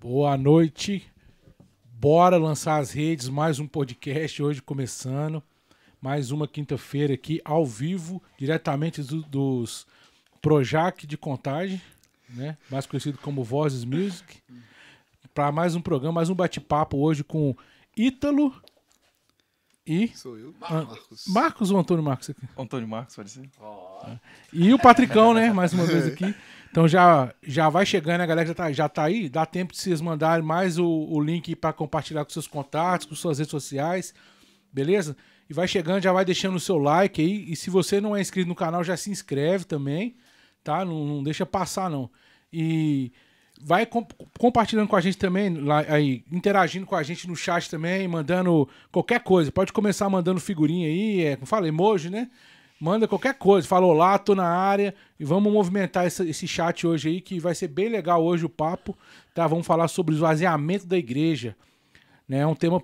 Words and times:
Boa 0.00 0.36
noite. 0.36 1.06
Bora 1.84 2.36
lançar 2.38 2.78
as 2.78 2.90
redes, 2.92 3.28
mais 3.28 3.58
um 3.58 3.66
podcast 3.66 4.42
hoje 4.42 4.62
começando. 4.62 5.42
Mais 6.00 6.30
uma 6.30 6.48
quinta-feira 6.48 7.12
aqui 7.12 7.40
ao 7.44 7.66
vivo, 7.66 8.22
diretamente 8.38 9.02
do- 9.02 9.22
dos 9.22 9.86
Projac 10.40 11.06
de 11.06 11.18
Contagem, 11.18 11.80
né? 12.30 12.56
Mais 12.70 12.86
conhecido 12.86 13.18
como 13.18 13.44
Vozes 13.44 13.84
Music. 13.84 14.38
Para 15.34 15.52
mais 15.52 15.74
um 15.74 15.80
programa, 15.82 16.14
mais 16.14 16.30
um 16.30 16.34
bate-papo 16.34 16.96
hoje 16.96 17.22
com 17.22 17.54
Ítalo 17.96 18.54
e 19.92 20.08
Sou 20.16 20.38
eu, 20.38 20.54
Ah, 20.60 20.82
Marcos. 20.82 21.24
Marcos 21.26 21.70
ou 21.70 21.78
Antônio 21.78 22.04
Marcos 22.04 22.30
aqui? 22.30 22.40
Antônio 22.56 22.86
Marcos, 22.86 23.16
pode 23.16 23.30
ser? 23.30 23.48
E 24.52 24.72
o 24.72 24.78
Patricão, 24.78 25.34
né? 25.34 25.52
Mais 25.52 25.72
uma 25.72 25.84
vez 25.84 26.06
aqui. 26.06 26.34
Então 26.70 26.86
já, 26.86 27.34
já 27.42 27.68
vai 27.68 27.84
chegando, 27.84 28.20
a 28.20 28.26
galera 28.26 28.46
já 28.46 28.54
tá, 28.54 28.70
já 28.72 28.88
tá 28.88 29.02
aí. 29.04 29.28
Dá 29.28 29.44
tempo 29.44 29.72
de 29.72 29.78
vocês 29.80 30.00
mandarem 30.00 30.44
mais 30.44 30.78
o, 30.78 30.86
o 30.86 31.20
link 31.20 31.56
para 31.56 31.72
compartilhar 31.72 32.24
com 32.24 32.30
seus 32.30 32.46
contatos, 32.46 33.06
com 33.06 33.14
suas 33.16 33.38
redes 33.38 33.50
sociais. 33.50 34.14
Beleza? 34.72 35.16
E 35.48 35.52
vai 35.52 35.66
chegando, 35.66 36.00
já 36.00 36.12
vai 36.12 36.24
deixando 36.24 36.54
o 36.54 36.60
seu 36.60 36.78
like 36.78 37.20
aí. 37.20 37.50
E 37.50 37.56
se 37.56 37.70
você 37.70 38.00
não 38.00 38.14
é 38.16 38.20
inscrito 38.20 38.48
no 38.48 38.54
canal, 38.54 38.84
já 38.84 38.96
se 38.96 39.10
inscreve 39.10 39.64
também. 39.64 40.14
Tá? 40.62 40.84
Não, 40.84 41.04
não 41.04 41.24
deixa 41.24 41.44
passar, 41.44 41.90
não. 41.90 42.08
E 42.52 43.12
vai 43.62 43.86
com- 43.86 44.06
compartilhando 44.38 44.88
com 44.88 44.96
a 44.96 45.00
gente 45.00 45.18
também, 45.18 45.54
lá, 45.54 45.84
aí, 45.88 46.24
interagindo 46.30 46.86
com 46.86 46.96
a 46.96 47.02
gente 47.02 47.28
no 47.28 47.36
chat 47.36 47.68
também, 47.70 48.08
mandando 48.08 48.68
qualquer 48.90 49.20
coisa. 49.20 49.52
Pode 49.52 49.72
começar 49.72 50.08
mandando 50.08 50.40
figurinha 50.40 50.88
aí, 50.88 51.24
é, 51.24 51.36
fala, 51.44 51.68
emoji, 51.68 52.10
né? 52.10 52.30
Manda 52.80 53.06
qualquer 53.06 53.34
coisa. 53.34 53.68
Fala 53.68 53.84
olá, 53.84 54.18
tô 54.18 54.34
na 54.34 54.46
área. 54.46 54.94
E 55.18 55.24
vamos 55.24 55.52
movimentar 55.52 56.06
esse, 56.06 56.26
esse 56.26 56.48
chat 56.48 56.86
hoje 56.86 57.10
aí, 57.10 57.20
que 57.20 57.38
vai 57.38 57.54
ser 57.54 57.68
bem 57.68 57.90
legal 57.90 58.24
hoje 58.24 58.46
o 58.46 58.48
papo. 58.48 58.96
Tá? 59.34 59.46
Vamos 59.46 59.66
falar 59.66 59.86
sobre 59.88 60.14
o 60.14 60.16
esvaziamento 60.16 60.86
da 60.86 60.96
igreja. 60.96 61.54
Né? 62.26 62.38
É 62.38 62.46
um 62.46 62.54
tema 62.54 62.82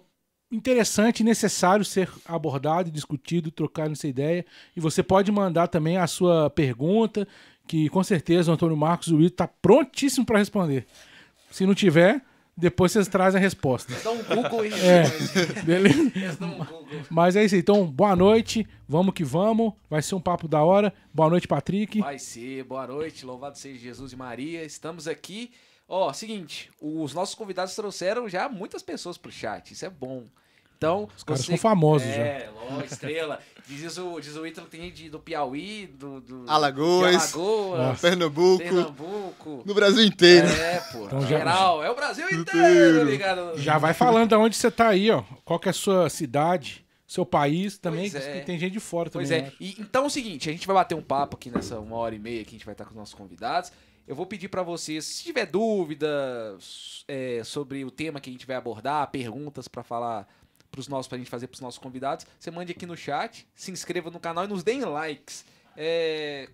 interessante 0.53 1.21
e 1.21 1.25
necessário 1.25 1.85
ser 1.85 2.11
abordado, 2.27 2.91
discutido, 2.91 3.51
trocado 3.51 3.93
essa 3.93 4.07
ideia. 4.07 4.45
E 4.77 4.81
você 4.81 5.03
pode 5.03 5.33
mandar 5.33 5.69
também 5.69 5.97
a 5.97 6.07
sua 6.07 6.51
pergunta, 6.51 7.27
que 7.67 7.89
com 7.89 8.03
certeza 8.03 8.51
o 8.51 8.55
Antônio 8.55 8.77
Marcos 8.77 9.09
Luiz 9.09 9.31
está 9.31 9.47
prontíssimo 9.47 10.25
para 10.25 10.39
responder. 10.39 10.87
Se 11.51 11.67
não 11.67 11.75
tiver, 11.75 12.23
depois 12.57 12.93
vocês 12.93 13.09
trazem 13.09 13.39
a 13.39 13.43
resposta. 13.43 13.95
Dá 14.03 14.11
um 14.11 14.23
Google 14.23 14.67
e 14.67 14.73
É, 14.73 15.05
beleza? 15.65 16.45
Um 16.45 16.59
Google. 16.59 16.87
Mas 17.11 17.37
é 17.37 17.45
isso 17.45 17.55
aí. 17.55 17.61
Então, 17.61 17.87
boa 17.87 18.17
noite. 18.17 18.67
Vamos 18.89 19.15
que 19.15 19.25
vamos. 19.25 19.73
Vai 19.91 20.01
ser 20.01 20.15
um 20.15 20.21
papo 20.21 20.49
da 20.49 20.63
hora. 20.63 20.93
Boa 21.13 21.29
noite, 21.29 21.47
Patrick. 21.47 22.01
Vai 22.01 22.19
ser, 22.19 22.65
boa 22.65 22.87
noite, 22.87 23.27
louvado 23.27 23.59
seja 23.59 23.79
Jesus 23.79 24.13
e 24.13 24.17
Maria. 24.17 24.65
Estamos 24.65 25.07
aqui. 25.07 25.51
Ó, 25.89 26.13
seguinte, 26.13 26.71
os 26.81 27.15
nossos 27.15 27.35
convidados 27.35 27.75
trouxeram 27.77 28.29
já 28.29 28.49
muitas 28.49 28.83
pessoas 28.83 29.17
pro 29.17 29.31
chat, 29.31 29.71
isso 29.71 29.87
é 29.87 29.91
bom. 29.91 30.25
Então, 30.77 31.09
Os 31.17 31.23
caras 31.23 31.45
são 31.45 31.57
famosos 31.57 32.09
é, 32.09 32.51
lógico, 32.55 32.93
estrela. 32.93 33.41
Diz 33.69 33.99
o, 33.99 34.21
diz 34.21 34.37
o 34.37 34.47
Ítalo 34.47 34.69
que 34.69 34.77
tem 34.79 34.93
de, 34.93 35.11
do 35.11 35.19
Piauí, 35.19 35.89
do, 35.89 36.21
do 36.21 36.45
Alagoas. 36.47 37.35
Alagoas, 37.35 38.01
Pernambuco, 38.01 38.59
Pernambuco. 38.63 39.63
no 39.67 39.75
Brasil 39.75 40.05
inteiro. 40.05 40.47
É, 40.47 40.79
pô, 40.93 41.05
Então 41.07 41.21
já- 41.23 41.27
geral, 41.39 41.83
é 41.83 41.91
o 41.91 41.95
Brasil 41.97 42.31
inteiro, 42.31 43.03
ligado? 43.05 43.59
Já 43.59 43.77
vai 43.79 43.93
falando 43.93 44.29
de 44.29 44.35
onde 44.37 44.55
você 44.57 44.71
tá 44.71 44.89
aí, 44.89 45.11
ó. 45.11 45.23
Qual 45.45 45.59
que 45.59 45.69
é 45.69 45.71
a 45.71 45.75
sua 45.75 46.09
cidade, 46.09 46.87
seu 47.09 47.27
país 47.27 47.77
também, 47.77 48.09
Pois 48.09 48.25
é. 48.25 48.39
que 48.41 48.47
tem 48.47 48.57
gente 48.59 48.73
de 48.73 48.81
fora 48.81 49.11
também. 49.11 49.27
Pois 49.27 49.43
é. 49.43 49.47
acho. 49.49 49.57
E, 49.61 49.75
então 49.81 50.05
é 50.05 50.07
o 50.07 50.11
seguinte, 50.11 50.49
a 50.49 50.53
gente 50.53 50.67
vai 50.67 50.75
bater 50.77 50.95
um 50.95 51.03
papo 51.03 51.37
aqui 51.37 51.51
nessa 51.51 51.81
uma 51.81 51.97
hora 51.97 52.15
e 52.15 52.19
meia 52.21 52.45
que 52.45 52.51
a 52.51 52.53
gente 52.59 52.65
vai 52.65 52.73
estar 52.75 52.85
com 52.85 52.91
os 52.91 52.97
nossos 52.97 53.15
convidados. 53.15 53.73
Eu 54.07 54.15
vou 54.15 54.27
pedir 54.27 54.49
pra 54.49 54.63
vocês, 54.63 55.05
se 55.05 55.25
tiver 55.25 55.47
dúvidas 55.47 57.05
é, 57.09 57.43
sobre 57.45 57.85
o 57.85 57.91
tema 57.91 58.21
que 58.21 58.31
a 58.31 58.33
gente 58.33 58.47
vai 58.47 58.55
abordar, 58.57 59.11
perguntas 59.11 59.67
pra 59.67 59.83
falar 59.83 60.29
pros 60.77 60.89
nossos, 60.89 61.09
pra 61.09 61.17
gente 61.17 61.31
fazer 61.31 61.47
pros 61.47 61.63
nossos 61.63 61.79
convidados, 61.79 62.27
você 62.39 62.51
mande 62.51 62.73
aqui 62.73 62.85
no 62.85 62.95
chat, 62.95 63.49
se 63.55 63.71
inscreva 63.71 64.11
no 64.11 64.21
canal 64.21 64.45
e 64.45 64.49
nos 64.49 64.63
deem 64.63 64.85
likes. 64.85 65.43
É, 65.75 66.51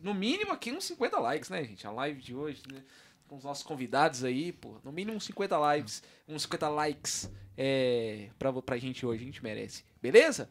no 0.00 0.14
mínimo 0.14 0.52
aqui 0.52 0.70
uns 0.70 0.84
50 0.84 1.18
likes, 1.18 1.50
né, 1.50 1.64
gente? 1.64 1.84
A 1.84 1.90
live 1.90 2.22
de 2.22 2.34
hoje, 2.34 2.62
né? 2.72 2.80
Com 3.26 3.36
os 3.36 3.42
nossos 3.42 3.64
convidados 3.64 4.22
aí, 4.22 4.52
pô. 4.52 4.76
No 4.84 4.92
mínimo 4.92 5.16
uns 5.16 5.24
50 5.24 5.74
lives, 5.74 6.02
uns 6.28 6.42
50 6.42 6.68
likes 6.68 7.30
é, 7.58 8.28
pra, 8.38 8.52
pra 8.52 8.78
gente 8.78 9.04
hoje, 9.04 9.22
a 9.22 9.26
gente 9.26 9.42
merece. 9.42 9.82
Beleza? 10.00 10.48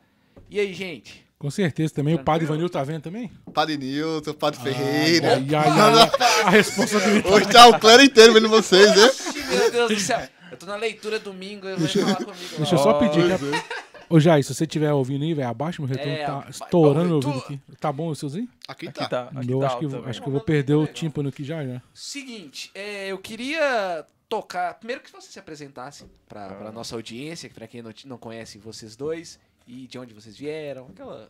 E 0.50 0.60
aí, 0.60 0.74
gente? 0.74 1.26
Com 1.40 1.50
certeza 1.50 1.94
também. 1.94 2.16
O 2.16 2.18
Padre 2.18 2.46
Tranquilo? 2.46 2.68
Ivanil 2.68 2.70
tá 2.70 2.84
vendo 2.84 3.04
também? 3.04 3.32
Padre 3.54 3.78
Nilton, 3.78 4.34
Padre 4.34 4.60
Ferreira. 4.62 5.36
Ai, 5.36 5.56
ai, 5.56 5.70
ai, 5.70 6.12
a 6.46 6.50
responsabilidade. 6.50 7.34
Hoje 7.34 7.48
tá 7.50 7.68
o 7.68 7.80
clero 7.80 8.04
inteiro 8.04 8.34
vendo 8.34 8.50
vocês, 8.50 8.90
né? 8.90 9.12
Meu 9.50 9.72
Deus 9.72 9.92
do 9.92 10.00
céu. 10.00 10.28
Eu 10.64 10.68
tô 10.68 10.72
na 10.72 10.78
leitura 10.78 11.20
domingo, 11.20 11.68
eu 11.68 11.78
vou 11.78 11.88
falar 11.88 12.16
comigo. 12.16 12.56
Deixa 12.58 12.76
eu 12.76 12.80
só 12.80 12.94
pedir. 12.94 13.38
Que- 13.38 13.56
é. 13.56 13.84
Ô, 14.10 14.20
Jair, 14.20 14.44
se 14.44 14.54
você 14.54 14.64
estiver 14.66 14.92
ouvindo 14.94 15.24
aí, 15.24 15.34
velho, 15.34 15.48
abaixa 15.48 15.82
meu 15.82 15.90
retorno. 15.90 16.12
É, 16.14 16.26
tá 16.26 16.46
estourando 16.50 17.18
o 17.18 17.22
vai, 17.22 17.32
ouvido 17.34 17.44
aqui. 17.46 17.60
Tá 17.80 17.92
bom 17.92 18.10
o 18.10 18.16
seuzinho? 18.16 18.48
Aqui 18.68 18.88
Aqui 18.88 19.00
tá. 19.00 19.08
tá, 19.08 19.24
aqui 19.36 19.48
meu 19.48 19.60
tá 19.60 19.68
acho, 19.68 19.80
que, 19.80 19.88
também. 19.88 20.10
acho 20.10 20.22
que 20.22 20.28
eu 20.28 20.32
vou 20.32 20.42
perder 20.42 20.74
o 20.76 20.86
tímpano 20.88 21.30
aqui 21.30 21.44
já, 21.44 21.66
já. 21.66 21.82
Seguinte, 21.94 22.70
é, 22.76 23.08
eu 23.08 23.18
queria 23.18 24.06
tocar. 24.30 24.74
Primeiro 24.76 25.02
que 25.02 25.12
você 25.12 25.32
se 25.32 25.40
apresentasse 25.40 26.06
pra, 26.28 26.50
pra 26.50 26.72
nossa 26.72 26.96
audiência, 26.96 27.50
pra 27.50 27.68
quem 27.68 27.82
não, 27.82 27.92
não 28.06 28.18
conhece 28.18 28.58
vocês 28.58 28.96
dois, 28.96 29.40
e 29.68 29.88
de 29.88 29.98
onde 29.98 30.14
vocês 30.14 30.38
vieram, 30.38 30.88
aquela. 30.92 31.30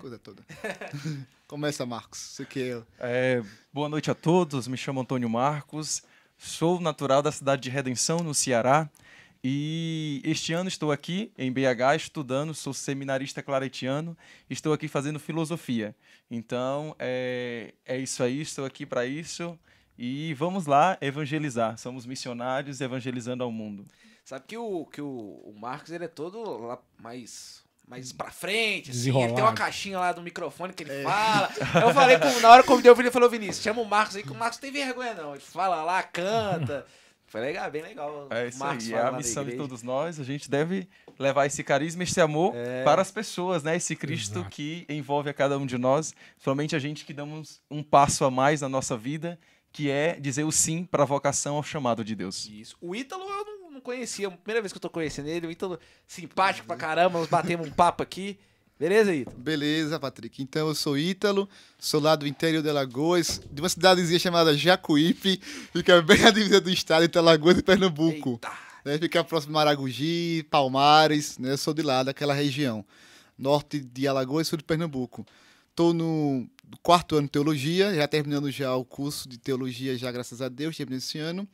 Coisa 0.00 0.18
toda. 0.18 0.42
Começa, 1.46 1.84
Marcos. 1.84 2.18
Você 2.18 2.44
que 2.44 2.72
é. 2.72 2.82
É, 2.98 3.42
boa 3.72 3.88
noite 3.88 4.10
a 4.10 4.14
todos, 4.14 4.66
me 4.66 4.76
chamo 4.76 5.00
Antônio 5.00 5.28
Marcos, 5.28 6.02
sou 6.42 6.80
natural 6.80 7.22
da 7.22 7.30
cidade 7.30 7.62
de 7.62 7.70
Redenção, 7.70 8.18
no 8.18 8.34
Ceará, 8.34 8.90
e 9.44 10.20
este 10.24 10.52
ano 10.52 10.68
estou 10.68 10.90
aqui 10.90 11.32
em 11.38 11.52
BH 11.52 11.96
estudando, 11.96 12.52
sou 12.52 12.74
seminarista 12.74 13.42
claretiano, 13.42 14.16
estou 14.50 14.72
aqui 14.72 14.88
fazendo 14.88 15.18
filosofia. 15.20 15.94
Então, 16.30 16.94
é, 16.98 17.74
é 17.84 17.96
isso 17.96 18.22
aí, 18.22 18.40
estou 18.40 18.64
aqui 18.64 18.84
para 18.84 19.06
isso, 19.06 19.58
e 19.96 20.34
vamos 20.34 20.66
lá 20.66 20.98
evangelizar, 21.00 21.78
somos 21.78 22.04
missionários 22.04 22.80
evangelizando 22.80 23.44
ao 23.44 23.52
mundo. 23.52 23.86
Sabe 24.24 24.44
que 24.46 24.56
o, 24.56 24.84
que 24.86 25.00
o, 25.00 25.08
o 25.08 25.54
Marcos 25.56 25.90
ele 25.90 26.04
é 26.04 26.08
todo 26.08 26.42
lá 26.58 26.78
mais. 27.00 27.61
Mais 27.86 28.12
pra 28.12 28.30
frente, 28.30 28.90
assim, 28.90 29.22
ele 29.22 29.34
tem 29.34 29.42
uma 29.44 29.52
caixinha 29.52 29.98
lá 29.98 30.12
do 30.12 30.22
microfone 30.22 30.72
que 30.72 30.82
ele 30.82 31.02
fala. 31.02 31.50
Eu 31.82 31.92
falei, 31.92 32.18
com, 32.18 32.40
na 32.40 32.48
hora 32.50 32.62
que 32.62 32.68
eu 32.68 32.72
convidei 32.72 32.90
o 32.90 32.94
Vini, 32.94 33.08
ele 33.08 33.12
falou, 33.12 33.28
Vinícius, 33.28 33.62
chama 33.62 33.82
o 33.82 33.84
Marcos 33.84 34.16
aí, 34.16 34.22
que 34.22 34.30
o 34.30 34.34
Marcos 34.34 34.58
não 34.58 34.62
tem 34.62 34.72
vergonha 34.72 35.12
não. 35.14 35.32
Ele 35.32 35.40
fala 35.42 35.84
lá, 35.84 36.02
canta. 36.02 36.86
Foi 37.26 37.40
legal, 37.40 37.70
bem 37.70 37.82
legal. 37.82 38.28
É 38.30 38.44
o 38.44 38.48
isso 38.48 38.58
Marcos 38.58 38.86
aí, 38.86 38.92
é 38.92 39.00
a 39.00 39.12
missão 39.12 39.44
de 39.44 39.56
todos 39.56 39.82
nós. 39.82 40.20
A 40.20 40.24
gente 40.24 40.50
deve 40.50 40.86
levar 41.18 41.46
esse 41.46 41.64
carisma, 41.64 42.02
esse 42.02 42.20
amor 42.20 42.54
É. 42.54 42.84
para 42.84 43.00
as 43.02 43.10
pessoas, 43.10 43.62
né? 43.62 43.76
Esse 43.76 43.96
Cristo 43.96 44.40
Exato. 44.40 44.50
que 44.50 44.84
envolve 44.88 45.30
a 45.30 45.34
cada 45.34 45.58
um 45.58 45.64
de 45.66 45.76
nós, 45.78 46.14
somente 46.38 46.76
a 46.76 46.78
gente 46.78 47.04
que 47.06 47.12
damos 47.14 47.60
um 47.70 47.82
passo 47.82 48.24
a 48.26 48.30
mais 48.30 48.60
na 48.60 48.68
nossa 48.68 48.96
vida, 48.98 49.38
que 49.72 49.90
é 49.90 50.18
dizer 50.20 50.44
o 50.44 50.52
sim 50.52 50.84
para 50.84 51.04
a 51.04 51.06
vocação 51.06 51.56
ao 51.56 51.62
chamado 51.62 52.04
de 52.04 52.14
Deus. 52.14 52.46
Isso. 52.46 52.76
O 52.82 52.94
Ítalo 52.94 53.24
eu 53.24 53.44
não 53.46 53.51
conhecia, 53.82 54.28
a 54.28 54.30
primeira 54.30 54.62
vez 54.62 54.72
que 54.72 54.76
eu 54.76 54.80
tô 54.80 54.88
conhecendo 54.88 55.28
ele, 55.28 55.46
o 55.46 55.50
Ítalo 55.50 55.78
simpático 56.06 56.66
pra 56.66 56.76
caramba, 56.76 57.18
nós 57.18 57.28
batemos 57.28 57.66
um 57.66 57.70
papo 57.70 58.02
aqui. 58.02 58.38
Beleza, 58.78 59.14
Ítalo? 59.14 59.38
Beleza, 59.38 60.00
Patrick. 60.00 60.42
Então 60.42 60.68
eu 60.68 60.74
sou 60.74 60.96
Ítalo, 60.98 61.48
sou 61.78 62.00
lá 62.00 62.16
do 62.16 62.26
interior 62.26 62.62
de 62.62 62.68
Alagoas, 62.68 63.40
de 63.50 63.62
uma 63.62 63.68
cidadezinha 63.68 64.18
chamada 64.18 64.56
Jacuípe, 64.56 65.40
fica 65.72 66.00
bem 66.02 66.18
na 66.18 66.30
divisa 66.30 66.60
do 66.60 66.70
estado 66.70 67.04
entre 67.04 67.18
Alagoas 67.18 67.58
e 67.58 67.62
Pernambuco. 67.62 68.30
Eita. 68.30 68.52
né, 68.84 68.98
fica 68.98 69.22
próximo 69.22 69.50
de 69.50 69.54
Maragogi, 69.54 70.46
Palmares, 70.50 71.38
né? 71.38 71.56
Sou 71.56 71.72
de 71.74 71.82
lá, 71.82 72.02
daquela 72.02 72.34
região. 72.34 72.84
Norte 73.38 73.80
de 73.80 74.08
Alagoas, 74.08 74.48
sul 74.48 74.58
de 74.58 74.64
Pernambuco. 74.64 75.24
Estou 75.70 75.94
no 75.94 76.48
quarto 76.82 77.16
ano 77.16 77.26
de 77.26 77.32
teologia, 77.32 77.94
já 77.94 78.06
terminando 78.08 78.50
já 78.50 78.74
o 78.74 78.84
curso 78.84 79.28
de 79.28 79.38
teologia, 79.38 79.96
já 79.96 80.10
graças 80.10 80.42
a 80.42 80.48
Deus, 80.48 80.76
terminei 80.76 80.98
esse 80.98 81.18
ano. 81.18 81.48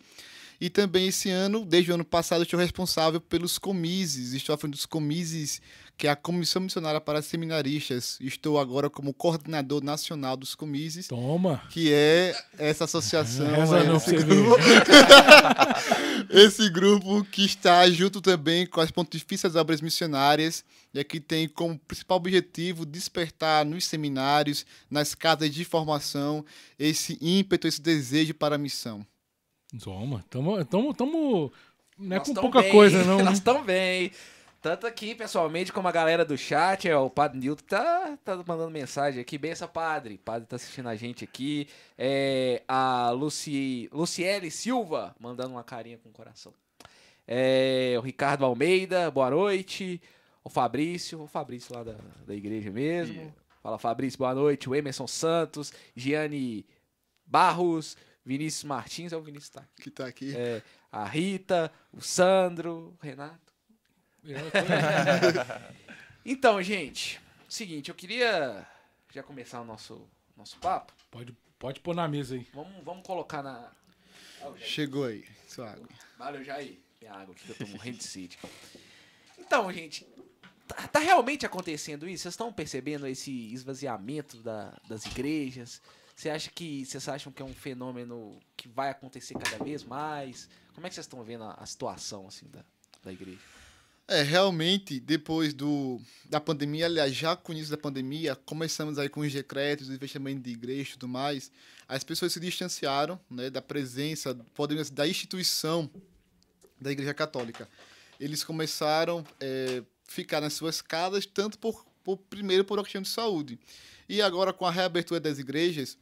E 0.60 0.68
também 0.68 1.06
esse 1.06 1.30
ano, 1.30 1.64
desde 1.64 1.92
o 1.92 1.94
ano 1.94 2.04
passado, 2.04 2.40
eu 2.40 2.42
estou 2.42 2.58
responsável 2.58 3.20
pelos 3.20 3.58
comises. 3.58 4.32
Estou 4.32 4.52
à 4.54 4.58
frente 4.58 4.72
dos 4.72 4.86
comises, 4.86 5.62
que 5.96 6.08
é 6.08 6.10
a 6.10 6.16
Comissão 6.16 6.60
Missionária 6.62 7.00
para 7.00 7.22
Seminaristas. 7.22 8.18
Estou 8.20 8.58
agora 8.58 8.90
como 8.90 9.14
coordenador 9.14 9.84
nacional 9.84 10.36
dos 10.36 10.56
comises, 10.56 11.06
Toma. 11.06 11.62
que 11.70 11.92
é 11.92 12.34
essa 12.58 12.84
associação. 12.84 13.46
É, 13.54 13.60
não 13.60 13.68
pra 13.68 13.96
esse 13.96 14.16
grupo- 14.16 14.56
esse 16.30 16.68
grupo 16.70 17.24
que 17.24 17.44
está 17.44 17.88
junto 17.90 18.20
também 18.20 18.66
com 18.66 18.80
as 18.80 18.90
Pontifícias 18.90 19.54
Obras 19.56 19.80
Missionárias 19.80 20.64
e 20.92 21.02
que 21.04 21.20
tem 21.20 21.48
como 21.48 21.78
principal 21.78 22.16
objetivo 22.16 22.84
despertar 22.84 23.64
nos 23.64 23.84
seminários, 23.86 24.66
nas 24.90 25.14
casas 25.14 25.54
de 25.54 25.64
formação, 25.64 26.44
esse 26.78 27.16
ímpeto, 27.20 27.68
esse 27.68 27.80
desejo 27.80 28.34
para 28.34 28.56
a 28.56 28.58
missão. 28.58 29.06
Toma. 29.82 30.24
Tamo, 30.30 30.64
tamo, 30.64 30.94
tamo 30.94 31.52
não 31.98 32.14
é 32.14 32.18
Nós 32.18 32.28
com 32.28 32.34
pouca 32.34 32.62
bem, 32.62 32.70
coisa, 32.70 33.04
não. 33.04 33.18
Nós 33.18 33.26
né? 33.26 33.32
estamos 33.32 33.64
bem. 33.64 34.12
Tanto 34.62 34.86
aqui, 34.86 35.14
pessoalmente, 35.14 35.72
como 35.72 35.86
a 35.86 35.92
galera 35.92 36.24
do 36.24 36.36
chat, 36.36 36.88
é, 36.88 36.96
o 36.96 37.10
Padre 37.10 37.38
Nilton 37.38 37.64
tá, 37.64 38.18
tá 38.24 38.36
mandando 38.36 38.70
mensagem 38.70 39.20
aqui. 39.20 39.38
Benção, 39.38 39.68
Padre. 39.68 40.14
O 40.14 40.18
padre 40.18 40.48
tá 40.48 40.56
assistindo 40.56 40.88
a 40.88 40.96
gente 40.96 41.24
aqui. 41.24 41.68
É, 41.96 42.62
a 42.66 43.10
Luci, 43.10 43.88
Luciele 43.92 44.50
Silva 44.50 45.14
mandando 45.18 45.54
uma 45.54 45.62
carinha 45.62 45.98
com 45.98 46.08
o 46.08 46.12
coração. 46.12 46.52
É, 47.26 47.94
o 47.98 48.00
Ricardo 48.00 48.44
Almeida, 48.44 49.10
boa 49.10 49.30
noite. 49.30 50.00
O 50.42 50.48
Fabrício, 50.48 51.22
o 51.22 51.26
Fabrício 51.26 51.74
lá 51.74 51.84
da, 51.84 51.94
da 52.26 52.34
igreja 52.34 52.70
mesmo. 52.70 53.32
Fala, 53.62 53.78
Fabrício, 53.78 54.18
boa 54.18 54.34
noite. 54.34 54.68
O 54.68 54.74
Emerson 54.74 55.06
Santos, 55.06 55.72
Gianni 55.94 56.66
Barros, 57.24 57.96
Vinícius 58.28 58.64
Martins, 58.64 59.10
é 59.10 59.16
o 59.16 59.22
Vinícius 59.22 59.48
tá 59.48 59.60
aqui. 59.62 59.82
Que 59.82 59.90
tá 59.90 60.06
aqui. 60.06 60.36
É, 60.36 60.62
a 60.92 61.02
Rita, 61.06 61.72
o 61.90 62.02
Sandro, 62.02 62.94
o 63.00 63.02
Renato. 63.02 63.54
Então, 66.24 66.62
gente, 66.62 67.18
seguinte, 67.48 67.88
eu 67.88 67.94
queria 67.94 68.66
já 69.14 69.22
começar 69.22 69.62
o 69.62 69.64
nosso, 69.64 70.06
nosso 70.36 70.58
papo. 70.58 70.92
pode, 71.10 71.34
pode 71.58 71.80
pôr 71.80 71.94
na 71.96 72.06
mesa 72.06 72.34
aí. 72.34 72.46
Vamos, 72.52 72.84
vamos 72.84 73.06
colocar 73.06 73.42
na. 73.42 73.70
Ah. 74.42 74.52
Chegou 74.58 75.06
aí, 75.06 75.24
sua 75.46 75.70
água. 75.70 75.88
Valeu, 76.18 76.44
Jair. 76.44 76.78
Minha 77.00 77.14
água 77.14 77.34
aqui 77.34 77.44
que 77.46 77.50
eu 77.52 77.66
tô 77.66 77.72
morrendo 77.72 77.96
de 77.96 78.04
sede. 78.04 78.38
Então, 79.38 79.72
gente, 79.72 80.04
tá, 80.66 80.86
tá 80.88 80.98
realmente 80.98 81.46
acontecendo 81.46 82.06
isso? 82.06 82.24
Vocês 82.24 82.34
estão 82.34 82.52
percebendo 82.52 83.06
esse 83.06 83.30
esvaziamento 83.54 84.42
da- 84.42 84.76
das 84.86 85.06
igrejas? 85.06 85.80
Você 86.18 86.30
acha 86.30 86.50
que 86.50 86.84
vocês 86.84 87.08
acham 87.08 87.30
que 87.30 87.40
é 87.40 87.44
um 87.44 87.54
fenômeno 87.54 88.40
que 88.56 88.66
vai 88.66 88.90
acontecer 88.90 89.34
cada 89.34 89.62
vez 89.62 89.84
mais? 89.84 90.48
Como 90.74 90.84
é 90.84 90.90
que 90.90 90.96
vocês 90.96 91.06
estão 91.06 91.22
vendo 91.22 91.44
a, 91.44 91.52
a 91.52 91.64
situação 91.64 92.26
assim 92.26 92.44
da, 92.48 92.64
da 93.04 93.12
igreja? 93.12 93.38
É, 94.08 94.22
realmente, 94.22 94.98
depois 94.98 95.54
do, 95.54 96.00
da 96.24 96.40
pandemia, 96.40 96.86
aliás, 96.86 97.14
já 97.14 97.36
com 97.36 97.52
o 97.52 97.54
início 97.54 97.70
da 97.70 97.80
pandemia, 97.80 98.34
começamos 98.34 98.98
aí 98.98 99.08
com 99.08 99.20
os 99.20 99.32
decretos, 99.32 99.90
investimento 99.90 100.40
de 100.40 100.50
igreja 100.50 100.90
e 100.90 100.92
tudo 100.94 101.06
mais, 101.06 101.52
as 101.86 102.02
pessoas 102.02 102.32
se 102.32 102.40
distanciaram 102.40 103.20
né, 103.30 103.48
da 103.48 103.62
presença, 103.62 104.34
podemos 104.56 104.86
dizer, 104.86 104.96
da 104.96 105.06
instituição 105.06 105.88
da 106.80 106.90
Igreja 106.90 107.14
Católica. 107.14 107.68
Eles 108.18 108.42
começaram 108.42 109.20
a 109.20 109.24
é, 109.40 109.84
ficar 110.02 110.40
nas 110.40 110.54
suas 110.54 110.82
casas, 110.82 111.24
tanto 111.24 111.60
por, 111.60 111.86
por 112.02 112.16
primeiro 112.16 112.64
por 112.64 112.76
uma 112.76 112.82
questão 112.82 113.02
de 113.02 113.08
saúde. 113.08 113.56
E 114.08 114.20
agora, 114.20 114.52
com 114.52 114.66
a 114.66 114.70
reabertura 114.70 115.20
das 115.20 115.38
igrejas, 115.38 115.96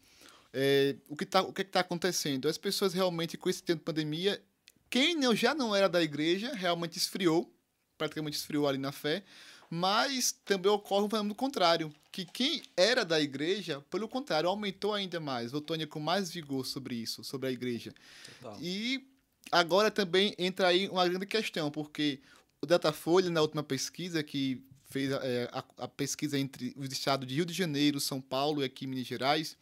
é, 0.59 0.97
o 1.07 1.15
que 1.15 1.27
tá, 1.27 1.43
o 1.43 1.53
que 1.53 1.61
está 1.61 1.81
acontecendo? 1.81 2.49
As 2.49 2.57
pessoas 2.57 2.95
realmente, 2.95 3.37
com 3.37 3.51
esse 3.51 3.63
tempo 3.63 3.81
de 3.81 3.85
pandemia, 3.85 4.43
quem 4.89 5.15
não, 5.15 5.37
já 5.37 5.55
não 5.55 5.77
era 5.77 5.87
da 5.87 6.03
igreja, 6.03 6.55
realmente 6.55 6.97
esfriou, 6.97 7.55
praticamente 7.99 8.39
esfriou 8.39 8.67
ali 8.67 8.79
na 8.79 8.91
fé, 8.91 9.23
mas 9.69 10.33
também 10.47 10.73
ocorre 10.73 11.05
um 11.05 11.11
fenômeno 11.11 11.35
contrário, 11.35 11.93
que 12.11 12.25
quem 12.25 12.63
era 12.75 13.05
da 13.05 13.21
igreja, 13.21 13.85
pelo 13.91 14.09
contrário, 14.09 14.49
aumentou 14.49 14.95
ainda 14.95 15.21
mais, 15.21 15.53
ainda 15.53 15.87
com 15.87 16.01
mais 16.01 16.31
vigor 16.31 16.65
sobre 16.65 16.95
isso, 16.95 17.23
sobre 17.23 17.49
a 17.49 17.53
igreja. 17.53 17.93
Total. 18.41 18.59
E 18.63 19.07
agora 19.53 19.91
também 19.91 20.35
entra 20.39 20.69
aí 20.69 20.89
uma 20.89 21.07
grande 21.07 21.27
questão, 21.27 21.71
porque 21.71 22.19
o 22.63 22.67
Datafolha, 22.67 23.29
na 23.29 23.43
última 23.43 23.63
pesquisa, 23.63 24.23
que 24.23 24.65
fez 24.89 25.13
é, 25.13 25.51
a, 25.53 25.63
a 25.85 25.89
pesquisa 25.89 26.39
entre 26.39 26.73
os 26.79 26.91
estados 26.91 27.29
de 27.29 27.35
Rio 27.35 27.45
de 27.45 27.53
Janeiro, 27.53 28.01
São 28.01 28.23
Paulo 28.23 28.63
e 28.63 28.65
aqui 28.65 28.87
Minas 28.87 29.07
Gerais, 29.07 29.55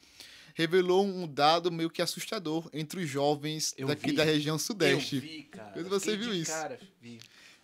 revelou 0.54 1.04
um 1.04 1.26
dado 1.26 1.70
meio 1.70 1.90
que 1.90 2.00
assustador 2.00 2.70
entre 2.72 3.02
os 3.02 3.08
jovens 3.10 3.74
Eu 3.76 3.88
daqui 3.88 4.10
vi. 4.10 4.16
da 4.16 4.24
região 4.24 4.54
Eu 4.54 4.58
sudeste. 4.58 5.18
vi, 5.20 5.42
cara. 5.44 5.82
Você 5.84 6.16
viu 6.16 6.30
de 6.32 6.40
isso? 6.40 6.50
Cara, 6.52 6.78
vi. 7.02 7.18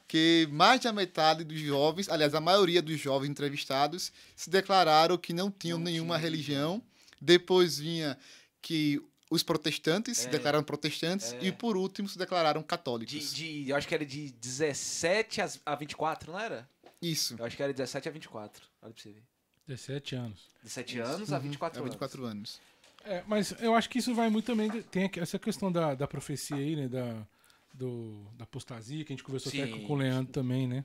que 0.09 0.49
mais 0.51 0.81
da 0.81 0.93
metade 0.93 1.45
dos 1.45 1.59
jovens, 1.61 2.09
aliás, 2.09 2.35
a 2.35 2.41
maioria 2.41 2.83
dos 2.83 2.99
jovens 2.99 3.31
entrevistados, 3.31 4.13
se 4.35 4.51
declararam 4.51 5.17
que 5.17 5.33
não 5.33 5.51
tinham 5.51 5.79
Não 5.79 5.85
nenhuma 5.85 6.17
tinha 6.17 6.23
religião. 6.31 6.83
Depois 7.21 7.79
vinha 7.79 8.19
que 8.61 9.01
os 9.31 9.45
protestantes 9.45 10.19
se 10.19 10.27
É. 10.27 10.31
declararam 10.31 10.65
protestantes 10.65 11.33
É. 11.35 11.39
e 11.45 11.53
por 11.53 11.77
último 11.77 12.09
se 12.09 12.19
declararam 12.19 12.61
De, 12.61 12.67
católicos. 12.67 13.33
de, 13.33 13.69
eu 13.71 13.77
acho 13.77 13.87
que 13.87 13.95
era 13.95 14.05
de 14.05 14.33
17 14.33 15.41
às- 15.41 15.61
a 15.65 15.77
24, 15.77 16.33
não 16.33 16.41
era? 16.41 16.69
Isso. 17.01 17.37
Eu 17.39 17.45
acho 17.45 17.57
que 17.57 17.63
era 17.63 17.73
17 17.73 18.09
a 18.09 18.11
24. 18.11 18.65
Olha 18.83 18.93
pra 18.93 19.01
você 19.03 19.11
ver. 19.13 19.23
17 19.69 20.17
anos. 20.17 20.49
17 20.65 20.99
anos 20.99 21.33
a 21.33 21.39
24 21.39 21.79
É 21.79 21.83
anos. 21.83 21.93
24 21.95 22.25
anos. 22.25 22.61
É, 23.05 23.23
mas 23.26 23.52
eu 23.61 23.75
acho 23.75 23.88
que 23.88 23.99
isso 23.99 24.14
vai 24.14 24.29
muito 24.29 24.47
também. 24.47 24.70
Tem 24.82 25.11
essa 25.17 25.38
questão 25.38 25.73
da, 25.73 25.94
da 25.94 26.06
profecia 26.06 26.56
aí, 26.56 26.76
né? 26.76 26.88
Da, 26.88 27.26
do, 27.73 28.26
da 28.37 28.44
apostasia, 28.44 29.05
que 29.05 29.12
a 29.12 29.17
gente 29.17 29.25
conversou 29.25 29.50
até 29.52 29.67
Sim, 29.67 29.87
com 29.87 29.94
o 29.94 29.97
Leandro 29.97 30.32
também, 30.32 30.67
né? 30.67 30.85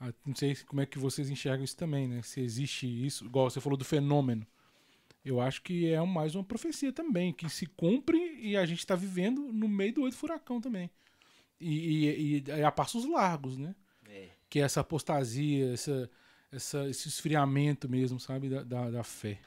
Ah, 0.00 0.12
Não 0.24 0.34
sei 0.34 0.54
como 0.66 0.80
é 0.80 0.86
que 0.86 0.98
vocês 0.98 1.28
enxergam 1.30 1.64
isso 1.64 1.76
também, 1.76 2.06
né? 2.06 2.22
Se 2.22 2.40
existe 2.40 2.86
isso, 2.86 3.24
igual 3.24 3.50
você 3.50 3.60
falou 3.60 3.76
do 3.76 3.84
fenômeno. 3.84 4.46
Eu 5.24 5.40
acho 5.40 5.62
que 5.62 5.90
é 5.90 6.00
mais 6.04 6.34
uma 6.34 6.44
profecia 6.44 6.92
também, 6.92 7.32
que 7.32 7.48
se 7.50 7.66
cumpre 7.66 8.18
e 8.40 8.56
a 8.56 8.64
gente 8.64 8.78
está 8.78 8.94
vivendo 8.94 9.52
no 9.52 9.68
meio 9.68 9.92
do 9.92 10.02
oito 10.02 10.16
furacão 10.16 10.60
também. 10.60 10.90
E, 11.60 12.06
e, 12.06 12.44
e 12.46 12.62
a 12.62 12.70
passos 12.70 13.04
largos, 13.04 13.58
né? 13.58 13.74
É. 14.08 14.28
Que 14.48 14.60
é 14.60 14.62
essa 14.62 14.80
apostasia, 14.80 15.72
essa, 15.72 16.10
essa, 16.52 16.88
esse 16.88 17.08
esfriamento 17.08 17.88
mesmo, 17.88 18.20
sabe? 18.20 18.48
Da, 18.48 18.62
da, 18.62 18.90
da 18.90 19.04
fé. 19.04 19.40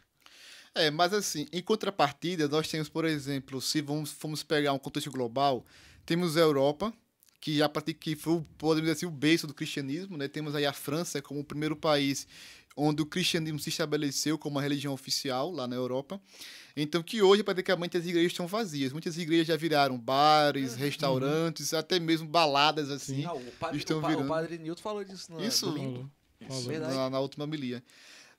É, 0.74 0.90
mas 0.90 1.14
assim, 1.14 1.48
em 1.52 1.62
contrapartida, 1.62 2.48
nós 2.48 2.68
temos, 2.68 2.88
por 2.88 3.04
exemplo, 3.06 3.62
se 3.62 3.82
vamos, 3.82 4.12
formos 4.12 4.42
pegar 4.42 4.72
um 4.74 4.80
contexto 4.80 5.12
global, 5.12 5.66
temos 6.06 6.38
a 6.38 6.40
Europa, 6.42 6.94
que 7.42 7.58
já 7.58 7.68
pratica, 7.68 8.00
que 8.00 8.16
foi, 8.16 8.34
o- 8.34 8.46
podemos 8.58 8.82
dizer 8.90 8.94
assim, 8.94 9.06
o 9.06 9.12
berço 9.12 9.48
do 9.48 9.54
cristianismo, 9.54 10.16
né? 10.18 10.28
Temos 10.28 10.56
aí 10.56 10.66
a 10.66 10.72
França 10.74 11.22
como 11.22 11.40
o 11.42 11.44
primeiro 11.44 11.76
país 11.76 12.26
onde 12.78 13.02
o 13.02 13.06
cristianismo 13.06 13.60
se 13.60 13.68
estabeleceu 13.68 14.38
como 14.38 14.56
uma 14.56 14.62
religião 14.62 14.94
oficial 14.94 15.52
lá 15.52 15.68
na 15.68 15.76
Europa. 15.76 16.22
Então, 16.74 17.04
que 17.04 17.22
hoje 17.22 17.44
praticamente 17.44 17.98
as 17.98 18.06
igrejas 18.06 18.32
estão 18.32 18.48
vazias. 18.48 18.94
Muitas 18.94 19.18
igrejas 19.18 19.48
já 19.48 19.58
viraram 19.58 20.00
bares, 20.00 20.76
restaurantes, 20.76 21.74
até 21.74 22.00
mesmo 22.00 22.30
baladas 22.30 22.90
assim. 22.90 23.24
Não, 23.24 23.36
o 23.36 23.52
padre, 23.60 23.78
estão 23.78 23.98
o, 23.98 24.02
virando. 24.02 24.24
o 24.24 24.28
padre 24.30 24.58
Nilton 24.58 24.82
falou 24.82 25.04
disso 25.04 25.34
no 25.34 25.44
Isso. 25.44 25.66
Falou. 25.66 26.10
Falou. 26.48 26.64
Verdade. 26.64 26.96
na, 26.96 27.10
na 27.10 27.20
última 27.20 27.44
homilia. 27.44 27.84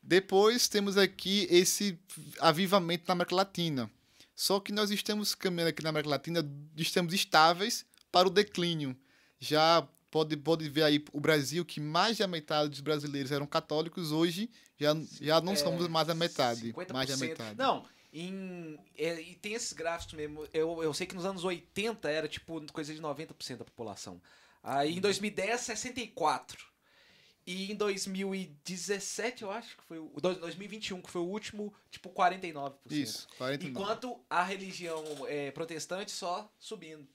Depois 0.02 0.68
temos 0.68 0.96
aqui 0.96 1.46
esse 1.50 1.98
avivamento 2.40 3.04
na 3.06 3.12
América 3.12 3.36
Latina. 3.36 3.90
Só 4.34 4.58
que 4.58 4.72
nós 4.72 4.90
estamos 4.90 5.34
caminhando 5.34 5.68
aqui 5.68 5.82
na 5.82 5.90
América 5.90 6.10
Latina, 6.10 6.44
estamos 6.76 7.14
estáveis 7.14 7.86
para 8.10 8.26
o 8.26 8.30
declínio. 8.30 8.96
Já 9.38 9.86
pode, 10.10 10.36
pode 10.36 10.68
ver 10.68 10.82
aí 10.82 11.04
o 11.12 11.20
Brasil, 11.20 11.64
que 11.64 11.80
mais 11.80 12.18
da 12.18 12.26
metade 12.26 12.70
dos 12.70 12.80
brasileiros 12.80 13.30
eram 13.30 13.46
católicos, 13.46 14.10
hoje 14.10 14.50
já, 14.78 14.96
já 15.20 15.40
não 15.40 15.52
É, 15.52 15.56
somos 15.56 15.86
mais 15.86 16.08
a 16.08 16.14
metade. 16.14 16.72
50%. 16.72 16.92
Mais 16.92 17.08
da 17.08 17.16
metade. 17.16 17.56
Não, 17.56 17.84
em, 18.12 18.78
é, 18.96 19.20
e 19.20 19.34
tem 19.36 19.54
esses 19.54 19.72
gráficos 19.72 20.14
mesmo. 20.14 20.46
Eu, 20.52 20.82
eu 20.82 20.92
sei 20.92 21.06
que 21.06 21.14
nos 21.14 21.24
anos 21.24 21.44
80 21.44 22.10
era 22.10 22.26
tipo 22.26 22.60
coisa 22.72 22.92
de 22.92 23.00
90% 23.00 23.56
da 23.56 23.64
população. 23.64 24.20
Aí 24.62 24.96
em 24.96 25.00
2010, 25.00 25.60
64%. 25.60 26.71
E 27.46 27.72
em 27.72 27.74
2017, 27.74 29.42
eu 29.42 29.50
acho 29.50 29.76
que 29.76 29.82
foi 29.84 29.98
o. 29.98 30.10
dois- 30.20 30.38
2021, 30.38 31.00
que 31.02 31.10
foi 31.10 31.20
o 31.22 31.26
último, 31.26 31.72
tipo 31.90 32.08
49%. 32.10 32.72
Isso, 32.90 33.26
49. 33.38 33.68
Enquanto 33.70 34.20
a 34.30 34.42
religião 34.42 35.02
é, 35.26 35.50
protestante 35.50 36.10
só 36.12 36.50
subindo. 36.58 37.06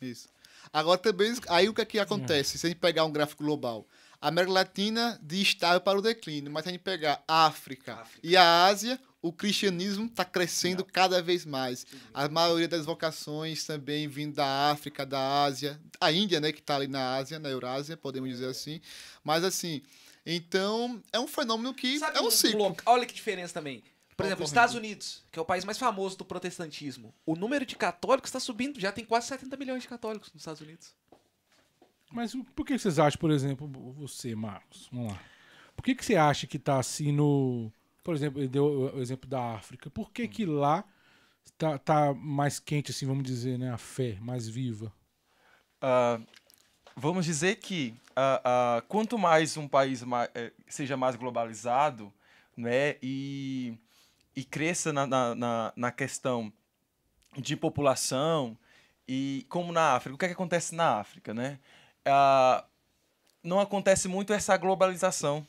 Isso. 0.00 0.28
Agora 0.72 0.98
também, 0.98 1.34
aí 1.48 1.68
o 1.68 1.74
que, 1.74 1.82
é 1.82 1.84
que 1.84 1.98
acontece? 1.98 2.58
Se 2.58 2.66
a 2.66 2.70
gente 2.70 2.78
pegar 2.78 3.04
um 3.04 3.12
gráfico 3.12 3.44
global, 3.44 3.86
a 4.20 4.28
América 4.28 4.52
Latina 4.52 5.18
de 5.22 5.42
estável 5.42 5.80
para 5.80 5.98
o 5.98 6.02
declínio, 6.02 6.50
mas 6.50 6.62
se 6.64 6.70
a 6.70 6.72
gente 6.72 6.80
pegar 6.82 7.22
a 7.28 7.46
África, 7.46 7.94
África. 7.96 8.26
e 8.26 8.36
a 8.36 8.64
Ásia, 8.64 8.98
o 9.24 9.32
cristianismo 9.32 10.04
está 10.04 10.22
crescendo 10.22 10.84
cada 10.84 11.22
vez 11.22 11.46
mais. 11.46 11.86
A 12.12 12.28
maioria 12.28 12.68
das 12.68 12.84
vocações 12.84 13.64
também 13.64 14.06
vindo 14.06 14.34
da 14.34 14.70
África, 14.70 15.06
da 15.06 15.44
Ásia, 15.44 15.80
a 15.98 16.12
Índia, 16.12 16.40
né, 16.40 16.52
que 16.52 16.60
está 16.60 16.76
ali 16.76 16.86
na 16.86 17.14
Ásia, 17.14 17.38
na 17.38 17.48
Eurásia, 17.48 17.96
podemos 17.96 18.28
dizer 18.28 18.48
assim. 18.48 18.82
Mas 19.24 19.42
assim, 19.42 19.80
então 20.26 21.02
é 21.10 21.18
um 21.18 21.26
fenômeno 21.26 21.72
que 21.72 21.98
Sabe 21.98 22.18
é 22.18 22.20
um 22.20 22.30
ciclo. 22.30 22.76
Olha 22.84 23.06
que 23.06 23.14
diferença 23.14 23.54
também. 23.54 23.82
Por 24.14 24.26
exemplo, 24.26 24.44
os. 24.44 24.50
Estados 24.50 24.74
Unidos, 24.74 25.24
que 25.32 25.38
é 25.38 25.42
o 25.42 25.44
país 25.44 25.64
mais 25.64 25.78
famoso 25.78 26.18
do 26.18 26.24
protestantismo, 26.26 27.14
o 27.24 27.34
número 27.34 27.64
de 27.64 27.76
católicos 27.76 28.28
está 28.28 28.38
subindo, 28.38 28.78
já 28.78 28.92
tem 28.92 29.06
quase 29.06 29.28
70 29.28 29.56
milhões 29.56 29.82
de 29.84 29.88
católicos 29.88 30.30
nos 30.34 30.42
Estados 30.42 30.60
Unidos. 30.60 30.94
Mas 32.12 32.36
por 32.54 32.66
que 32.66 32.78
vocês 32.78 32.98
acham, 32.98 33.18
por 33.18 33.30
exemplo, 33.30 33.66
você, 33.96 34.34
Marcos? 34.34 34.86
Vamos 34.92 35.12
lá. 35.12 35.20
Por 35.74 35.82
que, 35.82 35.94
que 35.94 36.04
você 36.04 36.14
acha 36.14 36.46
que 36.46 36.58
tá 36.58 36.78
assim 36.78 37.10
no. 37.10 37.72
Por 38.04 38.14
exemplo, 38.14 38.38
ele 38.38 38.48
deu 38.48 38.92
o 38.94 39.00
exemplo 39.00 39.28
da 39.28 39.54
África. 39.54 39.88
Por 39.88 40.12
que, 40.12 40.28
que 40.28 40.44
lá 40.44 40.84
tá, 41.56 41.78
tá 41.78 42.12
mais 42.12 42.60
quente, 42.60 42.90
assim, 42.90 43.06
vamos 43.06 43.24
dizer, 43.24 43.58
né? 43.58 43.72
A 43.72 43.78
fé, 43.78 44.18
mais 44.20 44.46
viva? 44.46 44.92
Ah, 45.80 46.20
vamos 46.94 47.24
dizer 47.24 47.56
que 47.56 47.94
ah, 48.14 48.40
ah, 48.44 48.82
quanto 48.88 49.18
mais 49.18 49.56
um 49.56 49.66
país 49.66 50.02
ma- 50.02 50.28
eh, 50.34 50.52
seja 50.68 50.98
mais 50.98 51.16
globalizado 51.16 52.12
né, 52.56 52.96
e, 53.02 53.76
e 54.36 54.44
cresça 54.44 54.92
na, 54.92 55.06
na, 55.06 55.72
na, 55.74 55.90
questão 55.90 56.52
de 57.36 57.56
população, 57.56 58.56
e 59.08 59.44
como 59.48 59.72
na 59.72 59.94
África, 59.94 60.14
o 60.14 60.18
que, 60.18 60.24
é 60.26 60.28
que 60.28 60.34
acontece 60.34 60.74
na 60.74 61.00
África? 61.00 61.34
Né? 61.34 61.58
Não 63.42 63.60
acontece 63.60 64.08
muito 64.08 64.32
essa 64.32 64.56
globalização, 64.56 65.46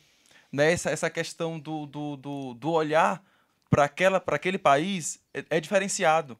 né? 0.55 0.71
Essa, 0.71 0.89
essa 0.89 1.09
questão 1.09 1.59
do, 1.59 1.85
do, 1.85 2.15
do, 2.15 2.53
do 2.53 2.71
olhar 2.71 3.21
para 3.69 3.85
aquele 4.27 4.57
país 4.57 5.19
é, 5.33 5.43
é 5.50 5.59
diferenciado. 5.59 6.38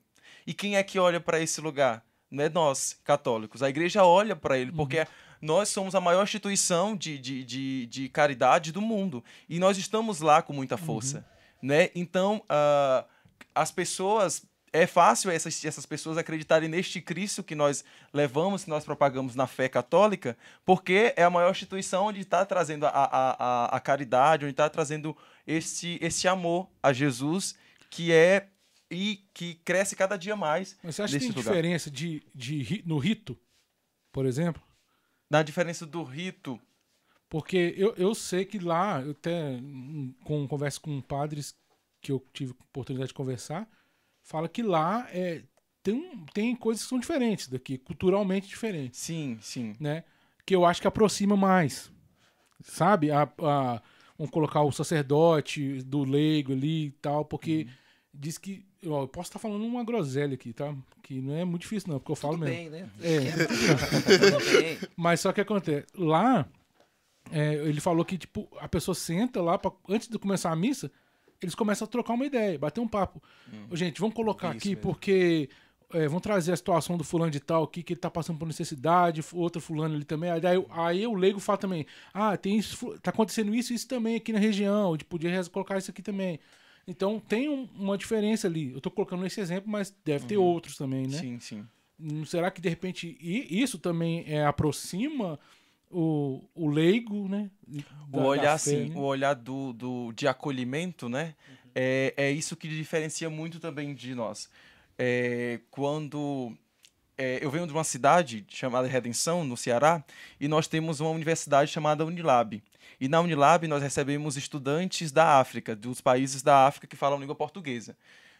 E 0.48 0.54
quem 0.54 0.78
é 0.78 0.84
que 0.84 0.98
olha 0.98 1.20
para 1.20 1.40
esse 1.42 1.60
lugar? 1.60 2.04
Não 2.32 2.44
é 2.44 2.50
nós, 2.50 3.00
católicos. 3.04 3.62
A 3.62 3.70
igreja 3.70 4.04
olha 4.06 4.36
para 4.36 4.58
ele, 4.58 4.72
porque 4.72 5.00
Uhum. 5.00 5.06
nós 5.42 5.70
somos 5.70 5.96
a 5.96 6.02
maior 6.02 6.24
instituição 6.24 6.96
de, 6.96 7.18
de, 7.18 7.44
de, 7.44 7.86
de 7.88 8.10
caridade 8.10 8.72
do 8.72 8.82
mundo. 8.82 9.24
E 9.50 9.60
nós 9.60 9.78
estamos 9.78 10.22
lá 10.22 10.42
com 10.42 10.54
muita 10.54 10.78
força. 10.78 11.26
Né? 11.62 11.90
Então, 11.94 12.44
ah, 12.48 13.06
as 13.54 13.72
pessoas. 13.72 14.46
É 14.76 14.86
fácil 14.86 15.32
essas, 15.32 15.64
essas 15.64 15.86
pessoas 15.86 16.18
acreditarem 16.18 16.68
neste 16.68 17.00
Cristo 17.00 17.42
que 17.42 17.56
nós 17.56 17.84
levamos, 18.14 18.66
que 18.66 18.70
nós 18.70 18.84
propagamos 18.84 19.34
na 19.34 19.48
fé 19.48 19.70
católica, 19.70 20.38
porque 20.66 21.14
é 21.16 21.24
a 21.24 21.30
maior 21.30 21.52
instituição 21.52 22.08
onde 22.08 22.20
está 22.20 22.46
trazendo 22.46 22.86
a, 22.86 22.90
a, 22.90 23.36
a, 23.40 23.66
a 23.78 23.80
caridade, 23.80 24.44
onde 24.44 24.52
está 24.52 24.70
trazendo 24.70 25.16
esse, 25.48 25.98
esse 26.02 26.28
amor 26.28 26.70
a 26.84 26.92
Jesus, 26.92 27.56
que 27.90 28.12
é 28.12 28.50
e 28.92 29.24
que 29.34 29.56
cresce 29.56 29.96
cada 29.96 30.18
dia 30.18 30.36
mais 30.36 30.78
Mas 30.84 30.96
você 30.96 31.04
acha 31.04 31.14
que 31.14 31.20
tem 31.20 31.30
lugar. 31.30 31.44
diferença 31.44 31.90
de, 31.90 32.22
de, 32.36 32.84
no 32.86 32.98
rito, 32.98 33.38
por 34.12 34.26
exemplo? 34.26 34.62
Na 35.30 35.42
diferença 35.42 35.86
do 35.86 36.04
rito, 36.04 36.60
Porque 37.30 37.74
eu, 37.78 37.94
eu 37.96 38.14
sei 38.14 38.46
que 38.46 38.60
lá, 38.60 39.02
eu 39.02 39.12
até 39.12 39.52
hum, 39.52 40.14
com 40.24 40.48
conversa 40.48 40.80
com 40.80 41.02
padres 41.02 41.56
que 42.02 42.12
eu 42.12 42.24
tive 42.32 42.52
oportunidade 42.52 43.10
de 43.10 43.14
conversar, 43.14 43.68
fala 44.26 44.50
que 44.50 44.62
lá 44.62 45.08
é, 45.14 45.44
tem, 45.82 46.26
tem 46.34 46.56
coisas 46.56 46.84
que 46.84 46.90
são 46.90 47.00
diferentes 47.00 47.48
daqui, 47.48 47.78
culturalmente 47.78 48.48
diferentes, 48.50 49.00
sim, 49.00 49.38
sim. 49.40 49.74
né? 49.80 50.04
Que 50.46 50.54
eu 50.56 50.66
acho 50.66 50.82
que 50.82 50.88
aproxima 50.88 51.38
mais. 51.38 51.90
Sabe? 52.62 53.12
A, 53.12 53.24
a- 53.24 53.82
vamos 54.18 54.32
colocar 54.32 54.62
o 54.64 54.72
sacerdote 54.72 55.82
do 55.84 56.04
leigo 56.04 56.52
ali 56.52 56.88
e 56.88 56.92
tal, 56.92 57.24
porque 57.24 57.68
diz 58.14 58.38
que. 58.38 58.66
ó, 58.86 59.04
eu 59.04 59.08
posso 59.08 59.30
estar 59.30 59.40
falando 59.40 59.64
uma 59.64 59.84
groselha 59.84 60.34
aqui, 60.34 60.54
tá? 60.54 60.76
Que 61.04 61.22
não 61.22 61.36
é 61.36 61.46
muito 61.46 61.62
difícil, 61.62 61.92
não, 61.92 62.00
porque 62.00 62.12
eu 62.12 62.16
falo 62.16 62.34
Tudo 62.36 62.46
mesmo. 62.46 62.72
bem, 62.72 62.82
né? 62.82 62.90
É. 63.02 64.88
Mas 64.98 65.20
só 65.20 65.32
que 65.32 65.42
acontece, 65.42 65.86
lá, 65.96 66.48
é, 67.32 67.56
ele 67.56 67.80
falou 67.82 68.04
que, 68.06 68.18
tipo, 68.18 68.48
a 68.60 68.68
pessoa 68.68 68.96
senta 68.96 69.42
lá, 69.42 69.58
pra, 69.58 69.72
antes 69.90 70.08
de 70.08 70.18
começar 70.18 70.52
a 70.52 70.56
missa, 70.56 70.92
eles 71.42 71.56
começam 71.56 71.86
a 71.86 71.88
trocar 71.88 72.14
uma 72.14 72.26
ideia, 72.26 72.58
bater 72.58 72.80
um 72.82 72.88
papo. 72.88 73.22
Ô, 73.70 73.76
Gente, 73.76 74.00
vamos 74.00 74.16
colocar 74.16 74.50
Isso 74.50 74.58
aqui, 74.58 74.70
mesmo. 74.70 74.82
porque 74.82 75.50
é, 75.94 76.08
vamos 76.08 76.24
trazer 76.24 76.52
a 76.52 76.56
situação 76.58 76.98
do 76.98 77.04
fulano 77.04 77.32
de 77.32 77.40
tal 77.40 77.64
aqui, 77.64 77.84
que 77.84 77.94
ele 77.94 78.00
tá 78.00 78.10
passando 78.10 78.40
por 78.40 78.46
necessidade, 78.48 79.24
outro 79.34 79.62
fulano 79.62 79.96
ali 79.96 80.04
também. 80.06 80.30
Aí, 80.32 80.42
aí, 80.46 80.66
aí 80.72 81.08
o 81.08 81.14
leigo 81.14 81.40
fala 81.40 81.58
também, 81.58 81.86
ah, 82.14 82.36
tem 82.36 82.58
isso, 82.58 82.98
tá 83.02 83.12
acontecendo 83.12 83.54
isso 83.54 83.72
e 83.72 83.76
isso 83.76 83.88
também 83.88 84.16
aqui 84.16 84.34
na 84.34 84.40
região, 84.40 84.90
a 84.90 84.92
gente 84.94 85.06
podia 85.06 85.44
colocar 85.46 85.78
isso 85.78 85.92
aqui 85.92 86.02
também. 86.02 86.40
Então 86.88 87.20
tem 87.20 87.50
um- 87.50 87.68
uma 87.78 87.98
diferença 87.98 88.48
ali. 88.48 88.72
Eu 88.72 88.82
tô 88.82 88.92
colocando 88.92 89.26
esse 89.26 89.40
exemplo, 89.40 89.70
mas 89.72 89.94
deve 90.04 90.26
ter 90.26 90.38
outros 90.38 90.78
também, 90.78 91.08
né? 91.08 91.18
Sim, 91.18 91.40
sim. 91.40 91.66
Hum, 92.00 92.26
Será 92.26 92.52
que 92.52 92.60
de 92.62 92.70
repente 92.70 93.18
isso 93.22 93.80
também 93.80 94.24
é, 94.28 94.46
aproxima 94.46 95.40
o, 95.90 96.44
o 96.54 96.70
leigo, 96.70 97.28
né? 97.28 97.50
o 97.68 97.78
da- 98.12 98.20
da 98.20 98.26
olhar 98.28 98.60
fé, 98.60 98.72
assim, 98.72 98.90
né? 98.90 98.96
o 98.96 99.02
olhar 99.02 99.34
do, 99.34 99.74
do 99.74 100.12
de 100.14 100.28
acolhimento, 100.28 101.08
né? 101.10 101.36
É, 101.74 102.14
é 102.16 102.32
isso 102.32 102.56
que 102.56 102.68
diferencia 102.68 103.30
muito 103.30 103.60
também 103.60 103.94
de 103.94 104.16
nós. 104.16 104.50
É, 104.98 105.60
quando 105.70 106.56
é, 107.18 107.40
eu 107.42 107.50
venho 107.52 107.68
de 107.68 107.74
uma 107.74 107.84
cidade 107.84 108.46
chamada 108.50 108.88
Redenção, 108.88 109.44
no 109.44 109.58
Ceará, 109.58 110.04
e 110.40 110.48
nós 110.48 110.68
temos 110.68 111.00
uma 111.00 111.10
universidade 111.10 111.72
chamada 111.72 112.06
Unilab. 112.06 112.62
E 113.00 113.08
na 113.10 113.20
Unilab 113.20 113.68
nós 113.68 113.84
recebemos 113.84 114.38
estudantes 114.38 115.12
da 115.12 115.38
África, 115.40 115.76
dos 115.76 116.00
países 116.00 116.42
da 116.42 116.66
África 116.66 116.88
que 116.88 116.96
falam 116.96 117.20
língua 117.20 117.36
portuguesa, 117.36 117.98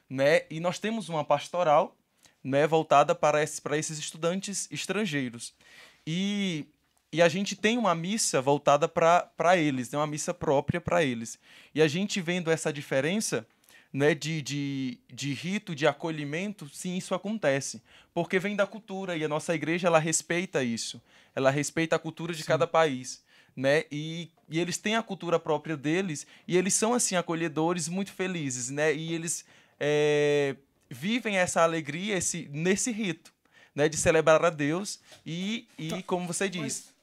né? 0.10 0.44
E 0.50 0.60
nós 0.60 0.80
temos 0.80 1.10
uma 1.10 1.26
pastoral, 1.26 1.96
né, 2.44 2.68
voltada 2.68 3.16
para 3.16 3.42
esses, 3.42 3.60
para 3.60 3.78
esses 3.78 3.98
estudantes 3.98 4.70
estrangeiros. 4.72 5.54
E 6.06 6.68
e 7.12 7.22
a 7.22 7.30
gente 7.30 7.56
tem 7.56 7.78
uma 7.78 7.96
missa 7.96 8.42
voltada 8.42 8.88
para 8.88 9.58
eles, 9.58 9.92
né? 9.92 9.98
uma 9.98 10.08
missa 10.08 10.34
própria 10.34 10.82
para 10.82 11.04
eles. 11.04 11.40
E 11.74 11.82
a 11.82 11.88
gente 11.88 12.20
vendo 12.20 12.52
essa 12.52 12.74
diferença 12.74 13.48
né, 13.96 14.14
de, 14.14 14.42
de, 14.42 15.00
de 15.08 15.34
rito, 15.34 15.74
de 15.74 15.88
acolhimento, 15.88 16.70
sim, 16.74 16.98
isso 16.98 17.16
acontece. 17.16 17.82
Porque 18.14 18.38
vem 18.38 18.54
da 18.54 18.68
cultura 18.68 19.16
e 19.16 19.24
a 19.24 19.30
nossa 19.30 19.56
igreja 19.56 19.88
ela 19.88 20.00
respeita 20.00 20.62
isso. 20.62 21.02
Ela 21.34 21.50
respeita 21.50 21.96
a 21.96 22.00
cultura 22.00 22.34
de 22.34 22.44
cada 22.44 22.68
país. 22.68 23.24
Né? 23.56 23.86
E, 23.90 24.30
e 24.50 24.60
eles 24.60 24.78
têm 24.78 24.98
a 24.98 25.02
cultura 25.02 25.40
própria 25.40 25.78
deles 25.78 26.28
e 26.46 26.58
eles 26.58 26.74
são 26.74 26.94
assim 26.94 27.16
acolhedores 27.16 27.88
muito 27.88 28.12
felizes, 28.12 28.70
né? 28.70 28.94
E 28.94 29.14
eles 29.14 29.46
é, 29.80 30.58
vivem 30.90 31.38
essa 31.38 31.64
alegria 31.64 32.18
esse, 32.18 32.50
nesse 32.52 32.92
rito, 32.92 33.34
né? 33.74 33.88
De 33.88 33.96
celebrar 33.96 34.44
a 34.44 34.50
Deus 34.50 35.00
e, 35.26 35.70
e 35.78 36.04
como 36.04 36.28
você 36.28 36.50
diz. 36.50 36.94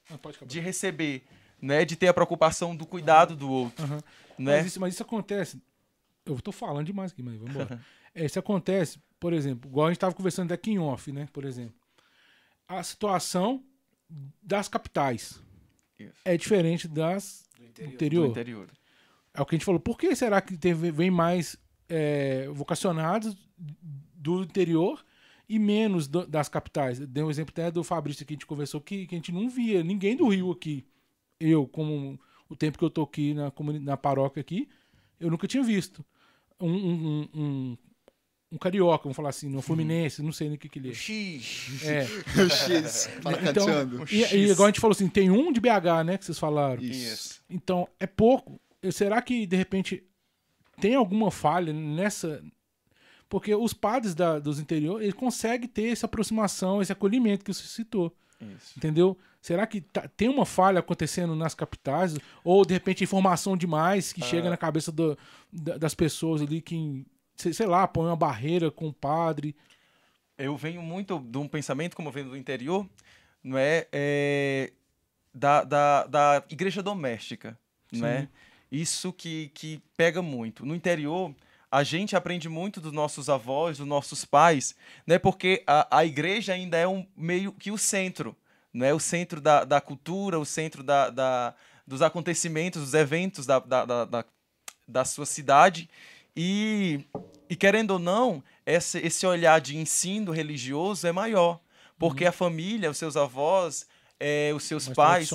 De 0.45 0.59
receber, 0.59 1.23
né? 1.61 1.85
De 1.85 1.95
ter 1.95 2.07
a 2.07 2.13
preocupação 2.13 2.75
do 2.75 2.85
cuidado 2.85 3.35
do 3.35 3.49
outro, 3.49 3.83
Aham. 3.85 3.95
né? 4.37 4.57
Mas, 4.57 4.65
isso, 4.67 4.79
mas 4.79 4.93
isso 4.93 5.03
acontece. 5.03 5.61
Eu 6.25 6.39
tô 6.41 6.51
falando 6.51 6.85
demais 6.85 7.11
aqui, 7.11 7.21
mas 7.21 7.35
vamos 7.37 7.51
embora. 7.55 7.79
É, 8.15 8.25
isso 8.25 8.37
acontece, 8.37 8.99
por 9.19 9.33
exemplo, 9.33 9.67
igual 9.67 9.87
a 9.87 9.89
gente 9.89 9.99
tava 9.99 10.13
conversando 10.13 10.49
daqui 10.49 10.69
em 10.69 10.77
off, 10.77 11.11
né? 11.11 11.27
Por 11.33 11.45
exemplo. 11.45 11.73
A 12.67 12.83
situação 12.83 13.63
das 14.39 14.67
capitais 14.67 15.41
Isso. 15.97 16.13
é 16.23 16.37
diferente 16.37 16.87
das 16.87 17.43
Do 17.57 17.63
do 17.63 17.69
interior. 17.71 17.89
interior. 17.91 18.25
Do 18.27 18.31
interior. 18.31 18.67
É 19.33 19.41
o 19.41 19.45
que 19.47 19.55
a 19.55 19.57
gente 19.57 19.65
falou. 19.65 19.79
Por 19.79 19.97
que 19.97 20.15
será 20.15 20.39
que 20.41 20.55
teve, 20.55 20.91
vem 20.91 21.09
mais 21.09 21.57
é, 21.89 22.47
vocacionados 22.49 23.35
do 24.13 24.43
interior 24.43 25.03
e 25.47 25.59
menos 25.59 26.07
do- 26.07 26.25
das 26.27 26.47
capitais? 26.49 26.99
Dei 26.99 27.23
um 27.23 27.29
exemplo 27.29 27.51
até 27.51 27.69
do 27.71 27.83
Fabrício 27.83 28.25
que 28.25 28.33
a 28.33 28.35
gente 28.35 28.45
conversou 28.45 28.79
que, 28.81 29.05
que 29.07 29.15
a 29.15 29.17
gente 29.17 29.31
não 29.31 29.49
via 29.49 29.83
ninguém 29.83 30.15
do 30.15 30.27
Rio 30.27 30.51
aqui. 30.51 30.85
Eu, 31.39 31.67
como 31.67 32.19
o 32.49 32.55
tempo 32.55 32.77
que 32.77 32.83
eu 32.85 32.89
tô 32.89 33.03
aqui 33.03 33.33
na, 33.33 33.51
na 33.81 33.97
paróquia 33.97 34.41
aqui, 34.41 34.69
eu 35.19 35.29
nunca 35.29 35.47
tinha 35.47 35.63
visto. 35.63 36.03
Um, 36.59 36.69
um, 36.71 36.93
um, 36.93 37.29
um- 37.41 37.77
um 38.53 38.57
carioca, 38.59 39.01
vamos 39.03 39.15
falar 39.15 39.29
assim, 39.29 39.53
um 39.55 39.63
fluminense, 39.63 40.21
não 40.21 40.31
sei 40.31 40.47
nem 40.47 40.55
o 40.55 40.59
que, 40.59 40.69
que 40.69 40.77
ele 40.77 40.91
é. 40.91 40.93
X. 40.93 41.83
É. 41.83 42.05
O 42.45 42.49
X, 42.49 43.09
palacateando. 43.23 44.05
E, 44.11 44.21
e 44.35 44.51
igual 44.51 44.67
a 44.67 44.69
gente 44.69 44.79
falou 44.79 44.91
assim, 44.93 45.07
tem 45.09 45.31
um 45.31 45.51
de 45.51 45.59
BH, 45.59 46.03
né, 46.05 46.17
que 46.19 46.25
vocês 46.25 46.37
falaram. 46.37 46.81
Isso. 46.83 47.43
Então, 47.49 47.87
é 47.99 48.05
pouco. 48.05 48.61
Será 48.91 49.19
que, 49.23 49.47
de 49.47 49.55
repente, 49.57 50.03
tem 50.79 50.93
alguma 50.93 51.31
falha 51.31 51.73
nessa. 51.73 52.43
Porque 53.33 53.55
os 53.55 53.73
padres 53.73 54.13
da, 54.13 54.37
dos 54.37 54.59
interior, 54.59 55.01
eles 55.01 55.15
conseguem 55.15 55.67
ter 55.67 55.87
essa 55.91 56.05
aproximação, 56.05 56.83
esse 56.83 56.91
acolhimento 56.91 57.43
que 57.43 57.51
você 57.51 57.65
citou. 57.65 58.15
Isso. 58.39 58.77
Entendeu? 58.77 59.17
Será 59.41 59.65
que 59.65 59.81
tá- 59.81 60.07
tem 60.15 60.29
uma 60.29 60.45
falha 60.45 60.77
acontecendo 60.81 61.35
nas 61.35 61.55
capitais? 61.55 62.15
Ou, 62.43 62.63
de 62.63 62.75
repente, 62.75 63.03
informação 63.03 63.57
demais 63.57 64.13
que 64.13 64.21
chega 64.23 64.51
na 64.51 64.55
cabeça 64.57 64.91
do- 64.91 65.17
da- 65.51 65.79
das 65.79 65.95
pessoas 65.95 66.43
ali 66.43 66.61
que, 66.61 67.03
sei, 67.35 67.65
lá, 67.65 67.87
põe 67.87 68.05
uma 68.05 68.15
barreira 68.15 68.69
com 68.69 68.87
o 68.87 68.93
padre. 68.93 69.55
Eu 70.37 70.55
venho 70.55 70.83
muito 70.83 71.17
de 71.17 71.37
um 71.39 71.47
pensamento, 71.47 71.95
como 71.95 72.09
eu 72.09 72.13
venho 72.13 72.29
do 72.29 72.37
interior, 72.37 72.87
não 73.43 73.57
é, 73.57 73.87
É, 73.91 74.71
da, 75.33 75.63
da, 75.63 76.05
da 76.05 76.43
igreja 76.51 76.83
doméstica, 76.83 77.57
não 77.91 78.07
é? 78.07 78.21
Sim. 78.21 78.27
Isso 78.71 79.11
que, 79.11 79.49
que 79.55 79.81
pega 79.97 80.21
muito. 80.21 80.63
No 80.67 80.75
interior, 80.75 81.33
a 81.73 81.83
gente 81.83 82.15
aprende 82.15 82.47
muito 82.47 82.79
dos 82.79 82.91
nossos 82.93 83.29
avós, 83.29 83.79
dos 83.79 83.87
nossos 83.87 84.23
pais, 84.23 84.75
né? 85.07 85.17
Porque 85.17 85.63
a, 85.65 85.97
a 85.97 86.05
igreja 86.05 86.53
ainda 86.53 86.77
é 86.77 86.87
um 86.87 87.03
meio 87.17 87.51
que 87.51 87.71
o 87.71 87.77
centro, 87.79 88.35
né? 88.71 88.93
O 88.93 88.99
centro 88.99 89.41
da, 89.41 89.63
da 89.63 89.81
cultura, 89.81 90.39
o 90.39 90.45
centro 90.45 90.83
da, 90.83 91.09
da- 91.09 91.55
dos 91.87 92.03
acontecimentos, 92.03 92.79
dos 92.83 92.93
eventos 92.93 93.47
da, 93.47 93.57
da, 93.57 93.85
da, 93.85 94.05
da, 94.05 94.25
da 94.87 95.03
sua 95.03 95.25
cidade. 95.25 95.89
E, 96.37 97.01
e 97.49 97.55
querendo 97.55 97.91
ou 97.91 97.99
não, 97.99 98.43
esse, 98.65 98.99
esse 98.99 99.25
olhar 99.25 99.59
de 99.59 99.75
ensino 99.75 100.31
religioso 100.31 101.07
é 101.07 101.11
maior. 101.11 101.59
Porque 101.97 102.23
a 102.25 102.31
família, 102.31 102.89
os 102.91 102.97
seus 102.99 103.17
avós, 103.17 103.87
eh, 104.19 104.51
os 104.55 104.63
seus 104.63 104.85
mais 104.87 104.95
pais, 104.95 105.21
né? 105.23 105.27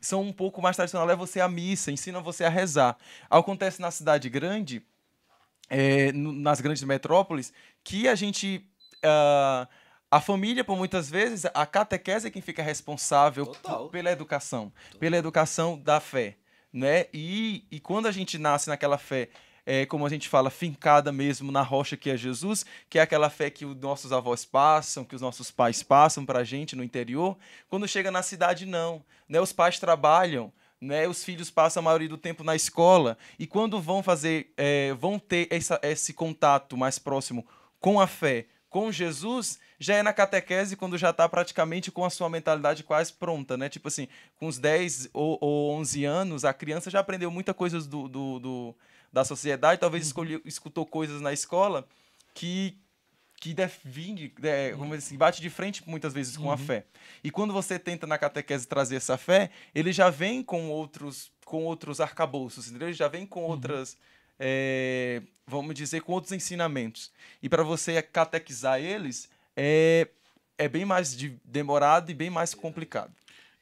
são 0.00 0.22
um 0.22 0.32
pouco 0.32 0.62
mais 0.62 0.76
tradicional, 0.76 1.06
leva 1.08 1.26
você 1.26 1.40
à 1.40 1.48
missa, 1.48 1.90
ensina 1.90 2.20
você 2.20 2.44
a 2.44 2.48
rezar. 2.48 2.96
Acontece 3.28 3.80
na 3.80 3.90
cidade 3.90 4.28
grande, 4.28 4.82
é, 5.68 6.12
nas 6.12 6.60
grandes 6.60 6.82
metrópoles, 6.82 7.52
que 7.82 8.08
a 8.08 8.14
gente. 8.14 8.66
ah, 9.02 9.68
a 10.10 10.20
família, 10.20 10.62
por 10.62 10.76
muitas 10.76 11.08
vezes, 11.08 11.46
a 11.54 11.64
catequese 11.64 12.26
é 12.26 12.30
quem 12.30 12.42
fica 12.42 12.62
responsável 12.62 13.46
Total. 13.46 13.88
pela 13.88 14.10
educação, 14.10 14.70
pela 15.00 15.16
educação 15.16 15.78
da 15.78 16.00
fé. 16.00 16.36
Né? 16.70 17.06
E, 17.14 17.64
e 17.70 17.80
quando 17.80 18.06
a 18.06 18.12
gente 18.12 18.36
nasce 18.36 18.68
naquela 18.68 18.98
fé 18.98 19.30
é, 19.64 19.86
como 19.86 20.04
a 20.04 20.08
gente 20.08 20.28
fala, 20.28 20.50
fincada 20.50 21.12
mesmo 21.12 21.52
na 21.52 21.62
rocha 21.62 21.96
que 21.96 22.10
é 22.10 22.16
Jesus, 22.16 22.64
que 22.90 22.98
é 22.98 23.02
aquela 23.02 23.30
fé 23.30 23.48
que 23.48 23.64
os 23.64 23.76
nossos 23.76 24.12
avós 24.12 24.44
passam, 24.44 25.04
que 25.04 25.14
os 25.14 25.22
nossos 25.22 25.50
pais 25.50 25.82
passam 25.82 26.26
para 26.26 26.40
a 26.40 26.44
gente 26.44 26.74
no 26.74 26.82
interior. 26.82 27.36
Quando 27.68 27.86
chega 27.86 28.10
na 28.10 28.22
cidade, 28.22 28.66
não. 28.66 29.04
Né? 29.28 29.40
Os 29.40 29.52
pais 29.52 29.78
trabalham, 29.78 30.52
né? 30.82 31.06
Os 31.06 31.22
filhos 31.22 31.48
passam 31.48 31.80
a 31.80 31.84
maioria 31.84 32.08
do 32.08 32.18
tempo 32.18 32.42
na 32.42 32.56
escola 32.56 33.16
e 33.38 33.46
quando 33.46 33.80
vão 33.80 34.02
fazer, 34.02 34.52
é, 34.56 34.92
vão 34.94 35.16
ter 35.16 35.46
essa, 35.48 35.78
esse 35.82 36.12
contato 36.12 36.76
mais 36.76 36.98
próximo 36.98 37.46
com 37.78 38.00
a 38.00 38.06
fé, 38.06 38.46
com 38.68 38.90
Jesus, 38.90 39.60
já 39.78 39.94
é 39.94 40.02
na 40.02 40.12
catequese 40.12 40.76
quando 40.76 40.98
já 40.98 41.10
está 41.10 41.28
praticamente 41.28 41.92
com 41.92 42.04
a 42.04 42.10
sua 42.10 42.28
mentalidade 42.28 42.82
quase 42.82 43.12
pronta, 43.12 43.56
né? 43.56 43.68
Tipo 43.68 43.88
assim, 43.88 44.08
com 44.36 44.48
uns 44.48 44.58
10 44.58 45.10
ou, 45.12 45.38
ou 45.40 45.72
11 45.74 46.04
anos, 46.04 46.44
a 46.44 46.52
criança 46.52 46.90
já 46.90 46.98
aprendeu 46.98 47.30
muita 47.30 47.54
coisa 47.54 47.80
do, 47.80 48.08
do, 48.08 48.38
do 48.40 48.74
da 49.12 49.24
sociedade, 49.24 49.80
talvez 49.80 50.06
escolheu, 50.06 50.40
escutou 50.44 50.86
coisas 50.86 51.20
na 51.20 51.32
escola 51.32 51.86
que 52.34 52.78
que 53.42 53.52
define, 53.52 54.32
é, 54.40 54.72
como 54.78 54.94
assim, 54.94 55.16
bate 55.16 55.42
de 55.42 55.50
frente 55.50 55.82
muitas 55.84 56.14
vezes 56.14 56.36
com 56.36 56.44
uhum. 56.44 56.52
a 56.52 56.56
fé. 56.56 56.84
E 57.24 57.30
quando 57.30 57.52
você 57.52 57.76
tenta 57.76 58.06
na 58.06 58.16
catequese 58.16 58.68
trazer 58.68 58.94
essa 58.94 59.18
fé, 59.18 59.50
ele 59.74 59.92
já 59.92 60.10
vem 60.10 60.44
com 60.44 60.70
outros 60.70 61.32
com 61.44 61.64
outros 61.64 62.00
arcabouços, 62.00 62.68
entendeu? 62.68 62.86
Ele 62.86 62.96
já 62.96 63.08
vem 63.08 63.26
com 63.26 63.40
uhum. 63.40 63.48
outras 63.48 63.98
é, 64.38 65.22
vamos 65.44 65.74
dizer, 65.74 66.02
com 66.02 66.12
outros 66.12 66.32
ensinamentos. 66.32 67.10
E 67.42 67.48
para 67.48 67.64
você 67.64 68.00
catequizar 68.00 68.80
eles, 68.80 69.28
é, 69.56 70.06
é 70.56 70.68
bem 70.68 70.84
mais 70.84 71.16
de, 71.16 71.36
demorado 71.44 72.12
e 72.12 72.14
bem 72.14 72.30
mais 72.30 72.54
complicado. 72.54 73.12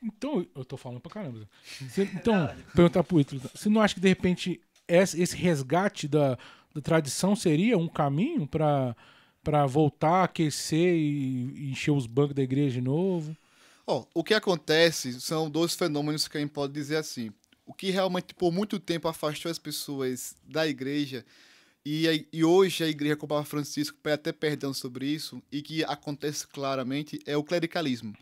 Então, 0.02 0.46
eu 0.54 0.62
tô 0.62 0.76
falando 0.76 1.00
pra 1.00 1.10
caramba. 1.10 1.48
Você, 1.80 2.02
então, 2.02 2.54
perguntar 2.74 3.02
pro 3.02 3.18
Ítalo, 3.18 3.40
você 3.54 3.70
não 3.70 3.80
acha 3.80 3.94
que 3.94 4.00
de 4.00 4.08
repente 4.08 4.60
esse 4.86 5.34
resgate 5.34 6.06
da, 6.06 6.36
da 6.74 6.82
tradição 6.82 7.34
seria 7.34 7.78
um 7.78 7.88
caminho 7.88 8.46
para 8.46 8.94
para 9.42 9.66
voltar 9.66 10.20
a 10.20 10.24
aquecer 10.24 10.94
e 10.94 11.70
encher 11.70 11.92
os 11.92 12.06
bancos 12.06 12.34
da 12.34 12.42
igreja 12.42 12.74
de 12.74 12.80
novo? 12.80 13.36
Oh, 13.86 14.04
o 14.14 14.22
que 14.22 14.34
acontece 14.34 15.20
são 15.20 15.50
dois 15.50 15.74
fenômenos 15.74 16.28
que 16.28 16.36
a 16.36 16.40
gente 16.40 16.52
pode 16.52 16.72
dizer 16.72 16.96
assim. 16.96 17.32
O 17.66 17.72
que 17.72 17.90
realmente 17.90 18.34
por 18.34 18.52
muito 18.52 18.78
tempo 18.78 19.08
afastou 19.08 19.50
as 19.50 19.58
pessoas 19.58 20.34
da 20.44 20.66
igreja 20.66 21.24
e, 21.84 22.26
e 22.32 22.44
hoje 22.44 22.84
a 22.84 22.88
igreja, 22.88 23.16
como 23.16 23.28
Papa 23.28 23.44
Francisco 23.44 23.96
pede 24.02 24.14
até 24.14 24.32
perdão 24.32 24.74
sobre 24.74 25.06
isso, 25.06 25.42
e 25.50 25.62
que 25.62 25.82
acontece 25.84 26.46
claramente, 26.46 27.18
é 27.24 27.36
o 27.36 27.44
clericalismo. 27.44 28.14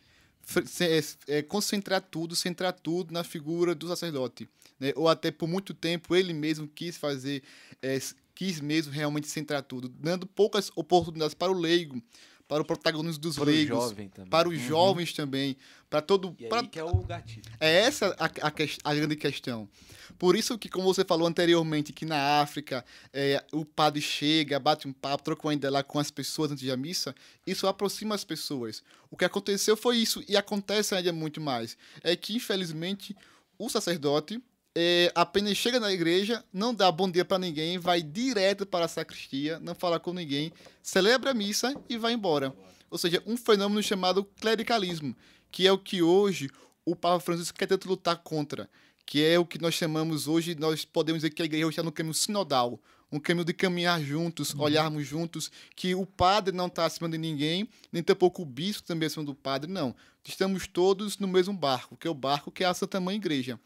É, 0.81 1.39
é 1.39 1.43
concentrar 1.43 2.01
tudo, 2.01 2.35
centrar 2.35 2.73
tudo 2.73 3.13
na 3.13 3.23
figura 3.23 3.75
do 3.75 3.89
sacerdote. 3.89 4.49
Né? 4.81 4.93
Ou 4.97 5.09
até 5.09 5.31
por 5.31 5.47
muito 5.47 5.75
tempo 5.75 6.17
ele 6.17 6.33
mesmo 6.33 6.67
quis 6.67 6.97
fazer, 6.97 7.43
é, 7.83 7.99
quis 8.39 8.61
mesmo 8.61 8.93
realmente 8.93 9.27
centrar 9.27 9.65
tudo, 9.65 9.89
dando 9.89 10.25
poucas 10.25 10.71
oportunidades 10.77 11.35
para 11.35 11.51
o 11.51 11.55
leigo, 11.59 12.01
para 12.47 12.63
o 12.63 12.65
protagonismo 12.65 13.21
dos 13.21 13.35
para 13.35 13.47
leigos, 13.47 13.91
o 13.91 14.27
para 14.31 14.49
os 14.49 14.55
uhum. 14.55 14.61
jovens 14.61 15.13
também, 15.13 15.57
para 15.91 16.01
todo. 16.01 16.37
E 16.39 16.47
pra... 16.47 16.61
aí 16.61 16.69
que 16.69 16.79
é 16.79 16.85
o 16.85 17.03
gatilho. 17.03 17.43
É 17.59 17.81
essa 17.81 18.15
a, 18.17 18.27
a, 18.27 18.53
a, 18.85 18.95
grande 18.95 19.17
questão. 19.17 19.69
Por 20.17 20.37
isso 20.37 20.57
que, 20.57 20.69
como 20.69 20.85
você 20.85 21.05
falou 21.05 21.27
anteriormente, 21.27 21.93
que 21.93 22.07
na 22.07 22.41
África 22.41 22.85
é, 23.13 23.45
o 23.53 23.65
padre 23.65 24.01
chega, 24.01 24.61
bate 24.61 24.87
um 24.87 24.93
papo, 24.93 25.25
troca 25.25 25.49
uma 25.49 25.55
ideia 25.55 25.73
lá 25.73 25.83
com 25.83 25.99
as 25.99 26.13
pessoas 26.13 26.53
antes 26.53 26.65
da 26.65 26.77
missa, 26.77 27.17
isso 27.45 27.67
aproxima 27.67 28.15
as 28.15 28.23
pessoas. 28.23 28.85
O 29.11 29.17
que 29.17 29.25
aconteceu 29.25 29.77
foi 29.77 29.97
isso, 29.97 30.23
e 30.29 30.37
acontece 30.37 30.95
ainda 30.95 31.13
muito 31.13 31.41
mais. 31.41 31.77
É 32.05 32.15
que, 32.15 32.37
infelizmente, 32.37 33.17
o 33.59 33.69
sacerdote 33.69 34.41
é, 34.81 35.11
apenas 35.13 35.57
chega 35.57 35.81
na 35.81 35.93
igreja, 35.93 36.45
não 36.53 36.73
dá 36.73 36.93
bom 36.93 37.11
dia 37.11 37.25
para 37.25 37.41
ninguém, 37.41 37.79
vai 37.79 38.01
direto 38.01 38.65
para 38.65 38.85
a 38.85 38.89
sacristia, 38.89 39.59
não 39.59 39.75
fala 39.75 39.99
com 39.99 40.13
ninguém, 40.13 40.53
celebra 40.81 41.33
a 41.33 41.35
missa 41.35 41.75
e 41.89 41.99
vai 41.99 42.13
embora. 42.13 42.55
Ou 42.89 42.97
seja, 42.97 43.21
um 43.27 43.37
fenômeno 43.37 43.83
chamado 43.83 44.23
clericalismo, 44.41 45.17
que 45.51 45.67
é 45.67 45.73
o 45.73 45.79
que 45.79 46.01
hoje 46.01 46.49
o 46.85 46.95
Papa 46.95 47.19
Francisco 47.19 47.59
quer 47.59 47.67
tanto 47.67 47.89
lutar 47.89 48.19
contra, 48.19 48.71
que 49.05 49.25
é 49.25 49.37
o 49.37 49.45
que 49.45 49.61
nós 49.61 49.75
chamamos 49.75 50.29
hoje, 50.29 50.55
nós 50.55 50.85
podemos 50.85 51.23
dizer 51.23 51.31
que 51.31 51.43
a 51.43 51.47
igreja 51.47 51.69
está 51.69 51.83
no 51.83 51.91
caminho 51.91 52.15
sinodal, 52.15 52.81
um 53.11 53.19
caminho 53.19 53.45
de 53.45 53.55
caminhar 53.55 54.01
juntos, 54.01 54.55
uhum. 54.55 54.61
olharmos 54.61 55.05
juntos, 55.05 55.51
que 55.75 55.93
o 55.93 56.07
padre 56.07 56.55
não 56.55 56.69
está 56.69 56.87
acima 56.87 57.09
de 57.09 57.19
ninguém, 57.19 57.69
nem 57.91 58.01
tampouco 58.01 58.43
o 58.43 58.47
bispo 58.47 58.87
também 58.87 59.09
acima 59.09 59.25
do 59.25 59.35
padre, 59.35 59.69
não. 59.69 59.93
Estamos 60.25 60.69
todos 60.69 61.19
no 61.19 61.27
mesmo 61.27 61.53
barco, 61.53 61.97
que 61.97 62.07
é 62.07 62.11
o 62.11 62.15
barco 62.15 62.53
que 62.53 62.63
é 62.63 62.67
a 62.69 62.75
Santa 62.75 63.01
Mãe 63.01 63.17
Igreja. 63.17 63.59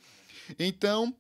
Então, 0.59 1.15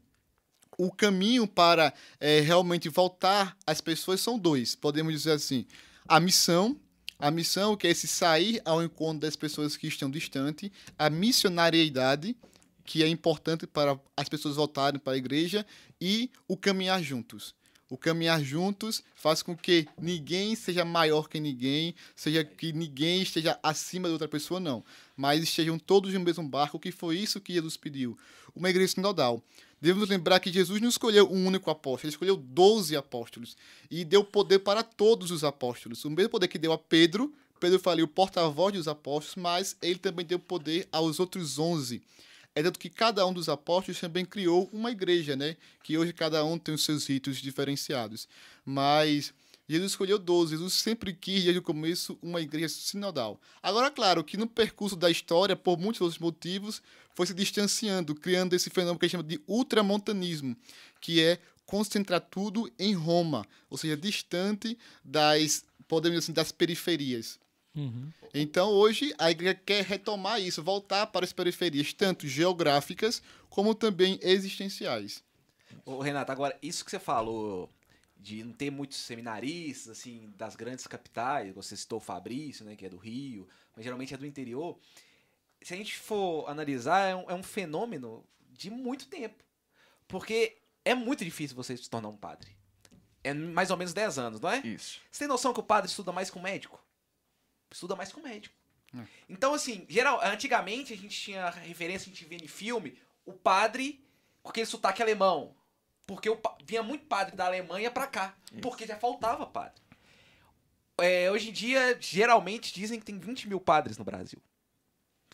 o 0.79 0.91
caminho 0.91 1.47
para 1.47 1.93
é, 2.19 2.41
realmente 2.41 2.89
voltar 2.89 3.57
às 3.67 3.81
pessoas 3.81 4.21
são 4.21 4.39
dois, 4.39 4.75
podemos 4.75 5.13
dizer 5.13 5.33
assim. 5.33 5.67
A 6.09 6.19
missão, 6.19 6.77
a 7.19 7.31
missão 7.31 7.77
que 7.77 7.87
é 7.87 7.91
esse 7.91 8.09
sair 8.09 8.61
ao 8.65 8.83
encontro 8.83 9.21
das 9.21 9.37
pessoas 9.37 9.77
que 9.77 9.87
estão 9.87 10.11
distantes, 10.11 10.71
a 10.99 11.09
missionariedade, 11.09 12.37
que 12.85 13.03
é 13.03 13.09
importante 13.09 13.67
para 13.67 13.99
as 14.17 14.29
pessoas 14.29 14.57
voltarem 14.57 14.99
para 14.99 15.13
a 15.13 15.17
igreja, 15.17 15.65
e 16.01 16.31
o 16.49 16.57
caminhar 16.57 17.03
juntos. 17.03 17.55
O 17.93 17.99
caminhar 17.99 18.43
juntos 18.43 19.03
faz 19.15 19.43
com 19.43 19.55
que 19.55 19.87
ninguém 20.01 20.57
seja 20.57 20.83
maior 20.83 21.29
que 21.29 21.39
ninguém, 21.39 21.95
seja 22.17 22.43
que 22.43 22.73
ninguém 22.73 23.21
esteja 23.21 23.59
acima 23.63 24.09
de 24.09 24.13
outra 24.15 24.27
pessoa, 24.27 24.59
não. 24.59 24.83
Mas 25.15 25.43
estejam 25.43 25.79
todos 25.79 26.11
no 26.15 26.21
mesmo 26.21 26.49
barco, 26.49 26.81
que 26.81 26.91
foi 26.91 27.19
isso 27.19 27.39
que 27.39 27.53
Jesus 27.53 27.77
pediu. 27.77 28.17
Uma 28.55 28.71
igreja 28.71 28.95
sinodal. 28.95 29.43
Devemos 29.81 30.09
lembrar 30.09 30.39
que 30.39 30.53
Jesus 30.53 30.81
não 30.81 30.89
escolheu 30.89 31.31
um 31.31 31.47
único 31.47 31.71
apóstolo, 31.71 32.09
ele 32.09 32.15
escolheu 32.15 32.37
12 32.37 32.97
apóstolos. 32.97 33.57
E 33.91 34.05
deu 34.05 34.23
poder 34.23 34.61
para 34.61 34.83
todos 34.83 35.31
os 35.31 35.43
apóstolos. 35.43 36.05
O 36.05 36.11
mesmo 36.11 36.31
poder 36.31 36.49
que 36.49 36.59
deu 36.59 36.73
a 36.73 36.79
Pedro, 36.79 37.33
Pedro 37.63 37.79
foi 37.79 38.03
o 38.03 38.09
porta-voz 38.09 38.75
dos 38.75 38.89
apóstolos, 38.89 39.37
mas 39.37 39.77
ele 39.81 39.99
também 39.99 40.27
deu 40.27 40.39
poder 40.39 40.89
aos 40.91 41.21
outros 41.21 41.61
11. 41.61 42.03
É 42.55 42.63
tanto 42.63 42.79
que 42.79 42.91
cada 42.91 43.25
um 43.27 43.33
dos 43.33 43.49
apóstolos 43.49 44.01
também 44.01 44.25
criou 44.25 44.69
uma 44.73 44.91
igreja, 44.91 45.37
né? 45.37 45.57
Que 45.83 45.97
hoje 45.97 46.13
cada 46.13 46.45
um 46.45 46.59
tem 46.59 46.75
os 46.75 46.85
seus 46.85 47.07
ritos 47.07 47.39
diferenciados. 47.39 48.29
Mas 48.65 49.33
Jesus 49.69 49.93
escolheu 49.93 50.19
12. 50.19 50.53
Jesus 50.53 50.75
sempre 50.75 51.13
quis, 51.13 51.43
desde 51.43 51.59
o 51.59 51.63
começo, 51.63 52.19
uma 52.23 52.41
igreja 52.41 52.69
sinodal. 52.69 53.41
Agora, 53.63 53.91
claro 53.91 54.25
que 54.25 54.37
no 54.37 54.47
percurso 54.47 54.97
da 54.97 55.11
história, 55.11 55.57
por 55.57 55.79
muitos 55.79 56.01
outros 56.01 56.19
motivos, 56.19 56.83
foi 57.15 57.27
se 57.27 57.35
distanciando, 57.35 58.15
criando 58.15 58.55
esse 58.55 58.71
fenômeno 58.71 58.99
que 58.99 59.07
a 59.07 59.09
gente 59.09 59.13
chama 59.13 59.29
de 59.29 59.41
ultramontanismo, 59.47 60.57
que 61.01 61.23
é 61.23 61.39
concentrar 61.65 62.21
tudo 62.21 62.71
em 62.79 62.93
Roma, 62.95 63.47
ou 63.71 63.79
seja, 63.79 63.97
distante 63.97 64.77
das, 65.05 65.65
podemos 65.89 66.19
dizer 66.19 66.25
assim, 66.25 66.33
das 66.33 66.53
periferias. 66.53 67.39
Uhum. 67.75 68.11
Então, 68.35 68.69
hoje, 68.71 69.15
a 69.19 69.31
igreja 69.31 69.55
quer 69.55 69.85
retomar 69.85 70.41
isso, 70.41 70.63
voltar 70.63 71.07
para 71.07 71.25
as 71.25 71.33
periferias, 71.33 71.93
tanto 71.93 72.27
geográficas 72.27 73.23
como 73.49 73.75
também 73.75 74.19
existenciais. 74.23 75.23
Ô, 75.85 76.01
Renato, 76.01 76.33
agora, 76.33 76.57
isso 76.63 76.85
que 76.85 76.91
você 76.91 76.99
falou 76.99 77.69
de 78.23 78.45
não 78.45 78.53
ter 78.53 78.71
muitos 78.71 78.99
seminaristas, 78.99 79.99
assim, 79.99 80.33
das 80.37 80.55
grandes 80.55 80.87
capitais, 80.87 81.53
você 81.53 81.77
citou 81.77 81.99
o 81.99 82.01
Fabrício, 82.01 82.65
né, 82.65 82.77
que 82.77 82.87
é 82.87 82.89
do 82.89 82.97
Rio, 82.97 83.49
mas 83.75 83.85
geralmente 83.85 84.15
é 84.15 84.17
do 84.17 84.25
interior. 84.25 84.79
Se 85.61 85.75
a 85.75 85.77
gente 85.77 85.97
for 85.97 86.49
analisar, 86.49 87.09
é 87.09 87.17
um, 87.17 87.31
é 87.31 87.35
um 87.35 87.43
fenômeno 87.43 88.25
de 88.51 88.71
muito 88.71 89.07
tempo. 89.07 89.43
Porque 90.07 90.57
é 90.85 90.95
muito 90.95 91.25
difícil 91.25 91.57
você 91.57 91.77
se 91.77 91.91
tornar 91.91 92.09
um 92.09 92.17
padre. 92.17 92.57
É 93.25 93.35
mais 93.35 93.71
ou 93.71 93.77
menos 93.77 93.93
10 93.93 94.19
anos, 94.19 94.41
não 94.41 94.51
é? 94.51 94.59
Isso. 94.59 95.01
Você 95.11 95.21
tem 95.21 95.29
noção 95.29 95.53
que 95.53 95.61
o 95.61 95.65
padre 95.65 95.91
estuda 95.91 96.13
mais 96.13 96.31
com 96.31 96.41
médico? 96.41 96.81
estuda 97.75 97.97
mais 97.97 98.13
com 98.13 98.21
médico. 98.21 98.55
É. 98.97 99.05
Então, 99.29 99.55
assim, 99.55 99.87
geral, 99.89 100.21
antigamente 100.23 100.93
a 100.93 100.97
gente 100.97 101.19
tinha 101.19 101.51
referência, 101.51 102.11
a 102.11 102.15
gente 102.15 102.25
via 102.25 102.39
em 102.39 102.49
filme, 102.49 102.99
o 103.25 103.33
padre 103.33 104.05
com 104.43 104.51
aquele 104.51 104.67
sotaque 104.67 105.03
alemão. 105.03 105.55
Porque 106.15 106.29
o, 106.29 106.41
vinha 106.65 106.83
muito 106.83 107.07
padre 107.07 107.37
da 107.37 107.47
Alemanha 107.47 107.91
pra 107.91 108.07
cá. 108.07 108.35
Isso. 108.51 108.61
Porque 108.61 108.87
já 108.87 108.99
faltava 108.99 109.47
padre. 109.47 109.81
É, 110.99 111.31
hoje 111.31 111.49
em 111.49 111.53
dia, 111.53 111.97
geralmente 112.01 112.73
dizem 112.73 112.99
que 112.99 113.07
tem 113.07 113.19
20 113.19 113.49
mil 113.49 113.61
padres 113.61 113.97
no 113.97 114.05
Brasil. 114.05 114.41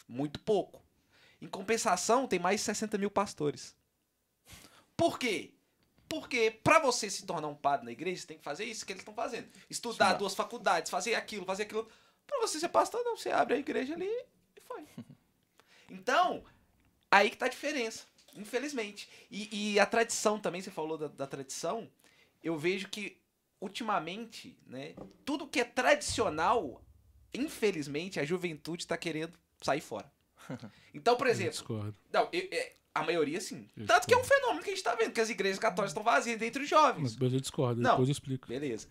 Muito 0.07 0.41
pouco. 0.41 0.83
Em 1.41 1.47
compensação, 1.47 2.27
tem 2.27 2.39
mais 2.39 2.61
de 2.61 2.67
60 2.67 2.97
mil 2.99 3.11
pastores. 3.11 3.77
Por 4.97 5.19
quê? 5.19 5.53
Porque 6.09 6.51
para 6.51 6.79
você 6.79 7.11
se 7.11 7.27
tornar 7.27 7.49
um 7.49 7.55
padre 7.55 7.85
na 7.85 7.93
igreja, 7.93 8.23
você 8.23 8.27
tem 8.29 8.39
que 8.39 8.45
fazer 8.45 8.65
isso 8.65 8.87
que 8.87 8.93
eles 8.93 9.03
estão 9.03 9.15
fazendo. 9.15 9.49
Estudar 9.69 10.15
duas 10.15 10.35
faculdades, 10.35 10.91
fazer 10.91 11.15
aquilo, 11.15 11.45
fazer 11.45 11.65
aquilo. 11.65 11.89
Para 12.27 12.41
você 12.41 12.59
ser 12.59 12.69
pastor, 12.69 13.03
não. 13.05 13.17
Você 13.17 13.31
abre 13.31 13.55
a 13.55 13.59
igreja 13.59 13.95
ali 13.95 14.07
e 14.07 14.61
foi. 14.61 14.87
Então, 15.91 16.45
aí 17.11 17.31
que 17.31 17.37
tá 17.39 17.47
a 17.47 17.49
diferença, 17.49 18.05
infelizmente. 18.39 19.09
E, 19.31 19.73
e 19.73 19.81
a 19.81 19.87
tradição 19.87 20.39
também, 20.39 20.61
você 20.61 20.71
falou 20.71 20.97
da, 20.97 21.09
da, 21.09 21.27
tradição, 21.27 21.89
eu 22.43 22.57
vejo 22.57 22.89
que 22.89 23.19
ultimamente, 23.61 24.57
né, 24.67 24.95
tudo 25.25 25.47
que 25.47 25.61
é 25.61 25.65
tradicional, 25.65 26.83
infelizmente, 27.35 28.21
a 28.21 28.25
juventude 28.25 28.85
está 28.85 28.97
querendo 28.97 29.33
sair 29.61 29.81
fora. 29.81 30.11
Então, 30.95 31.17
por 31.17 31.27
exemplo. 31.27 31.65
Eu 31.69 31.95
não, 32.13 32.29
eu, 32.33 32.49
é, 32.51 32.73
A 32.95 33.05
maioria 33.05 33.41
sim. 33.41 33.69
Eu 33.77 33.87
Tanto 33.87 34.07
que 34.07 34.15
é 34.15 34.17
um 34.17 34.25
fenômeno 34.25 34.63
que 34.63 34.71
a 34.71 34.75
gente 34.75 34.83
tá 34.83 34.95
vendo, 34.95 35.13
que 35.13 35.21
as 35.21 35.29
igrejas 35.31 35.59
católicas 35.59 35.91
estão 35.91 36.03
vazias 36.03 36.39
dentre 36.39 36.63
os 36.63 36.69
jovens. 36.69 37.17
Mas 37.17 37.33
eu 37.33 37.41
discordo, 37.41 37.81
Não. 37.81 37.91
depois 37.91 38.09
eu 38.09 38.13
explico. 38.13 38.49
Beleza. 38.49 38.89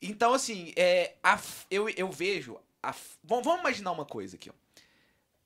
Então, 0.00 0.32
assim, 0.32 0.72
é, 0.76 1.16
a 1.22 1.38
eu, 1.70 1.88
eu 1.90 2.10
vejo. 2.10 2.58
a 2.82 2.94
vamos, 3.22 3.44
vamos 3.44 3.60
imaginar 3.60 3.90
uma 3.90 4.06
coisa 4.06 4.36
aqui, 4.36 4.48
ó. 4.48 4.54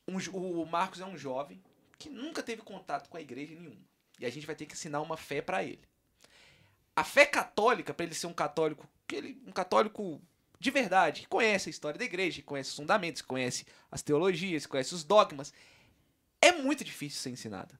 Um 0.07 0.19
o 0.33 0.67
Marcos 0.67 1.01
é 1.01 1.07
um 1.07 1.17
jovem 1.17 1.61
que 2.01 2.09
nunca 2.09 2.43
teve 2.43 2.63
contato 2.63 3.11
com 3.11 3.19
a 3.19 3.21
igreja 3.21 3.55
nenhuma. 3.55 3.87
E 4.19 4.25
a 4.25 4.31
gente 4.31 4.47
vai 4.47 4.57
ter 4.57 4.65
que 4.65 4.73
ensinar 4.73 5.03
uma 5.03 5.19
fé 5.19 5.43
pra 5.43 5.63
ele. 5.63 5.83
A 6.97 7.05
fé 7.05 7.27
católica, 7.27 7.93
pra 7.93 8.05
ele 8.05 8.15
ser 8.15 8.27
um 8.27 8.33
católico, 8.33 8.89
ele, 9.13 9.41
um 9.47 9.53
católico 9.53 10.21
de 10.59 10.71
verdade, 10.71 11.21
que 11.21 11.29
conhece 11.29 11.69
a 11.69 11.71
história 11.71 11.99
da 11.99 12.05
igreja, 12.05 12.41
que 12.41 12.47
conhece 12.47 12.71
os 12.71 12.77
fundamentos, 12.77 13.21
que 13.21 13.29
conhece 13.29 13.67
as 13.91 14.03
teologias, 14.03 14.65
que 14.65 14.71
conhece 14.71 14.95
os 14.95 15.05
dogmas, 15.05 15.53
é 16.41 16.53
muito 16.53 16.83
difícil 16.83 17.21
ser 17.21 17.31
ensinada. 17.31 17.79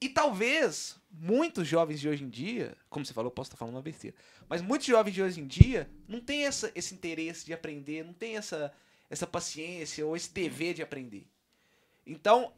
E 0.00 0.08
talvez 0.08 0.96
muitos 1.10 1.68
jovens 1.68 2.00
de 2.00 2.08
hoje 2.08 2.24
em 2.24 2.28
dia, 2.28 2.76
como 2.88 3.04
você 3.04 3.12
falou, 3.12 3.30
posso 3.30 3.48
estar 3.48 3.58
falando 3.58 3.74
uma 3.74 3.82
besteira, 3.82 4.16
mas 4.48 4.62
muitos 4.62 4.86
jovens 4.86 5.12
de 5.12 5.22
hoje 5.22 5.40
em 5.40 5.46
dia 5.46 5.90
não 6.08 6.20
têm 6.20 6.46
essa, 6.46 6.72
esse 6.74 6.94
interesse 6.94 7.44
de 7.44 7.52
aprender, 7.52 8.04
não 8.04 8.14
têm 8.14 8.36
essa, 8.36 8.72
essa 9.08 9.26
paciência 9.26 10.04
ou 10.04 10.16
esse 10.16 10.32
dever 10.32 10.74
de 10.74 10.82
aprender. 10.82 11.26
Então, 12.06 12.52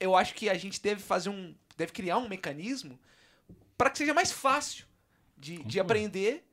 eu 0.00 0.16
acho 0.16 0.34
que 0.34 0.48
a 0.48 0.54
gente 0.54 0.80
deve 0.80 1.00
fazer 1.00 1.28
um. 1.28 1.54
deve 1.76 1.92
criar 1.92 2.16
um 2.16 2.28
mecanismo 2.28 2.98
para 3.76 3.90
que 3.90 3.98
seja 3.98 4.14
mais 4.14 4.32
fácil 4.32 4.86
de, 5.36 5.62
de 5.62 5.78
aprender 5.78 6.44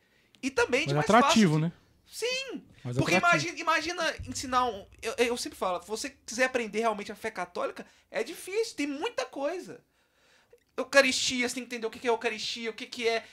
e 0.43 0.51
também 0.51 0.85
de 0.85 0.93
Mas 0.93 1.07
mais 1.07 1.09
atrativo, 1.09 1.53
fácil. 1.53 1.59
né? 1.59 1.71
Sim, 2.05 2.63
porque 2.95 3.15
atrativo. 3.15 3.53
imagina, 3.55 3.59
imagina 3.59 4.15
ensinar 4.27 4.65
um. 4.65 4.85
Eu, 5.01 5.13
eu 5.17 5.37
sempre 5.37 5.57
falo, 5.57 5.81
se 5.81 5.87
você 5.87 6.09
quiser 6.25 6.45
aprender 6.45 6.79
realmente 6.79 7.11
a 7.11 7.15
fé 7.15 7.31
católica, 7.31 7.85
é 8.11 8.23
difícil, 8.23 8.75
tem 8.75 8.87
muita 8.87 9.25
coisa. 9.25 9.81
Eucaristia, 10.77 11.49
você 11.49 11.55
tem 11.55 11.63
que 11.65 11.75
entender 11.75 11.87
o 11.87 11.89
que 11.89 12.07
é 12.07 12.11
Eucaristia, 12.11 12.69
o 12.69 12.73
que, 12.73 13.07
é 13.07 13.25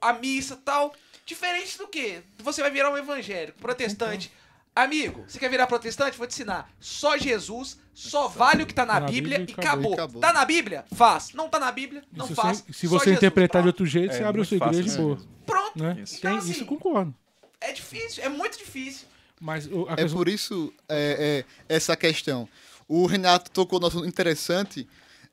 a 0.00 0.12
missa 0.12 0.56
tal. 0.56 0.94
Diferente 1.24 1.78
do 1.78 1.88
que? 1.88 2.22
Você 2.38 2.60
vai 2.60 2.70
virar 2.70 2.90
um 2.90 2.96
evangélico, 2.96 3.58
protestante. 3.58 4.30
Amigo, 4.76 5.24
você 5.28 5.38
quer 5.38 5.48
virar 5.48 5.66
protestante? 5.68 6.18
Vou 6.18 6.26
te 6.26 6.32
ensinar. 6.32 6.68
Só 6.80 7.16
Jesus, 7.16 7.78
só 7.94 8.26
vale 8.26 8.64
o 8.64 8.66
que 8.66 8.74
tá 8.74 8.84
na, 8.84 8.94
Tá 8.94 9.00
na 9.00 9.06
Bíblia, 9.06 9.38
Bíblia 9.38 9.54
e 9.56 9.60
e 9.60 9.64
acabou. 9.66 9.92
acabou. 9.94 10.20
Tá 10.20 10.32
na 10.32 10.44
Bíblia? 10.44 10.84
Faz. 10.92 11.32
Não 11.32 11.48
tá 11.48 11.60
na 11.60 11.70
Bíblia? 11.70 12.02
Não 12.12 12.26
se 12.26 12.34
faz. 12.34 12.58
se 12.72 12.86
você 12.88 13.04
Jesus, 13.04 13.16
interpretar 13.16 13.62
de 13.62 13.66
pronto. 13.66 13.74
outro 13.82 13.86
jeito, 13.86 14.12
É 14.12 14.16
você 14.18 14.24
abre 14.24 14.42
a 14.42 14.44
sua 14.44 14.58
fácil 14.58 14.72
igreja 14.80 14.88
e 14.88 14.92
isso 14.92 15.02
boa. 15.02 15.18
Pronto. 15.46 15.82
Né? 15.82 16.00
Isso. 16.02 16.20
Tem, 16.20 16.30
Então, 16.32 16.38
isso 16.38 16.48
eu 16.48 16.52
assim, 16.56 16.64
concordo. 16.64 17.14
É 17.60 17.72
difícil, 17.72 18.24
é 18.24 18.28
muito 18.28 18.58
difícil. 18.58 19.06
Mas 19.40 19.66
o- 19.66 19.86
a 19.88 19.92
É 19.92 19.96
questão- 19.96 20.18
por 20.18 20.28
isso 20.28 20.72
é, 20.88 21.44
é, 21.68 21.74
essa 21.74 21.96
questão. 21.96 22.48
O 22.88 23.06
Renato 23.06 23.50
tocou 23.52 23.78
no 23.78 23.86
assunto 23.86 24.06
interessante, 24.08 24.88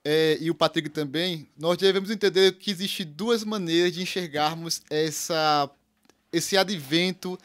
é, 0.05 0.37
e 0.39 0.51
o 0.51 0.55
Patrick 0.55 0.89
também. 0.89 1.47
Nós 1.57 1.77
devemos 1.77 2.11
entender 2.11 2.51
que 2.53 2.69
existe 2.69 3.03
duas 3.03 3.43
maneiras 3.43 3.91
de 3.93 4.01
enxergarmos 4.01 4.81
essa, 4.89 5.69
esse 6.31 6.55
advento 6.57 7.37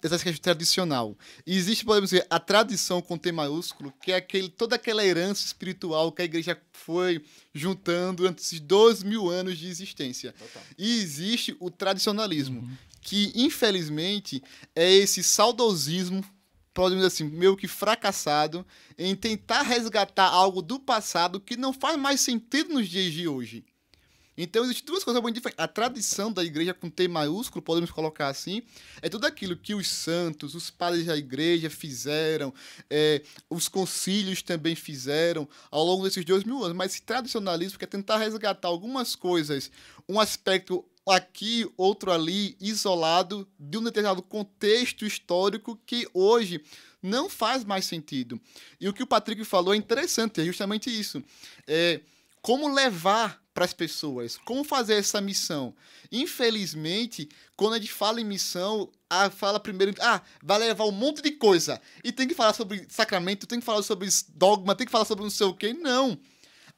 dessa 0.00 0.18
questão 0.18 0.42
tradicional. 0.42 1.16
E 1.46 1.56
existe, 1.56 1.84
podemos 1.84 2.10
dizer, 2.10 2.26
a 2.30 2.38
tradição 2.38 3.02
com 3.02 3.18
T 3.18 3.30
maiúsculo, 3.32 3.92
que 4.02 4.12
é 4.12 4.16
aquele, 4.16 4.48
toda 4.48 4.76
aquela 4.76 5.04
herança 5.04 5.44
espiritual 5.44 6.10
que 6.10 6.22
a 6.22 6.24
igreja 6.24 6.60
foi 6.72 7.22
juntando 7.54 8.18
durante 8.18 8.42
esses 8.42 8.60
dois 8.60 9.02
mil 9.02 9.28
anos 9.28 9.58
de 9.58 9.68
existência. 9.68 10.34
E 10.78 11.00
existe 11.00 11.56
o 11.60 11.70
tradicionalismo, 11.70 12.68
que 13.00 13.32
infelizmente 13.34 14.42
é 14.74 14.90
esse 14.90 15.22
saudosismo, 15.22 16.24
podemos 16.72 17.04
dizer 17.04 17.14
assim, 17.24 17.36
meio 17.36 17.56
que 17.56 17.68
fracassado 17.68 18.66
em 18.96 19.14
tentar 19.14 19.62
resgatar 19.62 20.28
algo 20.28 20.62
do 20.62 20.78
passado 20.78 21.40
que 21.40 21.56
não 21.56 21.72
faz 21.72 21.98
mais 21.98 22.20
sentido 22.20 22.72
nos 22.72 22.88
dias 22.88 23.12
de 23.12 23.28
hoje. 23.28 23.64
Então, 24.42 24.64
existem 24.64 24.86
duas 24.86 25.04
coisas 25.04 25.22
muito 25.22 25.34
diferentes. 25.34 25.62
A 25.62 25.68
tradição 25.68 26.32
da 26.32 26.42
igreja 26.42 26.72
com 26.72 26.88
T 26.88 27.06
maiúsculo, 27.06 27.60
podemos 27.60 27.90
colocar 27.90 28.28
assim, 28.28 28.62
é 29.02 29.08
tudo 29.10 29.26
aquilo 29.26 29.54
que 29.54 29.74
os 29.74 29.86
santos, 29.86 30.54
os 30.54 30.70
padres 30.70 31.04
da 31.04 31.16
igreja 31.16 31.68
fizeram, 31.68 32.54
é, 32.88 33.22
os 33.50 33.68
concílios 33.68 34.40
também 34.40 34.74
fizeram 34.74 35.46
ao 35.70 35.84
longo 35.84 36.04
desses 36.04 36.24
dois 36.24 36.42
mil 36.42 36.64
anos. 36.64 36.74
Mas 36.74 36.92
esse 36.92 37.02
tradicionalismo 37.02 37.78
quer 37.78 37.86
tentar 37.86 38.16
resgatar 38.16 38.68
algumas 38.68 39.14
coisas, 39.14 39.70
um 40.08 40.18
aspecto 40.18 40.82
aqui, 41.06 41.70
outro 41.76 42.10
ali, 42.10 42.56
isolado 42.58 43.46
de 43.58 43.76
um 43.76 43.82
determinado 43.82 44.22
contexto 44.22 45.04
histórico 45.04 45.78
que 45.84 46.08
hoje 46.14 46.64
não 47.02 47.28
faz 47.28 47.62
mais 47.62 47.84
sentido. 47.84 48.40
E 48.80 48.88
o 48.88 48.92
que 48.92 49.02
o 49.02 49.06
Patrick 49.06 49.44
falou 49.44 49.74
é 49.74 49.76
interessante, 49.76 50.40
é 50.40 50.44
justamente 50.44 50.88
isso. 50.88 51.22
É, 51.66 52.00
como 52.42 52.72
levar 52.72 53.40
para 53.52 53.64
as 53.64 53.72
pessoas, 53.72 54.38
como 54.44 54.64
fazer 54.64 54.94
essa 54.94 55.20
missão. 55.20 55.74
Infelizmente, 56.10 57.28
quando 57.56 57.74
a 57.74 57.78
gente 57.78 57.92
fala 57.92 58.20
em 58.20 58.24
missão, 58.24 58.90
a 59.08 59.28
fala 59.28 59.60
primeiro, 59.60 59.94
ah, 60.00 60.22
vai 60.42 60.58
levar 60.58 60.84
um 60.84 60.92
monte 60.92 61.20
de 61.20 61.32
coisa. 61.32 61.80
E 62.02 62.12
tem 62.12 62.26
que 62.26 62.34
falar 62.34 62.54
sobre 62.54 62.86
sacramento, 62.88 63.46
tem 63.46 63.60
que 63.60 63.66
falar 63.66 63.82
sobre 63.82 64.08
dogma, 64.34 64.74
tem 64.74 64.86
que 64.86 64.92
falar 64.92 65.04
sobre 65.04 65.24
não 65.24 65.30
sei 65.30 65.46
o 65.46 65.54
quê. 65.54 65.72
Não. 65.72 66.18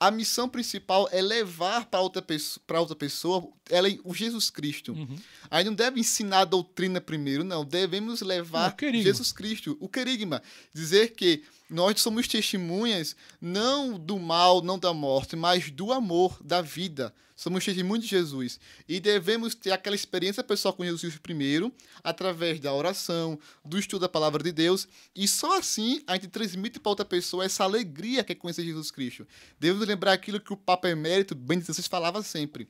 A 0.00 0.10
missão 0.10 0.48
principal 0.48 1.08
é 1.12 1.22
levar 1.22 1.86
para 1.86 2.00
outra 2.00 2.20
pessoa, 2.20 2.64
para 2.66 2.80
outra 2.80 2.96
pessoa, 2.96 3.48
ela 3.70 3.88
é 3.88 3.98
o 4.02 4.12
Jesus 4.12 4.50
Cristo. 4.50 4.92
Uhum. 4.92 5.16
Aí 5.48 5.62
não 5.62 5.74
deve 5.74 6.00
ensinar 6.00 6.40
a 6.40 6.44
doutrina 6.44 7.00
primeiro, 7.00 7.44
não. 7.44 7.64
Devemos 7.64 8.20
levar. 8.20 8.74
Jesus 9.04 9.30
Cristo, 9.30 9.76
o 9.78 9.88
querigma. 9.88 10.42
Dizer 10.74 11.12
que 11.12 11.44
nós 11.72 12.00
somos 12.02 12.28
testemunhas 12.28 13.16
não 13.40 13.98
do 13.98 14.18
mal, 14.18 14.60
não 14.60 14.78
da 14.78 14.92
morte, 14.92 15.34
mas 15.34 15.70
do 15.70 15.90
amor, 15.90 16.38
da 16.44 16.60
vida. 16.60 17.14
Somos 17.34 17.64
testemunhas 17.64 18.04
de 18.04 18.10
Jesus. 18.10 18.60
E 18.86 19.00
devemos 19.00 19.54
ter 19.54 19.72
aquela 19.72 19.96
experiência 19.96 20.44
pessoal 20.44 20.74
com 20.74 20.84
Jesus 20.84 21.16
primeiro, 21.16 21.72
através 22.04 22.60
da 22.60 22.74
oração, 22.74 23.38
do 23.64 23.78
estudo 23.78 24.02
da 24.02 24.08
palavra 24.08 24.42
de 24.42 24.52
Deus. 24.52 24.86
E 25.16 25.26
só 25.26 25.58
assim 25.58 26.02
a 26.06 26.14
gente 26.14 26.28
transmite 26.28 26.78
para 26.78 26.90
outra 26.90 27.06
pessoa 27.06 27.44
essa 27.44 27.64
alegria 27.64 28.22
que 28.22 28.32
é 28.32 28.34
conhecer 28.34 28.64
Jesus 28.64 28.90
Cristo. 28.90 29.26
Devemos 29.58 29.88
lembrar 29.88 30.12
aquilo 30.12 30.40
que 30.40 30.52
o 30.52 30.56
Papa 30.58 30.90
Emérito 30.90 31.34
Bento 31.34 31.72
XVI 31.72 31.88
falava 31.88 32.22
sempre. 32.22 32.68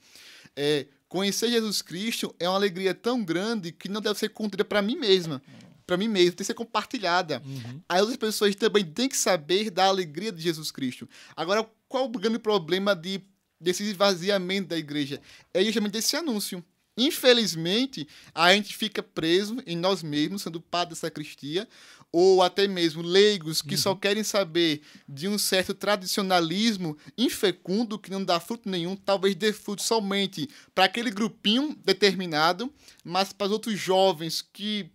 É, 0.55 0.87
conhecer 1.09 1.51
Jesus 1.51 1.83
Cristo 1.83 2.33
é 2.39 2.49
uma 2.49 2.57
alegria 2.57 2.95
tão 2.95 3.25
grande 3.25 3.73
que 3.73 3.89
não 3.89 4.01
deve 4.01 4.19
ser 4.19 4.29
contida 4.29 4.65
para 4.65 4.81
mim 4.81 4.95
mesma. 4.95 5.43
Para 5.87 5.97
mim 5.97 6.09
mesmo, 6.09 6.33
tem 6.33 6.37
que 6.39 6.45
ser 6.45 6.55
compartilhada. 6.55 7.43
Uhum. 7.45 7.81
As 7.89 8.01
outras 8.01 8.17
pessoas 8.17 8.55
também 8.55 8.85
têm 8.85 9.09
que 9.09 9.17
saber 9.17 9.71
da 9.71 9.87
alegria 9.87 10.33
de 10.33 10.43
Jesus 10.43 10.71
Cristo. 10.71 11.09
Agora, 11.37 11.69
qual 11.89 12.07
o 12.07 12.09
grande 12.09 12.39
problema 12.39 12.95
de, 12.95 13.21
desse 13.61 13.83
esvaziamento 13.85 14.69
da 14.69 14.79
igreja? 14.79 15.21
É 15.53 15.63
justamente 15.63 15.99
esse 15.99 16.17
anúncio. 16.17 16.65
Infelizmente, 16.97 18.07
a 18.35 18.53
gente 18.53 18.77
fica 18.77 19.03
preso 19.03 19.63
em 19.67 19.77
nós 19.77 20.03
mesmos, 20.03 20.43
sendo 20.43 20.61
padre 20.61 20.91
da 20.91 21.01
sacristia, 21.01 21.67
ou 22.13 22.43
até 22.43 22.69
mesmo 22.69 23.01
leigos 23.01 23.63
que 23.63 23.77
só 23.77 23.95
querem 23.95 24.23
saber 24.23 24.83
de 25.09 25.27
um 25.27 25.39
certo 25.39 25.73
tradicionalismo 25.73 26.97
infecundo 27.17 27.99
que 27.99 28.11
não 28.11 28.23
dá 28.23 28.39
fruto 28.39 28.69
nenhum, 28.69 28.95
talvez 28.95 29.35
dê 29.35 29.53
fruto 29.53 29.83
somente 29.83 30.49
para 30.75 30.85
aquele 30.85 31.11
grupinho 31.11 31.75
determinado, 31.83 32.71
mas 33.03 33.33
para 33.33 33.47
os 33.47 33.53
outros 33.53 33.81
jovens 33.81 34.43
que 34.43 34.91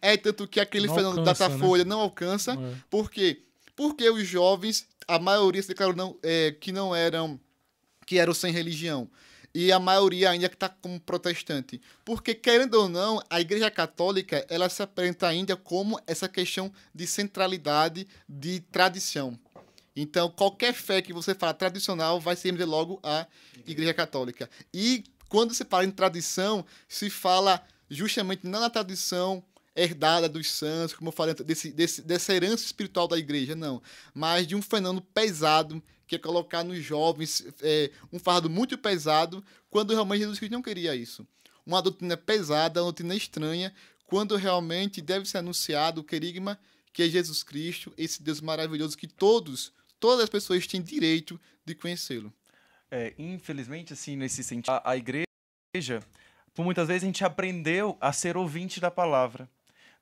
é 0.00 0.16
tanto 0.16 0.46
que 0.46 0.60
aquele 0.60 0.86
Não 0.86 0.94
fenômeno 0.94 1.20
alcança, 1.20 1.48
Datafolha 1.48 1.84
não 1.84 2.00
alcança. 2.00 2.52
É. 2.52 2.74
Por 2.90 3.10
quê? 3.10 3.42
Porque 3.74 4.08
os 4.10 4.26
jovens, 4.26 4.86
a 5.06 5.18
maioria 5.18 5.62
se 5.62 5.68
declarou 5.68 5.94
não, 5.94 6.16
é, 6.22 6.52
que 6.52 6.72
não 6.72 6.94
eram, 6.94 7.38
que 8.06 8.18
eram 8.18 8.34
sem 8.34 8.52
religião. 8.52 9.08
E 9.54 9.72
a 9.72 9.78
maioria 9.78 10.30
ainda 10.30 10.46
está 10.46 10.68
como 10.68 11.00
protestante. 11.00 11.80
Porque, 12.04 12.34
querendo 12.34 12.74
ou 12.74 12.88
não, 12.88 13.22
a 13.30 13.40
Igreja 13.40 13.70
Católica, 13.70 14.44
ela 14.48 14.68
se 14.68 14.82
apresenta 14.82 15.26
ainda 15.26 15.56
como 15.56 15.98
essa 16.06 16.28
questão 16.28 16.72
de 16.94 17.06
centralidade, 17.06 18.06
de 18.28 18.60
tradição. 18.60 19.38
Então, 19.96 20.30
qualquer 20.30 20.72
fé 20.72 21.02
que 21.02 21.12
você 21.12 21.34
fala 21.34 21.54
tradicional 21.54 22.20
vai 22.20 22.36
ser 22.36 22.52
logo 22.64 23.00
a 23.02 23.26
Igreja 23.66 23.92
Católica. 23.92 24.48
E 24.72 25.02
quando 25.28 25.54
se 25.54 25.64
fala 25.64 25.84
em 25.84 25.90
tradição, 25.90 26.64
se 26.88 27.10
fala 27.10 27.60
justamente 27.90 28.46
não 28.46 28.60
na 28.60 28.70
tradição 28.70 29.42
herdada 29.80 30.28
dos 30.28 30.50
santos, 30.50 30.94
como 30.94 31.08
eu 31.08 31.12
falei, 31.12 31.34
desse, 31.34 31.70
desse, 31.70 32.02
dessa 32.02 32.34
herança 32.34 32.64
espiritual 32.64 33.06
da 33.06 33.18
igreja, 33.18 33.54
não. 33.54 33.82
Mas 34.14 34.46
de 34.46 34.54
um 34.54 34.62
fenômeno 34.62 35.00
pesado, 35.14 35.82
que 36.06 36.16
é 36.16 36.18
colocar 36.18 36.64
nos 36.64 36.82
jovens 36.82 37.46
é, 37.62 37.90
um 38.12 38.18
fardo 38.18 38.48
muito 38.48 38.76
pesado, 38.76 39.44
quando 39.70 39.92
realmente 39.92 40.20
Jesus 40.20 40.38
Cristo 40.38 40.52
não 40.52 40.62
queria 40.62 40.94
isso. 40.94 41.26
Uma 41.64 41.82
doutrina 41.82 42.16
pesada, 42.16 42.80
uma 42.80 42.86
doutrina 42.86 43.14
estranha, 43.14 43.72
quando 44.06 44.36
realmente 44.36 45.00
deve 45.02 45.26
ser 45.26 45.38
anunciado 45.38 46.00
o 46.00 46.04
querigma 46.04 46.58
que 46.92 47.02
é 47.02 47.08
Jesus 47.08 47.42
Cristo, 47.44 47.92
esse 47.96 48.22
Deus 48.22 48.40
maravilhoso 48.40 48.96
que 48.96 49.06
todos, 49.06 49.72
todas 50.00 50.24
as 50.24 50.28
pessoas 50.28 50.66
têm 50.66 50.82
direito 50.82 51.40
de 51.64 51.74
conhecê-lo. 51.74 52.32
É, 52.90 53.14
infelizmente, 53.16 53.92
assim, 53.92 54.16
nesse 54.16 54.42
sentido, 54.42 54.72
a, 54.72 54.82
a 54.92 54.96
igreja, 54.96 56.02
por 56.54 56.64
muitas 56.64 56.88
vezes 56.88 57.04
a 57.04 57.06
gente 57.06 57.24
aprendeu 57.24 57.96
a 58.00 58.12
ser 58.12 58.36
ouvinte 58.36 58.80
da 58.80 58.90
palavra. 58.90 59.48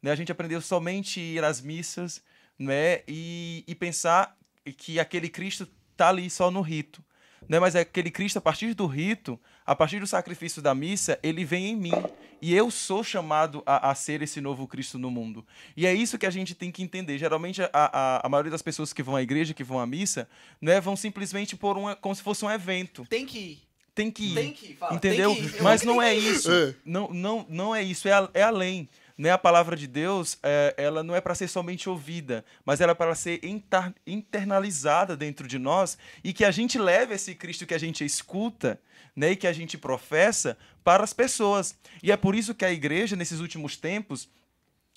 Né? 0.07 0.13
A 0.13 0.15
gente 0.15 0.31
aprendeu 0.31 0.61
somente 0.61 1.19
ir 1.19 1.43
às 1.43 1.61
missas 1.61 2.23
né? 2.57 3.01
e, 3.09 3.65
e 3.67 3.75
pensar 3.75 4.37
que 4.77 5.01
aquele 5.01 5.29
Cristo 5.29 5.69
está 5.91 6.11
ali 6.11 6.31
só 6.31 6.49
no 6.49 6.61
rito. 6.61 7.03
Né? 7.49 7.59
Mas 7.59 7.75
é 7.75 7.81
aquele 7.81 8.09
Cristo, 8.13 8.37
a 8.37 8.41
partir 8.41 8.73
do 8.73 8.87
rito, 8.87 9.37
a 9.67 9.75
partir 9.75 9.99
do 9.99 10.07
sacrifício 10.07 10.63
da 10.63 10.77
missa, 10.77 11.19
ele 11.25 11.45
vem 11.45 11.71
em 11.71 11.77
mim. 11.77 11.93
E 12.41 12.55
eu 12.55 12.71
sou 12.71 13.03
chamado 13.03 13.65
a, 13.67 13.91
a 13.91 13.95
ser 13.97 14.23
esse 14.23 14.41
novo 14.41 14.69
Cristo 14.69 14.97
no 14.97 15.11
mundo. 15.11 15.45
E 15.77 15.85
é 15.85 15.93
isso 15.93 16.17
que 16.17 16.27
a 16.27 16.31
gente 16.31 16.55
tem 16.55 16.71
que 16.71 16.85
entender. 16.85 17.19
Geralmente, 17.19 17.61
a, 17.63 17.71
a, 17.73 18.27
a 18.27 18.29
maioria 18.29 18.53
das 18.53 18.63
pessoas 18.63 18.93
que 18.93 19.03
vão 19.03 19.17
à 19.17 19.23
igreja, 19.23 19.55
que 19.55 19.65
vão 19.65 19.81
à 19.81 19.87
missa, 19.89 20.29
né, 20.61 20.81
vão 20.81 20.95
simplesmente 20.95 21.57
por 21.57 21.77
um, 21.77 21.93
como 21.97 22.15
se 22.15 22.23
fosse 22.23 22.45
um 22.45 22.51
evento. 22.51 23.05
Tem 23.11 23.27
que 23.27 23.39
ir. 23.39 23.63
Tem 23.93 24.11
que 24.11 24.25
ir. 24.31 24.35
Tem 24.35 24.53
que 24.53 24.67
ir. 24.67 24.77
Fala. 24.77 24.95
Entendeu? 24.95 25.35
Tem 25.35 25.49
que 25.49 25.57
ir. 25.57 25.63
Mas 25.63 25.83
não 25.83 26.01
é 26.01 26.15
isso. 26.15 26.53
É. 26.53 26.75
Não, 26.85 27.09
não, 27.13 27.45
não 27.49 27.75
é 27.75 27.83
isso. 27.83 28.07
É, 28.07 28.13
a- 28.13 28.31
é 28.35 28.43
além. 28.43 28.89
Né? 29.17 29.31
A 29.31 29.39
palavra 29.39 29.77
de 29.77 29.87
Deus, 29.87 30.39
é, 30.43 30.75
ela 30.77 31.03
não 31.03 31.15
é 31.15 31.21
para 31.21 31.35
ser 31.35 31.49
somente 31.49 31.89
ouvida, 31.89 32.45
mas 32.65 32.81
ela 32.81 32.93
é 32.93 32.95
para 32.95 33.15
ser 33.15 33.45
intar- 33.45 33.95
internalizada 34.07 35.17
dentro 35.17 35.49
de 35.49 35.59
nós 35.59 35.97
e 36.23 36.33
que 36.33 36.45
a 36.45 36.51
gente 36.51 36.79
leve 36.79 37.15
esse 37.15 37.35
Cristo 37.35 37.67
que 37.67 37.75
a 37.75 37.79
gente 37.79 38.05
escuta 38.05 38.81
né? 39.15 39.33
e 39.33 39.37
que 39.37 39.47
a 39.47 39.53
gente 39.53 39.79
professa 39.79 40.59
para 40.85 41.03
as 41.03 41.13
pessoas. 41.13 41.79
E 42.03 42.13
é 42.13 42.17
por 42.17 42.35
isso 42.35 42.55
que 42.55 42.65
a 42.65 42.71
igreja, 42.71 43.17
nesses 43.17 43.41
últimos 43.41 43.77
tempos, 43.77 44.29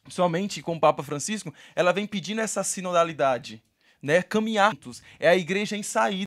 somente 0.10 0.62
com 0.62 0.76
o 0.76 0.80
Papa 0.80 1.04
Francisco, 1.04 1.54
ela 1.76 1.94
vem 1.94 2.06
pedindo 2.06 2.42
essa 2.42 2.64
sinodalidade, 2.64 3.62
né? 4.02 4.22
Caminhar 4.22 4.72
juntos. 4.72 5.02
É 5.20 5.30
a 5.30 5.36
igreja 5.36 5.76
em 5.76 5.84
saída. 5.84 6.26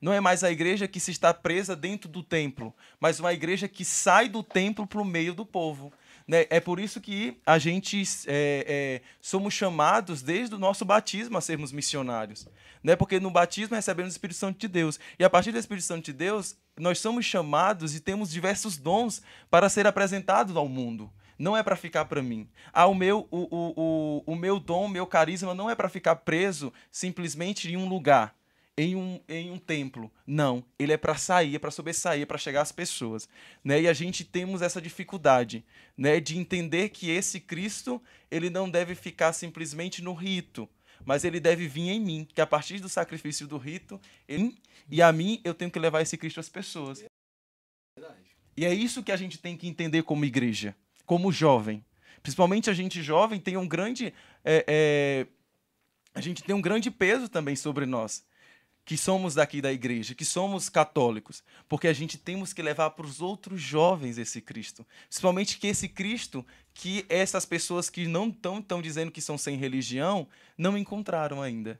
Não 0.00 0.12
é 0.12 0.20
mais 0.20 0.42
a 0.42 0.50
igreja 0.50 0.88
que 0.88 0.98
se 0.98 1.10
está 1.10 1.34
presa 1.34 1.76
dentro 1.76 2.08
do 2.08 2.22
templo, 2.22 2.74
mas 2.98 3.20
uma 3.20 3.32
igreja 3.32 3.68
que 3.68 3.84
sai 3.84 4.28
do 4.28 4.42
templo 4.42 4.86
para 4.86 5.00
o 5.00 5.04
meio 5.04 5.34
do 5.34 5.44
povo. 5.44 5.92
Né? 6.30 6.46
É 6.48 6.60
por 6.60 6.78
isso 6.78 7.00
que 7.00 7.36
a 7.44 7.58
gente 7.58 8.00
é, 8.28 8.64
é, 8.68 9.02
somos 9.20 9.52
chamados 9.52 10.22
desde 10.22 10.54
o 10.54 10.60
nosso 10.60 10.84
batismo 10.84 11.36
a 11.36 11.40
sermos 11.40 11.72
missionários. 11.72 12.46
Né? 12.84 12.94
Porque 12.94 13.18
no 13.18 13.32
batismo 13.32 13.74
recebemos 13.74 14.12
o 14.12 14.14
Espírito 14.14 14.38
Santo 14.38 14.56
de 14.56 14.68
Deus. 14.68 15.00
E 15.18 15.24
a 15.24 15.28
partir 15.28 15.50
do 15.50 15.58
Espírito 15.58 15.86
Santo 15.86 16.04
de 16.04 16.12
Deus, 16.12 16.54
nós 16.78 17.00
somos 17.00 17.24
chamados 17.24 17.96
e 17.96 18.00
temos 18.00 18.30
diversos 18.30 18.76
dons 18.76 19.20
para 19.50 19.68
ser 19.68 19.88
apresentados 19.88 20.56
ao 20.56 20.68
mundo. 20.68 21.10
Não 21.36 21.56
é 21.56 21.64
para 21.64 21.74
ficar 21.74 22.04
para 22.04 22.22
mim. 22.22 22.48
Ah, 22.72 22.86
o 22.86 22.94
meu, 22.94 23.26
o, 23.28 23.48
o, 23.50 24.22
o, 24.28 24.32
o 24.32 24.36
meu 24.36 24.60
dom, 24.60 24.84
o 24.84 24.88
meu 24.88 25.08
carisma 25.08 25.52
não 25.52 25.68
é 25.68 25.74
para 25.74 25.88
ficar 25.88 26.14
preso 26.14 26.72
simplesmente 26.92 27.68
em 27.68 27.76
um 27.76 27.88
lugar 27.88 28.36
em 28.80 28.96
um, 28.96 29.20
em 29.28 29.50
um 29.50 29.58
templo. 29.58 30.10
Não, 30.26 30.64
ele 30.78 30.92
é 30.92 30.96
para 30.96 31.14
sair, 31.14 31.54
é 31.54 31.58
para 31.58 31.70
sobressair, 31.70 32.22
é 32.22 32.26
para 32.26 32.38
chegar 32.38 32.62
às 32.62 32.72
pessoas. 32.72 33.28
Né? 33.62 33.82
E 33.82 33.88
a 33.88 33.92
gente 33.92 34.24
temos 34.24 34.62
essa 34.62 34.80
dificuldade 34.80 35.62
né? 35.96 36.18
de 36.18 36.38
entender 36.38 36.88
que 36.88 37.10
esse 37.10 37.40
Cristo 37.40 38.02
ele 38.30 38.48
não 38.48 38.70
deve 38.70 38.94
ficar 38.94 39.34
simplesmente 39.34 40.02
no 40.02 40.14
rito, 40.14 40.66
mas 41.04 41.24
ele 41.24 41.38
deve 41.38 41.68
vir 41.68 41.90
em 41.90 42.00
mim, 42.00 42.26
que 42.34 42.40
a 42.40 42.46
partir 42.46 42.80
do 42.80 42.88
sacrifício 42.88 43.46
do 43.46 43.58
rito, 43.58 44.00
ele, 44.26 44.56
e 44.90 45.02
a 45.02 45.12
mim 45.12 45.42
eu 45.44 45.52
tenho 45.52 45.70
que 45.70 45.78
levar 45.78 46.00
esse 46.00 46.16
Cristo 46.16 46.40
às 46.40 46.48
pessoas. 46.48 47.04
E 48.56 48.64
é 48.64 48.72
isso 48.72 49.02
que 49.02 49.12
a 49.12 49.16
gente 49.16 49.36
tem 49.36 49.58
que 49.58 49.68
entender 49.68 50.04
como 50.04 50.24
igreja, 50.24 50.74
como 51.04 51.30
jovem. 51.30 51.84
Principalmente 52.22 52.70
a 52.70 52.74
gente 52.74 53.02
jovem 53.02 53.38
tem 53.38 53.58
um 53.58 53.68
grande. 53.68 54.14
é, 54.42 54.64
é, 54.66 55.26
a 56.14 56.20
gente 56.20 56.42
tem 56.42 56.54
um 56.54 56.60
grande 56.62 56.90
peso 56.90 57.28
também 57.28 57.54
sobre 57.54 57.84
nós 57.84 58.24
que 58.84 58.96
somos 58.96 59.34
daqui 59.34 59.60
da 59.60 59.72
igreja, 59.72 60.14
que 60.14 60.24
somos 60.24 60.68
católicos, 60.68 61.44
porque 61.68 61.86
a 61.86 61.92
gente 61.92 62.18
temos 62.18 62.52
que 62.52 62.62
levar 62.62 62.90
para 62.90 63.06
os 63.06 63.20
outros 63.20 63.60
jovens 63.60 64.18
esse 64.18 64.40
Cristo. 64.40 64.86
Principalmente 65.08 65.58
que 65.58 65.66
esse 65.66 65.88
Cristo, 65.88 66.44
que 66.74 67.04
essas 67.08 67.44
pessoas 67.44 67.88
que 67.88 68.06
não 68.06 68.28
estão 68.28 68.60
tão 68.60 68.82
dizendo 68.82 69.12
que 69.12 69.20
são 69.20 69.38
sem 69.38 69.56
religião, 69.56 70.26
não 70.58 70.76
encontraram 70.76 71.40
ainda. 71.40 71.78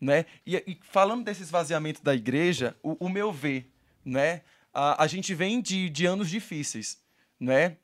Né? 0.00 0.26
E, 0.46 0.56
e 0.56 0.78
falando 0.82 1.24
desse 1.24 1.42
esvaziamento 1.42 2.02
da 2.02 2.14
igreja, 2.14 2.76
o, 2.82 3.06
o 3.06 3.08
meu 3.08 3.32
ver, 3.32 3.70
né? 4.04 4.42
a, 4.72 5.02
a 5.02 5.06
gente 5.06 5.34
vem 5.34 5.60
de, 5.60 5.90
de 5.90 6.06
anos 6.06 6.30
difíceis, 6.30 7.02
né? 7.38 7.76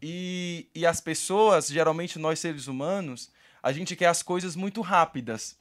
E, 0.00 0.68
e 0.74 0.84
as 0.84 1.00
pessoas, 1.00 1.68
geralmente 1.68 2.18
nós 2.18 2.40
seres 2.40 2.66
humanos, 2.66 3.30
a 3.62 3.72
gente 3.72 3.94
quer 3.94 4.06
as 4.06 4.22
coisas 4.22 4.56
muito 4.56 4.80
rápidas 4.80 5.56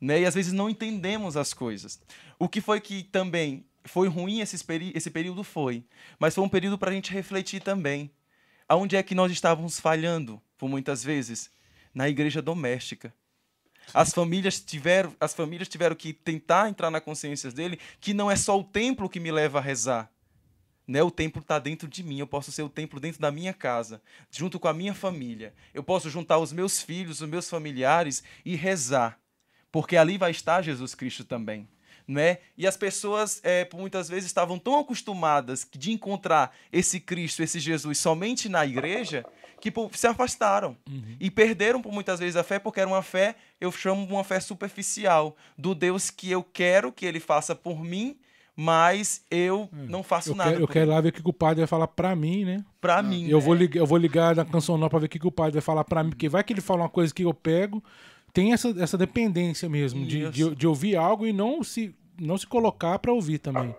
né? 0.00 0.20
E 0.20 0.26
às 0.26 0.34
vezes 0.34 0.52
não 0.52 0.70
entendemos 0.70 1.36
as 1.36 1.52
coisas. 1.52 2.00
O 2.38 2.48
que 2.48 2.60
foi 2.60 2.80
que 2.80 3.02
também 3.02 3.64
foi 3.84 4.08
ruim 4.08 4.40
esse, 4.40 4.56
esse 4.94 5.10
período 5.10 5.42
foi, 5.42 5.84
mas 6.18 6.34
foi 6.34 6.44
um 6.44 6.48
período 6.48 6.78
para 6.78 6.90
a 6.90 6.94
gente 6.94 7.12
refletir 7.12 7.62
também. 7.62 8.10
Aonde 8.68 8.96
é 8.96 9.02
que 9.02 9.14
nós 9.14 9.32
estávamos 9.32 9.80
falhando, 9.80 10.40
por 10.56 10.68
muitas 10.68 11.02
vezes? 11.02 11.50
Na 11.94 12.08
igreja 12.08 12.42
doméstica. 12.42 13.12
As 13.94 14.12
famílias 14.12 14.60
tiveram, 14.60 15.16
as 15.18 15.34
famílias 15.34 15.68
tiveram 15.68 15.96
que 15.96 16.12
tentar 16.12 16.68
entrar 16.68 16.90
na 16.90 17.00
consciência 17.00 17.50
dele 17.50 17.78
que 17.98 18.12
não 18.12 18.30
é 18.30 18.36
só 18.36 18.58
o 18.58 18.62
templo 18.62 19.08
que 19.08 19.18
me 19.18 19.32
leva 19.32 19.58
a 19.58 19.62
rezar. 19.62 20.12
Né? 20.86 21.02
O 21.02 21.10
templo 21.10 21.40
está 21.40 21.58
dentro 21.58 21.88
de 21.88 22.02
mim. 22.02 22.18
Eu 22.18 22.26
posso 22.26 22.52
ser 22.52 22.62
o 22.62 22.68
templo 22.68 23.00
dentro 23.00 23.20
da 23.20 23.32
minha 23.32 23.54
casa, 23.54 24.02
junto 24.30 24.60
com 24.60 24.68
a 24.68 24.74
minha 24.74 24.92
família. 24.92 25.54
Eu 25.72 25.82
posso 25.82 26.10
juntar 26.10 26.38
os 26.38 26.52
meus 26.52 26.82
filhos, 26.82 27.22
os 27.22 27.28
meus 27.28 27.48
familiares 27.48 28.22
e 28.44 28.54
rezar 28.54 29.18
porque 29.70 29.96
ali 29.96 30.18
vai 30.18 30.30
estar 30.30 30.62
Jesus 30.62 30.94
Cristo 30.94 31.24
também. 31.24 31.68
Né? 32.06 32.38
E 32.56 32.66
as 32.66 32.74
pessoas, 32.74 33.38
é, 33.44 33.66
por 33.66 33.78
muitas 33.78 34.08
vezes, 34.08 34.24
estavam 34.24 34.58
tão 34.58 34.78
acostumadas 34.78 35.68
de 35.70 35.92
encontrar 35.92 36.56
esse 36.72 36.98
Cristo, 37.00 37.42
esse 37.42 37.60
Jesus, 37.60 37.98
somente 37.98 38.48
na 38.48 38.64
igreja, 38.64 39.26
que 39.60 39.70
se 39.92 40.06
afastaram. 40.06 40.74
E 41.20 41.30
perderam, 41.30 41.82
por 41.82 41.92
muitas 41.92 42.18
vezes, 42.18 42.36
a 42.36 42.42
fé, 42.42 42.58
porque 42.58 42.80
era 42.80 42.88
uma 42.88 43.02
fé, 43.02 43.34
eu 43.60 43.70
chamo 43.70 44.06
de 44.06 44.12
uma 44.12 44.24
fé 44.24 44.40
superficial, 44.40 45.36
do 45.56 45.74
Deus 45.74 46.08
que 46.08 46.30
eu 46.30 46.42
quero 46.42 46.90
que 46.90 47.04
ele 47.04 47.20
faça 47.20 47.54
por 47.54 47.84
mim, 47.84 48.16
mas 48.56 49.22
eu 49.30 49.68
não 49.72 50.02
faço 50.02 50.30
Eu 50.30 50.34
nada 50.34 50.50
quero, 50.50 50.62
eu 50.62 50.68
quero 50.68 50.90
lá 50.90 51.00
ver 51.00 51.10
o 51.10 51.12
que 51.12 51.22
o 51.24 51.32
padre 51.32 51.58
vai 51.58 51.66
falar 51.68 51.86
pra 51.86 52.16
mim, 52.16 52.44
né? 52.44 52.64
pra 52.80 53.02
mim. 53.02 53.28
Eu 53.28 53.38
né? 53.38 53.44
vou, 53.44 53.54
ligar, 53.54 53.78
eu 53.78 53.86
vou 53.86 53.98
ligar 53.98 54.34
na 54.34 54.44
canção 54.44 54.76
nova 54.76 54.90
pra 54.90 54.98
ver 54.98 55.06
o 55.06 55.08
que, 55.08 55.18
que 55.18 55.26
o 55.26 55.32
padre 55.32 55.52
vai 55.52 55.62
falar 55.62 55.84
pra 55.84 56.02
mim, 56.02 56.10
porque 56.10 56.28
vai 56.28 56.42
que 56.42 56.52
ele 56.52 56.60
fala 56.60 56.82
uma 56.82 56.88
coisa 56.88 57.14
que 57.14 57.22
eu 57.22 57.34
pego. 57.34 57.82
Tem 58.32 58.52
essa, 58.52 58.68
essa 58.80 58.98
dependência 58.98 59.68
mesmo 59.68 60.06
de, 60.06 60.30
de, 60.30 60.54
de 60.54 60.66
ouvir 60.66 60.96
algo 60.96 61.26
e 61.26 61.32
não 61.32 61.62
se, 61.62 61.94
não 62.20 62.36
se 62.36 62.46
colocar 62.46 62.98
pra 62.98 63.12
ouvir 63.12 63.38
também. 63.38 63.74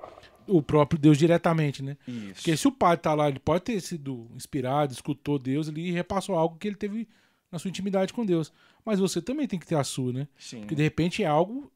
O 0.47 0.61
próprio 0.61 0.99
Deus 0.99 1.17
diretamente, 1.17 1.83
né? 1.83 1.95
Isso. 2.07 2.35
Porque 2.35 2.57
se 2.57 2.67
o 2.67 2.71
padre 2.71 3.03
tá 3.03 3.13
lá, 3.13 3.29
ele 3.29 3.39
pode 3.39 3.63
ter 3.63 3.79
sido 3.81 4.27
inspirado, 4.35 4.91
escutou 4.91 5.37
Deus 5.37 5.69
ali 5.69 5.89
e 5.89 5.91
repassou 5.91 6.35
algo 6.35 6.57
que 6.57 6.67
ele 6.67 6.75
teve 6.75 7.07
na 7.51 7.59
sua 7.59 7.69
intimidade 7.69 8.13
com 8.13 8.25
Deus. 8.25 8.51
Mas 8.83 8.99
você 8.99 9.21
também 9.21 9.47
tem 9.47 9.59
que 9.59 9.67
ter 9.67 9.75
a 9.75 9.83
sua, 9.83 10.11
né? 10.11 10.27
Sim. 10.37 10.61
Porque 10.61 10.75
de 10.75 10.81
repente 10.81 11.23
é 11.23 11.27
algo 11.27 11.71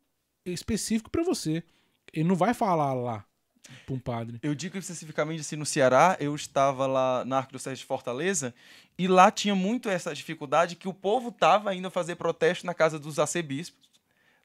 específico 0.45 1.09
pra 1.11 1.23
você. 1.23 1.63
Ele 2.11 2.27
não 2.27 2.35
vai 2.35 2.53
falar 2.53 2.93
lá 2.93 3.25
um 3.89 3.99
padre. 3.99 4.39
Eu 4.41 4.53
digo 4.53 4.77
especificamente 4.77 5.41
assim, 5.41 5.55
no 5.55 5.65
Ceará, 5.65 6.17
eu 6.19 6.35
estava 6.35 6.85
lá 6.85 7.23
na 7.25 7.37
Arquidiocese 7.37 7.81
de 7.81 7.85
Fortaleza, 7.85 8.53
e 8.97 9.07
lá 9.07 9.31
tinha 9.31 9.55
muito 9.55 9.89
essa 9.89 10.13
dificuldade 10.13 10.75
que 10.75 10.87
o 10.87 10.93
povo 10.93 11.29
estava 11.29 11.73
indo 11.73 11.89
fazer 11.89 12.15
protesto 12.15 12.65
na 12.65 12.73
casa 12.73 12.99
dos 12.99 13.19
arcebispos, 13.19 13.89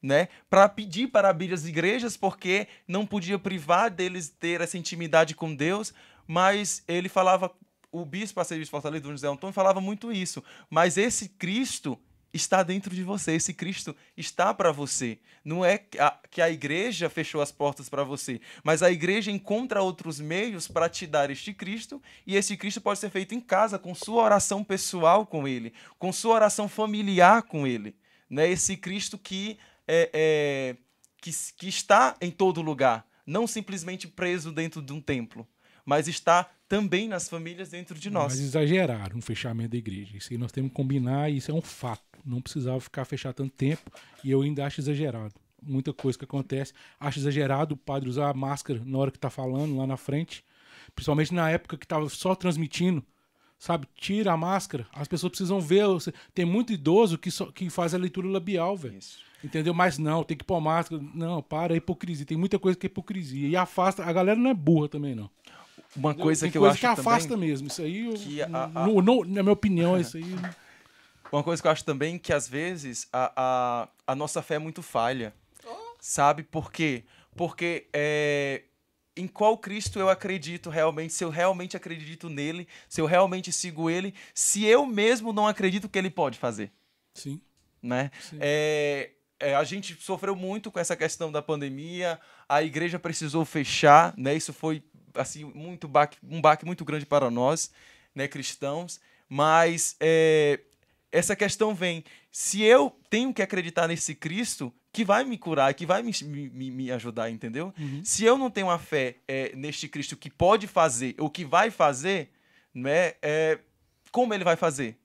né, 0.00 0.28
para 0.48 0.68
pedir 0.68 1.08
para 1.08 1.28
abrir 1.28 1.52
as 1.52 1.64
igrejas, 1.64 2.16
porque 2.16 2.68
não 2.86 3.04
podia 3.04 3.38
privar 3.38 3.90
deles 3.90 4.28
ter 4.28 4.60
essa 4.60 4.78
intimidade 4.78 5.34
com 5.34 5.54
Deus, 5.54 5.92
mas 6.26 6.84
ele 6.86 7.08
falava, 7.08 7.50
o 7.90 8.04
bispo 8.04 8.38
arcebispo 8.38 8.66
de 8.66 8.70
Fortaleza, 8.70 9.02
Dom 9.02 9.10
José 9.10 9.26
Antônio, 9.26 9.52
falava 9.52 9.80
muito 9.80 10.12
isso, 10.12 10.42
mas 10.70 10.96
esse 10.96 11.30
Cristo 11.30 11.98
está 12.32 12.62
dentro 12.62 12.94
de 12.94 13.02
você, 13.02 13.32
esse 13.32 13.54
Cristo 13.54 13.96
está 14.16 14.52
para 14.52 14.70
você. 14.70 15.18
Não 15.44 15.64
é 15.64 15.78
que 15.78 16.40
a, 16.40 16.50
igreja 16.50 17.08
fechou 17.08 17.40
as 17.40 17.50
portas 17.50 17.88
para 17.88 18.04
você, 18.04 18.40
mas 18.62 18.82
a 18.82 18.90
igreja 18.90 19.30
encontra 19.30 19.82
outros 19.82 20.20
meios 20.20 20.68
para 20.68 20.88
te 20.88 21.06
dar 21.06 21.30
este 21.30 21.54
Cristo, 21.54 22.02
e 22.26 22.36
esse 22.36 22.56
Cristo 22.56 22.80
pode 22.80 23.00
ser 23.00 23.10
feito 23.10 23.34
em 23.34 23.40
casa, 23.40 23.78
com 23.78 23.94
sua 23.94 24.22
oração 24.22 24.62
pessoal 24.62 25.26
com 25.26 25.48
ele, 25.48 25.72
com 25.98 26.12
sua 26.12 26.34
oração 26.34 26.68
familiar 26.68 27.42
com 27.42 27.66
ele. 27.66 27.96
Né? 28.28 28.48
Esse 28.50 28.76
Cristo 28.76 29.16
que, 29.16 29.58
é, 29.86 30.10
é, 30.12 30.76
que, 31.20 31.30
que 31.56 31.68
está 31.68 32.16
em 32.20 32.30
todo 32.30 32.60
lugar, 32.60 33.06
não 33.26 33.46
simplesmente 33.46 34.06
preso 34.06 34.52
dentro 34.52 34.82
de 34.82 34.92
um 34.92 35.00
templo, 35.00 35.46
mas 35.88 36.06
está 36.06 36.46
também 36.68 37.08
nas 37.08 37.30
famílias 37.30 37.70
dentro 37.70 37.98
de 37.98 38.10
nós. 38.10 38.34
Mas 38.34 38.40
exageraram 38.40 39.16
no 39.16 39.22
fechamento 39.22 39.70
da 39.70 39.78
igreja. 39.78 40.18
Isso 40.18 40.30
aí 40.30 40.36
nós 40.36 40.52
temos 40.52 40.68
que 40.68 40.76
combinar 40.76 41.30
e 41.30 41.38
isso 41.38 41.50
é 41.50 41.54
um 41.54 41.62
fato. 41.62 42.02
Não 42.26 42.42
precisava 42.42 42.78
ficar 42.78 43.06
fechado 43.06 43.36
tanto 43.36 43.54
tempo 43.54 43.90
e 44.22 44.30
eu 44.30 44.42
ainda 44.42 44.66
acho 44.66 44.82
exagerado. 44.82 45.32
Muita 45.62 45.90
coisa 45.94 46.18
que 46.18 46.26
acontece. 46.26 46.74
Acho 47.00 47.20
exagerado 47.20 47.74
o 47.74 47.78
padre 47.78 48.06
usar 48.06 48.28
a 48.28 48.34
máscara 48.34 48.82
na 48.84 48.98
hora 48.98 49.10
que 49.10 49.18
tá 49.18 49.30
falando 49.30 49.78
lá 49.78 49.86
na 49.86 49.96
frente. 49.96 50.44
Principalmente 50.94 51.32
na 51.32 51.50
época 51.50 51.78
que 51.78 51.86
tava 51.86 52.06
só 52.10 52.34
transmitindo. 52.34 53.02
Sabe? 53.58 53.88
Tira 53.96 54.34
a 54.34 54.36
máscara. 54.36 54.86
As 54.92 55.08
pessoas 55.08 55.30
precisam 55.30 55.58
ver. 55.58 55.86
Tem 56.34 56.44
muito 56.44 56.70
idoso 56.70 57.16
que, 57.16 57.30
só, 57.30 57.46
que 57.46 57.70
faz 57.70 57.94
a 57.94 57.98
leitura 57.98 58.28
labial, 58.28 58.76
velho. 58.76 58.98
Isso. 58.98 59.20
Entendeu? 59.42 59.72
Mas 59.72 59.96
não, 59.96 60.22
tem 60.22 60.36
que 60.36 60.44
pôr 60.44 60.60
máscara. 60.60 61.02
Não, 61.14 61.40
para, 61.42 61.72
é 61.72 61.78
hipocrisia. 61.78 62.26
Tem 62.26 62.36
muita 62.36 62.58
coisa 62.58 62.78
que 62.78 62.86
é 62.86 62.90
hipocrisia. 62.90 63.48
E 63.48 63.56
afasta. 63.56 64.04
A 64.04 64.12
galera 64.12 64.38
não 64.38 64.50
é 64.50 64.54
burra 64.54 64.86
também, 64.90 65.14
não. 65.14 65.30
Uma 65.96 66.14
coisa 66.14 66.42
tem 66.42 66.50
que 66.52 66.58
eu 66.58 66.62
coisa 66.62 66.72
acho 66.72 66.80
que 66.80 66.86
afasta 66.86 67.28
também, 67.28 67.48
mesmo. 67.48 67.68
Isso 67.68 67.82
aí, 67.82 68.06
eu- 68.06 68.14
que 68.14 68.42
a- 68.42 68.46
a- 68.74 68.86
no- 68.86 69.00
no- 69.02 69.24
na 69.24 69.42
minha 69.42 69.52
opinião, 69.52 69.98
isso 69.98 70.16
aí. 70.16 70.22
uma 71.32 71.42
coisa 71.42 71.60
que 71.60 71.66
eu 71.68 71.72
acho 71.72 71.84
também 71.84 72.18
que 72.18 72.32
às 72.32 72.48
vezes 72.48 73.08
a, 73.12 73.32
a, 73.36 73.88
a 74.12 74.14
nossa 74.14 74.42
fé 74.42 74.54
é 74.54 74.58
muito 74.58 74.82
falha. 74.82 75.34
Sabe 76.00 76.42
por 76.42 76.70
quê? 76.70 77.04
porque 77.36 77.86
é, 77.92 78.62
em 79.16 79.28
qual 79.28 79.56
Cristo 79.56 79.98
eu 80.00 80.08
acredito 80.08 80.70
realmente, 80.70 81.12
se 81.12 81.24
eu 81.24 81.30
realmente 81.30 81.76
acredito 81.76 82.28
nele, 82.28 82.66
se 82.88 83.00
eu 83.00 83.06
realmente 83.06 83.52
sigo 83.52 83.88
ele, 83.88 84.12
se 84.34 84.64
eu 84.64 84.84
mesmo 84.84 85.32
não 85.32 85.46
acredito 85.46 85.88
que 85.88 85.96
ele 85.96 86.10
pode 86.10 86.36
fazer, 86.36 86.72
Sim. 87.14 87.40
né? 87.80 88.10
Sim. 88.20 88.38
É, 88.40 89.10
é, 89.38 89.54
a 89.54 89.62
gente 89.62 89.96
sofreu 90.00 90.34
muito 90.34 90.68
com 90.70 90.80
essa 90.80 90.96
questão 90.96 91.30
da 91.30 91.40
pandemia, 91.40 92.18
a 92.48 92.60
igreja 92.60 92.98
precisou 92.98 93.44
fechar, 93.44 94.12
né? 94.16 94.34
Isso 94.34 94.52
foi 94.52 94.82
assim 95.18 95.44
muito 95.44 95.86
baque, 95.86 96.18
um 96.22 96.40
baque 96.40 96.64
muito 96.64 96.84
grande 96.84 97.04
para 97.04 97.30
nós, 97.30 97.70
né, 98.14 98.26
cristãos. 98.26 99.00
Mas 99.28 99.96
é, 100.00 100.60
essa 101.12 101.36
questão 101.36 101.74
vem: 101.74 102.04
se 102.30 102.62
eu 102.62 102.96
tenho 103.10 103.32
que 103.32 103.42
acreditar 103.42 103.86
nesse 103.88 104.14
Cristo 104.14 104.72
que 104.92 105.04
vai 105.04 105.24
me 105.24 105.36
curar, 105.36 105.72
que 105.74 105.84
vai 105.84 106.02
me, 106.02 106.12
me, 106.22 106.70
me 106.70 106.90
ajudar, 106.92 107.30
entendeu? 107.30 107.72
Uhum. 107.78 108.02
Se 108.04 108.24
eu 108.24 108.38
não 108.38 108.50
tenho 108.50 108.68
uma 108.68 108.78
fé 108.78 109.16
é, 109.28 109.54
neste 109.54 109.88
Cristo 109.88 110.16
que 110.16 110.30
pode 110.30 110.66
fazer, 110.66 111.14
ou 111.18 111.28
que 111.28 111.44
vai 111.44 111.70
fazer, 111.70 112.30
né? 112.72 113.14
É, 113.20 113.58
como 114.10 114.32
ele 114.32 114.44
vai 114.44 114.56
fazer? 114.56 114.96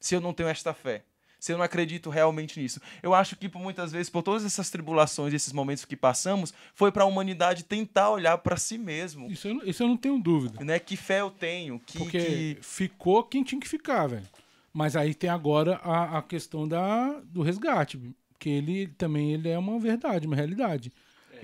Se 0.00 0.14
eu 0.14 0.20
não 0.20 0.32
tenho 0.32 0.48
esta 0.48 0.72
fé 0.72 1.04
se 1.38 1.52
eu 1.52 1.56
não 1.58 1.64
acredito 1.64 2.10
realmente 2.10 2.60
nisso. 2.60 2.80
Eu 3.02 3.14
acho 3.14 3.36
que 3.36 3.48
por 3.48 3.60
muitas 3.60 3.92
vezes, 3.92 4.10
por 4.10 4.22
todas 4.22 4.44
essas 4.44 4.70
tribulações, 4.70 5.32
esses 5.32 5.52
momentos 5.52 5.84
que 5.84 5.96
passamos, 5.96 6.52
foi 6.74 6.90
para 6.90 7.04
a 7.04 7.06
humanidade 7.06 7.64
tentar 7.64 8.10
olhar 8.10 8.36
para 8.38 8.56
si 8.56 8.76
mesmo. 8.78 9.30
Isso 9.30 9.48
eu, 9.48 9.54
não- 9.54 9.64
isso 9.64 9.82
eu 9.82 9.88
não 9.88 9.96
tenho 9.96 10.18
dúvida. 10.18 10.64
Né? 10.64 10.78
Que 10.78 10.96
fé 10.96 11.20
eu 11.20 11.30
tenho, 11.30 11.78
que, 11.80 11.98
Porque 11.98 12.18
que- 12.20 12.58
ficou 12.60 13.22
quem 13.24 13.42
tinha 13.44 13.60
que 13.60 13.68
ficar, 13.68 14.06
velho. 14.08 14.26
Mas 14.72 14.94
aí 14.96 15.14
tem 15.14 15.30
agora 15.30 15.76
a, 15.82 16.18
a 16.18 16.22
questão 16.22 16.66
da, 16.68 17.20
do 17.24 17.42
resgate. 17.42 18.00
Que 18.38 18.50
ele 18.50 18.86
também 18.96 19.32
ele 19.32 19.48
é 19.48 19.58
uma 19.58 19.78
verdade, 19.80 20.26
uma 20.26 20.36
realidade. 20.36 20.92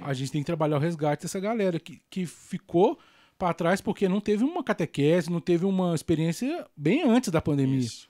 A 0.01 0.13
gente 0.13 0.31
tem 0.31 0.41
que 0.43 0.47
trabalhar 0.47 0.77
o 0.77 0.81
resgate 0.81 1.23
dessa 1.23 1.41
galera 1.41 1.79
que, 1.81 2.01
que 2.11 2.27
ficou 2.27 2.99
para 3.39 3.53
trás 3.55 3.81
porque 3.81 4.09
não 4.09 4.21
teve 4.21 4.45
uma 4.45 4.63
catequese, 4.63 5.31
não 5.31 5.41
teve 5.41 5.65
uma 5.67 5.95
experiência 5.95 6.65
bem 6.77 7.03
antes 7.03 7.31
da 7.31 7.41
pandemia. 7.41 7.79
Isso. 7.79 8.09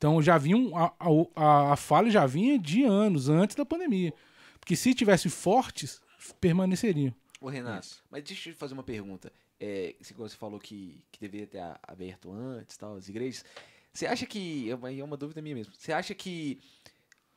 Então 0.00 0.22
já 0.22 0.38
vinha 0.38 0.56
um- 0.56 0.74
a, 0.74 0.94
a, 1.36 1.72
a 1.74 1.76
falha 1.76 2.10
já 2.10 2.24
vinha 2.24 2.58
de 2.58 2.82
anos 2.84 3.28
antes 3.28 3.54
da 3.54 3.66
pandemia. 3.66 4.14
Porque 4.58 4.74
se 4.74 4.94
tivesse 4.94 5.28
fortes, 5.28 6.00
permaneceriam. 6.40 7.14
Ô, 7.38 7.50
Renato, 7.50 8.02
mas 8.10 8.24
deixa 8.24 8.48
eu 8.48 8.54
te 8.54 8.58
fazer 8.58 8.72
uma 8.72 8.82
pergunta. 8.82 9.30
É, 9.60 9.94
se 10.00 10.14
você 10.14 10.34
falou 10.34 10.58
que, 10.58 11.04
que 11.12 11.20
deveria 11.20 11.46
ter 11.46 11.62
aberto 11.82 12.32
antes, 12.32 12.78
tal, 12.78 12.96
as 12.96 13.10
igrejas. 13.10 13.44
Você 13.92 14.06
acha 14.06 14.24
que. 14.24 14.70
É 14.70 14.74
uma, 14.74 14.90
é 14.90 15.04
uma 15.04 15.18
dúvida 15.18 15.42
minha 15.42 15.54
mesmo. 15.54 15.74
Você 15.76 15.92
acha 15.92 16.14
que 16.14 16.58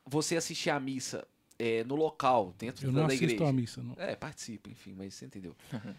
você 0.06 0.34
assistir 0.36 0.70
a 0.70 0.80
missa 0.80 1.26
é, 1.58 1.84
no 1.84 1.96
local, 1.96 2.54
dentro 2.58 2.86
Eu 2.86 2.92
da, 2.92 3.00
não 3.00 3.06
da 3.08 3.12
assisto 3.14 3.24
igreja. 3.26 3.46
a 3.46 3.52
missa, 3.52 3.82
não. 3.82 3.94
É, 3.98 4.16
participa, 4.16 4.70
enfim, 4.70 4.94
mas 4.96 5.12
você 5.14 5.26
entendeu. 5.26 5.54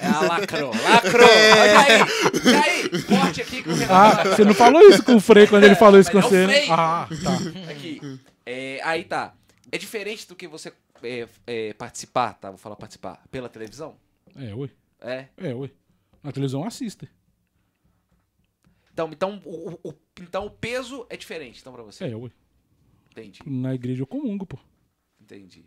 É 0.00 0.06
a 0.06 0.20
lacrou, 0.20 0.70
lacrou. 0.74 1.28
Olha 1.28 1.80
aí, 1.80 2.42
Jair, 2.44 3.06
corte 3.06 3.40
aqui 3.42 3.62
com 3.62 3.70
o 3.70 3.74
Renato. 3.74 4.28
Ah, 4.28 4.36
você 4.36 4.44
não 4.44 4.54
falou 4.54 4.82
isso 4.82 5.02
com 5.04 5.14
o 5.16 5.20
Frei 5.20 5.46
quando 5.46 5.64
ele 5.64 5.74
falou 5.76 5.98
isso 6.00 6.10
com 6.10 6.18
é 6.18 6.22
você, 6.22 6.46
né? 6.46 6.66
Ah, 6.70 7.08
tá. 7.22 7.70
Aqui. 7.70 8.00
É, 8.44 8.80
aí 8.82 9.04
tá. 9.04 9.34
É 9.70 9.78
diferente 9.78 10.26
do 10.28 10.34
que 10.34 10.46
você 10.48 10.72
é, 11.02 11.28
é, 11.46 11.72
participar, 11.74 12.34
tá? 12.34 12.48
Vou 12.50 12.58
falar 12.58 12.76
participar. 12.76 13.22
Pela 13.30 13.48
televisão? 13.48 13.96
É, 14.36 14.54
oi. 14.54 14.70
É. 15.00 15.26
É, 15.38 15.54
oi. 15.54 15.72
Na 16.22 16.30
televisão 16.32 16.64
assista. 16.64 17.08
Então, 18.92 19.08
então, 19.12 19.40
o, 19.44 19.70
o- 19.70 19.88
o- 19.90 19.94
então 20.20 20.46
o 20.46 20.50
peso 20.50 21.06
é 21.08 21.16
diferente, 21.16 21.60
então, 21.60 21.72
pra 21.72 21.82
você. 21.82 22.04
É, 22.04 22.14
oi. 22.16 22.30
Entendi, 23.10 23.40
Na 23.46 23.74
igreja 23.74 24.02
eu 24.02 24.06
comungo, 24.06 24.46
pô. 24.46 24.58
entendi. 25.20 25.64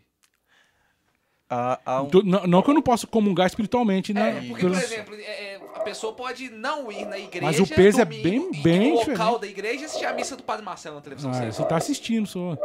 Há, 1.48 1.78
há 1.86 2.02
um- 2.02 2.06
Então, 2.06 2.22
não, 2.24 2.46
não 2.46 2.62
que 2.62 2.70
eu 2.70 2.74
não 2.74 2.82
possa 2.82 3.06
comungar 3.06 3.46
espiritualmente, 3.46 4.12
né? 4.12 4.38
É, 4.44 4.48
porque, 4.48 4.66
por 4.66 4.72
exemplo, 4.76 5.14
é, 5.14 5.20
é, 5.54 5.56
a 5.76 5.80
pessoa 5.80 6.12
pode 6.12 6.50
não 6.50 6.90
ir 6.90 7.04
na 7.06 7.18
igreja. 7.18 7.44
Mas 7.46 7.60
o 7.60 7.66
peso 7.66 8.00
é 8.00 8.04
domingo, 8.04 8.50
bem- 8.50 8.60
e 8.60 8.62
bem 8.62 8.78
no 8.92 8.96
local 8.96 9.14
diferente. 9.14 9.40
da 9.40 9.46
igreja 9.46 9.82
e 9.82 9.84
assistir 9.84 10.06
a 10.06 10.12
missa 10.12 10.36
do 10.36 10.42
Padre 10.42 10.64
Marcelo 10.64 10.96
na 10.96 11.00
televisão. 11.02 11.30
Ah, 11.30 11.50
você 11.52 11.64
tá 11.64 11.76
assistindo 11.76 12.26
só. 12.26 12.56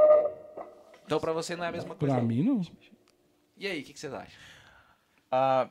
Então, 1.06 1.20
pra 1.20 1.32
você 1.32 1.56
não 1.56 1.64
é 1.64 1.68
a 1.68 1.72
mesma 1.72 1.94
coisa. 1.94 2.14
Pra 2.16 2.22
não. 2.22 2.28
mim, 2.28 2.42
não. 2.44 2.62
E 3.58 3.68
aí, 3.68 3.82
o 3.82 3.84
que, 3.84 3.94
que 3.94 4.00
vocês 4.00 4.14
acham? 4.14 4.34
a, 5.32 5.70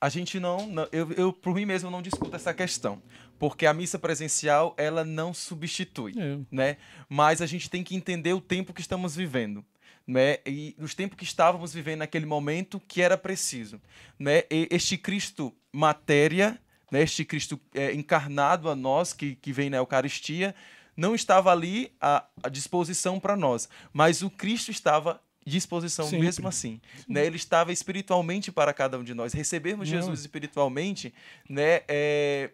a 0.00 0.08
gente 0.08 0.38
não, 0.38 0.66
não- 0.66 0.88
eu, 0.92 1.10
eu 1.12 1.32
por 1.32 1.54
mim 1.54 1.64
mesmo 1.64 1.90
não 1.90 2.02
discuto 2.02 2.36
essa 2.36 2.52
questão, 2.52 3.02
porque 3.38 3.64
a 3.66 3.72
missa 3.72 3.98
presencial 3.98 4.74
ela 4.76 5.04
não 5.04 5.32
substitui, 5.32 6.12
É. 6.18 6.38
né? 6.50 6.76
Mas 7.08 7.40
a 7.40 7.46
gente 7.46 7.70
tem 7.70 7.82
que 7.82 7.96
entender 7.96 8.32
o 8.34 8.40
tempo 8.40 8.72
que 8.72 8.80
estamos 8.80 9.16
vivendo, 9.16 9.64
né? 10.06 10.38
E 10.46 10.74
os 10.78 10.94
tempos 10.94 11.16
que 11.16 11.24
estávamos 11.24 11.72
vivendo 11.72 12.00
naquele 12.00 12.26
momento 12.26 12.80
que 12.88 13.00
era 13.02 13.16
preciso, 13.16 13.80
né? 14.18 14.44
E 14.50 14.68
este 14.70 14.96
Cristo 14.98 15.54
matéria, 15.72 16.58
né? 16.90 17.02
Este 17.02 17.24
Cristo 17.24 17.58
é, 17.74 17.92
encarnado 17.94 18.68
a 18.68 18.74
nós 18.76 19.12
que, 19.12 19.34
que 19.36 19.52
vem 19.52 19.70
na 19.70 19.78
Eucaristia 19.78 20.54
não 20.96 21.14
estava 21.14 21.50
ali 21.50 21.92
à, 22.00 22.26
à 22.42 22.48
disposição 22.48 23.18
para 23.18 23.34
nós, 23.36 23.68
mas 23.92 24.22
o 24.22 24.28
Cristo 24.28 24.70
estava 24.70 25.12
à 25.12 25.20
disposição 25.50 26.04
Sempre. 26.04 26.26
mesmo 26.26 26.46
assim, 26.46 26.80
né? 27.08 27.24
Ele 27.26 27.36
estava 27.36 27.72
espiritualmente 27.72 28.52
para 28.52 28.72
cada 28.74 28.98
um 28.98 29.02
de 29.04 29.14
nós. 29.14 29.32
Recebermos 29.32 29.90
Não. 29.90 29.96
Jesus 29.98 30.20
espiritualmente, 30.20 31.12
né? 31.48 31.80
É, 31.88 32.50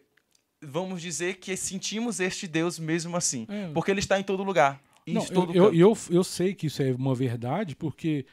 vamos 0.63 1.01
dizer 1.03 1.37
que 1.37 1.57
sentimos 1.57 2.21
este 2.21 2.47
Deus 2.47 2.79
mesmo 2.79 3.17
assim, 3.17 3.47
É. 3.49 3.71
porque 3.73 3.91
ele 3.91 4.01
está 4.01 4.19
em 4.19 4.23
todo 4.23 4.43
lugar. 4.43 4.81
Não, 5.13 5.25
eu, 5.27 5.53
eu, 5.55 5.75
eu, 5.75 5.99
eu 6.11 6.25
sei 6.25 6.55
que 6.55 6.67
isso 6.67 6.83
é 6.83 6.93
uma 6.93 7.15
verdade, 7.15 7.75
porque 7.77 8.27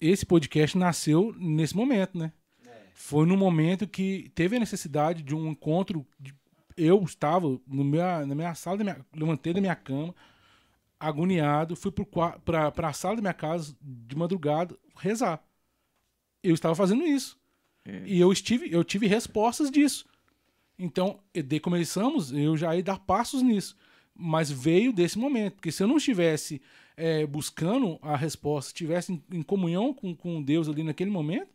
esse 0.00 0.24
podcast 0.26 0.76
nasceu 0.76 1.34
nesse 1.38 1.76
momento, 1.76 2.18
né? 2.18 2.32
Foi 2.94 3.26
no 3.26 3.36
momento 3.36 3.86
que 3.88 4.30
teve 4.34 4.56
a 4.56 4.60
necessidade 4.60 5.22
de 5.22 5.34
um 5.34 5.48
encontro. 5.50 6.06
de- 6.20 6.34
eu 6.76 7.02
estava 7.02 7.60
no 7.66 7.84
minha, 7.84 8.24
na 8.24 8.34
minha 8.34 8.54
sala, 8.54 8.78
da 8.78 8.84
minha, 8.84 9.06
levantei 9.14 9.52
da 9.52 9.60
minha 9.60 9.74
cama, 9.74 10.14
agoniado, 10.98 11.76
fui 11.76 11.92
para 11.92 12.72
a 12.88 12.92
sala 12.92 13.16
da 13.16 13.22
minha 13.22 13.34
casa 13.34 13.76
de 13.80 14.16
madrugada 14.16 14.76
rezar. 14.96 15.42
Eu 16.42 16.54
estava 16.54 16.74
fazendo 16.74 17.04
isso. 17.04 17.38
É. 17.84 18.02
E 18.06 18.20
eu, 18.20 18.32
estive, 18.32 18.72
eu 18.72 18.84
tive 18.84 19.06
respostas 19.06 19.70
disso. 19.70 20.06
Então, 20.78 21.20
e 21.34 21.42
daí 21.42 21.60
começamos, 21.60 22.32
eu 22.32 22.56
já 22.56 22.74
ia 22.74 22.82
dar 22.82 22.98
passos 22.98 23.42
nisso. 23.42 23.76
Mas 24.14 24.50
veio 24.50 24.92
desse 24.92 25.18
momento. 25.18 25.54
Porque 25.54 25.72
se 25.72 25.82
eu 25.82 25.86
não 25.88 25.96
estivesse 25.96 26.60
é, 26.96 27.26
buscando 27.26 27.98
a 28.02 28.16
resposta, 28.16 28.68
estivesse 28.70 29.12
em, 29.12 29.22
em 29.38 29.42
comunhão 29.42 29.92
com, 29.94 30.14
com 30.14 30.42
Deus 30.42 30.68
ali 30.68 30.82
naquele 30.82 31.10
momento, 31.10 31.48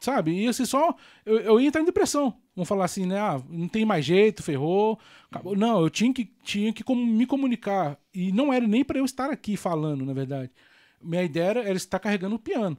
sabe? 0.00 0.32
Ia 0.32 0.52
ser 0.52 0.66
só. 0.66 0.94
Eu, 1.24 1.38
eu 1.38 1.60
ia 1.60 1.68
entrar 1.68 1.82
em 1.82 1.84
depressão. 1.86 2.34
Vamos 2.54 2.68
falar 2.68 2.84
assim, 2.86 3.06
né? 3.06 3.18
Ah, 3.18 3.40
não 3.48 3.68
tem 3.68 3.84
mais 3.84 4.04
jeito, 4.04 4.42
ferrou. 4.42 4.98
acabou. 5.30 5.56
Não, 5.56 5.80
eu 5.80 5.88
tinha 5.90 6.12
que, 6.12 6.24
tinha 6.42 6.72
que 6.72 6.82
me 6.94 7.26
comunicar. 7.26 7.98
E 8.12 8.32
não 8.32 8.52
era 8.52 8.66
nem 8.66 8.84
para 8.84 8.98
eu 8.98 9.04
estar 9.04 9.30
aqui 9.30 9.56
falando, 9.56 10.04
na 10.04 10.12
verdade. 10.12 10.50
Minha 11.02 11.22
ideia 11.22 11.44
era, 11.50 11.60
era 11.62 11.76
estar 11.76 11.98
carregando 11.98 12.34
o 12.36 12.38
piano, 12.38 12.76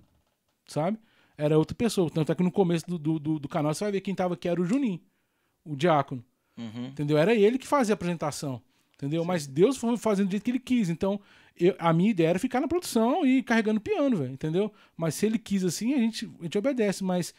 sabe? 0.67 0.99
Era 1.37 1.57
outra 1.57 1.73
pessoa. 1.75 2.09
Tanto 2.11 2.31
é 2.31 2.35
que 2.35 2.43
no 2.43 2.51
começo 2.51 2.85
do, 2.87 2.97
do, 2.99 3.17
do- 3.17 3.39
do 3.39 3.47
canal 3.47 3.73
você 3.73 3.83
vai 3.85 3.93
ver 3.93 4.01
quem 4.01 4.13
tava 4.13 4.35
aqui 4.35 4.47
era 4.47 4.61
o 4.61 4.65
Juninho, 4.65 4.99
o 5.65 5.75
diácono. 5.75 6.23
Uhum. 6.57 6.87
Entendeu? 6.87 7.17
Era 7.17 7.33
ele 7.33 7.57
que 7.57 7.65
fazia 7.65 7.93
a 7.93 7.95
apresentação. 7.95 8.61
Entendeu? 9.01 9.25
Mas 9.25 9.47
Deus 9.47 9.77
foi 9.77 9.97
fazendo 9.97 10.27
do 10.27 10.31
jeito 10.31 10.43
que 10.43 10.51
ele 10.51 10.59
quis. 10.59 10.89
Então, 10.89 11.19
eu- 11.59 11.75
a 11.79 11.91
minha 11.91 12.11
ideia 12.11 12.27
era 12.29 12.39
ficar 12.39 12.61
na 12.61 12.67
produção 12.67 13.25
e 13.25 13.41
carregando 13.41 13.81
piano, 13.81 14.15
velho. 14.17 14.31
Entendeu? 14.33 14.71
Mas 14.95 15.15
se 15.15 15.25
ele 15.25 15.39
quis 15.39 15.63
assim, 15.63 15.93
a 15.95 15.97
gente, 15.97 16.29
a 16.39 16.43
gente 16.43 16.57
obedece. 16.57 17.03
Mas 17.03 17.33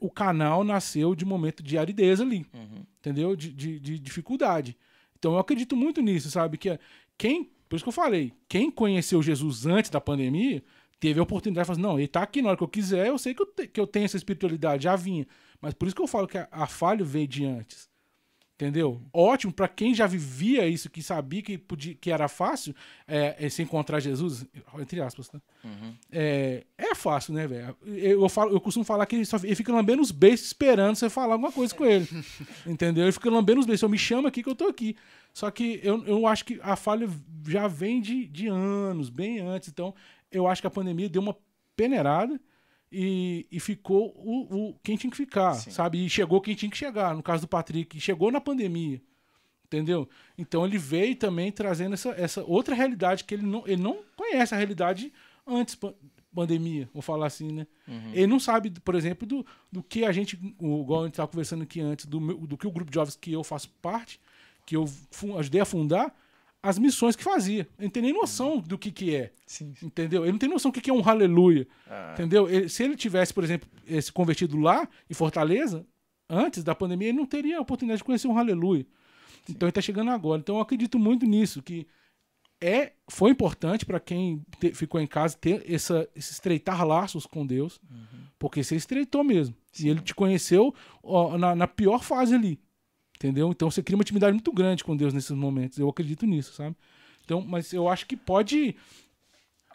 o 0.00 0.08
canal 0.08 0.62
nasceu 0.62 1.16
de 1.16 1.24
momento 1.24 1.60
de 1.62 1.76
aridez 1.76 2.20
ali. 2.20 2.46
Uhum. 2.54 2.84
Entendeu? 3.00 3.34
De, 3.34 3.52
de, 3.52 3.80
de 3.80 3.98
dificuldade. 3.98 4.76
Então 5.18 5.32
eu 5.32 5.38
acredito 5.40 5.76
muito 5.76 6.00
nisso, 6.00 6.30
sabe? 6.30 6.56
Que 6.56 6.78
quem. 7.18 7.50
Por 7.68 7.74
isso 7.76 7.84
que 7.84 7.88
eu 7.88 7.92
falei, 7.92 8.32
quem 8.48 8.70
conheceu 8.70 9.20
Jesus 9.20 9.66
antes 9.66 9.90
da 9.90 10.00
pandemia 10.00 10.62
teve 11.00 11.20
a 11.20 11.22
oportunidade 11.22 11.64
de 11.64 11.66
falar 11.66 11.74
assim, 11.74 11.82
não, 11.82 11.98
ele 11.98 12.08
tá 12.08 12.22
aqui 12.22 12.40
na 12.40 12.48
hora 12.48 12.56
que 12.56 12.62
eu 12.62 12.68
quiser, 12.68 13.08
eu 13.08 13.18
sei 13.18 13.34
que 13.34 13.42
eu, 13.42 13.46
te- 13.46 13.66
que 13.68 13.78
eu 13.78 13.86
tenho 13.86 14.04
essa 14.06 14.16
espiritualidade, 14.16 14.84
já 14.84 14.96
vinha. 14.96 15.26
Mas 15.60 15.74
por 15.74 15.86
isso 15.86 15.94
que 15.94 16.00
eu 16.00 16.06
falo 16.06 16.26
que 16.26 16.38
a, 16.38 16.48
a 16.50 16.66
falha 16.66 17.04
veio 17.04 17.28
de 17.28 17.44
antes. 17.44 17.88
Entendeu? 18.60 19.00
Ótimo 19.12 19.52
para 19.52 19.68
quem 19.68 19.94
já 19.94 20.04
vivia 20.04 20.66
isso, 20.66 20.90
que 20.90 21.00
sabia 21.00 21.40
que, 21.40 21.56
podia, 21.56 21.94
que 21.94 22.10
era 22.10 22.26
fácil 22.26 22.74
é, 23.06 23.36
é, 23.38 23.48
se 23.48 23.62
encontrar 23.62 24.00
Jesus, 24.00 24.44
entre 24.80 25.00
aspas, 25.00 25.28
tá? 25.28 25.40
Uhum. 25.62 25.94
É, 26.10 26.64
é 26.76 26.92
fácil, 26.92 27.34
né, 27.34 27.46
velho? 27.46 27.76
Eu, 27.86 28.22
eu, 28.22 28.28
falo- 28.28 28.50
eu 28.50 28.60
costumo 28.60 28.84
falar 28.84 29.06
que 29.06 29.14
ele, 29.14 29.24
só, 29.24 29.36
ele 29.44 29.54
fica 29.54 29.72
lambendo 29.72 30.02
os 30.02 30.10
beijos 30.10 30.44
esperando 30.46 30.96
você 30.96 31.08
falar 31.08 31.34
alguma 31.34 31.52
coisa 31.52 31.72
com 31.72 31.84
ele. 31.86 32.08
entendeu? 32.66 33.04
Ele 33.04 33.12
fica 33.12 33.30
lambendo 33.30 33.60
os 33.60 33.66
beijos. 33.66 33.82
Eu 33.82 33.88
me 33.88 33.96
chamo 33.96 34.26
aqui 34.26 34.42
que 34.42 34.48
eu 34.48 34.56
tô 34.56 34.66
aqui. 34.66 34.96
Só 35.32 35.48
que 35.52 35.78
eu, 35.84 36.04
eu 36.04 36.26
acho 36.26 36.44
que 36.44 36.58
a 36.60 36.74
falha 36.74 37.08
já 37.46 37.68
vem 37.68 38.00
de, 38.00 38.26
de 38.26 38.48
anos, 38.48 39.08
bem 39.08 39.38
antes. 39.38 39.68
Então, 39.68 39.94
eu 40.32 40.48
acho 40.48 40.60
que 40.60 40.66
a 40.66 40.70
pandemia 40.70 41.08
deu 41.08 41.22
uma 41.22 41.36
peneirada 41.76 42.40
e, 42.90 43.46
e 43.50 43.60
ficou 43.60 44.12
o, 44.16 44.70
o, 44.70 44.74
quem 44.82 44.96
tinha 44.96 45.10
que 45.10 45.16
ficar, 45.16 45.54
Sim. 45.54 45.70
sabe? 45.70 46.04
E 46.04 46.08
chegou 46.08 46.40
quem 46.40 46.54
tinha 46.54 46.70
que 46.70 46.76
chegar. 46.76 47.14
No 47.14 47.22
caso 47.22 47.42
do 47.42 47.48
Patrick, 47.48 48.00
chegou 48.00 48.30
na 48.32 48.40
pandemia. 48.40 49.00
Entendeu? 49.66 50.08
Então 50.38 50.64
ele 50.64 50.78
veio 50.78 51.14
também 51.14 51.52
trazendo 51.52 51.92
essa, 51.92 52.08
essa 52.10 52.42
outra 52.44 52.74
realidade 52.74 53.24
que 53.24 53.34
ele 53.34 53.42
não, 53.42 53.62
ele 53.66 53.82
não 53.82 53.98
conhece 54.16 54.54
a 54.54 54.56
realidade 54.56 55.12
antes, 55.46 55.74
pa- 55.74 55.92
pandemia, 56.34 56.88
vou 56.92 57.02
falar 57.02 57.26
assim, 57.26 57.52
né? 57.52 57.66
Uhum. 57.86 58.10
Ele 58.14 58.26
não 58.26 58.40
sabe, 58.40 58.70
por 58.70 58.94
exemplo, 58.94 59.26
do, 59.26 59.44
do 59.70 59.82
que 59.82 60.04
a 60.06 60.12
gente, 60.12 60.38
o, 60.58 60.80
igual 60.80 61.02
a 61.02 61.04
gente 61.04 61.14
estava 61.14 61.28
conversando 61.28 61.64
aqui 61.64 61.80
antes, 61.82 62.06
do, 62.06 62.18
meu- 62.18 62.38
do 62.46 62.56
que 62.56 62.66
o 62.66 62.70
grupo 62.70 62.90
de 62.90 62.94
jovens 62.94 63.14
que 63.16 63.30
eu 63.32 63.44
faço 63.44 63.68
parte, 63.82 64.18
que 64.64 64.74
eu 64.74 64.88
ajudei 65.38 65.60
a 65.60 65.64
fundar, 65.66 66.14
as 66.62 66.78
missões 66.78 67.14
que 67.16 67.22
fazia. 67.22 67.60
Ele 67.78 67.86
não 67.86 67.90
tem 67.90 68.02
nem 68.02 68.12
noção 68.12 68.58
do 68.58 68.76
que, 68.76 68.90
que 68.90 69.14
é, 69.14 69.32
Sim. 69.46 69.72
entendeu? 69.82 70.24
Ele 70.24 70.32
não 70.32 70.38
tem 70.38 70.48
noção 70.48 70.70
do 70.70 70.74
que, 70.74 70.80
que 70.80 70.90
é 70.90 70.92
um 70.92 71.06
aleluia, 71.08 71.66
Ah, 71.88 72.10
entendeu? 72.14 72.48
Ele- 72.48 72.68
se 72.68 72.82
ele 72.82 72.96
tivesse, 72.96 73.32
por 73.32 73.44
exemplo, 73.44 73.68
se 74.02 74.12
convertido 74.12 74.58
lá, 74.58 74.88
em 75.08 75.14
Fortaleza, 75.14 75.86
antes 76.28 76.62
da 76.64 76.74
pandemia, 76.74 77.08
ele 77.08 77.18
não 77.18 77.26
teria 77.26 77.58
a 77.58 77.60
oportunidade 77.60 77.98
de 77.98 78.04
conhecer 78.04 78.26
um 78.28 78.36
aleluia. 78.36 78.84
Então 79.48 79.66
ele 79.66 79.70
está 79.70 79.80
chegando 79.80 80.10
agora. 80.10 80.40
Então 80.40 80.56
eu 80.56 80.60
acredito 80.60 80.98
muito 80.98 81.24
nisso, 81.24 81.62
que 81.62 81.86
é 82.60 82.92
foi 83.08 83.30
importante 83.30 83.86
para 83.86 84.00
quem 84.00 84.44
te- 84.60 84.74
ficou 84.74 85.00
em 85.00 85.06
casa 85.06 85.36
ter 85.38 85.64
essa, 85.72 86.08
esse 86.14 86.32
estreitar 86.32 86.84
laços 86.84 87.24
com 87.24 87.46
Deus, 87.46 87.80
porque 88.38 88.62
você 88.64 88.74
estreitou 88.74 89.22
mesmo. 89.22 89.54
E 89.78 89.88
ele 89.88 90.00
te 90.00 90.12
conheceu 90.14 90.74
ó, 91.02 91.38
na, 91.38 91.54
na 91.54 91.66
pior 91.68 92.02
fase 92.02 92.34
ali. 92.34 92.58
Entendeu? 93.18 93.50
Então 93.50 93.70
você 93.70 93.82
cria 93.82 93.96
uma 93.96 94.02
intimidade 94.02 94.32
muito 94.32 94.52
grande 94.52 94.84
com 94.84 94.96
Deus 94.96 95.12
nesses 95.12 95.32
momentos. 95.32 95.76
Eu 95.78 95.88
acredito 95.88 96.24
nisso, 96.24 96.52
sabe? 96.54 96.76
Então, 97.24 97.40
mas 97.40 97.72
eu 97.72 97.88
acho 97.88 98.06
que 98.06 98.16
pode 98.16 98.74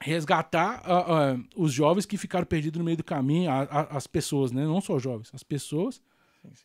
resgatar 0.02 0.82
ah, 0.84 1.32
ah, 1.34 1.38
os 1.56 1.72
jovens 1.72 2.06
que 2.06 2.18
ficaram 2.18 2.46
perdidos 2.46 2.78
no 2.80 2.84
meio 2.86 2.98
do 2.98 3.04
caminho, 3.04 3.50
a- 3.50 3.64
a- 3.64 3.98
as 3.98 4.08
pessoas, 4.08 4.52
né? 4.52 4.66
Não 4.66 4.82
só 4.82 5.00
jovens, 5.00 5.30
as 5.34 5.44
pessoas, 5.44 6.02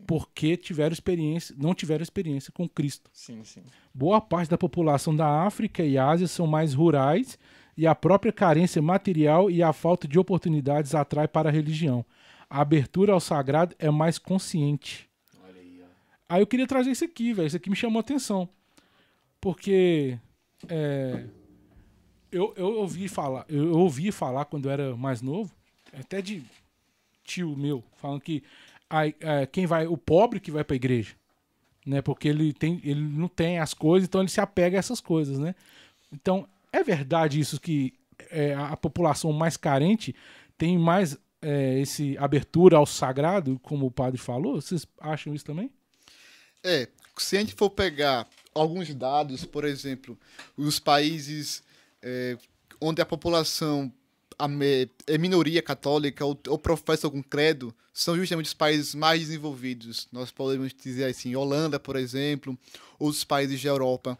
porque 0.06 0.56
tiveram 0.56 0.92
experiência, 0.92 1.54
não 1.58 1.72
tiveram 1.74 2.02
experiência 2.02 2.52
com 2.52 2.68
Cristo. 2.68 3.10
sim, 3.12 3.44
sim. 3.44 3.62
Boa 3.94 4.20
parte 4.20 4.50
da 4.50 4.58
população 4.58 5.14
da 5.14 5.42
África 5.44 5.84
e 5.84 5.96
Ásia 5.98 6.26
são 6.26 6.46
mais 6.46 6.74
rurais 6.74 7.38
e 7.76 7.86
a 7.86 7.94
própria 7.94 8.32
carência 8.32 8.82
material 8.82 9.48
e 9.50 9.62
a 9.62 9.72
falta 9.72 10.08
de 10.08 10.18
oportunidades 10.18 10.94
atrai 10.94 11.28
para 11.28 11.48
a 11.48 11.52
religião. 11.52 12.04
A 12.50 12.60
abertura 12.60 13.12
ao 13.12 13.20
sagrado 13.20 13.74
é 13.78 13.90
mais 13.90 14.18
consciente. 14.18 15.07
Aí, 16.28 16.42
eu 16.42 16.46
queria 16.46 16.66
trazer 16.66 16.90
isso 16.90 17.04
aqui, 17.04 17.32
velho. 17.32 17.46
Isso 17.46 17.56
aqui 17.56 17.70
me 17.70 17.76
chamou 17.76 17.98
a 17.98 18.00
atenção. 18.00 18.48
Porque 19.40 20.18
é, 20.68 21.24
eu, 22.30 22.52
eu 22.56 22.78
ouvi 22.78 23.08
falar, 23.08 23.44
eu, 23.48 23.64
eu 23.68 23.78
ouvi 23.78 24.10
falar 24.10 24.44
quando 24.46 24.66
eu 24.66 24.72
era 24.72 24.96
mais 24.96 25.22
novo, 25.22 25.52
até 25.92 26.20
de 26.20 26.42
tio 27.24 27.56
meu, 27.56 27.84
falando 27.96 28.20
que 28.20 28.42
aí, 28.88 29.14
é, 29.20 29.46
quem 29.46 29.66
vai, 29.66 29.86
o 29.86 29.96
pobre 29.96 30.40
que 30.40 30.50
vai 30.50 30.64
pra 30.64 30.76
igreja, 30.76 31.14
né? 31.86 32.02
Porque 32.02 32.28
ele 32.28 32.52
tem, 32.52 32.80
ele 32.82 33.00
não 33.00 33.28
tem 33.28 33.58
as 33.58 33.74
coisas, 33.74 34.08
então 34.08 34.20
ele 34.20 34.30
se 34.30 34.40
apega 34.40 34.76
a 34.76 34.80
essas 34.80 35.00
coisas, 35.00 35.38
né? 35.38 35.54
Então 36.12 36.48
é 36.72 36.82
verdade 36.82 37.38
isso 37.38 37.60
que 37.60 37.94
é, 38.30 38.54
a 38.54 38.76
população 38.76 39.32
mais 39.32 39.56
carente 39.56 40.14
tem 40.56 40.76
mais 40.76 41.16
é, 41.40 41.78
esse 41.78 42.16
abertura 42.18 42.76
ao 42.76 42.86
sagrado, 42.86 43.58
como 43.62 43.86
o 43.86 43.90
padre 43.90 44.18
falou. 44.18 44.60
Vocês 44.60 44.86
acham 45.00 45.34
isso 45.34 45.44
também? 45.44 45.70
É, 46.62 46.88
se 47.16 47.36
a 47.36 47.40
gente 47.40 47.54
for 47.54 47.70
pegar 47.70 48.28
alguns 48.54 48.92
dados, 48.94 49.44
por 49.44 49.64
exemplo, 49.64 50.18
os 50.56 50.78
países 50.78 51.62
é, 52.02 52.36
onde 52.80 53.00
a 53.00 53.06
população 53.06 53.92
é 55.06 55.18
minoria 55.18 55.60
católica 55.60 56.24
ou, 56.24 56.38
ou 56.46 56.58
professa 56.58 57.06
algum 57.06 57.22
credo, 57.22 57.74
são 57.92 58.16
justamente 58.16 58.46
os 58.46 58.54
países 58.54 58.94
mais 58.94 59.20
desenvolvidos. 59.20 60.06
Nós 60.12 60.30
podemos 60.30 60.72
dizer 60.72 61.04
assim, 61.04 61.34
Holanda, 61.34 61.80
por 61.80 61.96
exemplo, 61.96 62.56
outros 62.98 63.24
países 63.24 63.60
da 63.60 63.68
Europa. 63.68 64.16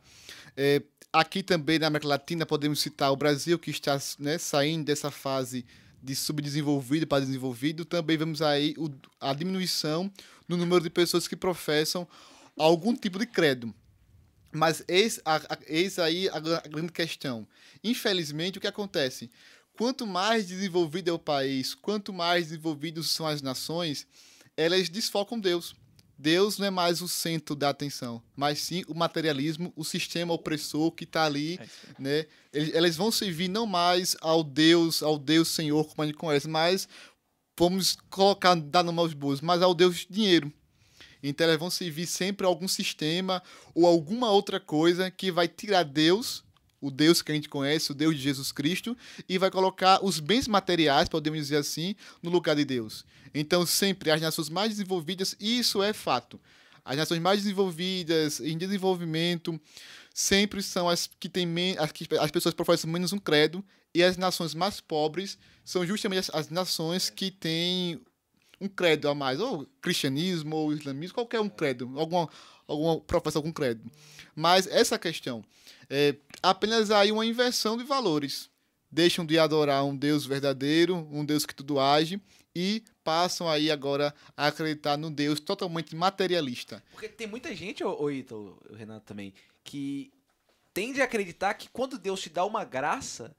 É, 0.57 0.83
aqui 1.13 1.41
também 1.43 1.79
na 1.79 1.87
América 1.87 2.09
Latina 2.09 2.45
podemos 2.45 2.81
citar 2.81 3.13
o 3.13 3.17
Brasil, 3.17 3.57
que 3.59 3.71
está 3.71 3.97
né, 4.19 4.39
saindo 4.39 4.87
dessa 4.87 5.11
fase 5.11 5.65
de 6.03 6.17
subdesenvolvido 6.17 7.07
para 7.07 7.25
desenvolvido. 7.25 7.85
Também 7.85 8.17
vemos 8.17 8.43
aí 8.43 8.75
o- 8.77 8.91
a 9.21 9.33
diminuição 9.33 10.11
no 10.49 10.57
número 10.57 10.83
de 10.83 10.91
pessoas 10.91 11.29
que 11.29 11.37
professam 11.37 12.09
algum 12.57 12.97
tipo 12.97 13.19
de 13.19 13.27
credo. 13.27 13.73
Mas 14.51 14.83
eis, 14.89 15.21
a, 15.25 15.37
a- 15.37 15.59
eis 15.67 15.99
aí 15.99 16.29
a, 16.31 16.37
a 16.37 16.69
grande 16.69 16.91
questão. 16.93 17.47
Infelizmente, 17.85 18.59
o 18.59 18.61
que 18.61 18.67
acontece? 18.67 19.31
Quanto 19.77 20.07
mais 20.07 20.47
desenvolvido 20.49 21.09
é 21.11 21.13
o 21.13 21.19
país, 21.19 21.75
quanto 21.75 22.13
mais 22.13 22.47
desenvolvidos 22.49 23.11
são 23.11 23.27
as 23.27 23.43
nações, 23.43 24.07
elas 24.57 24.89
desfocam 24.89 25.39
Deus. 25.39 25.77
Deus 26.21 26.59
não 26.59 26.67
é 26.67 26.71
mais 26.71 27.01
o 27.01 27.07
centro 27.07 27.55
da 27.55 27.69
atenção, 27.69 28.21
mas 28.35 28.59
sim 28.59 28.83
o 28.89 28.95
materialismo, 28.95 29.73
o 29.77 29.85
sistema 29.85 30.35
opressor 30.35 30.91
que 30.91 31.05
está 31.05 31.25
ali, 31.25 31.57
É 31.63 31.69
né? 32.03 32.27
Eles, 32.53 32.75
elas 32.75 32.97
vão 32.97 33.13
servir 33.13 33.47
não 33.47 33.67
mais 33.67 34.17
ao 34.21 34.43
Deus, 34.43 35.01
ao 35.01 35.17
Deus 35.17 35.47
Senhor, 35.49 35.85
como 35.85 36.03
a 36.03 36.07
gente 36.07 36.17
conhece, 36.17 36.49
mas 36.49 36.89
vamos 37.59 37.97
colocar, 38.09 38.55
dar 38.55 38.85
nome 38.85 39.01
aos 39.01 39.13
bois, 39.13 39.41
mas 39.41 39.61
ao 39.61 39.75
Deus 39.75 40.07
dinheiro. 40.09 40.53
Então 41.23 41.47
elas 41.47 41.59
vão 41.59 41.69
servir 41.69 42.07
sempre 42.07 42.47
a 42.47 42.49
algum 42.49 42.69
sistema 42.69 43.43
ou 43.75 43.87
alguma 43.87 44.31
outra 44.31 44.61
coisa 44.61 45.11
que 45.11 45.33
vai 45.33 45.49
tirar 45.49 45.83
Deus, 45.83 46.45
o 46.81 46.91
Deus 46.91 47.21
que 47.21 47.33
a 47.33 47.35
gente 47.35 47.49
conhece, 47.49 47.91
o 47.91 47.95
Deus 47.95 48.15
de 48.15 48.23
Jesus 48.23 48.53
Cristo, 48.53 48.97
e 49.29 49.37
vai 49.37 49.51
colocar 49.51 50.05
os 50.05 50.21
bens 50.21 50.47
materiais, 50.47 51.09
podemos 51.09 51.41
dizer 51.41 51.57
assim, 51.57 51.97
no 52.23 52.31
lugar 52.31 52.55
de 52.55 52.65
Deus. 52.65 53.05
Então 53.35 53.67
sempre 53.67 54.13
as 54.13 54.21
nações 54.21 54.49
mais 54.49 54.71
desenvolvidas, 54.71 55.35
isso 55.41 55.83
é 55.83 55.93
fato. 55.93 56.41
As 56.85 56.97
nações 56.97 57.21
mais 57.21 57.43
desenvolvidas, 57.43 58.41
em 58.41 58.57
desenvolvimento, 58.57 59.61
sempre 60.15 60.63
são 60.63 60.89
as 60.89 61.11
que 61.19 61.29
têm 61.29 61.77
as, 61.79 61.91
que 61.91 62.07
as 62.19 62.31
pessoas 62.31 62.55
professam 62.55 62.91
menos 62.91 63.13
um 63.13 63.19
credo, 63.19 63.63
e 63.95 64.03
as 64.03 64.17
nações 64.17 64.55
mais 64.55 64.81
pobres 64.81 65.39
são 65.65 65.87
justamente 65.87 66.19
as, 66.19 66.31
as 66.31 66.49
nações 66.51 67.11
que 67.11 67.31
têm 67.31 68.01
um 68.61 68.69
credo 68.69 69.09
a 69.09 69.15
mais, 69.15 69.41
ou 69.41 69.67
cristianismo, 69.81 70.57
ou 70.57 70.73
islamismo, 70.73 71.15
qualquer 71.15 71.41
um 71.41 71.49
credo, 71.49 71.93
alguma, 71.99 72.29
alguma 72.67 73.01
professa 73.01 73.39
algum 73.39 73.53
credo. 73.53 73.89
Mas 74.35 74.67
essa 74.67 74.99
questão 74.99 75.45
é 75.89 76.17
apenas 76.43 76.91
aí 76.91 77.13
uma 77.13 77.25
inversão 77.25 77.77
de 77.77 77.85
valores. 77.85 78.51
Deixam 78.91 79.25
de 79.25 79.39
adorar 79.39 79.85
um 79.85 79.95
Deus 79.95 80.25
verdadeiro, 80.25 81.07
um 81.13 81.25
Deus 81.25 81.45
que 81.45 81.55
tudo 81.55 81.79
age, 81.79 82.21
e 82.55 82.83
passam 83.05 83.49
aí 83.49 83.71
agora 83.71 84.15
a 84.37 84.47
acreditar 84.47 84.97
num 84.97 85.13
Deus 85.13 85.39
totalmente 85.41 85.95
materialista. 85.95 86.83
Porque 86.93 87.09
tem 87.09 87.27
muita 87.27 87.55
gente, 87.55 87.85
ô, 87.85 88.03
ô 88.03 88.11
Ítalo, 88.11 88.61
o 88.69 88.75
Renato 88.75 89.07
também, 89.07 89.35
que 89.63 90.11
tende 90.73 91.01
a 91.01 91.05
acreditar 91.05 91.55
que 91.55 91.69
quando 91.69 91.99
Deus 91.99 92.21
te 92.21 92.31
dá 92.31 92.45
uma 92.45 92.65
graça, 92.65 93.37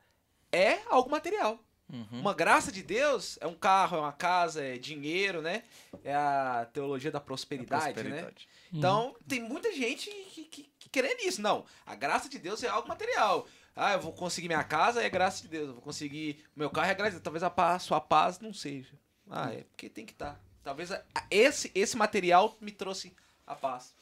é 0.51 0.79
algo 0.87 1.09
material. 1.09 1.59
Uhum. 1.91 2.19
Uma 2.19 2.33
graça 2.35 2.71
de 2.71 2.83
Deus 2.83 3.37
é 3.41 3.47
um 3.47 3.55
carro, 3.55 3.97
é 3.97 3.99
uma 4.01 4.11
casa, 4.13 4.63
é 4.63 4.77
dinheiro, 4.77 5.41
né? 5.41 5.63
É 6.03 6.13
a 6.13 6.67
teologia 6.71 7.11
da 7.11 7.19
prosperidade, 7.19 7.85
né? 7.87 7.93
Prosperidade. 7.93 8.47
Então, 8.71 9.15
tem 9.27 9.39
muita 9.41 9.73
gente 9.73 10.07
que, 10.11 10.43
que, 10.45 10.71
que 10.77 10.89
crê 10.89 11.15
nisso. 11.15 11.41
Não, 11.41 11.65
a 11.87 11.95
graça 11.95 12.29
de 12.29 12.37
Deus 12.37 12.63
é 12.63 12.67
algo 12.67 12.87
material. 12.87 13.47
Ah, 13.75 13.93
eu 13.93 14.01
vou 14.01 14.13
conseguir 14.13 14.47
minha 14.47 14.63
casa, 14.63 15.01
é 15.01 15.09
graça 15.09 15.41
de 15.41 15.47
Deus. 15.47 15.67
Eu 15.69 15.73
vou 15.73 15.81
conseguir 15.81 16.43
meu 16.55 16.69
carro, 16.69 16.91
é 16.91 16.93
graça 16.93 17.09
de 17.11 17.15
Deus. 17.15 17.23
Talvez 17.23 17.41
a 17.43 17.49
paz, 17.49 17.81
sua 17.83 17.99
paz 17.99 18.39
não 18.39 18.53
seja. 18.53 18.93
Ah, 19.27 19.51
é 19.51 19.63
porque 19.63 19.89
tem 19.89 20.05
que 20.05 20.11
estar. 20.13 20.39
Talvez 20.61 20.91
a- 20.91 21.03
a- 21.15 21.25
esse, 21.31 21.71
esse 21.73 21.97
material 21.97 22.55
me 22.61 22.71
trouxe 22.71 23.15
a 23.47 23.55
paz. 23.55 23.95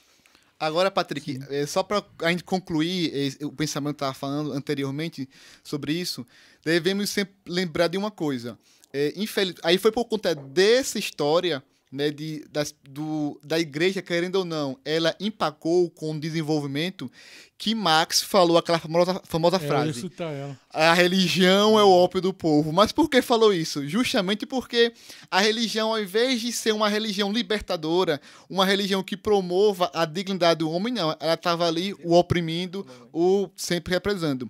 Agora, 0.60 0.90
Patrick, 0.90 1.40
é, 1.50 1.66
só 1.68 1.84
para 1.84 2.04
a 2.24 2.30
gente 2.30 2.44
concluir 2.44 3.38
o 3.44 3.52
pensamento 3.52 3.98
que 3.98 4.04
eu 4.04 4.10
estava 4.10 4.14
falando 4.14 4.54
anteriormente 4.54 5.30
sobre 5.64 5.94
isso, 5.94 6.26
devemos 6.64 7.10
sempre 7.10 7.36
lembrar 7.48 7.88
de 7.88 7.98
uma 7.98 8.10
coisa. 8.10 8.58
É, 8.92 9.14
infeliz... 9.16 9.56
Aí 9.64 9.78
foi 9.78 9.92
por 9.92 10.06
conta 10.06 10.34
dessa 10.34 10.98
história 10.98 11.64
né, 11.92 12.12
de, 12.12 12.46
das, 12.52 12.76
do, 12.90 13.40
da 13.44 13.60
igreja, 13.60 14.02
querendo 14.02 14.36
ou 14.38 14.46
não, 14.46 14.78
ela 14.84 15.16
empacou 15.20 15.90
com 15.90 16.12
o 16.12 16.20
desenvolvimento 16.20 17.10
que 17.58 17.74
Marx 17.74 18.22
falou 18.22 18.58
aquela 18.58 18.78
famosa, 18.78 19.22
famosa 19.24 19.58
É, 19.58 19.60
frase. 19.60 20.12
ela. 20.20 20.60
A 20.70 20.94
religião 20.94 21.80
é 21.80 21.84
o 21.84 21.90
ópio 21.90 22.22
do 22.22 22.34
povo. 22.34 22.72
Mas 22.72 22.92
por 22.92 23.10
que 23.10 23.22
falou 23.22 23.52
isso? 23.52 23.88
Justamente 23.88 24.46
porque 24.46 24.94
a 25.32 25.40
religião, 25.40 25.90
ao 25.90 26.00
invés 26.00 26.40
de 26.40 26.52
ser 26.52 26.72
uma 26.72 26.88
religião 26.88 27.32
libertadora, 27.32 28.22
uma 28.48 28.66
religião 28.66 29.02
que 29.02 29.18
promova 29.18 29.90
a 29.94 30.06
dignidade 30.06 30.60
do 30.60 30.70
homem, 30.70 30.94
não. 30.94 31.16
Ela 31.20 31.34
estava 31.34 31.68
ali 31.68 31.96
o 32.04 32.14
oprimindo, 32.14 32.86
o 33.12 33.50
sempre 33.56 33.94
represando. 33.94 34.50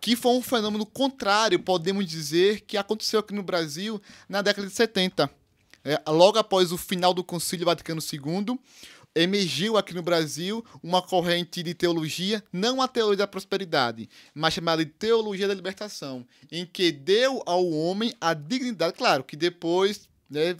Que 0.00 0.16
foi 0.16 0.32
um 0.32 0.42
fenômeno 0.42 0.84
contrário, 0.84 1.60
podemos 1.60 2.04
dizer, 2.06 2.62
que 2.62 2.76
aconteceu 2.76 3.20
aqui 3.20 3.32
no 3.32 3.42
Brasil 3.44 4.02
na 4.28 4.42
década 4.42 4.66
de 4.66 4.74
70. 4.74 5.30
É, 5.84 6.00
logo 6.10 6.38
após 6.38 6.72
o 6.72 6.78
final 6.78 7.12
do 7.12 7.24
Concílio 7.24 7.66
Vaticano 7.66 8.00
II, 8.00 8.58
emergiu 9.14 9.76
aqui 9.76 9.94
no 9.94 10.02
Brasil 10.02 10.64
uma 10.82 11.02
corrente 11.02 11.62
de 11.62 11.74
teologia, 11.74 12.42
não 12.52 12.80
a 12.80 12.88
teologia 12.88 13.18
da 13.18 13.26
prosperidade, 13.26 14.08
mas 14.34 14.54
chamada 14.54 14.84
de 14.84 14.90
teologia 14.90 15.46
da 15.46 15.54
libertação, 15.54 16.26
em 16.50 16.64
que 16.64 16.90
deu 16.90 17.42
ao 17.44 17.68
homem 17.70 18.14
a 18.20 18.32
dignidade, 18.32 18.94
claro, 18.94 19.22
que 19.22 19.36
depois 19.36 20.08
né, 20.30 20.56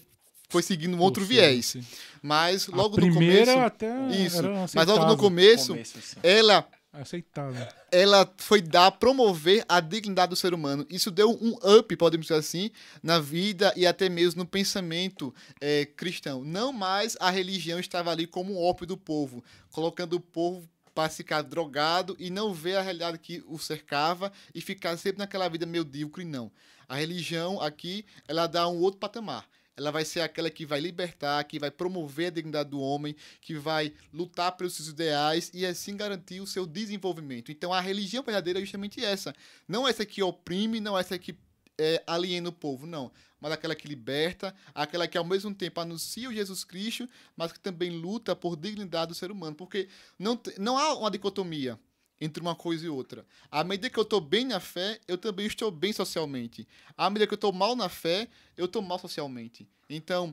foi 0.48 0.62
seguindo 0.62 0.96
um 0.96 1.00
outro 1.00 1.22
sim, 1.22 1.30
viés, 1.30 1.66
sim. 1.66 1.84
mas 2.22 2.68
A 2.68 2.76
logo 2.76 3.00
no 3.00 3.14
começo, 3.14 3.58
até 3.58 4.08
isso, 4.08 4.42
mas 4.74 4.86
logo 4.86 5.06
no 5.06 5.16
começo, 5.16 5.68
Começo, 5.68 5.98
sim. 6.02 6.16
ela 6.22 6.68
Aceitável. 6.92 7.66
ela 7.90 8.30
foi 8.36 8.60
dar, 8.60 8.90
promover 8.92 9.64
a 9.66 9.80
dignidade 9.80 10.30
do 10.30 10.36
ser 10.36 10.52
humano. 10.52 10.86
Isso 10.90 11.10
deu 11.10 11.30
um 11.30 11.56
up, 11.78 11.96
podemos 11.96 12.26
dizer 12.26 12.38
assim, 12.38 12.70
na 13.02 13.18
vida 13.18 13.72
e 13.74 13.86
até 13.86 14.10
mesmo 14.10 14.42
no 14.42 14.48
pensamento 14.48 15.34
eh, 15.58 15.86
cristão. 15.86 16.44
Não 16.44 16.70
mais 16.70 17.16
a 17.18 17.30
religião 17.30 17.80
estava 17.80 18.10
ali 18.10 18.26
como 18.26 18.52
um 18.52 18.62
ópio 18.62 18.86
do 18.86 18.98
povo, 18.98 19.42
colocando 19.70 20.14
o 20.14 20.20
povo 20.20 20.68
para 20.94 21.08
ficar 21.08 21.40
drogado 21.40 22.14
e 22.18 22.28
não 22.28 22.52
ver 22.52 22.76
a 22.76 22.82
realidade 22.82 23.18
que 23.18 23.42
o 23.46 23.58
cercava 23.58 24.30
e 24.54 24.60
ficar 24.60 24.96
sempre 24.98 25.18
naquela 25.18 25.48
vida 25.48 25.64
medíocre, 25.64 26.24
não. 26.24 26.52
A 26.86 26.96
religião 26.96 27.58
aqui, 27.58 28.04
ela 28.28 28.46
dá 28.46 28.68
um 28.68 28.78
outro 28.80 29.00
patamar. 29.00 29.46
Ela 29.76 29.90
vai 29.90 30.04
ser 30.04 30.20
aquela 30.20 30.50
que 30.50 30.66
vai 30.66 30.80
libertar, 30.80 31.42
que 31.44 31.58
vai 31.58 31.70
promover 31.70 32.26
a 32.26 32.30
dignidade 32.30 32.70
do 32.70 32.80
homem, 32.80 33.16
que 33.40 33.54
vai 33.54 33.92
lutar 34.12 34.52
pelos 34.52 34.74
seus 34.74 34.88
ideais 34.88 35.50
e 35.54 35.64
assim 35.64 35.96
garantir 35.96 36.40
o 36.40 36.46
seu 36.46 36.66
desenvolvimento. 36.66 37.50
Então 37.50 37.72
a 37.72 37.80
religião 37.80 38.22
verdadeira 38.22 38.58
é 38.58 38.62
justamente 38.62 39.02
essa. 39.04 39.34
Não 39.66 39.88
essa 39.88 40.04
que 40.04 40.22
oprime, 40.22 40.80
não 40.80 40.98
essa 40.98 41.18
que 41.18 41.34
é, 41.78 42.02
aliena 42.06 42.50
o 42.50 42.52
povo, 42.52 42.86
não. 42.86 43.10
Mas 43.40 43.52
aquela 43.52 43.74
que 43.74 43.88
liberta, 43.88 44.54
aquela 44.74 45.08
que 45.08 45.18
ao 45.18 45.24
mesmo 45.24 45.52
tempo 45.54 45.80
anuncia 45.80 46.28
o 46.28 46.32
Jesus 46.32 46.64
Cristo, 46.64 47.08
mas 47.36 47.50
que 47.50 47.58
também 47.58 47.90
luta 47.90 48.36
por 48.36 48.56
dignidade 48.56 49.08
do 49.08 49.14
ser 49.14 49.30
humano. 49.30 49.56
Porque 49.56 49.88
não, 50.18 50.40
não 50.58 50.78
há 50.78 50.94
uma 50.94 51.10
dicotomia 51.10 51.78
entre 52.24 52.40
uma 52.40 52.54
coisa 52.54 52.86
e 52.86 52.88
outra. 52.88 53.26
À 53.50 53.64
medida 53.64 53.90
que 53.90 53.98
eu 53.98 54.04
estou 54.04 54.20
bem 54.20 54.44
na 54.44 54.60
fé, 54.60 55.00
eu 55.08 55.18
também 55.18 55.44
estou 55.46 55.70
bem 55.72 55.92
socialmente. 55.92 56.66
À 56.96 57.10
medida 57.10 57.26
que 57.26 57.34
eu 57.34 57.36
estou 57.36 57.52
mal 57.52 57.74
na 57.74 57.88
fé, 57.88 58.28
eu 58.56 58.66
estou 58.66 58.80
mal 58.80 58.98
socialmente. 58.98 59.66
Então, 59.90 60.32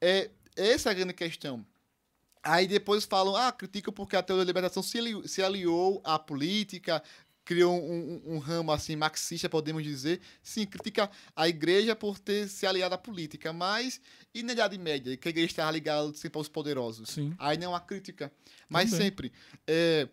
é 0.00 0.30
essa 0.56 0.90
é 0.90 0.92
a 0.92 0.94
grande 0.94 1.12
questão. 1.12 1.66
Aí 2.42 2.66
depois 2.68 3.04
falam, 3.04 3.34
ah, 3.34 3.50
criticam 3.50 3.92
porque 3.92 4.14
a 4.14 4.22
teoria 4.22 4.44
da 4.44 4.48
libertação 4.48 4.82
se, 4.82 4.98
ali- 4.98 5.26
se 5.28 5.42
aliou 5.42 6.00
à 6.04 6.18
política, 6.18 7.02
criou 7.44 7.74
um, 7.74 8.22
um- 8.26 8.34
um 8.34 8.38
ramo 8.38 8.70
assim 8.70 8.94
marxista, 8.94 9.48
podemos 9.48 9.82
dizer. 9.82 10.20
Sim, 10.42 10.66
critica 10.66 11.10
a 11.34 11.48
igreja 11.48 11.96
por 11.96 12.18
ter 12.18 12.48
se 12.48 12.64
aliado 12.66 12.94
à 12.94 12.98
política, 12.98 13.52
mas 13.52 14.00
e 14.32 14.42
na 14.42 14.52
Idade 14.52 14.78
Média, 14.78 15.16
que 15.16 15.26
a 15.26 15.30
igreja 15.30 15.48
estava 15.48 15.70
ligada 15.72 16.12
sempre 16.14 16.38
aos 16.38 16.48
poderosos? 16.48 17.08
Sim. 17.10 17.34
Aí 17.38 17.56
não 17.58 17.74
há 17.74 17.80
crítica. 17.80 18.30
Mas 18.68 18.90
Também. 18.90 19.06
sempre, 19.06 19.32
é, 19.66 20.08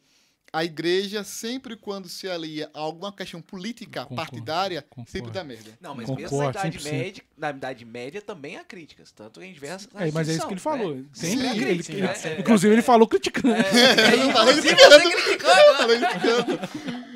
a 0.53 0.65
igreja, 0.65 1.23
sempre 1.23 1.75
quando 1.77 2.09
se 2.09 2.27
alia 2.29 2.69
a 2.73 2.79
alguma 2.79 3.11
questão 3.13 3.41
política 3.41 4.01
Concordo, 4.05 4.15
partidária, 4.31 4.81
concordo. 4.81 5.09
sempre 5.11 5.31
dá 5.31 5.43
merda. 5.43 5.71
Não, 5.79 5.95
mas 5.95 6.05
Concordo, 6.07 6.21
mesmo 6.23 6.37
na 6.43 6.49
Idade 6.49 6.77
100%. 6.79 6.91
Média, 6.91 7.23
na 7.37 7.49
Idade 7.51 7.85
Média 7.85 8.21
também 8.21 8.57
há 8.57 8.63
críticas. 8.63 9.11
Tanto 9.11 9.39
que 9.39 9.45
a 9.45 9.47
gente 9.47 9.59
vê 9.59 9.67
essa. 9.67 9.87
É, 9.95 10.11
mas 10.11 10.27
é 10.27 10.33
isso 10.33 10.47
que 10.47 10.53
ele 10.53 10.59
falou. 10.59 10.95
Né? 10.95 11.05
Tem, 11.19 11.33
ele- 11.39 11.65
crítica, 11.65 11.93
ele- 11.93 12.01
né? 12.01 12.13
É. 12.23 12.39
Inclusive, 12.41 12.73
ele 12.73 12.81
falou 12.81 13.07
criticando. 13.07 13.47
Eu 13.55 14.17
não 14.17 14.31
falei 14.33 14.53
Inclusive, 14.55 14.75
criticando. 14.75 15.53
né? 15.53 15.77
Falei 15.77 15.99
criticando. 15.99 16.59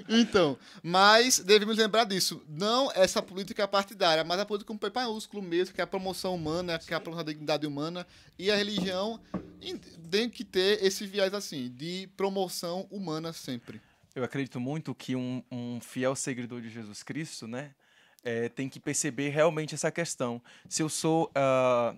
Então, 0.08 0.58
mas 0.84 1.40
devemos 1.40 1.78
lembrar 1.78 2.04
disso. 2.06 2.42
Não 2.48 2.92
essa 2.94 3.22
política 3.22 3.68
partidária, 3.68 4.24
mas 4.24 4.40
a 4.40 4.46
política 4.46 4.72
com 4.72 4.78
P 4.78 4.92
maiúsculo 4.94 5.42
mesmo, 5.42 5.74
que 5.74 5.82
é 5.82 5.84
a 5.84 5.88
promoção 5.88 6.36
humana, 6.36 6.78
que 6.80 6.94
é 6.94 6.98
a 6.98 7.00
promoção 7.00 7.26
da 7.26 7.32
dignidade 7.32 7.66
humana. 7.66 8.06
E 8.38 8.52
a 8.52 8.56
religião 8.56 9.20
em- 9.62 9.78
tem 9.78 10.30
que 10.30 10.44
ter 10.44 10.84
esse 10.84 11.06
viés 11.08 11.34
assim, 11.34 11.70
de 11.76 12.08
promoção 12.16 12.86
humana 12.92 13.25
sempre. 13.34 13.82
Eu 14.16 14.24
acredito 14.24 14.60
muito 14.60 14.96
que 14.96 15.16
um, 15.16 15.44
um 15.52 15.80
fiel 15.82 16.16
seguidor 16.16 16.62
de 16.62 16.70
Jesus 16.70 17.04
Cristo, 17.04 17.48
né, 17.48 17.72
eh, 18.24 18.50
tem 18.50 18.70
que 18.70 18.80
perceber 18.80 19.30
realmente 19.30 19.76
essa 19.76 19.92
questão. 19.92 20.42
Se 20.70 20.82
eu 20.82 20.90
sou 20.90 21.30
ah, 21.36 21.94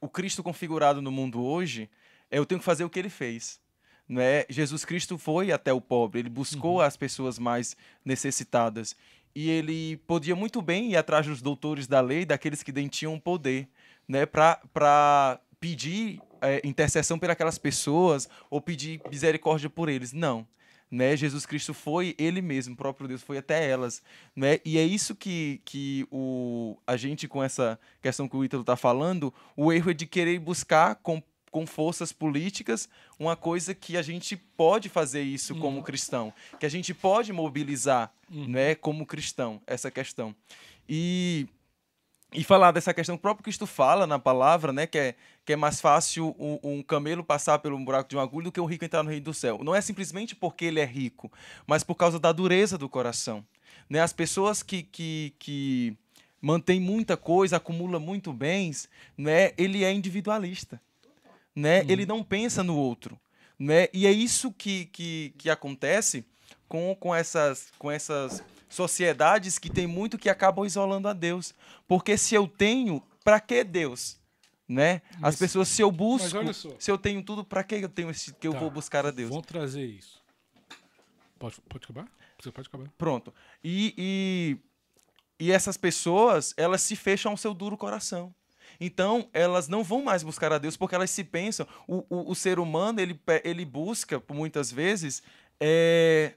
o 0.00 0.08
Cristo 0.08 0.42
configurado 0.42 1.00
no 1.00 1.10
mundo 1.10 1.42
hoje, 1.42 1.88
eu 2.30 2.44
tenho 2.44 2.58
que 2.58 2.64
fazer 2.64 2.84
o 2.84 2.90
que 2.90 2.98
ele 2.98 3.08
fez. 3.08 3.60
Não 4.06 4.20
é? 4.20 4.44
Jesus 4.50 4.84
Cristo 4.84 5.16
foi 5.16 5.50
até 5.50 5.72
o 5.72 5.80
pobre, 5.80 6.20
ele 6.20 6.28
buscou 6.28 6.82
as 6.82 6.96
pessoas 6.96 7.38
mais 7.38 7.74
necessitadas. 8.04 8.94
E 9.34 9.48
ele 9.48 9.96
podia 10.06 10.36
muito 10.36 10.60
bem 10.60 10.92
ir 10.92 10.96
atrás 10.96 11.26
dos 11.26 11.40
doutores 11.40 11.86
da 11.86 12.00
lei, 12.00 12.26
daqueles 12.26 12.62
que 12.62 12.72
tinham 12.88 13.18
poder, 13.18 13.66
né, 14.06 14.26
para 14.26 15.40
pedir 15.58 16.20
eh, 16.44 16.60
intercessão 16.64 17.18
pelas 17.18 17.58
pessoas 17.58 18.28
ou 18.50 18.60
pedir 18.60 19.00
misericórdia 19.10 19.68
por 19.68 19.88
eles. 19.88 20.12
Não 20.12 20.46
né? 20.94 21.16
Jesus 21.16 21.44
Cristo 21.44 21.74
foi 21.74 22.14
ele 22.16 22.40
mesmo, 22.40 22.74
o 22.74 22.76
próprio 22.76 23.08
Deus 23.08 23.22
foi 23.22 23.38
até 23.38 23.68
elas, 23.68 24.00
né? 24.34 24.60
E 24.64 24.78
é 24.78 24.84
isso 24.84 25.14
que, 25.14 25.60
que 25.64 26.06
o, 26.10 26.76
a 26.86 26.96
gente 26.96 27.26
com 27.26 27.42
essa 27.42 27.78
questão 28.00 28.28
que 28.28 28.36
o 28.36 28.44
Ítalo 28.44 28.60
está 28.60 28.76
falando, 28.76 29.34
o 29.56 29.72
erro 29.72 29.90
é 29.90 29.94
de 29.94 30.06
querer 30.06 30.38
buscar 30.38 30.94
com, 30.96 31.20
com 31.50 31.66
forças 31.66 32.12
políticas 32.12 32.88
uma 33.18 33.34
coisa 33.34 33.74
que 33.74 33.96
a 33.96 34.02
gente 34.02 34.36
pode 34.36 34.88
fazer 34.88 35.22
isso 35.22 35.56
como 35.56 35.82
cristão, 35.82 36.32
que 36.60 36.66
a 36.66 36.70
gente 36.70 36.94
pode 36.94 37.32
mobilizar, 37.32 38.12
né? 38.30 38.76
Como 38.76 39.04
cristão, 39.04 39.60
essa 39.66 39.90
questão. 39.90 40.34
E 40.88 41.48
e 42.34 42.42
falar 42.42 42.72
dessa 42.72 42.92
questão 42.92 43.16
que 43.16 43.20
o 43.20 43.22
próprio 43.22 43.44
Cristo 43.44 43.66
fala 43.66 44.06
na 44.06 44.18
palavra, 44.18 44.72
né, 44.72 44.86
que 44.86 44.98
é, 44.98 45.14
que 45.44 45.52
é 45.52 45.56
mais 45.56 45.80
fácil 45.80 46.34
um, 46.38 46.58
um 46.62 46.82
camelo 46.82 47.22
passar 47.22 47.58
pelo 47.60 47.78
buraco 47.78 48.08
de 48.08 48.16
uma 48.16 48.22
agulha 48.22 48.44
do 48.44 48.52
que 48.52 48.60
um 48.60 48.66
rico 48.66 48.84
entrar 48.84 49.02
no 49.02 49.10
reino 49.10 49.24
do 49.24 49.34
céu. 49.34 49.60
Não 49.62 49.74
é 49.74 49.80
simplesmente 49.80 50.34
porque 50.34 50.64
ele 50.64 50.80
é 50.80 50.84
rico, 50.84 51.32
mas 51.66 51.84
por 51.84 51.94
causa 51.94 52.18
da 52.18 52.32
dureza 52.32 52.76
do 52.76 52.88
coração. 52.88 53.44
Né? 53.88 54.00
As 54.00 54.12
pessoas 54.12 54.62
que, 54.62 54.82
que, 54.82 55.32
que 55.38 55.96
mantêm 56.40 56.80
muita 56.80 57.16
coisa, 57.16 57.56
acumulam 57.56 58.00
muito 58.00 58.32
bens, 58.32 58.88
né, 59.16 59.52
ele 59.56 59.84
é 59.84 59.92
individualista. 59.92 60.80
Né? 61.54 61.84
Ele 61.88 62.04
não 62.04 62.22
pensa 62.24 62.62
no 62.64 62.76
outro. 62.76 63.18
Né? 63.56 63.88
E 63.92 64.06
é 64.06 64.10
isso 64.10 64.50
que, 64.50 64.86
que, 64.86 65.32
que 65.38 65.48
acontece 65.48 66.24
com, 66.68 66.96
com, 66.98 67.14
essas, 67.14 67.68
com 67.78 67.90
essas 67.90 68.42
sociedades 68.74 69.58
que 69.58 69.70
tem 69.70 69.86
muito 69.86 70.18
que 70.18 70.28
acabam 70.28 70.64
isolando 70.66 71.08
a 71.08 71.12
Deus. 71.12 71.54
Porque 71.86 72.16
se 72.18 72.34
eu 72.34 72.46
tenho, 72.48 73.02
para 73.22 73.40
que 73.40 73.64
Deus? 73.64 74.18
Né? 74.68 75.02
As 75.22 75.36
pessoas, 75.36 75.68
se 75.68 75.82
eu 75.82 75.92
busco, 75.92 76.38
se 76.78 76.90
eu 76.90 76.96
tenho 76.96 77.22
tudo, 77.22 77.44
para 77.44 77.62
que 77.62 77.74
eu 77.74 77.88
tenho 77.88 78.10
esse, 78.10 78.32
que 78.32 78.46
eu 78.46 78.52
Tá. 78.52 78.58
vou 78.60 78.70
buscar 78.70 79.04
a 79.04 79.10
Deus? 79.10 79.28
Vamos 79.28 79.46
trazer 79.46 79.84
isso. 79.84 80.22
Pode, 81.38 81.60
pode 81.68 81.84
acabar? 81.84 82.08
Você 82.40 82.50
pode 82.50 82.68
acabar. 82.68 82.88
Pronto. 82.96 83.32
E, 83.62 83.94
e, 85.38 85.46
e 85.46 85.52
essas 85.52 85.76
pessoas, 85.76 86.54
elas 86.56 86.80
se 86.82 86.96
fecham 86.96 87.32
ao 87.32 87.36
seu 87.36 87.52
duro 87.52 87.76
coração. 87.76 88.34
Então, 88.80 89.28
elas 89.32 89.68
não 89.68 89.84
vão 89.84 90.02
mais 90.02 90.22
buscar 90.22 90.52
a 90.52 90.58
Deus 90.58 90.76
porque 90.76 90.94
elas 90.94 91.10
se 91.10 91.22
pensam. 91.22 91.66
O, 91.86 92.04
o, 92.08 92.30
o 92.30 92.34
ser 92.34 92.58
humano, 92.58 93.00
ele, 93.00 93.20
ele 93.44 93.64
busca, 93.64 94.22
muitas 94.32 94.72
vezes, 94.72 95.22
é, 95.60 96.34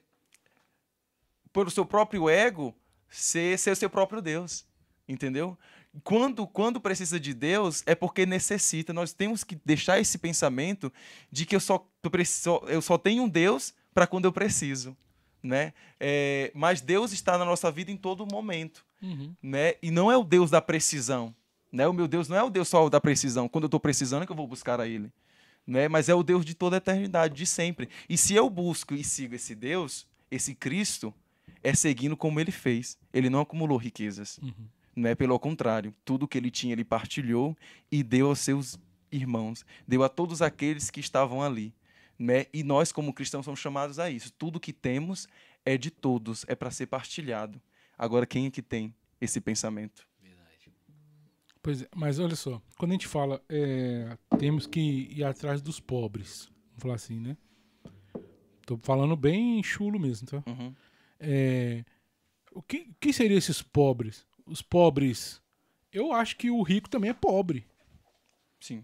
pelo 1.57 1.71
seu 1.71 1.83
próprio 1.83 2.29
ego, 2.29 2.75
ser, 3.09 3.57
ser 3.57 3.75
seu 3.75 3.89
próprio 3.89 4.21
Deus. 4.21 4.63
Entendeu? 5.09 5.57
Quando, 6.03 6.45
quando 6.45 6.79
precisa 6.79 7.19
de 7.19 7.33
Deus, 7.33 7.81
é 7.87 7.95
porque 7.95 8.27
necessita. 8.27 8.93
Nós 8.93 9.11
temos 9.11 9.43
que 9.43 9.59
deixar 9.65 9.99
esse 9.99 10.19
pensamento 10.19 10.93
de 11.31 11.47
que 11.47 11.55
eu 11.55 11.59
só, 11.59 11.83
eu 12.67 12.79
só 12.79 12.95
tenho 12.95 13.23
um 13.23 13.27
Deus 13.27 13.73
para 13.91 14.05
quando 14.05 14.25
eu 14.25 14.31
preciso. 14.31 14.95
Né? 15.41 15.73
É, 15.99 16.51
mas 16.53 16.79
Deus 16.79 17.11
está 17.11 17.39
na 17.39 17.45
nossa 17.45 17.71
vida 17.71 17.89
em 17.91 17.97
todo 17.97 18.27
momento 18.27 18.85
Uhum. 19.01 19.35
né? 19.41 19.75
E 19.81 19.91
não 19.91 20.11
é 20.11 20.17
o 20.17 20.23
Deus 20.23 20.49
da 20.49 20.59
precisão, 20.59 21.33
né? 21.71 21.87
O 21.87 21.93
meu 21.93 22.07
Deus 22.07 22.27
não 22.27 22.35
é 22.35 22.43
o 22.43 22.49
Deus 22.49 22.67
só 22.67 22.89
da 22.89 22.99
precisão. 22.99 23.47
Quando 23.47 23.65
eu 23.65 23.67
estou 23.67 23.79
precisando 23.79 24.23
é 24.23 24.25
que 24.25 24.31
eu 24.31 24.35
vou 24.35 24.47
buscar 24.47 24.81
a 24.81 24.87
Ele, 24.87 25.11
né? 25.65 25.87
Mas 25.87 26.09
é 26.09 26.15
o 26.15 26.23
Deus 26.23 26.43
de 26.43 26.55
toda 26.55 26.77
a 26.77 26.79
eternidade, 26.79 27.35
de 27.35 27.45
sempre. 27.45 27.89
E 28.09 28.17
se 28.17 28.33
eu 28.33 28.49
busco 28.49 28.95
e 28.95 29.03
sigo 29.03 29.35
esse 29.35 29.53
Deus, 29.53 30.07
esse 30.31 30.55
Cristo, 30.55 31.13
é 31.63 31.73
seguindo 31.73 32.15
como 32.17 32.39
Ele 32.39 32.51
fez. 32.51 32.97
Ele 33.13 33.29
não 33.29 33.39
acumulou 33.41 33.77
riquezas, 33.77 34.37
Uhum. 34.41 34.67
né? 34.95 35.15
Pelo 35.15 35.37
contrário, 35.39 35.93
tudo 36.05 36.27
que 36.27 36.37
Ele 36.37 36.51
tinha 36.51 36.73
Ele 36.73 36.83
partilhou 36.83 37.55
e 37.91 38.03
deu 38.03 38.27
aos 38.27 38.39
seus 38.39 38.77
irmãos, 39.11 39.65
deu 39.87 40.03
a 40.03 40.09
todos 40.09 40.41
aqueles 40.41 40.89
que 40.89 40.99
estavam 40.99 41.41
ali, 41.41 41.73
né? 42.19 42.45
E 42.53 42.63
nós 42.63 42.91
como 42.91 43.13
cristãos 43.13 43.45
somos 43.45 43.59
chamados 43.59 43.99
a 43.99 44.09
isso. 44.09 44.31
Tudo 44.33 44.59
que 44.59 44.73
temos 44.73 45.27
é 45.65 45.77
de 45.77 45.89
todos, 45.91 46.45
é 46.47 46.55
para 46.55 46.71
ser 46.71 46.87
partilhado. 46.87 47.61
Agora 47.97 48.25
quem 48.25 48.45
é 48.47 48.51
que 48.51 48.61
tem 48.61 48.93
esse 49.19 49.39
pensamento? 49.41 50.07
Verdade. 50.21 50.71
Pois 51.61 51.81
é, 51.81 51.87
mas 51.95 52.19
olha 52.19 52.35
só, 52.35 52.61
quando 52.77 52.91
a 52.91 52.93
gente 52.93 53.07
fala 53.07 53.41
é, 53.49 54.17
temos 54.37 54.67
que 54.67 54.79
ir 55.11 55.23
atrás 55.23 55.61
dos 55.61 55.79
pobres, 55.79 56.49
vamos 56.69 56.81
falar 56.81 56.95
assim, 56.95 57.19
né? 57.19 57.35
Tô 58.65 58.77
falando 58.77 59.15
bem 59.15 59.63
chulo 59.63 59.97
mesmo, 59.99 60.27
tá? 60.27 60.43
Uhum. 60.45 60.73
É, 61.19 61.83
o 62.51 62.61
que, 62.61 62.87
que 62.99 63.11
seriam 63.13 63.37
esses 63.37 63.61
pobres? 63.61 64.25
Os 64.45 64.61
pobres. 64.61 65.41
Eu 65.91 66.11
acho 66.13 66.35
que 66.37 66.49
o 66.51 66.61
rico 66.61 66.89
também 66.89 67.09
é 67.09 67.13
pobre. 67.13 67.65
Sim. 68.59 68.83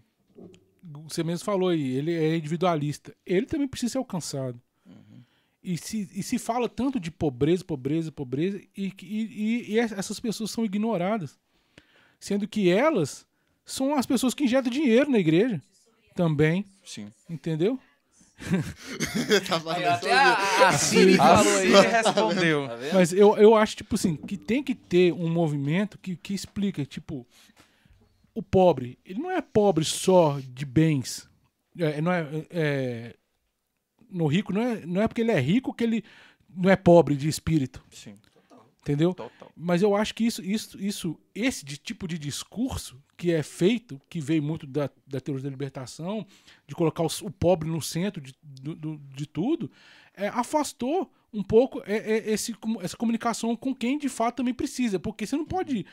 Você 1.04 1.22
mesmo 1.24 1.44
falou 1.44 1.68
aí, 1.70 1.82
ele 1.96 2.12
é 2.12 2.36
individualista. 2.36 3.14
Ele 3.24 3.46
também 3.46 3.66
precisa 3.68 3.92
ser 3.92 3.98
alcançado. 3.98 4.60
E, 5.62 5.78
se, 5.78 6.10
e 6.14 6.22
se 6.22 6.38
fala 6.38 6.68
tanto 6.68 7.00
de 7.00 7.10
pobreza, 7.10 7.64
pobreza, 7.64 8.12
pobreza, 8.12 8.60
e, 8.76 8.90
que- 8.90 9.06
e, 9.06 9.22
e- 9.22 9.72
e 9.72 9.78
essas 9.78 10.20
pessoas 10.20 10.50
são 10.50 10.62
ignoradas. 10.64 11.38
Sendo 12.20 12.46
que 12.46 12.68
elas 12.68 13.26
são 13.64 13.94
as 13.94 14.04
pessoas 14.04 14.34
que 14.34 14.44
injetam 14.44 14.70
dinheiro 14.70 15.10
na 15.10 15.18
igreja 15.18 15.62
também. 16.14 16.66
Sim. 16.84 17.10
Entendeu? 17.30 17.80
tá 19.48 19.74
Aí, 19.74 19.84
até 19.84 20.12
a, 20.12 20.68
a 20.68 20.72
Siri 20.72 21.16
falou 21.18 21.56
aí. 21.56 21.70
Siri 21.70 21.86
respondeu. 21.88 22.68
Tá? 22.68 22.78
Mas 22.92 23.12
eu, 23.12 23.36
eu 23.36 23.54
acho, 23.54 23.76
tipo 23.76 23.94
assim, 23.94 24.16
que 24.16 24.36
tem 24.36 24.62
que 24.62 24.74
ter 24.74 25.12
um 25.12 25.28
movimento 25.28 25.98
que, 25.98 26.16
que 26.16 26.34
explica, 26.34 26.84
tipo, 26.84 27.26
o 28.34 28.42
pobre, 28.42 28.98
ele 29.04 29.20
não 29.20 29.30
é 29.30 29.40
pobre 29.40 29.84
só 29.84 30.38
de 30.40 30.66
bens. 30.66 31.28
É, 31.78 32.00
não 32.00 32.12
é, 32.12 32.26
é- 32.50 33.14
no 34.10 34.26
rico, 34.26 34.52
não 34.52 34.62
é, 34.62 34.86
não 34.86 35.02
é 35.02 35.08
porque 35.08 35.22
ele 35.22 35.32
é 35.32 35.40
rico 35.40 35.74
que 35.74 35.82
ele 35.82 36.04
não 36.54 36.70
é 36.70 36.76
pobre 36.76 37.16
de 37.16 37.28
espírito, 37.28 37.82
Sim, 37.90 38.14
entendeu? 38.84 39.14
total. 39.14 39.50
Mas 39.56 39.82
eu 39.82 39.96
acho 39.96 40.14
que 40.14 40.24
isso, 40.24 40.42
isso, 40.42 40.80
isso 40.80 41.18
esse 41.34 41.64
de- 41.64 41.76
tipo 41.78 42.06
de 42.06 42.18
discurso 42.18 43.02
que 43.16 43.32
é 43.32 43.42
feito, 43.42 44.00
que 44.08 44.20
veio 44.20 44.42
muito 44.42 44.66
da, 44.66 44.90
da 45.06 45.20
teoria 45.20 45.44
da 45.44 45.50
libertação, 45.50 46.26
de 46.66 46.74
colocar 46.74 47.02
os- 47.02 47.22
o, 47.22 47.30
pobre 47.30 47.68
no 47.68 47.80
centro 47.80 48.20
de, 48.20 48.34
do- 48.42 48.74
do- 48.74 48.96
de 49.14 49.26
tudo, 49.26 49.70
é, 50.14 50.28
afastou 50.28 51.10
um 51.32 51.42
pouco 51.42 51.82
é, 51.86 51.96
é, 51.96 52.30
esse, 52.32 52.54
essa 52.80 52.96
comunicação 52.96 53.56
com 53.56 53.74
quem 53.74 53.98
de 53.98 54.08
fato 54.08 54.36
também 54.36 54.54
precisa. 54.54 54.98
Porque 55.00 55.26
você 55.26 55.36
não 55.36 55.44
pode. 55.44 55.84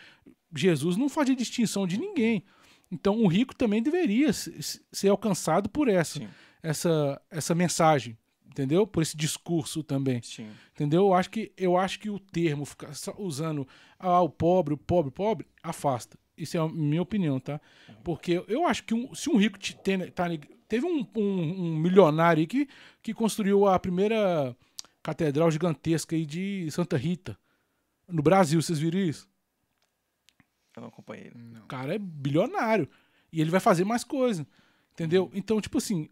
Jesus 0.56 0.98
não 0.98 1.10
fazia 1.10 1.36
distinção 1.36 1.88
de 1.88 1.98
ninguém. 1.98 2.44
Então 2.92 3.22
o 3.24 3.28
rico 3.28 3.56
também 3.56 3.82
deveria 3.82 4.34
se- 4.34 4.62
se- 4.62 4.82
ser 4.92 5.08
alcançado 5.10 5.70
por 5.70 5.88
essa, 5.88 6.20
Sim, 6.20 6.28
essa, 6.62 7.22
essa 7.32 7.56
mensagem. 7.56 8.18
Entendeu? 8.52 8.86
Por 8.86 9.02
esse 9.02 9.16
discurso 9.16 9.82
também. 9.82 10.22
sim. 10.22 10.50
Entendeu? 10.74 11.04
Eu 11.08 11.14
acho 11.14 11.30
que, 11.30 11.52
eu 11.58 11.78
acho 11.78 11.98
que 12.00 12.10
o 12.10 12.20
termo 12.20 12.66
ficar 12.66 12.94
só 12.94 13.16
usando 13.18 13.66
ah, 13.98 14.20
o 14.22 14.30
pobre, 14.30 14.74
o 14.74 14.78
pobre, 14.78 15.08
o 15.10 15.12
pobre, 15.12 15.48
afasta. 15.64 16.20
Isso 16.38 16.58
é 16.58 16.60
a 16.60 16.68
minha 16.68 17.02
opinião, 17.02 17.40
tá? 17.40 17.62
Porque 18.04 18.44
eu 18.48 18.66
acho 18.68 18.84
que 18.84 18.94
um- 18.94 19.14
se 19.16 19.30
um 19.30 19.38
rico 19.38 19.58
te 19.58 19.74
tem, 19.76 20.10
tá, 20.12 20.26
teve 20.68 20.86
um, 20.86 21.08
um- 21.16 21.64
um 21.74 21.78
milionário 21.78 22.42
aí 22.42 22.48
que, 22.48 22.68
que 23.02 23.14
construiu 23.14 23.68
a 23.68 23.80
primeira 23.80 24.56
catedral 25.02 25.50
gigantesca 25.50 26.16
aí 26.16 26.26
de 26.26 26.70
Santa 26.72 26.98
Rita. 26.98 27.38
No 28.08 28.22
Brasil, 28.22 28.62
vocês 28.62 28.80
viram 28.80 29.00
isso? 29.00 29.30
Eu 30.76 30.82
não 30.82 30.90
acompanhei 30.90 31.28
ele. 31.28 31.60
O 31.60 31.66
cara 31.68 31.96
é 31.96 32.00
bilionário. 32.00 32.90
E 33.32 33.40
ele 33.40 33.50
vai 33.50 33.60
fazer 33.60 33.84
mais 33.86 34.04
coisa. 34.04 34.46
Entendeu? 34.94 35.30
Então, 35.34 35.62
tipo 35.62 35.78
assim. 35.78 36.10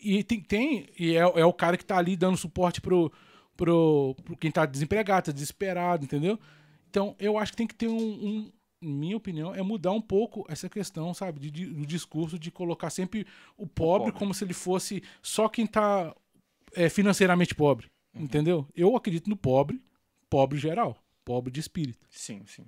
E 0.00 0.22
tem. 0.24 0.40
tem 0.40 0.88
e 0.98 1.14
é, 1.16 1.20
é 1.20 1.44
o 1.44 1.52
cara 1.52 1.76
que 1.76 1.84
tá 1.84 1.96
ali 1.98 2.16
dando 2.16 2.36
suporte 2.36 2.80
pro, 2.80 3.12
pro, 3.56 4.14
pro 4.24 4.36
quem 4.36 4.50
tá 4.50 4.64
desempregado, 4.66 5.26
tá 5.26 5.32
desesperado, 5.32 6.04
entendeu? 6.04 6.38
Então, 6.90 7.14
eu 7.18 7.36
acho 7.38 7.52
que 7.52 7.56
tem 7.58 7.66
que 7.66 7.74
ter 7.74 7.88
um. 7.88 7.96
um 7.98 8.52
minha 8.80 9.16
opinião, 9.16 9.52
é 9.52 9.60
mudar 9.60 9.90
um 9.90 10.00
pouco 10.00 10.46
essa 10.48 10.68
questão, 10.68 11.12
sabe? 11.12 11.40
De, 11.40 11.50
de- 11.50 11.66
do 11.66 11.84
discurso 11.84 12.38
de 12.38 12.48
colocar 12.48 12.90
sempre 12.90 13.26
o 13.56 13.66
pobre, 13.66 14.12
pobre. 14.12 14.12
como 14.12 14.32
se 14.32 14.44
ele 14.44 14.54
fosse 14.54 15.02
só 15.20 15.48
quem 15.48 15.66
tá 15.66 16.14
é, 16.74 16.88
financeiramente 16.88 17.54
pobre. 17.56 17.88
Entendeu? 18.14 18.66
Eu 18.76 18.94
acredito 18.96 19.28
no 19.28 19.36
pobre, 19.36 19.82
pobre 20.30 20.58
geral. 20.58 20.96
Pobre 21.24 21.50
de 21.52 21.58
espírito. 21.60 22.06
Sim, 22.08 22.42
sim. 22.46 22.64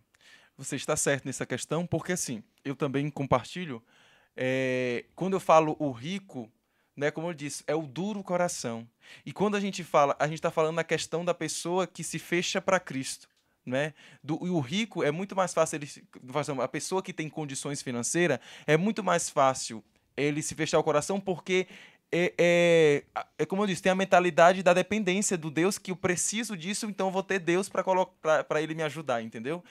Você 0.59 0.75
está 0.77 0.97
certo 0.97 1.25
nessa 1.27 1.47
questão, 1.47 1.87
porque 1.87 2.13
assim, 2.13 2.43
eu 2.65 2.75
também 2.75 3.09
compartilho. 3.09 3.81
é, 4.37 5.05
quando 5.15 5.35
eu 5.35 5.41
falo 5.41 5.77
o 5.79 5.93
rico, 5.93 6.51
né, 6.97 7.11
como 7.11 7.29
eu 7.29 7.35
disse, 7.35 7.63
é 7.67 7.75
o 7.75 7.83
duro 7.83 8.23
coração. 8.23 8.87
E 9.25 9.33
quando 9.33 9.57
a 9.57 9.61
gente 9.61 9.83
fala, 9.83 10.17
a 10.19 10.27
gente 10.27 10.37
está 10.37 10.51
falando 10.51 10.77
na 10.77 10.85
questão 10.85 11.25
da 11.25 11.35
pessoa 11.35 11.87
que 11.87 12.05
se 12.05 12.19
fecha 12.19 12.61
para 12.61 12.81
Cristo. 12.81 13.29
Né? 13.65 13.93
Do, 14.23 14.39
e 14.47 14.51
o 14.51 14.59
rico 14.59 15.03
é 15.05 15.11
muito 15.11 15.37
mais 15.37 15.53
fácil 15.53 15.77
ele 15.77 15.89
a 16.63 16.67
pessoa 16.67 17.03
que 17.03 17.13
tem 17.13 17.29
condições 17.29 17.83
financeiras 17.83 18.41
é 18.67 18.75
muito 18.75 19.05
mais 19.05 19.29
fácil 19.29 19.85
ele 20.17 20.41
se 20.41 20.55
fechar 20.55 20.79
o 20.79 20.83
coração 20.83 21.21
porque 21.21 21.69
é, 22.11 22.35
é, 22.39 23.05
é 23.39 23.47
como 23.47 23.63
eu 23.63 23.67
disse, 23.67 23.83
tem 23.83 23.93
a 23.93 23.95
mentalidade 23.95 24.63
da 24.63 24.73
dependência 24.73 25.37
do 25.39 25.51
Deus 25.51 25.79
que 25.79 25.91
eu 25.91 25.97
preciso 25.97 26.57
disso, 26.57 26.87
então 26.87 27.09
eu 27.09 27.13
vou 27.13 27.23
ter 27.23 27.39
Deus 27.39 27.69
para 27.69 28.63
ele 28.63 28.75
me 28.75 28.83
ajudar, 28.83 29.23
entendeu? 29.23 29.63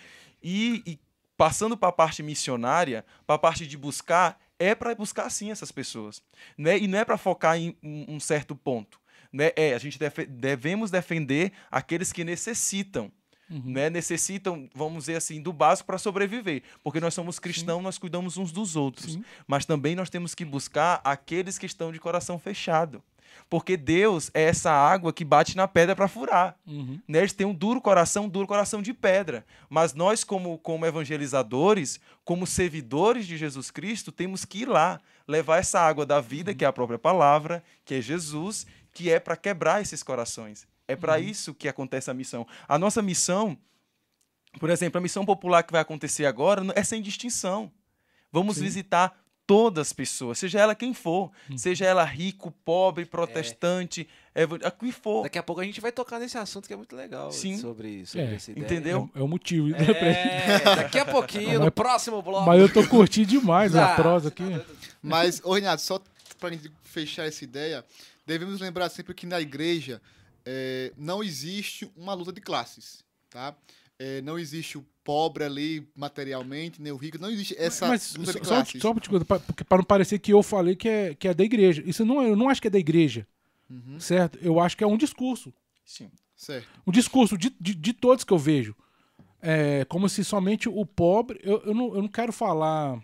E, 0.41 0.81
e 0.85 0.99
passando 1.35 1.75
para 1.75 1.89
a 1.89 1.93
parte 1.93 2.23
missionária, 2.23 3.05
para 3.27 3.35
a 3.35 3.39
parte 3.39 3.67
de 3.67 3.77
buscar, 3.77 4.39
é 4.59 4.75
para 4.75 4.93
buscar 4.93 5.29
sim 5.29 5.49
essas 5.51 5.71
pessoas, 5.71 6.21
né? 6.57 6.77
E 6.77 6.87
não 6.87 6.99
é 6.99 7.05
para 7.05 7.17
focar 7.17 7.57
em 7.57 7.75
um, 7.81 8.19
certo 8.19 8.55
ponto, 8.55 8.99
né? 9.31 9.51
É, 9.55 9.73
a 9.73 9.77
gente 9.79 9.97
deve- 9.97 10.25
devemos 10.25 10.91
defender 10.91 11.51
aqueles 11.71 12.11
que 12.11 12.23
necessitam, 12.23 13.11
né? 13.49 13.89
Necessitam, 13.89 14.69
vamos 14.75 15.05
dizer 15.05 15.15
assim, 15.15 15.41
do 15.41 15.51
básico 15.51 15.87
para 15.87 15.97
sobreviver, 15.97 16.61
porque 16.83 16.99
nós 16.99 17.13
somos 17.15 17.39
cristãos, 17.39 17.81
nós 17.81 17.97
cuidamos 17.97 18.37
uns 18.37 18.51
dos 18.51 18.75
outros, 18.75 19.13
Sim. 19.13 19.23
mas 19.47 19.65
também 19.65 19.95
nós 19.95 20.09
temos 20.09 20.35
que 20.35 20.45
buscar 20.45 21.01
aqueles 21.03 21.57
que 21.57 21.65
estão 21.65 21.91
de 21.91 21.99
coração 21.99 22.37
fechado. 22.37 23.01
Porque 23.49 23.75
Deus 23.75 24.29
é 24.33 24.43
essa 24.43 24.71
água 24.71 25.11
que 25.11 25.25
bate 25.25 25.57
na 25.57 25.67
pedra 25.67 25.95
para 25.95 26.07
furar 26.07 26.55
Uhum. 26.67 26.99
né? 27.07 27.19
Eles 27.19 27.33
têm 27.33 27.47
um 27.47 27.53
duro 27.53 27.81
coração, 27.81 28.25
um 28.25 28.29
duro 28.29 28.47
coração 28.47 28.81
de 28.81 28.93
pedra. 28.93 29.45
Mas 29.69 29.93
nós, 29.93 30.23
como, 30.23 30.57
como 30.59 30.85
evangelizadores, 30.85 31.99
como 32.23 32.45
servidores 32.45 33.25
de 33.25 33.37
Jesus 33.37 33.71
Cristo, 33.71 34.11
temos 34.11 34.45
que 34.45 34.59
ir 34.59 34.67
lá, 34.67 34.99
levar 35.27 35.57
essa 35.57 35.79
água 35.79 36.05
da 36.05 36.19
vida, 36.21 36.53
que 36.53 36.63
é 36.63 36.67
a 36.67 36.73
própria 36.73 36.99
palavra, 36.99 37.63
que 37.85 37.95
é 37.95 38.01
Jesus, 38.01 38.65
que 38.93 39.09
é 39.09 39.19
para 39.19 39.35
quebrar 39.35 39.81
esses 39.81 40.03
corações. 40.03 40.67
É 40.87 40.95
para 40.95 41.19
isso 41.19 41.53
que 41.53 41.67
acontece 41.67 42.09
a 42.09 42.13
missão. 42.13 42.47
A 42.67 42.77
nossa 42.79 43.01
missão, 43.01 43.57
por 44.59 44.69
exemplo, 44.69 44.97
a 44.97 45.01
missão 45.01 45.23
popular 45.25 45.61
que 45.63 45.71
vai 45.71 45.81
acontecer 45.81 46.25
agora 46.25 46.63
é 46.75 46.83
sem 46.83 47.01
distinção. 47.01 47.71
Vamos 48.31 48.57
Sim. 48.57 48.63
visitar 48.63 49.15
todas 49.49 49.87
as 49.87 49.93
pessoas, 49.93 50.37
seja 50.37 50.59
ela 50.59 50.75
quem 50.75 50.93
for, 50.93 51.31
seja 51.57 51.83
ela 51.83 52.03
rico, 52.03 52.51
pobre, 52.63 53.03
protestante, 53.03 54.07
evang- 54.35 54.63
a 54.63 54.69
que 54.69 54.91
for. 54.91 55.23
Daqui 55.23 55.39
a 55.39 55.43
pouco 55.43 55.59
a 55.59 55.63
gente 55.63 55.81
vai 55.81 55.91
tocar 55.91 56.19
nesse 56.19 56.37
assunto 56.37 56.67
que 56.67 56.73
é 56.73 56.77
muito 56.77 56.95
legal. 56.95 57.31
Sim. 57.31 57.57
Sobre, 57.57 58.05
sobre 58.05 58.27
É, 58.27 58.35
essa 58.35 58.51
ideia. 58.51 58.63
entendeu? 58.63 59.09
É, 59.15 59.19
é 59.19 59.23
o 59.23 59.27
motivo. 59.27 59.69
né, 59.69 59.77
pra- 59.83 60.07
É, 60.07 60.59
daqui 60.75 60.99
a 60.99 61.05
pouquinho, 61.05 61.53
no 61.57 61.65
Mas- 61.65 61.73
próximo 61.73 62.21
bloco. 62.21 62.45
Mas 62.45 62.61
eu 62.61 62.71
tô 62.71 62.87
curtindo 62.87 63.25
demais 63.27 63.75
a 63.75 63.93
Ah, 63.93 63.95
prosa 63.95 64.27
aqui. 64.27 64.43
tá 64.43 64.49
doido. 64.49 64.77
Mas, 65.01 65.41
ô 65.43 65.53
Renato, 65.53 65.81
só 65.81 65.99
pra 66.39 66.51
gente 66.51 66.71
fechar 66.83 67.25
essa 67.25 67.43
ideia, 67.43 67.83
devemos 68.27 68.61
lembrar 68.61 68.87
sempre 68.89 69.15
que 69.15 69.25
na 69.25 69.41
igreja 69.41 69.99
é, 70.45 70.93
não 70.95 71.23
existe 71.23 71.91
uma 71.97 72.13
luta 72.13 72.31
de 72.31 72.39
classes, 72.39 73.03
tá? 73.31 73.55
É, 73.97 74.21
não 74.21 74.37
existe 74.37 74.77
o 74.77 74.85
pobre 75.09 75.43
ali 75.43 75.89
materialmente, 75.95 76.79
nem 76.79 76.91
o 76.91 76.95
rico, 76.95 77.17
não 77.17 77.31
existe 77.31 77.55
essa 77.57 77.87
Mas 77.87 78.13
de 78.13 78.31
só, 78.31 78.39
classes. 78.39 78.79
só 78.79 78.93
para 78.93 79.77
não 79.79 79.83
parecer 79.83 80.19
que 80.19 80.31
eu 80.31 80.43
falei 80.43 80.75
que 80.75 80.87
é, 80.87 81.15
que 81.15 81.27
é 81.27 81.33
da 81.33 81.43
igreja. 81.43 81.81
Isso 81.83 82.05
não 82.05 82.21
é, 82.21 82.29
eu 82.29 82.35
não 82.35 82.47
acho 82.47 82.61
que 82.61 82.67
é 82.67 82.69
da 82.69 82.77
igreja. 82.77 83.25
Uhum. 83.67 83.99
Certo? 83.99 84.37
Eu 84.39 84.59
acho 84.59 84.77
que 84.77 84.83
é 84.83 84.87
um 84.87 84.95
discurso. 84.97 85.51
Sim. 85.83 86.11
Certo. 86.35 86.67
Um 86.85 86.91
discurso 86.91 87.39
de, 87.39 87.51
de, 87.59 87.73
de 87.73 87.91
todos 87.91 88.23
que 88.23 88.31
eu 88.31 88.37
vejo. 88.37 88.75
É 89.41 89.83
como 89.85 90.07
se 90.07 90.23
somente 90.23 90.69
o 90.69 90.85
pobre. 90.85 91.39
Eu, 91.41 91.59
eu, 91.65 91.73
não, 91.73 91.95
eu 91.95 92.01
não 92.03 92.07
quero 92.07 92.31
falar 92.31 93.03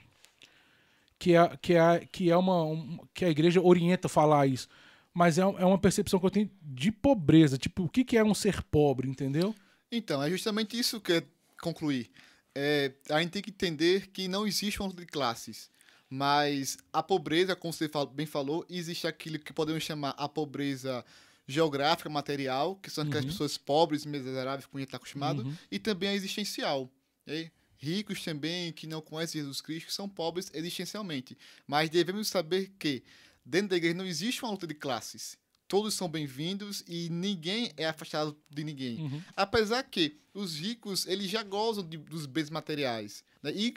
que 1.18 1.34
é, 1.34 1.58
que 1.60 1.74
é, 1.74 2.08
que 2.12 2.30
é 2.30 2.38
uma. 2.38 2.66
um- 2.66 3.00
que 3.16 3.26
a 3.26 3.30
igreja 3.32 3.60
orienta 3.64 4.06
a 4.06 4.10
falar 4.10 4.46
isso. 4.46 4.68
Mas 5.12 5.40
é, 5.40 5.42
é 5.42 5.66
uma 5.66 5.80
percepção 5.80 6.20
que 6.20 6.26
eu 6.28 6.30
tenho 6.30 6.52
de 6.62 6.92
pobreza. 6.92 7.58
Tipo, 7.58 7.86
o 7.86 7.90
que, 7.90 8.04
que 8.04 8.16
é 8.16 8.24
um 8.24 8.36
ser 8.36 8.62
pobre, 8.62 9.10
entendeu? 9.10 9.56
Então, 9.92 10.22
é 10.22 10.30
justamente 10.30 10.78
isso 10.78 11.02
que 11.02 11.24
concluir. 11.66 12.10
É, 12.54 12.94
a 13.10 13.20
gente 13.22 13.32
tem 13.32 13.42
que 13.42 13.50
entender 13.50 14.08
que 14.12 14.28
não 14.28 14.46
existe 14.48 14.80
uma 14.80 14.88
luta 14.88 15.02
de 15.02 15.08
classes. 15.08 15.70
Mas 16.10 16.78
a 16.94 17.02
pobreza, 17.04 17.56
como 17.56 17.74
você 17.74 17.90
bem 18.14 18.26
falou, 18.26 18.66
existe 18.70 19.08
aquilo 19.08 19.40
que 19.40 19.52
podemos 19.52 19.84
chamar 19.84 20.12
a 20.18 20.30
pobreza 20.30 21.04
geográfica, 21.48 22.10
material, 22.10 22.76
que 22.78 22.90
são 22.90 23.04
aquelas 23.04 23.26
Uhum. 23.26 23.32
pessoas 23.32 23.58
pobres, 23.58 24.06
miseráveis, 24.06 24.66
como 24.66 24.78
a 24.78 24.82
gente 24.82 24.88
está 24.90 24.98
acostumado, 24.98 25.42
Uhum. 25.44 25.56
e 25.72 25.78
também 25.80 26.10
a 26.10 26.14
existencial. 26.14 26.90
Ricos 27.78 28.24
também, 28.24 28.72
que 28.72 28.88
não 28.88 29.02
conhecem 29.02 29.42
Jesus 29.42 29.62
Cristo, 29.62 29.92
são 29.92 30.08
pobres 30.08 30.50
existencialmente. 30.54 31.38
Mas 31.68 31.90
devemos 31.90 32.28
saber 32.28 32.72
que 32.80 33.04
dentro 33.46 33.70
da 33.70 33.78
igreja 33.78 33.96
não 33.96 34.06
existe 34.06 34.44
uma 34.44 34.52
luta 34.52 34.66
de 34.66 34.74
classes. 34.74 35.38
Todos 35.68 35.94
são 35.96 36.08
bem-vindos 36.08 36.84
e 36.88 37.10
ninguém 37.10 37.72
é 37.76 37.88
afastado 37.88 38.38
de 38.50 38.64
ninguém. 38.64 39.00
Uhum. 39.02 39.22
Apesar 39.36 39.82
que 39.84 40.20
os 40.34 40.56
ricos, 40.58 41.08
eles 41.08 41.30
já 41.30 41.42
gozam 41.44 41.84
de- 41.88 41.98
dos 41.98 42.26
bens 42.26 42.50
materiais. 42.50 43.24
né? 43.42 43.52
E 43.56 43.74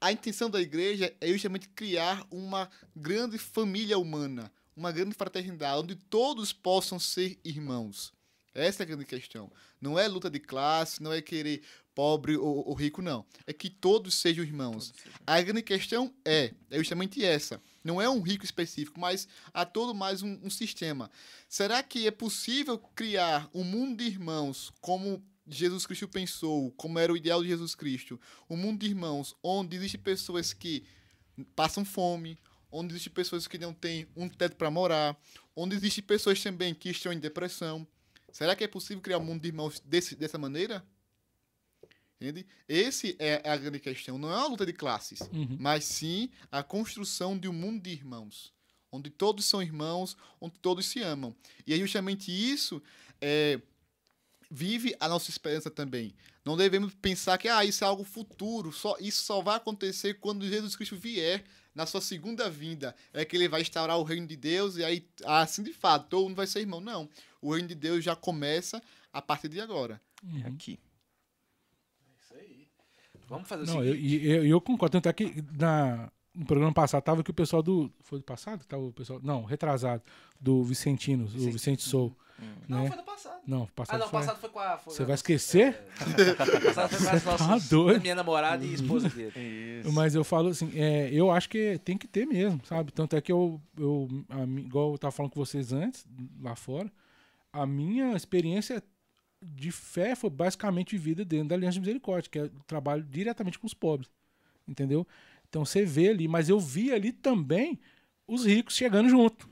a 0.00 0.10
intenção 0.12 0.48
da 0.48 0.60
igreja 0.60 1.14
é 1.20 1.28
justamente 1.28 1.68
criar 1.70 2.26
uma 2.30 2.70
grande 2.94 3.36
família 3.38 3.98
humana, 3.98 4.50
uma 4.74 4.92
grande 4.92 5.14
fraternidade, 5.14 5.80
onde 5.82 5.94
todos 5.94 6.52
possam 6.52 6.98
ser 6.98 7.38
irmãos. 7.44 8.12
Essa 8.56 8.82
é 8.82 8.84
a 8.84 8.86
grande 8.86 9.04
questão. 9.04 9.52
Não 9.80 9.98
é 9.98 10.08
luta 10.08 10.30
de 10.30 10.40
classe, 10.40 11.02
não 11.02 11.12
é 11.12 11.20
querer 11.20 11.62
pobre 11.94 12.36
ou, 12.36 12.66
ou 12.68 12.74
rico, 12.74 13.02
não. 13.02 13.24
É 13.46 13.52
que 13.52 13.70
todos 13.70 14.14
sejam 14.14 14.44
irmãos. 14.44 14.92
A 15.26 15.40
grande 15.42 15.62
questão 15.62 16.12
é, 16.24 16.52
é 16.70 16.78
justamente 16.78 17.24
essa. 17.24 17.60
Não 17.84 18.00
é 18.00 18.08
um 18.08 18.20
rico 18.20 18.44
específico, 18.44 18.98
mas 18.98 19.28
há 19.52 19.64
todo 19.64 19.94
mais 19.94 20.22
um, 20.22 20.38
um 20.42 20.50
sistema. 20.50 21.10
Será 21.48 21.82
que 21.82 22.06
é 22.06 22.10
possível 22.10 22.78
criar 22.94 23.48
um 23.52 23.62
mundo 23.62 23.98
de 23.98 24.04
irmãos 24.04 24.72
como 24.80 25.22
Jesus 25.46 25.86
Cristo 25.86 26.08
pensou, 26.08 26.70
como 26.72 26.98
era 26.98 27.12
o 27.12 27.16
ideal 27.16 27.42
de 27.42 27.48
Jesus 27.48 27.74
Cristo? 27.74 28.20
Um 28.48 28.56
mundo 28.56 28.80
de 28.80 28.86
irmãos 28.86 29.34
onde 29.42 29.76
existem 29.76 30.00
pessoas 30.00 30.52
que 30.52 30.84
passam 31.54 31.84
fome, 31.84 32.38
onde 32.70 32.92
existem 32.92 33.12
pessoas 33.12 33.46
que 33.46 33.58
não 33.58 33.72
têm 33.72 34.06
um 34.16 34.28
teto 34.28 34.56
para 34.56 34.70
morar, 34.70 35.16
onde 35.54 35.76
existem 35.76 36.04
pessoas 36.04 36.42
também 36.42 36.74
que 36.74 36.90
estão 36.90 37.12
em 37.12 37.18
depressão. 37.18 37.86
Será 38.36 38.54
que 38.54 38.62
é 38.62 38.68
possível 38.68 39.00
criar 39.02 39.16
um 39.16 39.24
mundo 39.24 39.40
de 39.40 39.48
irmãos 39.48 39.80
desse, 39.80 40.14
dessa 40.14 40.36
maneira? 40.36 40.84
Entende? 42.20 42.46
Esse 42.68 43.16
é 43.18 43.40
a 43.48 43.56
grande 43.56 43.80
questão. 43.80 44.18
Não 44.18 44.30
é 44.30 44.36
uma 44.36 44.48
luta 44.48 44.66
de 44.66 44.74
classes, 44.74 45.20
Uhum. 45.32 45.56
mas 45.58 45.86
sim 45.86 46.28
a 46.52 46.62
construção 46.62 47.38
de 47.38 47.48
um 47.48 47.52
mundo 47.54 47.82
de 47.82 47.88
irmãos, 47.88 48.52
onde 48.92 49.08
todos 49.08 49.46
são 49.46 49.62
irmãos, 49.62 50.18
onde 50.38 50.58
todos 50.58 50.84
se 50.84 51.00
amam. 51.00 51.34
E 51.66 51.72
é 51.72 51.78
justamente 51.78 52.30
isso 52.30 52.82
é, 53.22 53.58
vive 54.50 54.94
a 55.00 55.08
nossa 55.08 55.30
esperança 55.30 55.70
também. 55.70 56.14
Não 56.44 56.58
devemos 56.58 56.94
pensar 56.94 57.38
que 57.38 57.48
ah, 57.48 57.64
isso 57.64 57.84
é 57.84 57.86
algo 57.86 58.04
futuro, 58.04 58.70
só 58.70 58.98
isso 59.00 59.22
só 59.24 59.40
vai 59.40 59.56
acontecer 59.56 60.20
quando 60.20 60.46
Jesus 60.46 60.76
Cristo 60.76 60.96
vier 60.98 61.42
na 61.74 61.86
sua 61.86 62.02
segunda 62.02 62.50
vinda. 62.50 62.94
É 63.14 63.24
que 63.24 63.34
ele 63.34 63.48
vai 63.48 63.62
instaurar 63.62 63.98
o 63.98 64.02
reino 64.02 64.26
de 64.26 64.36
Deus 64.36 64.76
e 64.76 64.84
aí, 64.84 65.08
assim 65.24 65.62
de 65.62 65.72
fato, 65.72 66.08
todo 66.08 66.24
mundo 66.24 66.36
vai 66.36 66.46
ser 66.46 66.60
irmão. 66.60 66.80
Não. 66.82 67.08
O 67.46 67.52
reino 67.52 67.68
de 67.68 67.74
Deus 67.74 68.02
já 68.04 68.16
começa 68.16 68.82
a 69.12 69.22
partir 69.22 69.48
de 69.48 69.60
agora. 69.60 70.00
É 70.44 70.48
aqui. 70.48 70.78
Isso 72.22 72.34
aí. 72.34 72.68
Vamos 73.28 73.48
fazer 73.48 73.62
o 73.64 73.66
Não, 73.66 73.84
eu, 73.84 73.94
seguinte. 73.94 74.26
eu, 74.26 74.46
e 74.46 74.50
eu 74.50 74.60
concordo. 74.60 74.92
Tanto 74.92 75.08
é 75.08 75.12
que 75.12 75.44
na, 75.58 76.10
no 76.34 76.44
programa 76.46 76.72
passado 76.72 77.02
tava 77.02 77.22
que 77.22 77.30
o 77.30 77.34
pessoal 77.34 77.62
do. 77.62 77.92
Foi 78.00 78.18
do 78.18 78.24
passado? 78.24 78.60
que 78.60 78.66
Tava 78.66 78.82
o 78.82 78.92
pessoal, 78.92 79.20
não, 79.22 79.44
retrasado. 79.44 80.02
Do 80.40 80.62
Vicentino, 80.64 81.24
o 81.24 81.26
Vicentino. 81.28 81.52
Vicente 81.52 81.82
Sou. 81.82 82.14
Não, 82.68 82.82
né? 82.82 82.88
foi 82.88 82.96
no 82.98 83.02
passado. 83.04 83.40
Não, 83.46 83.66
passado 83.68 83.94
Ah, 83.96 83.98
não, 83.98 84.08
foi. 84.10 84.20
passado 84.20 84.38
foi 84.38 84.50
com 84.50 84.58
a. 84.58 84.76
foi 84.76 84.92
Você 84.92 85.04
vai 85.04 85.14
esquecer? 85.14 85.68
É, 86.18 86.34
passado 86.34 86.90
foi 86.90 87.00
com 87.00 87.08
as 87.08 87.22
Tá 87.38 87.46
nossas. 87.48 87.68
doido. 87.70 88.02
Minha 88.02 88.14
namorada 88.14 88.62
e 88.64 88.74
esposa 88.74 89.08
dele. 89.08 89.32
Isso. 89.80 89.90
Mas 89.92 90.14
eu 90.14 90.22
falo 90.22 90.48
assim, 90.50 90.70
é, 90.78 91.08
eu 91.10 91.30
acho 91.30 91.48
que 91.48 91.78
tem 91.78 91.96
que 91.96 92.06
ter 92.06 92.26
mesmo, 92.26 92.60
sabe? 92.66 92.92
Tanto 92.92 93.16
é 93.16 93.20
que 93.22 93.32
eu, 93.32 93.58
eu 93.78 94.06
a 94.28 94.42
igual 94.42 94.92
eu 94.92 94.98
tava 94.98 95.12
falando 95.12 95.32
com 95.32 95.40
vocês 95.42 95.72
antes, 95.72 96.04
lá 96.42 96.54
fora, 96.54 96.92
a 97.62 97.66
minha 97.66 98.14
experiência 98.14 98.82
de 99.42 99.70
fé 99.70 100.14
foi 100.14 100.30
basicamente 100.30 100.96
vivida 100.96 101.24
dentro 101.24 101.48
da 101.48 101.54
Aliança 101.54 101.74
de 101.74 101.80
Misericórdia, 101.80 102.30
que 102.30 102.38
é 102.38 102.44
o 102.44 102.64
trabalho 102.66 103.02
diretamente 103.02 103.58
com 103.58 103.66
os 103.66 103.74
pobres, 103.74 104.10
entendeu? 104.66 105.06
Então 105.48 105.64
você 105.64 105.84
vê 105.84 106.08
ali, 106.08 106.26
mas 106.28 106.48
eu 106.48 106.58
vi 106.58 106.92
ali 106.92 107.12
também 107.12 107.78
os 108.26 108.44
ricos 108.44 108.76
chegando 108.76 109.08
junto. 109.08 109.48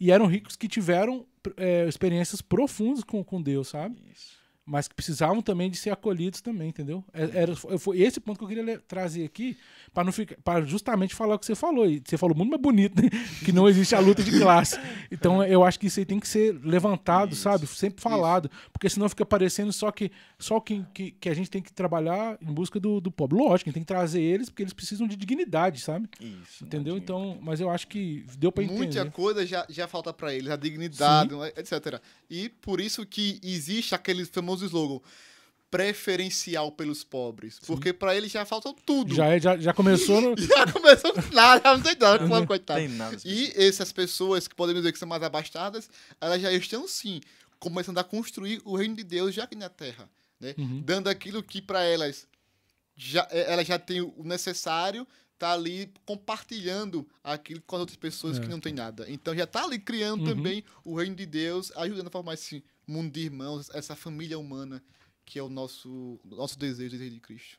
E 0.00 0.10
eram 0.10 0.26
ricos 0.26 0.56
que 0.56 0.66
tiveram 0.66 1.26
é, 1.56 1.86
experiências 1.86 2.40
profundas 2.40 3.04
com, 3.04 3.22
com 3.22 3.40
Deus, 3.40 3.68
sabe? 3.68 3.96
Isso. 4.12 4.43
Mas 4.66 4.88
que 4.88 4.94
precisavam 4.94 5.42
também 5.42 5.70
de 5.70 5.76
ser 5.76 5.90
acolhidos 5.90 6.40
também, 6.40 6.68
entendeu? 6.68 7.04
É- 7.12 7.42
Era, 7.42 7.54
foi 7.56 8.00
esse 8.00 8.18
ponto 8.20 8.38
que 8.38 8.44
eu 8.44 8.48
queria 8.48 8.78
trazer 8.88 9.24
aqui 9.24 9.56
para 9.92 10.04
não 10.04 10.12
ficar, 10.12 10.36
para 10.42 10.64
justamente 10.64 11.14
falar 11.14 11.34
o 11.34 11.38
que 11.38 11.46
você 11.46 11.54
falou. 11.54 11.86
E 11.86 12.02
você 12.04 12.16
falou 12.16 12.34
muito 12.36 12.50
mais 12.50 12.62
bonito, 12.62 13.00
né? 13.02 13.10
que 13.44 13.52
não 13.52 13.68
existe 13.68 13.94
a 13.94 14.00
luta 14.00 14.22
de 14.22 14.38
classe. 14.38 14.78
Então 15.10 15.42
eu 15.44 15.62
acho 15.64 15.78
que 15.78 15.86
isso 15.86 16.00
aí 16.00 16.06
tem 16.06 16.18
que 16.18 16.26
ser 16.26 16.58
levantado, 16.64 17.32
Isso. 17.32 17.42
sabe? 17.42 17.66
Sempre 17.66 18.00
falado, 18.02 18.50
porque 18.72 18.88
senão 18.88 19.08
fica 19.08 19.24
parecendo 19.26 19.72
só 19.72 19.90
que 19.90 20.10
só 20.38 20.58
que, 20.60 20.84
que, 20.94 21.10
que 21.12 21.28
a 21.28 21.34
gente 21.34 21.50
tem 21.50 21.62
que 21.62 21.72
trabalhar 21.72 22.36
em 22.40 22.52
busca 22.52 22.80
do, 22.80 23.00
do 23.00 23.10
pobre. 23.10 23.36
Lógico, 23.38 23.68
a 23.68 23.70
gente 23.70 23.74
tem 23.74 23.82
que 23.82 23.86
trazer 23.88 24.20
eles 24.22 24.48
porque 24.48 24.62
eles 24.62 24.72
precisam 24.72 25.06
de 25.06 25.16
dignidade, 25.16 25.80
sabe? 25.80 26.08
Isso. 26.20 26.64
Entendeu? 26.64 26.96
Então, 26.96 27.38
mas 27.42 27.60
eu 27.60 27.70
acho 27.70 27.86
que 27.88 28.24
deu 28.38 28.50
para 28.50 28.64
Muita 28.64 28.84
entender. 29.00 29.10
coisa 29.12 29.44
já, 29.46 29.66
já 29.68 29.86
falta 29.86 30.12
para 30.12 30.34
eles, 30.34 30.50
a 30.50 30.56
dignidade, 30.56 31.34
etc. 31.56 32.00
E 32.30 32.48
por 32.48 32.80
isso 32.80 33.04
que 33.06 33.38
existe 33.42 33.94
aquele 33.94 34.24
famoso 34.56 34.66
slogan 34.66 35.00
preferencial 35.70 36.70
pelos 36.70 37.02
pobres, 37.02 37.58
porque 37.66 37.92
para 37.92 38.14
eles 38.14 38.30
já 38.30 38.44
falta 38.44 38.72
tudo. 38.86 39.12
Já, 39.12 39.26
é- 39.26 39.40
já, 39.40 39.56
já 39.56 39.72
começou 39.74 40.20
no. 40.20 40.34
Já 40.38 40.70
começou 40.72 41.12
nada, 41.32 41.74
não 41.76 41.82
tem 41.82 41.96
nada, 41.98 42.24
Uhum. 42.24 42.46
coitado. 42.46 42.78
Tem 42.78 42.88
nada. 42.88 43.16
E 43.24 43.52
essas 43.56 43.90
pessoas 43.92 44.46
que 44.46 44.54
podemos 44.54 44.82
dizer 44.82 44.92
que 44.92 44.98
são 45.00 45.08
mais 45.08 45.22
abastadas, 45.22 45.90
elas 46.20 46.40
já 46.40 46.52
estão 46.52 46.86
sim 46.86 47.20
começando 47.58 47.98
a 47.98 48.04
construir 48.04 48.60
o 48.64 48.76
reino 48.76 48.94
de 48.94 49.02
Deus 49.02 49.34
já 49.34 49.44
aqui 49.44 49.56
na 49.56 49.68
Terra, 49.68 50.08
né? 50.38 50.54
Uhum. 50.56 50.80
Dando 50.84 51.08
aquilo 51.08 51.42
que 51.42 51.60
para 51.60 51.82
elas 51.82 52.26
já 52.94 53.26
eh, 53.32 53.52
elas 53.52 53.66
já 53.66 53.76
têm 53.78 54.00
o 54.00 54.22
necessário, 54.22 55.04
tá 55.36 55.52
ali 55.54 55.92
compartilhando 56.06 57.04
aquilo 57.24 57.60
com 57.66 57.74
as 57.74 57.80
outras 57.80 57.96
pessoas 57.98 58.38
É. 58.38 58.40
que 58.40 58.46
não 58.46 58.60
têm 58.60 58.72
nada. 58.72 59.06
Então 59.08 59.34
já 59.34 59.46
tá 59.46 59.64
ali 59.64 59.80
criando 59.80 60.20
Uhum. 60.20 60.36
também 60.36 60.64
o 60.84 60.94
reino 60.94 61.16
de 61.16 61.26
Deus, 61.26 61.72
ajudando 61.74 62.06
a 62.06 62.10
formar 62.10 62.34
esse 62.34 62.62
mundo 62.86 63.12
de 63.12 63.20
irmãos, 63.20 63.70
essa 63.70 63.94
família 63.96 64.38
humana 64.38 64.82
que 65.24 65.38
é 65.38 65.42
o 65.42 65.48
nosso 65.48 66.20
nosso 66.24 66.58
desejo 66.58 66.98
desde 66.98 67.18
Cristo. 67.20 67.58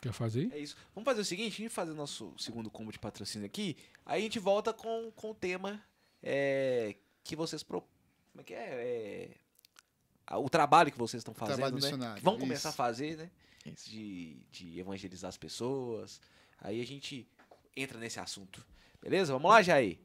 Quer 0.00 0.12
fazer? 0.12 0.52
É 0.52 0.58
isso. 0.58 0.76
Vamos 0.94 1.04
fazer 1.06 1.20
o 1.22 1.24
seguinte, 1.24 1.54
a 1.54 1.56
gente 1.56 1.68
fazer 1.70 1.90
o 1.90 1.94
nosso 1.94 2.32
segundo 2.38 2.70
combo 2.70 2.92
de 2.92 2.98
patrocínio 2.98 3.46
aqui, 3.46 3.76
aí 4.06 4.20
a 4.20 4.22
gente 4.22 4.38
volta 4.38 4.72
com, 4.72 5.10
com 5.16 5.30
o 5.30 5.34
tema 5.34 5.82
é, 6.22 6.94
que 7.24 7.34
vocês 7.34 7.62
pro... 7.62 7.80
Como 8.30 8.40
é 8.40 8.44
que 8.44 8.54
é? 8.54 9.36
É, 10.30 10.36
O 10.36 10.48
trabalho 10.48 10.92
que 10.92 10.98
vocês 10.98 11.20
estão 11.20 11.34
fazendo, 11.34 11.56
Trabalho 11.56 11.74
né? 11.74 11.80
missionário, 11.80 12.16
Que 12.18 12.24
vão 12.24 12.38
começar 12.38 12.68
isso. 12.68 12.80
a 12.80 12.84
fazer, 12.84 13.16
né? 13.16 13.30
Isso. 13.66 13.90
De, 13.90 14.36
de 14.52 14.78
evangelizar 14.78 15.28
as 15.28 15.36
pessoas. 15.36 16.20
Aí 16.60 16.80
a 16.80 16.86
gente 16.86 17.28
entra 17.76 17.98
nesse 17.98 18.20
assunto. 18.20 18.64
Beleza? 19.02 19.32
Vamos 19.32 19.50
lá, 19.50 19.62
Jair. 19.62 19.98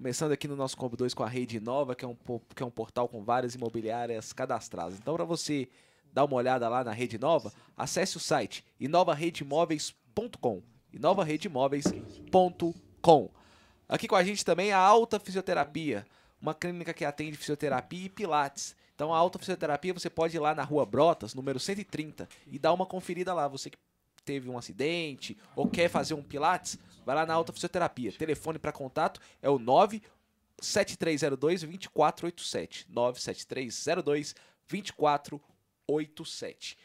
Começando 0.00 0.32
aqui 0.32 0.48
no 0.48 0.56
nosso 0.56 0.78
Combo 0.78 0.96
2 0.96 1.12
com 1.12 1.22
a 1.22 1.28
Rede 1.28 1.60
Nova, 1.60 1.94
que 1.94 2.06
é 2.06 2.08
um, 2.08 2.16
que 2.54 2.62
é 2.62 2.64
um 2.64 2.70
portal 2.70 3.06
com 3.06 3.22
várias 3.22 3.54
imobiliárias 3.54 4.32
cadastradas. 4.32 4.98
Então, 4.98 5.14
para 5.14 5.26
você 5.26 5.68
dar 6.10 6.24
uma 6.24 6.36
olhada 6.36 6.66
lá 6.70 6.82
na 6.82 6.90
Rede 6.90 7.18
Nova, 7.18 7.52
acesse 7.76 8.16
o 8.16 8.20
site 8.20 8.64
inovaredemóveis.com. 8.80 10.62
inovaredemóveis.com. 10.90 13.30
Aqui 13.86 14.08
com 14.08 14.16
a 14.16 14.24
gente 14.24 14.42
também 14.42 14.72
a 14.72 14.78
Alta 14.78 15.20
Fisioterapia, 15.20 16.06
uma 16.40 16.54
clínica 16.54 16.94
que 16.94 17.04
atende 17.04 17.36
fisioterapia 17.36 18.06
e 18.06 18.08
pilates. 18.08 18.74
Então 18.94 19.12
a 19.12 19.18
Alta 19.18 19.38
Fisioterapia 19.38 19.92
você 19.92 20.08
pode 20.08 20.34
ir 20.34 20.40
lá 20.40 20.54
na 20.54 20.64
Rua 20.64 20.86
Brotas, 20.86 21.34
número 21.34 21.60
130, 21.60 22.26
e 22.46 22.58
dar 22.58 22.72
uma 22.72 22.86
conferida 22.86 23.34
lá. 23.34 23.46
Você 23.48 23.68
que 23.68 23.76
teve 24.24 24.48
um 24.48 24.58
acidente 24.58 25.36
ou 25.54 25.68
quer 25.68 25.88
fazer 25.88 26.14
um 26.14 26.22
pilates, 26.22 26.78
vai 27.04 27.14
lá 27.14 27.26
na 27.26 27.34
Alta 27.34 27.52
Fisioterapia. 27.52 28.10
Telefone 28.12 28.58
para 28.58 28.72
contato 28.72 29.20
é 29.42 29.50
o 29.50 29.58
97302 29.58 31.60
2487. 31.62 32.86
97302 32.88 34.34
2487. 34.68 36.78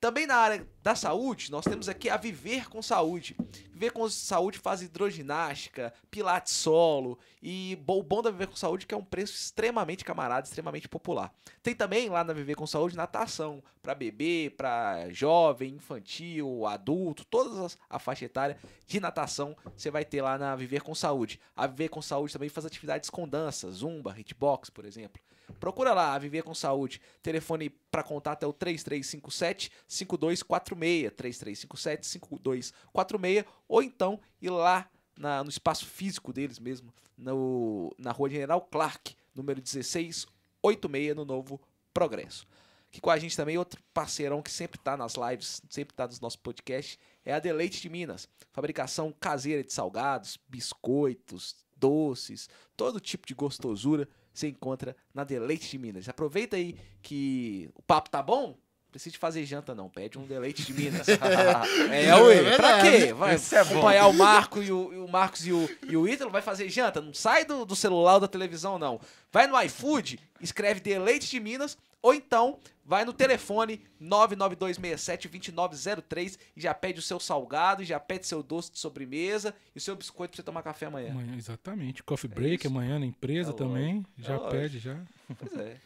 Também 0.00 0.26
na 0.26 0.36
área 0.36 0.66
da 0.82 0.94
saúde, 0.94 1.50
nós 1.50 1.62
temos 1.62 1.86
aqui 1.86 2.08
a 2.08 2.16
Viver 2.16 2.70
com 2.70 2.80
Saúde. 2.80 3.36
Viver 3.70 3.90
com 3.90 4.08
Saúde 4.08 4.58
faz 4.58 4.80
hidroginástica, 4.80 5.92
pilates 6.10 6.54
solo 6.54 7.18
e 7.42 7.78
o 7.86 8.02
bom 8.02 8.22
da 8.22 8.30
Viver 8.30 8.46
com 8.46 8.56
Saúde 8.56 8.86
é 8.86 8.88
que 8.88 8.94
é 8.94 8.96
um 8.96 9.04
preço 9.04 9.34
extremamente 9.34 10.02
camarada, 10.02 10.46
extremamente 10.46 10.88
popular. 10.88 11.30
Tem 11.62 11.74
também 11.74 12.08
lá 12.08 12.24
na 12.24 12.32
Viver 12.32 12.54
com 12.54 12.66
Saúde 12.66 12.96
natação 12.96 13.62
para 13.82 13.94
bebê, 13.94 14.50
para 14.56 15.10
jovem, 15.10 15.74
infantil, 15.74 16.64
adulto, 16.64 17.26
todas 17.26 17.58
as, 17.58 17.78
a 17.90 17.98
faixa 17.98 18.24
etária 18.24 18.56
de 18.86 19.00
natação 19.00 19.54
você 19.76 19.90
vai 19.90 20.06
ter 20.06 20.22
lá 20.22 20.38
na 20.38 20.56
Viver 20.56 20.80
com 20.80 20.94
Saúde. 20.94 21.38
A 21.54 21.66
Viver 21.66 21.90
com 21.90 22.00
Saúde 22.00 22.32
também 22.32 22.48
faz 22.48 22.64
atividades 22.64 23.10
com 23.10 23.28
dança, 23.28 23.70
zumba, 23.70 24.18
hitbox, 24.18 24.70
por 24.70 24.86
exemplo. 24.86 25.20
Procura 25.58 25.92
lá, 25.92 26.16
Viver 26.18 26.42
com 26.42 26.54
Saúde. 26.54 27.00
Telefone 27.22 27.70
para 27.90 28.02
contato 28.02 28.42
é 28.42 28.46
o 28.46 28.52
3357 28.52 29.70
5246, 29.88 31.12
3357 31.16 32.06
5246, 32.06 33.44
ou 33.68 33.82
então 33.82 34.20
ir 34.40 34.50
lá 34.50 34.88
na- 35.16 35.42
no 35.42 35.50
espaço 35.50 35.86
físico 35.86 36.32
deles 36.32 36.58
mesmo, 36.58 36.92
no, 37.16 37.94
na 37.98 38.12
Rua 38.12 38.30
General 38.30 38.60
Clark, 38.60 39.14
número 39.34 39.60
1686, 39.60 41.14
no 41.16 41.24
Novo 41.24 41.60
Progresso. 41.92 42.46
Aqui 42.88 43.00
com 43.00 43.10
a 43.10 43.18
gente 43.18 43.36
também 43.36 43.56
outro 43.56 43.80
parceirão 43.94 44.42
que 44.42 44.50
sempre 44.50 44.78
tá 44.78 44.96
nas 44.96 45.14
lives, 45.14 45.62
sempre 45.70 45.94
tá 45.94 46.06
nos 46.08 46.18
nossos 46.18 46.36
podcasts, 46.36 46.98
é 47.24 47.32
a 47.32 47.38
Deleite 47.38 47.80
de 47.80 47.88
Minas. 47.88 48.28
Fabricação 48.52 49.12
caseira 49.20 49.62
de 49.62 49.72
salgados, 49.72 50.36
biscoitos, 50.48 51.54
doces, 51.76 52.48
todo 52.76 52.98
tipo 52.98 53.26
de 53.26 53.34
gostosura 53.34 54.08
você 54.32 54.48
encontra 54.48 54.96
na 55.14 55.24
Deleite 55.24 55.68
de 55.68 55.78
Minas. 55.78 56.08
Aproveita 56.08 56.56
aí 56.56 56.76
que 57.02 57.70
o 57.74 57.82
papo 57.82 58.10
tá 58.10 58.22
bom. 58.22 58.48
Não 58.90 58.92
precisa 58.92 59.12
de 59.12 59.18
fazer 59.18 59.44
janta, 59.44 59.72
não. 59.72 59.88
Pede 59.88 60.18
um 60.18 60.26
deleite 60.26 60.64
de 60.64 60.72
Minas. 60.72 61.06
é, 61.92 62.14
ué. 62.16 62.56
pra 62.56 62.80
quê? 62.82 63.12
Vai 63.12 63.36
Esse 63.36 63.54
é 63.54 63.62
bom. 63.62 63.70
acompanhar 63.70 64.08
o 64.08 64.12
Marco 64.12 64.60
e 64.60 64.72
o, 64.72 64.92
e 64.92 64.98
o 64.98 65.06
Marcos 65.06 65.46
e 65.46 65.52
o, 65.52 65.70
e 65.88 65.96
o 65.96 66.08
Ítalo, 66.08 66.28
vai 66.28 66.42
fazer 66.42 66.68
janta. 66.68 67.00
Não 67.00 67.14
sai 67.14 67.44
do, 67.44 67.64
do 67.64 67.76
celular 67.76 68.14
ou 68.14 68.20
da 68.20 68.26
televisão, 68.26 68.80
não. 68.80 69.00
Vai 69.30 69.46
no 69.46 69.60
iFood, 69.62 70.18
escreve 70.40 70.80
deleite 70.80 71.30
de 71.30 71.38
Minas, 71.38 71.78
ou 72.02 72.14
então 72.14 72.58
vai 72.84 73.04
no 73.04 73.12
telefone 73.12 73.82
99267-2903 74.02 76.38
e 76.56 76.60
já 76.60 76.74
pede 76.74 76.98
o 76.98 77.02
seu 77.02 77.20
salgado, 77.20 77.82
e 77.82 77.86
já 77.86 77.98
pede 78.00 78.26
seu 78.26 78.42
doce 78.42 78.72
de 78.72 78.78
sobremesa 78.78 79.54
e 79.74 79.78
o 79.78 79.80
seu 79.80 79.94
biscoito 79.96 80.32
pra 80.32 80.36
você 80.36 80.42
tomar 80.42 80.62
café 80.62 80.86
amanhã. 80.86 81.10
Amanhã, 81.12 81.34
exatamente. 81.36 82.02
Coffee 82.02 82.28
break 82.30 82.66
amanhã 82.66 82.98
na 82.98 83.06
empresa 83.06 83.50
É 83.50 83.54
também. 83.54 83.94
lógico, 83.96 84.10
é 84.18 84.22
já 84.22 84.34
lógico. 84.36 84.50
pede, 84.50 84.78
já. 84.78 84.98
Pois 85.38 85.52
é. 85.56 85.76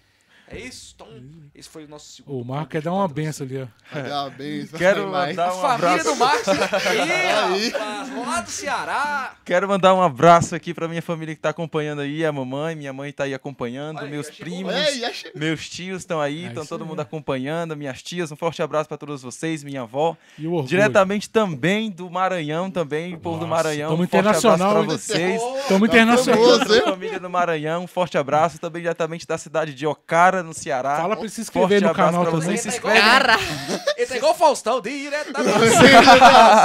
É 0.47 0.59
isso? 0.59 0.92
Então, 0.95 1.09
esse 1.55 1.68
foi 1.68 1.84
o 1.84 1.88
nosso 1.88 2.07
segundo. 2.12 2.38
O 2.40 2.45
Marco 2.45 2.70
quer 2.72 2.82
dar 2.82 2.92
uma 2.92 3.09
benção 3.09 3.47
ali, 3.47 3.62
ó. 3.62 3.66
Dar 4.03 4.24
uma 4.24 4.30
benção, 4.30 4.78
Quero 4.78 5.09
mandar 5.11 5.49
A 5.49 5.55
um 5.57 5.61
família 5.61 5.88
abraço. 5.90 6.05
do 6.11 6.16
Marcos. 6.16 6.49
Aí, 6.49 7.01
Aí. 7.01 7.68
rapaz, 7.70 8.26
lá 8.26 8.40
do 8.42 8.51
Ceará. 8.51 9.34
Quero 9.45 9.68
mandar 9.68 9.95
um 9.95 10.03
abraço 10.03 10.55
aqui 10.55 10.74
pra 10.74 10.86
minha 10.86 11.01
família 11.03 11.34
que 11.34 11.40
tá 11.40 11.49
acompanhando 11.51 12.01
aí, 12.03 12.24
a 12.24 12.30
mamãe, 12.32 12.74
minha 12.76 12.92
mãe 12.92 13.11
tá 13.12 13.24
aí 13.24 13.32
acompanhando, 13.34 13.99
Olha 14.01 14.09
meus 14.11 14.28
primos, 14.30 14.74
chegou. 15.12 15.40
meus 15.40 15.68
tios 15.68 16.03
estão 16.03 16.20
aí, 16.20 16.45
É 16.45 16.49
estão 16.49 16.66
todo 16.66 16.84
mundo 16.84 17.01
acompanhando, 17.01 17.76
minhas 17.76 18.03
tias, 18.03 18.30
um 18.30 18.36
forte 18.36 18.62
abraço 18.62 18.88
pra 18.88 18.99
todos 18.99 19.22
vocês, 19.22 19.62
minha 19.64 19.82
avó, 19.82 20.16
E 20.38 20.47
o 20.47 20.62
diretamente 20.62 21.28
também 21.30 21.90
do 21.90 22.11
Maranhão 22.11 22.70
também, 22.70 23.16
povo 23.18 23.38
do 23.38 23.47
Maranhão, 23.47 23.90
tamo 23.90 24.03
um 24.03 24.07
forte 24.07 24.18
abraço 24.18 24.47
internacional, 24.47 24.72
pra 24.72 24.80
hein? 24.82 24.99
vocês. 24.99 25.42
Estamos 25.62 25.88
Tá 25.88 25.97
internacional. 25.97 26.42
famoso. 26.45 26.64
Toda 26.66 26.78
a 26.80 26.84
família 26.84 27.20
do 27.20 27.30
Maranhão, 27.30 27.84
um 27.84 27.86
forte 27.86 28.18
abraço 28.18 28.59
também 28.59 28.82
diretamente 28.82 29.26
da 29.26 29.38
cidade 29.38 29.72
de 29.74 29.86
Ocara, 29.86 30.34
no 30.43 30.53
Ceará. 30.55 30.97
Fala 30.97 31.14
pra 31.16 31.24
ele 31.24 31.28
se 31.30 31.45
Forte 31.45 31.59
inscrever 31.74 31.82
no 31.89 31.95
canal 31.95 32.22
pra 32.22 32.30
também. 32.32 32.47
vocês, 32.57 32.61
se 32.61 32.68
Ele 32.68 32.80
tá 32.80 32.97
inscreve. 32.97 33.22
igual- 33.24 33.95
Ele 33.97 34.07
tá 34.07 34.16
igual 34.16 34.32
o 34.32 34.35
Faustão, 34.35 34.80
diretamente. 34.80 35.59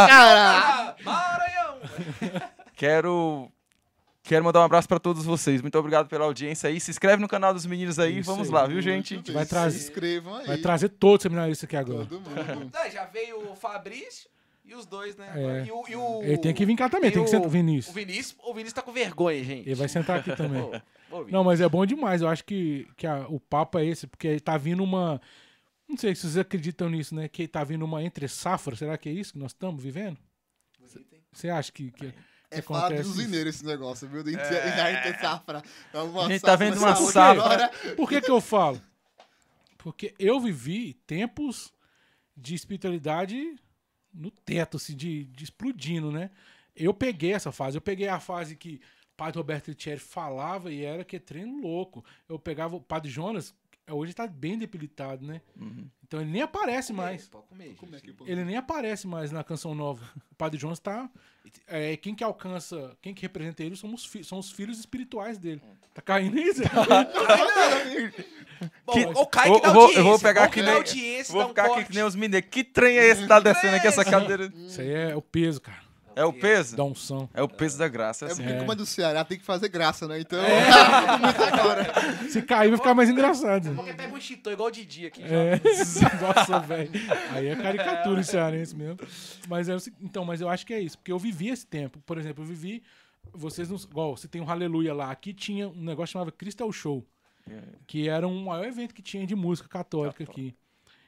Cara, 0.08 0.96
Maranhão. 1.04 1.78
Quero 2.76 3.52
quero 4.24 4.46
mandar 4.46 4.60
um 4.60 4.64
abraço 4.64 4.88
pra 4.88 5.00
todos 5.00 5.26
vocês. 5.26 5.62
Muito 5.62 5.78
obrigado 5.78 6.08
pela 6.08 6.26
audiência 6.26 6.70
aí. 6.70 6.80
Se 6.80 6.92
inscreve 6.92 7.22
no 7.22 7.28
canal 7.28 7.54
dos 7.54 7.66
meninos 7.66 7.98
aí. 8.00 8.20
Isso 8.20 8.30
Vamos 8.32 8.48
aí. 8.48 8.54
lá, 8.54 8.68
viu, 8.68 8.82
gente? 8.82 9.18
vai 9.32 9.46
trazer- 9.46 9.80
Se 9.80 9.86
inscrevam 9.90 10.36
aí. 10.36 10.48
Vai 10.48 10.58
trazer 10.58 10.90
todos 10.90 11.18
os 11.18 11.24
seminaristas 11.24 11.64
aqui 11.66 11.76
agora. 11.76 12.06
Todo 12.06 12.22
mundo. 12.22 12.72
Não, 12.74 12.92
já 12.92 13.06
veio 13.06 13.52
o 13.52 13.56
Fabrício 13.56 14.30
e 14.70 14.76
os 14.76 14.86
dois, 14.86 15.16
né? 15.18 15.32
É. 15.36 15.66
E 15.66 15.72
o, 15.72 15.84
e 15.88 15.96
o- 15.96 16.24
Ele 16.24 16.38
tem 16.38 16.54
que 16.54 16.66
vir 16.66 16.76
cá 16.76 16.90
também, 16.90 17.10
e 17.10 17.14
tem 17.14 17.24
que 17.24 17.28
o- 17.28 17.32
sentar. 17.32 17.48
O 17.48 17.50
Vinícius. 17.50 17.94
Vinícius, 17.96 18.36
o 18.44 18.54
Vinícius 18.54 18.74
tá 18.74 18.82
com 18.82 18.92
vergonha, 18.92 19.44
gente. 19.44 19.68
Ele 19.68 19.76
vai 19.76 19.88
sentar 19.90 20.20
aqui 20.20 20.36
também. 20.36 20.62
Ô, 20.62 20.68
ô, 20.68 20.72
Vinícius. 20.72 21.32
Não, 21.32 21.44
mas 21.44 21.60
é 21.62 21.68
bom 21.68 21.86
demais. 21.86 22.22
Eu 22.22 22.28
acho 22.28 22.44
que, 22.46 22.88
que 22.96 23.08
a- 23.08 23.26
o 23.28 23.40
papo 23.40 23.78
é 23.80 23.86
esse, 23.86 24.06
porque 24.08 24.40
tá 24.40 24.58
vindo 24.58 24.84
uma. 24.84 25.20
Não 25.88 25.98
sei 25.98 26.14
se 26.14 26.22
vocês 26.22 26.38
acreditam 26.38 26.90
nisso, 26.90 27.16
né? 27.16 27.28
Que 27.28 27.48
tá 27.48 27.64
vindo 27.64 27.84
uma 27.84 28.04
entre 28.04 28.28
safra. 28.28 28.76
Será 28.76 28.98
que 28.98 29.10
é 29.10 29.12
isso 29.12 29.34
que 29.34 29.40
nós 29.40 29.52
estamos 29.52 29.82
vivendo? 29.84 30.18
Você 31.32 31.50
acha 31.50 31.72
que. 31.72 31.92
que 31.92 32.14
É 32.52 32.62
que 32.62 32.68
falar 32.68 32.94
isso? 33.00 33.16
mineiros 33.18 33.56
esse 33.56 33.66
negócio, 33.66 34.08
viu? 34.08 34.24
De 34.24 34.36
é... 34.36 35.14
safra. 35.20 35.64
É 35.94 35.98
uma 36.00 36.26
A 36.26 36.30
gente 36.30 36.42
tá 36.42 36.56
vendo 36.56 36.78
uma 36.78 36.96
safra 36.96 37.12
safra. 37.12 37.44
agora. 37.66 37.96
Por 37.96 38.08
que, 38.10 38.22
que 38.22 38.30
eu 38.32 38.40
falo? 38.42 38.80
Porque 39.78 40.14
eu 40.20 40.40
vivi 40.40 40.94
tempos 41.08 41.72
de 42.36 42.54
espiritualidade 42.56 43.56
no 44.14 44.32
teto, 44.32 44.78
assim, 44.78 44.96
de, 44.96 45.26
de 45.26 45.44
explodindo, 45.44 46.12
né? 46.12 46.30
Eu 46.76 46.94
peguei 46.94 47.34
essa 47.34 47.52
fase. 47.52 47.78
Eu 47.78 47.82
peguei 47.82 48.08
a 48.08 48.20
fase 48.20 48.56
que 48.56 48.80
padre 49.18 49.38
Roberto 49.38 49.68
Letieri 49.68 50.00
falava 50.00 50.72
e 50.72 50.84
era 50.84 51.04
que 51.04 51.18
é 51.18 51.20
treino 51.20 51.62
louco. 51.62 52.04
Eu 52.28 52.40
pegava 52.40 52.76
o 52.76 52.82
padre 52.82 53.12
Jonas, 53.12 53.54
hoje 53.90 54.14
tá 54.14 54.26
bem 54.26 54.58
debilitado, 54.58 55.26
né? 55.26 55.42
Então 56.10 56.20
ele 56.22 56.32
nem 56.32 56.42
aparece 56.42 56.92
mais. 56.92 57.28
Pode 57.30 57.46
comer, 57.46 57.66
gente. 57.68 57.76
Como 57.78 57.96
é 57.96 58.00
que 58.00 58.16
Ele 58.26 58.44
nem 58.44 58.58
aparece 58.58 59.06
mais 59.06 59.32
na 59.32 59.44
canção 59.44 59.76
nova. 59.76 60.04
O 60.32 60.36
Padre 60.36 60.60
Jonas 60.60 60.80
tá. 60.80 61.08
É, 61.68 61.96
quem 61.98 62.16
que 62.16 62.24
alcança, 62.24 62.98
quem 63.00 63.14
que 63.14 63.22
representa 63.22 63.64
ele 63.64 63.76
são 63.76 63.94
os, 63.94 64.06
fi- 64.06 64.24
são 64.24 64.40
os 64.40 64.52
filhos 64.52 64.80
espirituais 64.80 65.38
dele. 65.38 65.62
Tá 65.94 66.02
caindo 66.02 66.40
isso? 66.40 66.62
Bom, 68.86 68.94
Que- 68.94 69.06
o 69.06 69.26
Kaique 69.28 69.56
eu, 69.56 69.62
da 69.62 69.68
eu 69.70 69.74
vou, 69.74 69.82
audiência. 69.84 70.00
eu 70.00 70.04
vou 70.04 70.20
pegar 70.20 70.48
que 70.50 70.62
dar 70.62 70.74
nem, 70.84 71.24
vou 71.30 71.46
um 71.46 71.48
ficar 71.50 71.66
aqui 71.68 71.86
que 71.86 71.94
nem 71.96 72.04
os 72.04 72.16
mineiros. 72.16 72.50
Que 72.50 72.64
trem 72.64 72.98
é 72.98 73.06
esse 73.08 73.22
que 73.22 73.28
tá 73.28 73.40
descendo 73.40 73.76
aqui 73.76 73.88
essa 73.88 74.04
cadeira? 74.04 74.52
Isso 74.56 74.82
aí 74.82 74.90
é 74.92 75.16
o 75.16 75.22
peso, 75.22 75.62
cara. 75.62 75.89
É 76.16 76.26
o 76.26 76.34
peso? 76.34 76.76
Da 76.76 76.84
unção. 76.84 77.30
É 77.34 77.42
o 77.42 77.48
peso 77.48 77.78
da 77.78 77.88
graça, 77.88 78.26
É 78.26 78.32
assim. 78.32 78.42
porque 78.44 78.56
É. 78.56 78.60
como 78.60 78.72
é 78.72 78.76
do 78.76 78.86
Ceará, 78.86 79.24
tem 79.24 79.38
que 79.38 79.46
fazer 79.46 79.70
graça, 79.70 80.08
né? 80.08 80.20
Então, 80.20 80.40
Se 82.30 82.42
cair, 82.42 82.70
vai 82.70 82.78
ficar 82.78 82.94
mais 82.94 83.10
engraçado. 83.10 83.74
Porque 83.76 83.94
pega 83.94 84.14
um 84.16 84.20
chitão 84.20 84.52
igual 84.54 84.70
o 84.70 84.72
Didi 84.72 85.06
aqui. 85.08 85.22
já. 85.22 85.28
É. 85.36 85.60
Nossa, 86.22 86.60
velho. 86.60 86.92
Aí 87.32 87.48
é 87.48 87.56
caricatura 87.56 88.20
em 88.20 88.24
cearense 88.24 88.76
mesmo. 88.76 88.98
Mas 89.48 89.70
é, 89.70 89.76
então, 90.02 90.26
mas 90.26 90.42
eu 90.42 90.50
acho 90.50 90.66
que 90.66 90.74
é 90.74 90.80
isso, 90.80 90.98
porque 90.98 91.12
eu 91.12 91.20
vivi 91.20 91.50
esse 91.50 91.66
tempo. 91.66 92.00
Por 92.06 92.18
exemplo, 92.18 92.44
eu 92.44 92.48
vivi. 92.48 92.84
Vocês 93.34 93.70
não. 93.70 93.78
Igual, 93.78 94.16
você 94.18 94.28
tem 94.28 94.42
um 94.42 94.50
Aleluia 94.50 94.94
lá. 94.94 95.12
Aqui 95.12 95.34
tinha 95.34 95.68
um 95.70 95.84
negócio 95.84 96.14
chamado 96.14 96.32
Crystal 96.32 96.72
Show. 96.72 97.06
Que 97.88 98.08
era 98.08 98.28
um 98.28 98.44
maior 98.46 98.66
evento 98.66 98.94
que 98.94 99.02
tinha 99.02 99.26
de 99.26 99.36
música 99.36 99.68
católica 99.68 100.24
aqui. 100.24 100.56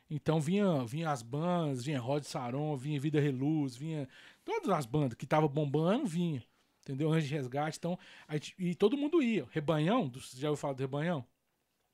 Então 0.09 0.41
vinha, 0.41 0.83
vinha 0.85 1.09
as 1.09 1.21
bandas, 1.21 1.85
vinha 1.85 1.99
Rod 1.99 2.23
Saron, 2.23 2.75
vinha 2.75 2.99
Vida 2.99 3.19
Reluz, 3.21 3.75
vinha. 3.77 4.09
Todas 4.43 4.69
as 4.69 4.85
bandas 4.85 5.15
que 5.15 5.25
estavam 5.25 5.47
bombando, 5.49 6.05
vinha. 6.05 6.43
Entendeu? 6.81 7.11
Anjo 7.11 7.27
de 7.27 7.33
Resgate. 7.35 7.77
Então, 7.77 7.97
gente- 8.31 8.55
e 8.57 8.73
todo 8.73 8.97
mundo 8.97 9.21
ia. 9.21 9.45
Rebanhão, 9.51 10.07
do- 10.07 10.19
já 10.19 10.49
ouviu 10.49 10.59
falar 10.59 10.73
do 10.73 10.79
Rebanhão? 10.81 11.23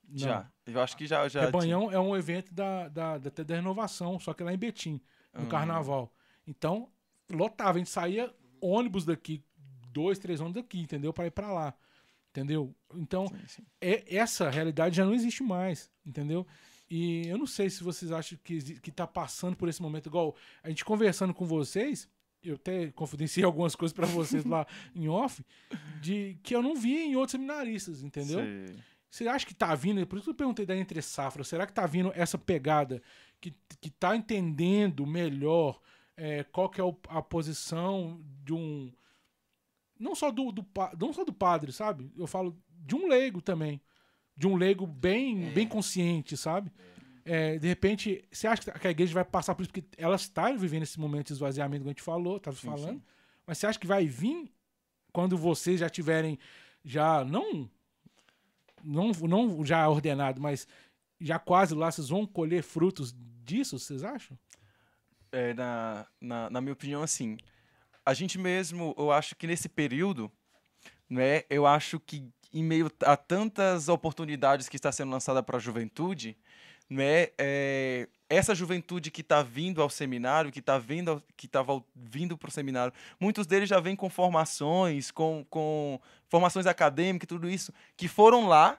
Não. 0.07 0.17
Já. 0.17 0.51
Eu 0.65 0.79
acho 0.81 0.95
que 0.95 1.05
já. 1.05 1.27
já 1.27 1.41
Rebanhão 1.41 1.91
é 1.91 1.99
um 1.99 2.15
evento 2.15 2.53
da, 2.53 2.87
da, 2.87 3.17
da, 3.17 3.29
da 3.29 3.55
renovação, 3.55 4.17
só 4.19 4.33
que 4.33 4.43
lá 4.43 4.53
em 4.53 4.57
Betim, 4.57 5.01
no 5.33 5.43
Hum. 5.43 5.47
carnaval. 5.49 6.13
Então, 6.47 6.89
lotava, 7.29 7.71
a 7.71 7.77
gente 7.79 7.89
saía 7.89 8.33
ônibus 8.61 9.03
daqui, 9.03 9.43
dois, 9.91 10.17
três 10.17 10.39
ônibus 10.39 10.61
daqui, 10.63 10.79
entendeu? 10.79 11.11
Pra 11.11 11.25
ir 11.27 11.31
pra 11.31 11.51
lá. 11.51 11.73
Entendeu? 12.29 12.73
Então, 12.93 13.27
Sim, 13.27 13.47
sim. 13.47 13.65
é, 13.81 14.15
essa 14.15 14.49
realidade 14.49 14.95
já 14.95 15.03
não 15.03 15.13
existe 15.13 15.43
mais, 15.43 15.91
entendeu? 16.05 16.45
E 16.89 17.27
eu 17.27 17.37
não 17.37 17.47
sei 17.47 17.69
se 17.69 17.83
vocês 17.83 18.11
acham 18.11 18.37
que, 18.43 18.79
que 18.79 18.91
tá 18.91 19.05
passando 19.05 19.57
por 19.57 19.67
esse 19.67 19.81
momento, 19.81 20.05
igual 20.07 20.35
a 20.63 20.69
gente 20.69 20.85
conversando 20.85 21.33
com 21.33 21.45
vocês, 21.45 22.07
eu 22.43 22.55
até 22.55 22.91
confidenciei 22.91 23.43
algumas 23.45 23.75
coisas 23.75 23.93
pra 23.93 24.07
vocês 24.07 24.45
lá 24.45 24.65
em 24.95 25.07
off, 25.07 25.43
de 26.01 26.37
que 26.43 26.55
eu 26.55 26.61
não 26.61 26.75
vi 26.75 26.95
em 26.97 27.15
outros 27.15 27.31
seminaristas, 27.31 28.03
entendeu? 28.03 28.39
Sei. 28.39 28.75
Você 29.09 29.27
acha 29.27 29.45
que 29.45 29.55
tá 29.55 29.73
vindo, 29.73 30.05
por 30.05 30.17
isso 30.17 30.25
que 30.25 30.31
eu 30.31 30.35
perguntei 30.35 30.65
da 30.65 30.75
entre 30.75 31.01
safra, 31.01 31.43
será 31.43 31.65
que 31.65 31.73
tá 31.73 31.85
vindo 31.85 32.11
essa 32.13 32.37
pegada 32.37 33.01
que, 33.39 33.53
que 33.79 33.89
tá 33.89 34.15
entendendo 34.15 35.07
melhor 35.07 35.79
é, 36.15 36.43
qual 36.43 36.69
que 36.69 36.81
é 36.81 36.83
a 37.09 37.21
posição 37.21 38.21
de 38.43 38.53
um 38.53 38.91
não 39.99 40.13
só 40.13 40.29
do, 40.29 40.51
do 40.51 40.65
não 40.99 41.13
só 41.13 41.23
do 41.23 41.33
padre, 41.33 41.71
sabe? 41.71 42.11
Eu 42.15 42.27
falo 42.27 42.55
de 42.69 42.95
um 42.95 43.07
leigo 43.07 43.41
também, 43.41 43.81
de 44.35 44.47
um 44.47 44.55
leigo 44.55 44.85
bem 44.85 45.51
bem 45.51 45.67
consciente, 45.67 46.35
sabe? 46.35 46.71
É, 46.77 46.96
de 47.59 47.67
repente, 47.67 48.23
você 48.31 48.47
acha 48.47 48.71
que 48.71 48.87
a 48.87 48.91
igreja 48.91 49.13
vai 49.13 49.25
passar 49.25 49.53
por 49.53 49.63
isso 49.63 49.71
porque 49.71 49.87
ela 49.97 50.15
está 50.15 50.51
vivendo 50.51 50.83
esse 50.83 50.99
momento 50.99 51.27
de 51.27 51.33
esvaziamento 51.33 51.83
que 51.83 51.89
a 51.89 51.91
gente 51.91 52.01
falou, 52.01 52.39
tava 52.39 52.55
Sim, 52.55 52.67
falando, 52.67 52.99
sim. 52.99 53.03
mas 53.45 53.57
você 53.57 53.67
acha 53.67 53.79
que 53.79 53.87
vai 53.87 54.05
vir 54.05 54.51
quando 55.11 55.37
vocês 55.37 55.79
já 55.79 55.89
tiverem 55.89 56.39
já 56.83 57.25
não 57.25 57.69
não, 58.83 59.11
não 59.11 59.65
já 59.65 59.87
ordenado, 59.89 60.39
mas 60.41 60.67
já 61.19 61.39
quase 61.39 61.73
lá, 61.73 61.91
vocês 61.91 62.09
vão 62.09 62.25
colher 62.25 62.63
frutos 62.63 63.13
disso, 63.43 63.77
vocês 63.77 64.03
acham? 64.03 64.37
É, 65.31 65.53
na, 65.53 66.07
na, 66.21 66.49
na 66.49 66.61
minha 66.61 66.73
opinião, 66.73 67.01
assim, 67.01 67.37
a 68.05 68.13
gente 68.13 68.37
mesmo, 68.37 68.95
eu 68.97 69.11
acho 69.11 69.35
que 69.35 69.47
nesse 69.47 69.67
período, 69.67 70.31
né, 71.09 71.43
eu 71.49 71.65
acho 71.65 71.99
que 71.99 72.31
em 72.53 72.63
meio 72.63 72.89
a 73.01 73.17
tantas 73.17 73.89
oportunidades 73.89 74.69
que 74.69 74.77
está 74.77 74.91
sendo 74.91 75.11
lançada 75.11 75.43
para 75.43 75.57
a 75.57 75.59
juventude, 75.59 76.37
né, 76.89 77.27
é, 77.37 78.07
essa 78.29 78.53
juventude 78.55 79.11
que 79.11 79.21
está 79.21 79.41
vindo 79.43 79.81
ao 79.81 79.89
seminário, 79.89 80.51
que 80.51 80.59
está 80.59 80.77
vindo, 80.77 81.21
que 81.35 81.45
estava 81.45 81.83
vindo 81.95 82.37
para 82.37 82.49
o 82.49 82.51
seminário, 82.51 82.93
muitos 83.19 83.45
deles 83.47 83.67
já 83.69 83.79
vêm 83.79 83.95
com 83.95 84.09
formações, 84.09 85.11
com, 85.11 85.45
com 85.49 85.99
formações 86.29 86.65
acadêmicas 86.65 87.25
e 87.25 87.27
tudo 87.27 87.49
isso, 87.49 87.73
que 87.95 88.07
foram 88.07 88.47
lá, 88.47 88.77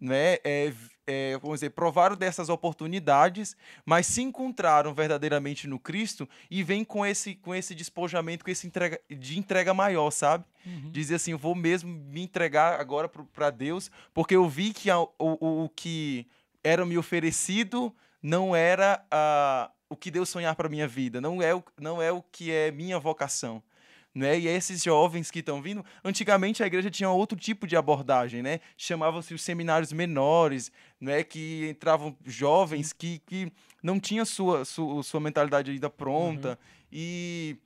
né, 0.00 0.34
é, 0.44 0.72
é, 1.08 1.38
vamos 1.38 1.56
dizer, 1.56 1.70
provaram 1.70 2.14
dessas 2.16 2.48
oportunidades, 2.48 3.56
mas 3.84 4.06
se 4.06 4.22
encontraram 4.22 4.94
verdadeiramente 4.94 5.66
no 5.66 5.78
Cristo 5.78 6.28
e 6.50 6.62
vêm 6.62 6.84
com 6.84 7.04
esse, 7.04 7.34
com 7.34 7.52
esse 7.54 7.74
despojamento, 7.74 8.44
com 8.44 8.50
esse 8.50 8.66
entrega, 8.66 9.00
de 9.10 9.38
entrega 9.38 9.74
maior, 9.74 10.10
sabe? 10.10 10.44
Dizer 10.92 11.14
assim, 11.16 11.32
eu 11.32 11.38
vou 11.38 11.54
mesmo 11.54 11.90
me 11.90 12.20
entregar 12.22 12.78
agora 12.80 13.08
para 13.08 13.50
Deus, 13.50 13.90
porque 14.14 14.36
eu 14.36 14.48
vi 14.48 14.72
que 14.72 14.90
a- 14.90 15.00
o, 15.00 15.08
o, 15.18 15.64
o 15.64 15.68
que 15.70 16.26
era 16.68 16.84
me 16.84 16.98
oferecido 16.98 17.94
não 18.22 18.54
era 18.54 19.04
ah, 19.10 19.70
o 19.88 19.96
que 19.96 20.10
Deus 20.10 20.28
sonhar 20.28 20.54
para 20.54 20.68
minha 20.68 20.86
vida, 20.86 21.20
não 21.20 21.40
é 21.40 21.54
o, 21.54 21.62
não 21.80 22.02
é 22.02 22.12
o 22.12 22.22
que 22.22 22.50
é 22.52 22.70
minha 22.70 22.98
vocação. 22.98 23.62
Né? 24.14 24.38
E 24.40 24.48
esses 24.48 24.82
jovens 24.82 25.30
que 25.30 25.38
estão 25.38 25.62
vindo, 25.62 25.84
antigamente 26.04 26.62
a 26.62 26.66
igreja 26.66 26.90
tinha 26.90 27.08
outro 27.08 27.38
tipo 27.38 27.66
de 27.66 27.76
abordagem, 27.76 28.42
né? 28.42 28.58
Chamavam-se 28.76 29.32
os 29.32 29.42
seminários 29.42 29.92
menores, 29.92 30.72
né? 31.00 31.22
Que 31.22 31.68
entravam 31.68 32.16
jovens 32.24 32.92
que, 32.92 33.20
que 33.20 33.52
não 33.80 34.00
tinham 34.00 34.24
sua, 34.24 34.64
sua, 34.64 35.02
sua 35.04 35.20
mentalidade 35.20 35.70
ainda 35.70 35.88
pronta 35.88 36.58
e 36.90 37.58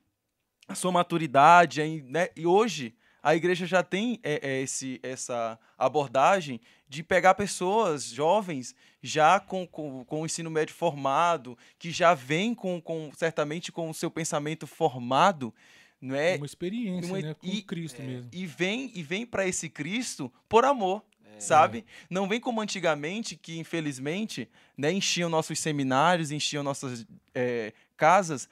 a 0.69 0.75
sua 0.75 0.93
maturidade, 0.93 2.03
né? 2.07 2.29
E 2.37 2.47
hoje 2.47 2.95
a 3.23 3.37
igreja 3.37 3.65
já 3.67 3.83
tem 3.83 4.19
é, 4.23 4.41
é, 4.43 4.61
esse, 4.63 4.99
essa 5.03 5.59
abordagem 5.79 6.61
de 6.89 7.03
pegar 7.03 7.35
pessoas 7.35 8.05
jovens 8.07 8.75
já 9.03 9.41
com, 9.41 9.67
com, 9.67 10.05
com 10.05 10.23
o 10.23 10.27
ensino 10.27 10.51
médio 10.51 10.75
formado, 10.75 11.59
que 11.79 11.91
já 11.91 12.15
vem 12.15 12.55
com, 12.55 12.81
com 12.81 13.11
certamente 13.17 13.73
com 13.73 13.91
o 13.91 13.95
seu 13.95 14.11
pensamento 14.11 14.67
formado, 14.67 15.53
não 16.01 16.15
é? 16.15 16.37
uma 16.37 16.47
experiência, 16.47 17.11
uma- 17.13 17.21
né? 17.21 17.35
Com 17.35 17.47
e- 17.47 17.63
Cristo 17.63 18.01
mesmo. 18.03 18.29
e 18.33 18.47
vem 18.47 18.91
e 18.95 19.03
vem 19.03 19.27
para 19.27 19.47
esse 19.47 19.69
Cristo 19.69 20.33
por 20.49 20.65
amor. 20.65 21.03
sabe? 21.39 21.85
Não 22.09 22.29
vem 22.29 22.39
como 22.39 22.61
antigamente, 22.61 23.35
que 23.35 23.59
infelizmente 23.59 24.49
né, 24.77 24.93
enchiam 24.93 25.29
nossos 25.29 25.59
seminários, 25.59 26.31
enchiam 26.31 26.63
nossas 26.63 27.05
é, 27.35 27.73
casas 27.97 28.49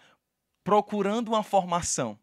procurando 0.65 1.29
uma 1.29 1.43
formação. 1.45 2.19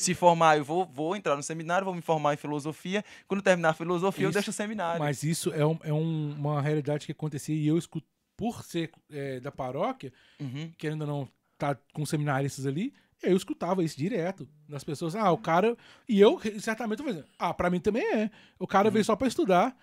Se 0.00 0.14
formar, 0.14 0.56
eu 0.58 0.64
vou, 0.64 0.86
vou 0.86 1.14
entrar 1.14 1.36
no 1.36 1.42
seminário, 1.42 1.84
vou 1.84 1.94
me 1.94 2.00
formar 2.00 2.34
em 2.34 2.36
filosofia. 2.36 3.04
Quando 3.28 3.42
terminar 3.42 3.70
a 3.70 3.74
filosofia, 3.74 4.24
eu 4.24 4.30
Isso, 4.30 4.34
deixo 4.38 4.50
o 4.50 4.52
seminário. 4.52 4.98
Mas 4.98 5.22
isso 5.22 5.52
é, 5.52 5.64
um- 5.66 5.78
é 5.82 5.92
um- 5.92 6.32
uma 6.38 6.60
realidade 6.62 7.06
que 7.06 7.12
acontecia 7.12 7.54
e 7.54 7.66
eu 7.66 7.76
escuto, 7.76 8.06
por 8.36 8.64
ser 8.64 8.90
é, 9.10 9.38
da 9.40 9.52
paróquia, 9.52 10.12
Uhum. 10.40 10.72
que 10.78 10.88
ainda 10.88 11.04
não 11.04 11.28
tá 11.58 11.76
com 11.92 12.06
seminaristas 12.06 12.64
ali, 12.64 12.94
eu 13.22 13.36
escutava 13.36 13.84
isso 13.84 13.98
direto 13.98 14.48
das 14.66 14.82
pessoas. 14.82 15.14
Ah, 15.14 15.30
o 15.30 15.36
cara. 15.36 15.76
E 16.08 16.18
eu 16.18 16.40
certamente 16.58 16.96
tô 16.98 17.04
fazendo. 17.04 17.26
Ah, 17.38 17.52
pra 17.52 17.68
mim 17.68 17.78
também 17.78 18.02
é. 18.14 18.30
O 18.58 18.66
cara 18.66 18.88
Uhum. 18.88 18.92
veio 18.94 19.04
só 19.04 19.14
pra 19.14 19.28
estudar. 19.28 19.76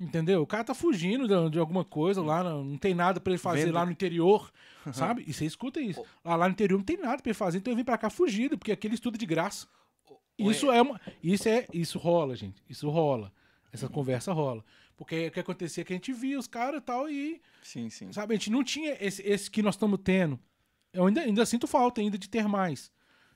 Entendeu? 0.00 0.40
O 0.40 0.46
cara 0.46 0.64
tá 0.64 0.74
fugindo 0.74 1.28
de, 1.28 1.50
de 1.50 1.58
alguma 1.58 1.84
coisa 1.84 2.22
lá, 2.22 2.42
não, 2.42 2.78
tem 2.78 2.94
nada 2.94 3.20
pra 3.20 3.32
ele 3.32 3.38
fazer 3.38 3.66
Vendo. 3.66 3.74
lá 3.74 3.84
no 3.84 3.92
interior, 3.92 4.50
sabe? 4.94 5.22
E 5.26 5.32
você 5.34 5.44
escuta 5.44 5.78
isso. 5.78 6.02
Lá, 6.24 6.36
lá 6.36 6.46
no 6.48 6.52
interior 6.52 6.78
não 6.78 6.84
tem 6.84 6.96
nada 6.96 7.22
pra 7.22 7.30
ele 7.30 7.34
fazer, 7.38 7.58
então 7.58 7.70
eu 7.72 7.76
vim 7.76 7.84
pra 7.84 7.98
cá 7.98 8.08
fugido, 8.08 8.56
porque 8.56 8.72
aqui 8.72 8.86
ele 8.86 8.94
estuda 8.94 9.18
de 9.18 9.26
graça. 9.26 9.66
Isso 10.38 10.72
é 10.72 10.80
uma. 10.80 10.98
Isso 11.22 11.46
é. 11.50 11.66
Isso 11.70 11.98
rola, 11.98 12.34
gente. 12.34 12.62
Isso 12.66 12.88
rola. 12.88 13.30
Essa 13.70 13.86
Uhum. 13.86 13.92
conversa 13.92 14.32
rola. 14.32 14.64
Porque 14.96 15.26
o 15.28 15.30
que 15.30 15.40
acontecia 15.40 15.82
é 15.82 15.84
que 15.84 15.92
a 15.92 15.96
gente 15.96 16.12
via 16.14 16.38
os 16.38 16.46
caras 16.46 16.80
e 16.80 16.84
tal, 16.84 17.08
e 17.08 17.40
Sim, 17.62 17.90
sim. 17.90 18.10
Sabe, 18.10 18.32
a 18.34 18.36
gente 18.38 18.50
não 18.50 18.64
tinha 18.64 18.96
esse, 19.00 19.22
esse 19.22 19.50
que 19.50 19.62
nós 19.62 19.74
estamos 19.74 20.00
tendo. 20.02 20.40
Eu 20.94 21.06
ainda, 21.06 21.20
ainda 21.20 21.44
sinto 21.44 21.66
falta 21.66 22.00
ainda 22.00 22.16
de 22.16 22.28
ter 22.28 22.48
mais. 22.48 22.90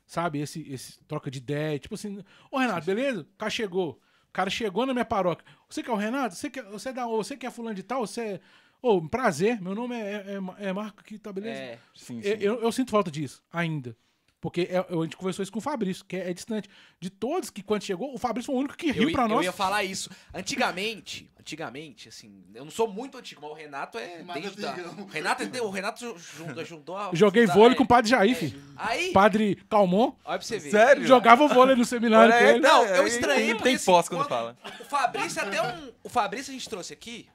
Sabe, 0.06 0.40
esse, 0.40 0.62
esse 0.70 0.98
troca 1.04 1.30
de 1.30 1.38
ideia. 1.38 1.78
Tipo 1.78 1.94
assim, 1.94 2.22
ô 2.50 2.58
Renato, 2.58 2.86
beleza? 2.86 3.20
O 3.20 3.36
cara 3.38 3.50
chegou. 3.50 4.00
O 4.34 4.42
cara 4.42 4.50
chegou 4.50 4.84
na 4.84 4.92
minha 4.92 5.04
paróquia. 5.04 5.46
Você 5.68 5.80
que 5.80 5.88
é 5.88 5.92
o 5.92 5.96
Renato? 5.96 6.34
Você 6.34 6.50
que 6.50 6.58
é, 6.58 6.62
você 6.64 6.92
da, 6.92 7.06
você 7.06 7.38
é 7.40 7.50
fulano 7.52 7.76
de 7.76 7.84
tal? 7.84 8.04
Você 8.04 8.20
é... 8.20 8.40
Ô, 8.82 9.00
prazer, 9.00 9.62
meu 9.62 9.76
nome 9.76 9.94
é, 9.94 10.26
é, 10.58 10.66
é 10.66 10.72
Marco 10.72 10.98
aqui, 10.98 11.20
tá 11.20 11.32
beleza? 11.32 11.60
É. 11.60 11.78
sim, 11.94 12.20
sim. 12.20 12.28
Eu, 12.28 12.38
eu, 12.40 12.62
eu 12.62 12.72
sinto 12.72 12.90
falta 12.90 13.12
disso, 13.12 13.44
ainda. 13.52 13.96
Porque 14.44 14.68
é- 14.70 14.84
eu- 14.90 15.00
a 15.00 15.04
gente 15.04 15.16
conversou 15.16 15.42
isso 15.42 15.50
com 15.50 15.58
o 15.58 15.62
Fabrício, 15.62 16.04
que 16.04 16.16
é, 16.16 16.28
é 16.28 16.34
distante. 16.34 16.68
De 17.00 17.08
todos 17.08 17.48
que 17.48 17.62
quando 17.62 17.82
chegou, 17.82 18.14
o 18.14 18.18
Fabrício 18.18 18.44
foi 18.48 18.54
o 18.56 18.58
único 18.58 18.76
que 18.76 18.88
Eu, 18.88 18.92
riu 18.92 19.08
i- 19.08 19.12
pra 19.12 19.22
eu 19.24 19.28
nós. 19.28 19.42
ia 19.46 19.52
falar 19.52 19.82
isso. 19.84 20.10
Antigamente, 20.34 21.30
antigamente, 21.40 22.10
assim, 22.10 22.44
eu 22.54 22.62
não 22.62 22.70
sou 22.70 22.86
muito 22.86 23.16
antigo, 23.16 23.40
mas 23.40 23.50
o 23.50 23.54
Renato 23.54 23.96
é 23.96 24.22
Mais 24.22 24.42
desde 24.42 24.60
da-. 24.60 24.74
O 25.02 25.06
Renato 25.06 25.42
é 25.42 25.62
o 25.62 25.70
Renato 25.70 26.00
ju- 26.00 26.18
juntou, 26.18 26.64
juntou 26.66 26.96
a- 26.98 27.08
Joguei 27.14 27.46
vôlei 27.46 27.72
é. 27.72 27.74
com 27.74 27.84
o 27.84 27.86
Padre 27.86 28.10
Jair, 28.10 28.36
filho. 28.36 28.62
Aí, 28.76 29.12
Padre 29.12 29.56
Calmon. 29.70 30.12
olha 30.26 30.38
pra 30.38 30.46
você 30.46 30.58
ver. 30.58 30.70
Sério? 30.70 31.06
Jogava 31.06 31.48
vôlei 31.48 31.74
no 31.74 31.84
seminário 31.86 32.30
com 32.34 32.38
ele. 32.44 32.60
Não, 32.60 32.84
É, 32.84 32.98
eu 32.98 33.04
é, 33.04 33.08
estranhei 33.08 33.46
tem 33.46 33.56
porque, 33.56 33.68
assim, 33.70 33.86
pós 33.86 34.08
quando 34.10 34.28
fala. 34.28 34.58
O 34.78 34.84
Fabrício 34.84 35.40
até 35.40 35.62
um. 35.62 35.90
O 36.02 36.08
Fabrício 36.10 36.50
a 36.50 36.52
gente 36.52 36.68
trouxe 36.68 36.92
aqui, 36.92 37.30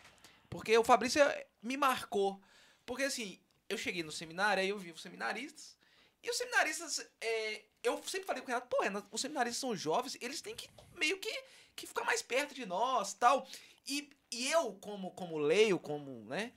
porque 0.47 0.77
o 0.77 0.83
Fabrício 0.83 1.21
me 1.63 1.75
marcou. 1.75 2.39
Porque 2.85 3.01
assim, 3.01 3.39
eu 3.67 3.79
cheguei 3.79 4.03
no 4.03 4.11
seminário, 4.11 4.61
aí 4.61 4.69
eu 4.69 4.77
vi 4.77 4.91
os 4.91 5.01
seminaristas. 5.01 5.78
E 6.21 6.29
os 6.29 6.37
seminaristas, 6.37 6.99
é, 7.21 7.63
eu 7.81 8.01
sempre 8.03 8.27
falei 8.27 8.41
com 8.41 8.47
o 8.47 8.53
Renato, 8.53 8.67
pô, 8.67 8.81
Renato, 8.83 9.07
os 9.11 9.21
seminaristas 9.21 9.59
são 9.59 9.75
jovens, 9.75 10.17
eles 10.19 10.41
têm 10.41 10.55
que 10.55 10.69
meio 10.95 11.17
que, 11.19 11.31
que 11.75 11.87
ficar 11.87 12.03
mais 12.03 12.21
perto 12.21 12.53
de 12.53 12.65
nós 12.65 13.13
tal. 13.13 13.47
E, 13.87 14.09
e 14.31 14.51
eu, 14.51 14.73
como, 14.75 15.11
como 15.11 15.37
leio, 15.37 15.79
como, 15.79 16.25
né, 16.25 16.51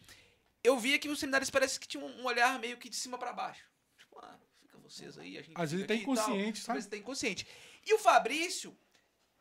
eu 0.64 0.78
via 0.78 0.98
que 0.98 1.08
os 1.08 1.18
seminaristas 1.20 1.50
parece 1.50 1.78
que 1.78 1.86
tinham 1.86 2.06
um 2.06 2.24
olhar 2.24 2.58
meio 2.58 2.76
que 2.76 2.88
de 2.88 2.96
cima 2.96 3.16
pra 3.16 3.32
baixo. 3.32 3.64
Tipo, 3.98 4.18
ah, 4.18 4.38
fica 4.60 4.78
vocês 4.78 5.16
aí, 5.16 5.38
a 5.38 5.42
gente 5.42 5.60
Às 5.60 5.72
vezes 5.72 5.86
tá 5.86 5.94
inconsciente, 5.94 6.58
Às 6.58 6.64
sabe? 6.64 6.76
vezes 6.78 6.90
tá 6.90 6.96
inconsciente. 6.96 7.46
E 7.84 7.94
o 7.94 7.98
Fabrício, 7.98 8.76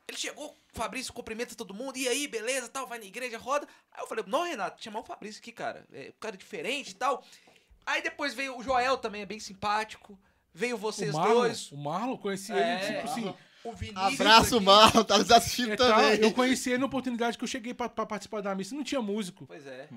ele 0.08 0.18
chegou, 0.18 0.52
o 0.52 0.78
Fabrício 0.78 1.14
cumprimenta 1.14 1.56
todo 1.56 1.74
mundo, 1.74 1.98
e 1.98 2.08
aí, 2.08 2.28
beleza, 2.28 2.70
tal, 2.70 2.86
vai 2.86 3.00
na 3.00 3.06
igreja, 3.06 3.38
roda. 3.38 3.68
Aí 3.92 4.04
eu 4.04 4.08
falei, 4.08 4.24
não, 4.28 4.44
Renato, 4.44 4.84
chamar 4.84 5.00
o 5.00 5.06
Fabrício 5.06 5.40
aqui, 5.40 5.52
cara, 5.52 5.88
é 5.92 6.10
um 6.10 6.20
cara 6.20 6.38
diferente 6.38 6.92
e 6.92 6.96
tal. 6.96 7.26
Aí 7.86 8.02
depois 8.02 8.34
veio 8.34 8.58
o 8.58 8.64
Joel 8.64 8.98
também, 8.98 9.22
é 9.22 9.26
bem 9.26 9.40
simpático. 9.40 10.20
Veio 10.54 10.78
vocês 10.78 11.14
o 11.14 11.18
Marlon, 11.18 11.34
dois. 11.36 11.72
O 11.72 11.78
Marlon, 11.78 12.18
conheci 12.18 12.52
É, 12.52 12.86
ele, 12.86 12.94
tipo 12.96 13.12
assim. 13.12 13.34
O 13.64 13.74
Vinícius. 13.74 14.20
Abraço, 14.20 14.56
aqui. 14.56 14.66
Marlon, 14.66 15.04
tá 15.04 15.18
nos 15.20 15.30
assistindo 15.32 15.74
é 15.74 15.76
tal, 15.76 15.88
também. 15.88 16.20
eu 16.20 16.34
conheci 16.34 16.72
ele 16.72 16.80
na 16.80 16.88
oportunidade 16.88 17.38
que 17.38 17.44
eu 17.44 17.48
cheguei 17.48 17.76
pra, 17.76 17.88
pra 17.88 18.08
participar 18.08 18.42
da 18.42 18.56
missa. 18.56 18.74
Não 18.76 18.84
tinha 18.84 19.02
músico. 19.04 19.46
Pois 19.46 19.66
é. 19.68 19.88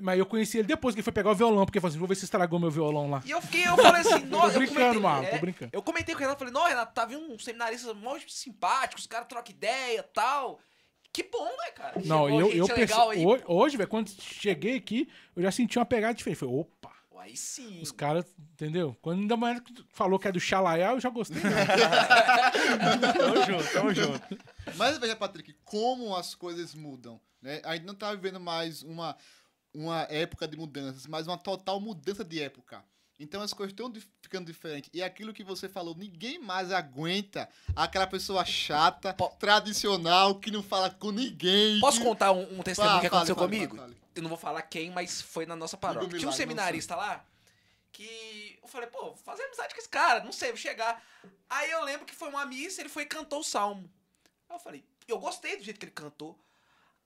Mas 0.00 0.18
eu 0.20 0.24
conheci 0.24 0.58
ele 0.58 0.68
depois 0.68 0.94
que 0.94 1.00
ele 1.00 1.04
foi 1.04 1.12
pegar 1.12 1.32
o 1.32 1.34
violão, 1.34 1.64
porque 1.66 1.78
ele 1.78 1.80
falou 1.80 1.90
assim: 1.90 1.98
vou 1.98 2.06
ver 2.06 2.14
se 2.14 2.24
estragou 2.24 2.60
meu 2.60 2.70
violão 2.70 3.10
lá. 3.10 3.20
E 3.24 3.30
eu 3.32 3.42
fiquei, 3.42 3.66
eu 3.66 3.76
falei 3.76 4.02
assim, 4.02 4.20
Tô 4.30 4.36
nossa, 4.36 4.54
eu 4.54 4.58
brincando, 4.60 4.78
comentei, 4.78 5.00
Marlon, 5.00 5.24
é, 5.24 5.30
tô 5.30 5.38
brincando. 5.38 5.70
Eu 5.74 5.82
comentei 5.82 6.14
com 6.14 6.18
o 6.20 6.22
Renato, 6.22 6.38
falei, 6.38 6.54
não, 6.54 6.64
Renato, 6.68 6.94
tá 6.94 7.04
vindo 7.04 7.32
um 7.32 7.38
seminarista 7.40 7.92
mó 7.92 8.16
simpático, 8.28 9.00
os 9.00 9.06
caras 9.08 9.26
trocam 9.26 9.52
ideia 9.52 9.98
e 9.98 10.02
tal. 10.14 10.60
Que 11.12 11.24
bom, 11.24 11.44
né, 11.44 11.70
cara? 11.74 11.94
Não, 12.04 12.24
Chegou 12.26 12.40
eu, 12.40 12.46
gente 12.46 12.58
eu 12.58 12.66
legal 12.76 13.08
perce- 13.08 13.18
aí. 13.20 13.26
hoje, 13.26 13.44
hoje, 13.48 13.76
velho, 13.76 13.88
quando 13.88 14.10
cheguei 14.10 14.76
aqui, 14.76 15.08
eu 15.34 15.42
já 15.42 15.50
senti 15.50 15.76
uma 15.76 15.84
pegada 15.86 16.14
diferente. 16.14 16.38
Falei, 16.38 16.54
opa, 16.54 16.92
Pô, 17.18 17.22
Aí 17.22 17.36
sim. 17.36 17.82
os 17.82 17.90
caras, 17.90 18.24
entendeu? 18.52 18.96
Quando 19.02 19.22
ainda 19.22 19.36
mais 19.36 19.60
falou 19.90 20.20
que 20.20 20.28
é 20.28 20.32
do 20.32 20.38
Xalaiá, 20.38 20.92
eu 20.92 21.00
já 21.00 21.10
gostei. 21.10 21.42
né? 21.42 21.50
Tamo 23.18 23.44
junto, 23.44 23.72
tamo 23.72 23.92
junto. 23.94 24.38
Mas 24.76 24.98
veja, 24.98 25.16
Patrick, 25.16 25.52
como 25.64 26.14
as 26.14 26.36
coisas 26.36 26.74
mudam. 26.74 27.20
Né? 27.42 27.60
A 27.64 27.74
gente 27.74 27.86
não 27.86 27.94
tá 27.94 28.14
vivendo 28.14 28.38
mais 28.38 28.84
uma, 28.84 29.16
uma 29.74 30.02
época 30.02 30.46
de 30.46 30.56
mudanças, 30.56 31.06
mas 31.06 31.26
uma 31.26 31.36
total 31.36 31.80
mudança 31.80 32.24
de 32.24 32.40
época. 32.40 32.84
Então 33.18 33.42
as 33.42 33.52
coisas 33.52 33.72
estão 33.72 33.92
ficando 34.22 34.46
diferentes. 34.46 34.90
E 34.94 35.02
aquilo 35.02 35.34
que 35.34 35.42
você 35.42 35.68
falou, 35.68 35.94
ninguém 35.94 36.38
mais 36.38 36.70
aguenta 36.70 37.48
aquela 37.74 38.06
pessoa 38.06 38.44
chata, 38.44 39.12
Po- 39.12 39.30
tradicional, 39.40 40.36
que 40.38 40.50
não 40.50 40.62
fala 40.62 40.88
com 40.88 41.10
ninguém. 41.10 41.80
Posso 41.80 41.98
que... 41.98 42.04
contar 42.04 42.30
um, 42.32 42.58
um 42.58 42.62
testemunho 42.62 43.00
que 43.00 43.06
aconteceu 43.08 43.34
fale, 43.34 43.46
comigo? 43.48 43.76
fale, 43.76 43.94
fale. 43.94 44.02
Eu 44.14 44.22
não 44.22 44.28
vou 44.28 44.38
falar 44.38 44.62
quem, 44.62 44.90
mas 44.90 45.20
foi 45.20 45.46
na 45.46 45.56
nossa 45.56 45.76
paróquia. 45.76 46.18
Tinha 46.18 46.28
um 46.28 46.32
seminarista 46.32 46.94
lá 46.94 47.24
que 47.90 48.58
eu 48.62 48.68
falei, 48.68 48.88
pô, 48.88 49.06
vou 49.06 49.16
fazer 49.16 49.42
amizade 49.44 49.74
com 49.74 49.80
esse 49.80 49.88
cara, 49.88 50.22
não 50.22 50.30
sei, 50.30 50.48
vou 50.50 50.56
chegar. 50.56 51.02
Aí 51.50 51.70
eu 51.70 51.82
lembro 51.82 52.06
que 52.06 52.14
foi 52.14 52.28
uma 52.28 52.46
missa, 52.46 52.80
ele 52.80 52.88
foi 52.88 53.02
e 53.02 53.06
cantou 53.06 53.40
o 53.40 53.44
salmo. 53.44 53.90
Aí 54.48 54.54
eu 54.54 54.60
falei, 54.60 54.84
eu 55.08 55.18
gostei 55.18 55.56
do 55.56 55.64
jeito 55.64 55.80
que 55.80 55.86
ele 55.86 55.92
cantou. 55.92 56.38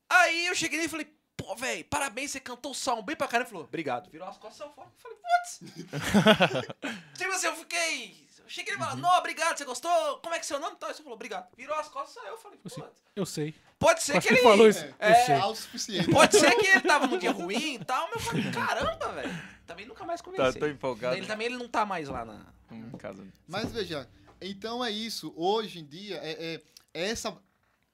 Aí 0.08 0.46
eu 0.46 0.54
cheguei 0.54 0.76
nele 0.78 0.88
e 0.88 0.90
falei, 0.90 1.10
pô, 1.44 1.56
velho, 1.56 1.84
parabéns, 1.86 2.30
você 2.30 2.40
cantou 2.40 2.72
o 2.72 2.74
salmo 2.74 3.02
bem 3.02 3.16
pra 3.16 3.26
caramba. 3.28 3.46
Ele 3.48 3.52
falou, 3.52 3.64
obrigado. 3.66 4.10
Virou 4.10 4.28
as 4.28 4.38
costas 4.38 4.56
e 4.56 4.58
saiu 4.58 4.72
fora. 4.72 4.88
Eu 4.88 5.00
falei, 5.00 5.18
putz. 5.18 6.72
tipo 7.18 7.30
assim, 7.32 7.46
eu 7.46 7.56
fiquei. 7.56 8.26
Eu 8.42 8.48
cheguei 8.48 8.74
e 8.74 8.78
falei, 8.78 8.96
não, 9.00 9.18
obrigado, 9.18 9.56
você 9.56 9.64
gostou? 9.64 9.90
Como 10.18 10.34
é 10.34 10.38
que 10.38 10.44
é 10.44 10.48
seu 10.48 10.58
nome? 10.60 10.74
Então, 10.76 10.88
ele 10.88 10.98
falou, 10.98 11.12
obrigado. 11.14 11.48
Virou 11.56 11.76
as 11.76 11.88
costas 11.88 12.10
e 12.10 12.14
saiu. 12.20 12.32
Eu 12.32 12.38
falei, 12.38 12.58
Assim, 12.64 12.80
putz. 12.80 13.02
eu 13.16 13.26
sei. 13.26 13.54
Pode 13.78 14.02
ser 14.02 14.12
Acho 14.18 14.20
que 14.20 14.28
que 14.28 14.34
ele. 14.34 14.40
ele 14.40 14.48
falou 14.50 14.68
isso. 14.68 14.84
É, 14.98 15.10
Eu 15.10 15.26
sei. 15.26 15.34
é 15.34 15.44
o 15.44 15.54
suficiente. 15.54 16.10
Pode 16.10 16.38
ser 16.38 16.54
que 16.56 16.66
ele 16.66 16.80
tava 16.82 17.06
num 17.06 17.18
dia 17.18 17.30
ruim 17.32 17.74
e 17.74 17.84
tal, 17.84 18.06
mas 18.08 18.14
eu 18.16 18.20
falei, 18.20 18.50
caramba, 18.52 19.08
velho. 19.12 19.42
Também 19.66 19.86
nunca 19.86 20.04
mais 20.04 20.20
Tá, 20.20 20.24
conversei. 20.30 20.60
tô 20.60 20.66
empolgado. 20.66 21.16
Ele 21.16 21.26
também 21.26 21.46
ele 21.46 21.56
não 21.56 21.68
tá 21.68 21.84
mais 21.86 22.08
lá 22.08 22.24
na. 22.24 22.46
Hum, 22.70 22.90
casa. 22.98 23.24
Mas 23.48 23.70
veja, 23.72 24.08
então 24.40 24.84
é 24.84 24.90
isso. 24.90 25.32
Hoje 25.36 25.78
em 25.80 25.86
dia, 25.86 26.16
é, 26.22 26.54
é- 26.54 26.62
é 26.94 27.08
essa 27.10 27.36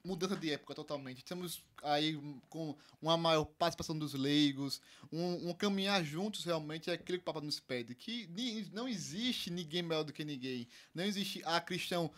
mudança 0.08 0.34
de 0.34 0.50
época 0.50 0.74
totalmente. 0.74 1.18
Estamos 1.18 1.62
aí 1.82 2.18
com 2.48 2.74
uma 3.00 3.16
maior 3.16 3.44
participação 3.44 3.96
dos 3.98 4.14
leigos, 4.14 4.80
um, 5.12 5.50
um 5.50 5.52
caminhar 5.52 6.02
juntos 6.02 6.44
realmente 6.44 6.88
é 6.88 6.94
aquilo 6.94 7.18
que 7.18 7.22
o 7.22 7.24
Papa 7.24 7.42
nos 7.42 7.60
pede. 7.60 7.94
Que 7.94 8.26
não 8.72 8.88
existe 8.88 9.50
ninguém 9.50 9.82
melhor 9.82 10.04
do 10.04 10.12
que 10.12 10.24
ninguém. 10.24 10.66
Não 10.94 11.04
existe 11.04 11.42
a 11.44 11.60
cristão 11.60 12.10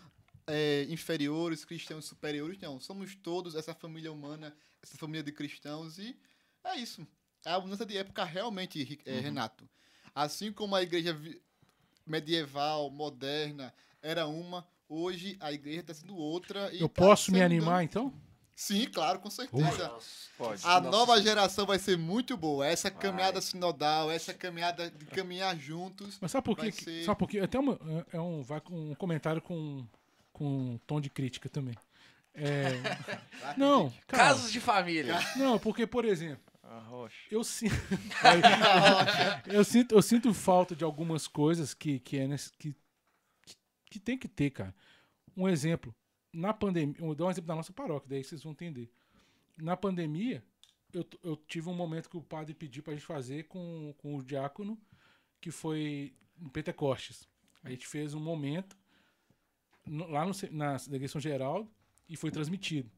é, 0.47 0.86
inferiores, 0.88 1.64
cristãos 1.64 2.05
superiores, 2.05 2.59
não. 2.61 2.78
Somos 2.78 3.16
todos 3.16 3.57
essa 3.57 3.74
família 3.74 4.12
humana, 4.12 4.55
essa 4.80 4.97
família 4.97 5.24
de 5.24 5.32
cristãos 5.32 5.99
e 5.99 6.16
é 6.62 6.76
isso. 6.76 7.05
É 7.45 7.53
a 7.53 7.61
mudança 7.61 7.84
de 7.84 7.97
época 7.97 8.24
realmente, 8.24 9.01
é, 9.05 9.18
Renato. 9.18 9.68
Assim 10.14 10.53
como 10.53 10.76
a 10.76 10.82
igreja 10.82 11.18
medieval, 12.07 12.88
moderna, 12.91 13.74
era 14.01 14.26
uma, 14.26 14.66
hoje 14.91 15.36
a 15.41 15.51
igreja 15.53 15.80
está 15.80 15.95
sendo 15.95 16.14
outra. 16.16 16.70
e 16.74 16.80
Eu 16.82 16.88
tá 16.88 17.03
posso 17.03 17.32
me 17.32 17.41
animar, 17.41 17.76
dando- 17.78 17.84
então? 17.84 18.12
Sim, 18.55 18.86
claro, 18.93 19.20
com 19.20 19.30
certeza. 19.30 19.91
Pode. 20.36 20.61
A 20.66 20.78
Nossa 20.82 20.91
nova 20.91 21.22
geração 21.22 21.64
vai 21.64 21.78
ser 21.78 21.97
muito 21.97 22.36
boa. 22.36 22.66
Essa 22.66 22.91
Vai. 22.91 23.01
caminhada 23.01 23.41
sinodal, 23.41 24.11
essa 24.11 24.34
caminhada 24.34 24.91
de 24.91 25.07
caminhar 25.07 25.57
juntos. 25.57 26.18
Mas 26.20 26.30
sabe 26.30 26.45
por 26.45 26.57
Vai 26.59 26.70
quê? 26.70 26.82
ser- 26.84 27.05
Sabe 27.05 27.18
por 27.18 27.26
quê? 27.26 27.38
Até 27.41 27.59
uma, 27.59 27.78
é 28.12 28.16
é 28.18 28.20
um, 28.20 28.43
vai 28.43 28.61
com 28.61 28.91
um 28.91 28.95
comentário 28.95 29.41
com, 29.41 29.86
com 30.30 30.45
um 30.45 30.78
tom 30.86 31.01
de 31.01 31.09
crítica 31.09 31.49
também. 31.49 31.74
É, 32.34 32.72
não, 33.57 33.91
cara, 34.07 34.24
Casos 34.24 34.53
de 34.53 34.61
família. 34.61 35.18
não, 35.36 35.59
porque, 35.59 35.86
por 35.86 36.05
exemplo, 36.05 36.45
Arrocha. 36.62 37.16
eu 37.30 37.43
sinto, 37.43 37.74
eu 39.47 39.64
sinto, 39.64 39.95
eu 39.95 40.03
sinto 40.03 40.34
falta 40.34 40.76
de 40.76 40.84
algumas 40.84 41.26
coisas 41.26 41.74
que 41.74 41.99
que 41.99 42.18
é 42.18 42.28
que, 42.59 42.74
que, 43.91 43.99
tem 44.01 44.16
que 44.16 44.28
ter, 44.28 44.51
cara. 44.51 44.74
Um 45.36 45.49
exemplo, 45.49 45.95
na 46.32 46.55
pandemia, 46.55 46.97
vou 46.99 47.14
dar 47.14 47.26
um 47.26 47.30
exemplo 47.30 47.49
da 47.49 47.57
nossa 47.57 47.72
paróquia, 47.72 48.09
daí 48.09 48.24
vocês 48.24 48.43
vão 48.43 48.53
entender. 48.53 48.91
Na 49.59 49.76
pandemia, 49.76 50.43
eu, 50.93 51.05
eu 51.22 51.36
tive 51.36 51.68
um 51.68 51.74
momento 51.74 52.09
que 52.09 52.16
o 52.16 52.22
padre 52.22 52.55
pediu 52.55 52.82
pra 52.82 52.95
gente 52.95 53.05
fazer 53.05 53.45
com, 53.45 53.95
com 53.99 54.16
o 54.16 54.22
diácono, 54.22 54.80
que 55.41 55.51
foi 55.51 56.14
em 56.41 56.49
Pentecostes. 56.49 57.28
A 57.62 57.70
gente 57.70 57.86
fez 57.86 58.14
um 58.14 58.20
momento 58.20 58.76
no- 59.86 60.09
lá 60.09 60.24
no, 60.24 60.32
na, 60.51 60.78
São 60.78 61.20
Geraldo 61.20 61.70
e 62.09 62.16
foi 62.16 62.30
transmitido. 62.30 62.91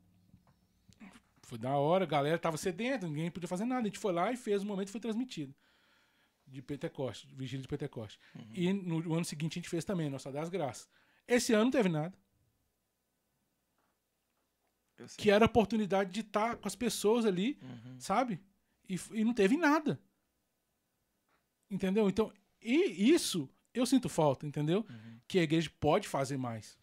Foi 1.42 1.58
da 1.58 1.76
hora, 1.76 2.04
a 2.04 2.06
galera 2.06 2.38
tava 2.38 2.56
sedenta, 2.56 3.06
ninguém 3.06 3.30
podia 3.30 3.48
fazer 3.48 3.64
nada. 3.64 3.82
A 3.82 3.84
gente 3.84 3.98
foi 3.98 4.12
lá 4.12 4.32
e 4.32 4.36
fez 4.36 4.62
o 4.62 4.66
momento 4.66 4.88
e 4.88 4.92
foi 4.92 5.00
transmitido. 5.00 5.54
De 6.52 6.60
Pentecoste, 6.60 7.26
de 7.26 7.34
Vigília 7.34 7.62
de 7.62 7.68
Pentecoste. 7.68 8.20
E 8.54 8.72
no, 8.72 9.00
no 9.00 9.14
ano 9.14 9.24
seguinte 9.24 9.54
a 9.54 9.58
gente 9.60 9.68
fez 9.70 9.84
também, 9.84 10.10
Nossa 10.10 10.30
das 10.30 10.48
Graças. 10.50 10.86
Esse 11.26 11.52
ano 11.54 11.64
não 11.64 11.70
teve 11.70 11.88
nada. 11.88 12.14
Que 15.16 15.30
era 15.30 15.44
a 15.44 15.46
oportunidade 15.46 16.10
de 16.12 16.20
estar 16.20 16.56
com 16.56 16.68
as 16.68 16.76
pessoas 16.76 17.24
ali, 17.24 17.58
Uhum. 17.62 17.98
sabe? 17.98 18.40
E, 18.88 18.96
e 19.12 19.24
não 19.24 19.32
teve 19.34 19.56
nada. 19.56 19.98
Entendeu? 21.70 22.08
Então, 22.08 22.32
e 22.60 23.10
isso 23.10 23.48
eu 23.72 23.86
sinto 23.86 24.08
falta, 24.08 24.46
entendeu? 24.46 24.84
Uhum. 24.88 25.18
Que 25.26 25.38
a 25.38 25.42
igreja 25.42 25.70
pode 25.80 26.06
fazer 26.06 26.36
mais. 26.36 26.78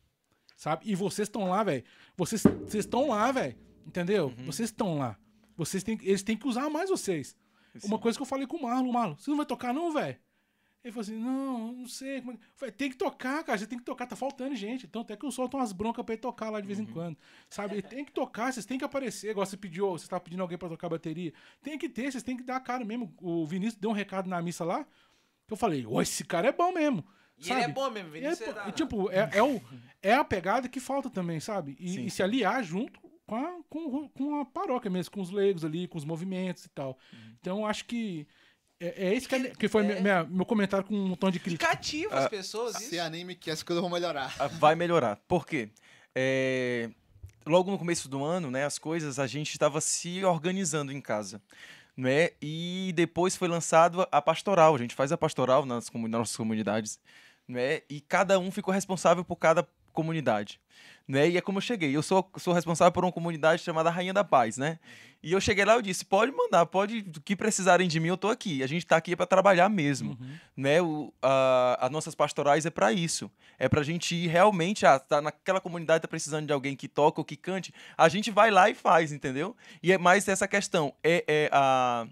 Sabe? 0.58 0.90
E 0.90 0.96
vocês 0.96 1.28
estão 1.28 1.48
lá, 1.48 1.64
velho. 1.64 1.84
Vocês 2.18 2.42
vocês 2.44 2.86
estão 2.86 3.08
lá, 3.10 3.32
velho. 3.32 3.56
Entendeu? 3.86 4.28
Uhum. 4.38 4.46
Vocês 4.46 4.70
estão 4.70 4.98
lá. 4.98 5.18
Vocês 5.56 5.84
têm, 5.84 5.98
eles 6.02 6.24
têm 6.24 6.36
que 6.36 6.48
usar 6.48 6.70
mais 6.70 6.90
vocês. 6.90 7.38
Uma 7.84 7.98
Sim. 7.98 8.02
coisa 8.02 8.18
que 8.18 8.22
eu 8.22 8.26
falei 8.26 8.48
com 8.48 8.58
o 8.58 8.62
Marlon, 8.64 8.92
Marlon, 8.92 9.16
você 9.16 9.30
não 9.30 9.38
vai 9.38 9.46
tocar 9.46 9.74
não, 9.74 9.92
velho? 9.92 10.18
Ele 10.82 10.94
falou 10.94 11.02
assim, 11.02 11.18
não, 11.18 11.74
não 11.74 11.88
sei. 11.88 12.22
Como 12.22 12.32
é... 12.32 12.36
que-" 12.36 12.42
Eu 12.42 12.54
falei, 12.56 12.72
tem 12.72 12.90
que 12.90 12.96
tocar, 12.96 13.44
cara, 13.44 13.58
você 13.58 13.68
tem 13.68 13.78
que 13.78 13.84
tocar, 13.84 14.06
tá 14.06 14.16
faltando 14.16 14.56
gente. 14.56 14.86
Então 14.86 15.02
até 15.02 15.16
que 15.18 15.26
eu 15.26 15.32
solto 15.32 15.58
umas 15.58 15.74
broncas 15.74 16.06
pra 16.06 16.14
ele 16.14 16.22
tocar 16.22 16.50
lá 16.50 16.62
de 16.62 16.68
vez 16.68 16.80
em 16.80 16.86
quando. 16.86 17.18
Sabe? 17.50 17.76
Ele 17.76 17.82
tem 17.82 18.06
que 18.06 18.12
tocar, 18.14 18.54
vocês 18.54 18.66
têm 18.66 18.78
que 18.78 18.86
aparecer. 18.86 19.32
Igual 19.32 19.46
você 19.46 19.58
pediu, 19.58 19.92
você 19.92 20.08
tava 20.08 20.22
pedindo 20.22 20.42
alguém 20.42 20.58
pra 20.58 20.70
tocar 20.70 20.88
bateria. 20.88 21.34
Tem 21.62 21.78
que 21.78 21.90
ter, 21.90 22.12
vocês 22.12 22.24
têm 22.24 22.38
que 22.38 22.44
dar 22.44 22.56
a 22.56 22.62
cara 22.62 22.86
mesmo. 22.86 23.14
O 23.22 23.46
Vinícius 23.46 23.80
deu 23.80 23.90
um 23.90 23.94
recado 23.94 24.30
na 24.30 24.42
missa 24.42 24.64
lá, 24.64 24.86
que 25.46 25.54
eu 25.54 25.58
falei, 25.58 25.86
ô, 25.86 26.02
esse 26.02 26.24
cara 26.24 26.48
é 26.48 26.52
bom 26.52 26.72
mesmo. 26.72 27.06
E 27.38 27.46
sabe? 27.46 27.62
ele 27.62 27.72
é 27.72 27.74
bom 27.74 27.90
mesmo, 27.90 28.10
é, 28.10 28.20
Vinícius. 28.20 28.50
é 28.50 28.70
e, 28.70 28.72
tipo, 28.72 29.12
é, 29.12 29.30
é, 29.34 29.44
o, 29.44 29.62
é 30.02 30.14
a 30.14 30.24
pegada 30.24 30.70
que 30.70 30.80
falta 30.80 31.10
também, 31.10 31.42
sabe? 31.42 31.76
E, 31.80 31.90
Sim, 31.90 32.06
e 32.06 32.10
se 32.10 32.18
sim. 32.18 32.24
aliar 32.24 32.64
junto 32.64 33.00
com 33.30 33.36
a, 33.36 33.60
com, 33.70 34.10
com 34.10 34.40
a 34.42 34.46
paróquia 34.46 34.90
mesmo, 34.90 35.12
com 35.12 35.22
os 35.22 35.30
leigos 35.30 35.64
ali, 35.64 35.88
com 35.88 35.98
os 35.98 36.04
movimentos 36.06 36.66
e 36.66 36.70
tal. 36.70 36.98
Uhum. 37.14 37.36
Então, 37.40 37.66
acho 37.66 37.86
que 37.86 38.28
é, 38.80 39.10
é 39.10 39.14
isso 39.14 39.30
que, 39.30 39.36
é- 39.36 39.50
que 39.52 39.68
foi 39.68 39.84
É. 39.84 39.88
minha- 39.88 40.02
minha- 40.02 40.24
meu 40.24 40.46
comentário 40.46 40.86
com 40.86 40.96
um 40.96 41.16
tom 41.16 41.30
de 41.30 41.40
crítica. 41.40 41.68
cativa 41.68 42.16
as 42.18 42.28
pessoas, 42.30 42.76
isso. 42.80 42.90
Se 42.90 43.00
anime 43.00 43.36
que 43.36 43.52
as 43.52 43.62
coisas 43.62 43.82
vão 43.82 43.90
melhorar. 43.92 44.34
Ah, 44.40 44.48
Vai 44.48 44.76
melhorar. 44.76 45.18
Por 45.28 45.46
quê? 45.46 45.70
É, 46.16 46.90
Logo 47.46 47.72
no 47.72 47.80
começo 47.80 48.08
do 48.08 48.24
ano, 48.24 48.52
né, 48.52 48.64
as 48.66 48.78
coisas, 48.78 49.18
a 49.18 49.26
gente 49.26 49.52
estava 49.54 49.82
se 49.82 50.24
organizando 50.24 50.92
em 50.92 51.02
casa. 51.02 51.42
Né? 51.98 52.30
E 52.42 52.92
depois 52.96 53.36
foi 53.36 53.48
lançado 53.48 54.08
a 54.12 54.22
pastoral. 54.22 54.76
A 54.76 54.78
gente 54.78 54.94
faz 54.94 55.12
a 55.12 55.18
pastoral 55.18 55.66
nas, 55.66 55.90
nas 55.92 56.10
nossas 56.12 56.36
comunidades. 56.38 57.00
Né? 57.48 57.82
E 57.90 58.02
cada 58.02 58.38
um 58.40 58.52
ficou 58.52 58.74
responsável 58.74 59.24
por 59.26 59.36
cada 59.38 59.68
comunidade. 59.94 60.62
Né? 61.10 61.28
E 61.28 61.38
é 61.38 61.41
como 61.41 61.57
eu 61.57 61.62
cheguei. 61.62 61.95
Eu 61.95 62.03
sou, 62.03 62.30
sou 62.38 62.53
responsável 62.53 62.91
por 62.91 63.03
uma 63.03 63.12
comunidade 63.12 63.64
chamada 63.64 63.89
Rainha 63.89 64.14
da 64.14 64.24
Paz, 64.24 64.57
né? 64.57 64.78
E 65.24 65.32
eu 65.32 65.41
cheguei 65.41 65.66
lá 65.66 65.76
e 65.80 65.82
disse: 65.82 66.05
pode 66.05 66.32
mandar, 66.32 66.68
pode, 66.68 66.99
o 66.99 67.22
que 67.22 67.36
precisarem 67.36 67.88
de 67.88 67.99
mim, 67.99 68.10
eu 68.10 68.16
tô 68.16 68.28
aqui. 68.30 68.62
A 68.62 68.68
gente 68.68 68.86
tá 68.86 68.95
aqui 68.95 69.16
para 69.16 69.26
trabalhar 69.26 69.68
mesmo 69.70 70.12
Uhum. 70.12 70.36
né, 70.55 70.80
o, 70.82 71.12
a, 71.20 71.80
as 71.88 71.91
nossas 71.91 72.14
pastorais 72.14 72.64
é 72.68 72.70
para 72.70 72.93
isso. 72.93 73.30
É 73.57 73.68
pra 73.68 73.82
gente 73.82 74.14
ir 74.16 74.28
realmente, 74.28 74.86
ah, 74.86 74.99
tá 74.99 75.20
naquela 75.20 75.60
comunidade 75.60 76.03
tá 76.03 76.07
precisando 76.07 76.45
de 76.45 76.53
alguém 76.53 76.76
que 76.76 76.88
toca 76.88 77.20
ou 77.20 77.26
que 77.26 77.36
cante, 77.36 77.74
a 77.97 78.07
gente 78.07 78.30
vai 78.30 78.51
lá 78.51 78.70
e 78.70 78.76
faz, 78.76 79.12
entendeu? 79.12 79.57
E 79.82 79.91
é 79.91 79.97
mais 79.97 80.28
essa 80.28 80.47
questão, 80.47 80.93
é, 81.03 81.26
é 81.28 81.49
a 81.51 82.05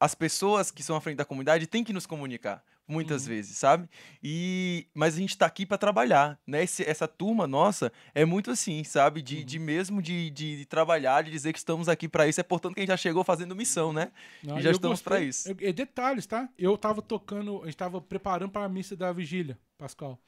as 0.00 0.14
pessoas 0.14 0.70
que 0.70 0.80
são 0.80 0.94
à 0.94 1.00
frente 1.00 1.16
da 1.16 1.24
comunidade 1.24 1.66
têm 1.66 1.82
que 1.82 1.92
nos 1.92 2.06
comunicar 2.06 2.62
muitas 2.88 3.26
vezes, 3.26 3.56
sabe? 3.58 3.88
E 4.22 4.86
mas 4.94 5.14
a 5.14 5.18
gente 5.18 5.36
tá 5.36 5.44
aqui 5.46 5.66
para 5.66 5.76
trabalhar, 5.78 6.38
né? 6.46 6.62
Esse- 6.64 6.82
essa 6.88 7.06
turma 7.06 7.46
nossa 7.46 7.92
é 8.14 8.24
muito 8.24 8.50
assim, 8.50 8.82
sabe? 8.82 9.20
De, 9.22 9.44
de 9.44 9.58
mesmo 9.58 10.00
de, 10.00 10.30
de 10.30 10.64
trabalhar, 10.66 11.22
de 11.22 11.30
dizer 11.30 11.52
que 11.52 11.58
estamos 11.58 11.88
aqui 11.88 12.08
para 12.08 12.26
isso, 12.26 12.40
é 12.40 12.42
portanto 12.42 12.74
que 12.74 12.80
a 12.80 12.82
gente 12.82 12.88
já 12.90 12.96
chegou 12.96 13.22
fazendo 13.22 13.54
missão, 13.54 13.92
né? 13.92 14.10
Não, 14.42 14.58
E 14.58 14.62
já 14.62 14.70
estamos 14.70 15.02
gostei. 15.02 15.28
isso. 15.28 15.48
Eu- 15.50 15.56
e 15.68 15.72
detalhes, 15.72 16.26
tá? 16.26 16.48
Eu 16.58 16.76
tava 16.78 17.02
tocando, 17.02 17.62
a 17.62 17.66
gente 17.66 17.76
tava 17.76 18.00
preparando 18.00 18.50
pra 18.50 18.68
missa 18.68 18.96
da 18.96 19.12
vigília, 19.12 19.58
Pascal. 19.76 20.18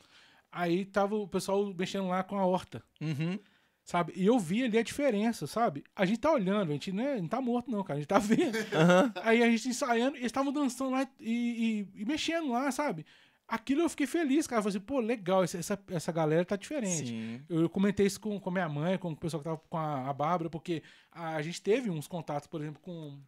Aí 0.53 0.85
tava 0.85 1.15
o 1.15 1.29
pessoal 1.29 1.73
mexendo 1.79 2.09
lá 2.09 2.23
com 2.25 2.37
a 2.39 2.45
horta. 2.45 2.83
Uhum. 3.01 3.39
Sabe? 3.91 4.13
E 4.15 4.25
eu 4.25 4.39
vi 4.39 4.63
ali 4.63 4.79
a 4.79 4.83
diferença, 4.85 5.49
sabe? 5.49 5.83
A 5.97 6.05
gente 6.07 6.21
tá 6.21 6.31
olhando, 6.31 6.71
a 6.71 6.73
gente 6.73 6.93
não, 6.93 7.03
é- 7.03 7.21
não 7.21 7.27
tá 7.27 7.41
morto, 7.41 7.69
não, 7.73 7.83
cara. 7.83 7.97
A 7.97 8.01
gente 8.01 8.07
tá 8.09 8.21
vendo. 8.23 8.57
Aí 9.25 9.43
a 9.43 9.51
gente 9.51 9.69
ensaiando, 9.69 10.15
eles 10.17 10.27
estavam 10.27 10.53
dançando 10.53 10.93
lá 10.93 11.05
e, 11.19 11.87
e- 11.97 12.03
e 12.03 12.05
mexendo 12.05 12.53
lá, 12.53 12.71
sabe? 12.71 13.05
Aquilo 13.49 13.81
eu 13.83 13.89
fiquei 13.91 14.07
feliz, 14.07 14.47
cara. 14.47 14.61
Eu 14.61 14.63
falei 14.63 14.77
assim, 14.79 14.87
pô, 14.87 15.01
legal, 15.01 15.43
essa, 15.43 15.59
essa, 15.91 16.13
galera 16.13 16.45
tá 16.45 16.55
diferente. 16.55 17.09
Sim. 17.09 17.43
Eu, 17.49 17.63
eu 17.63 17.69
comentei 17.69 18.07
isso 18.07 18.21
com, 18.21 18.39
com 18.39 18.49
minha 18.53 18.69
mãe, 18.69 18.97
com 18.97 19.11
o 19.11 19.17
pessoal 19.17 19.41
que 19.43 19.49
tava 19.49 19.61
com 19.69 19.77
a, 19.77 20.09
a 20.09 20.13
Bárbara, 20.13 20.49
porque 20.49 20.85
a, 21.11 21.35
a 21.35 21.43
gente 21.43 21.61
teve 21.61 21.91
uns 21.91 22.07
contatos, 22.07 22.47
por 22.47 22.61
exemplo, 22.61 22.81
com. 22.81 23.19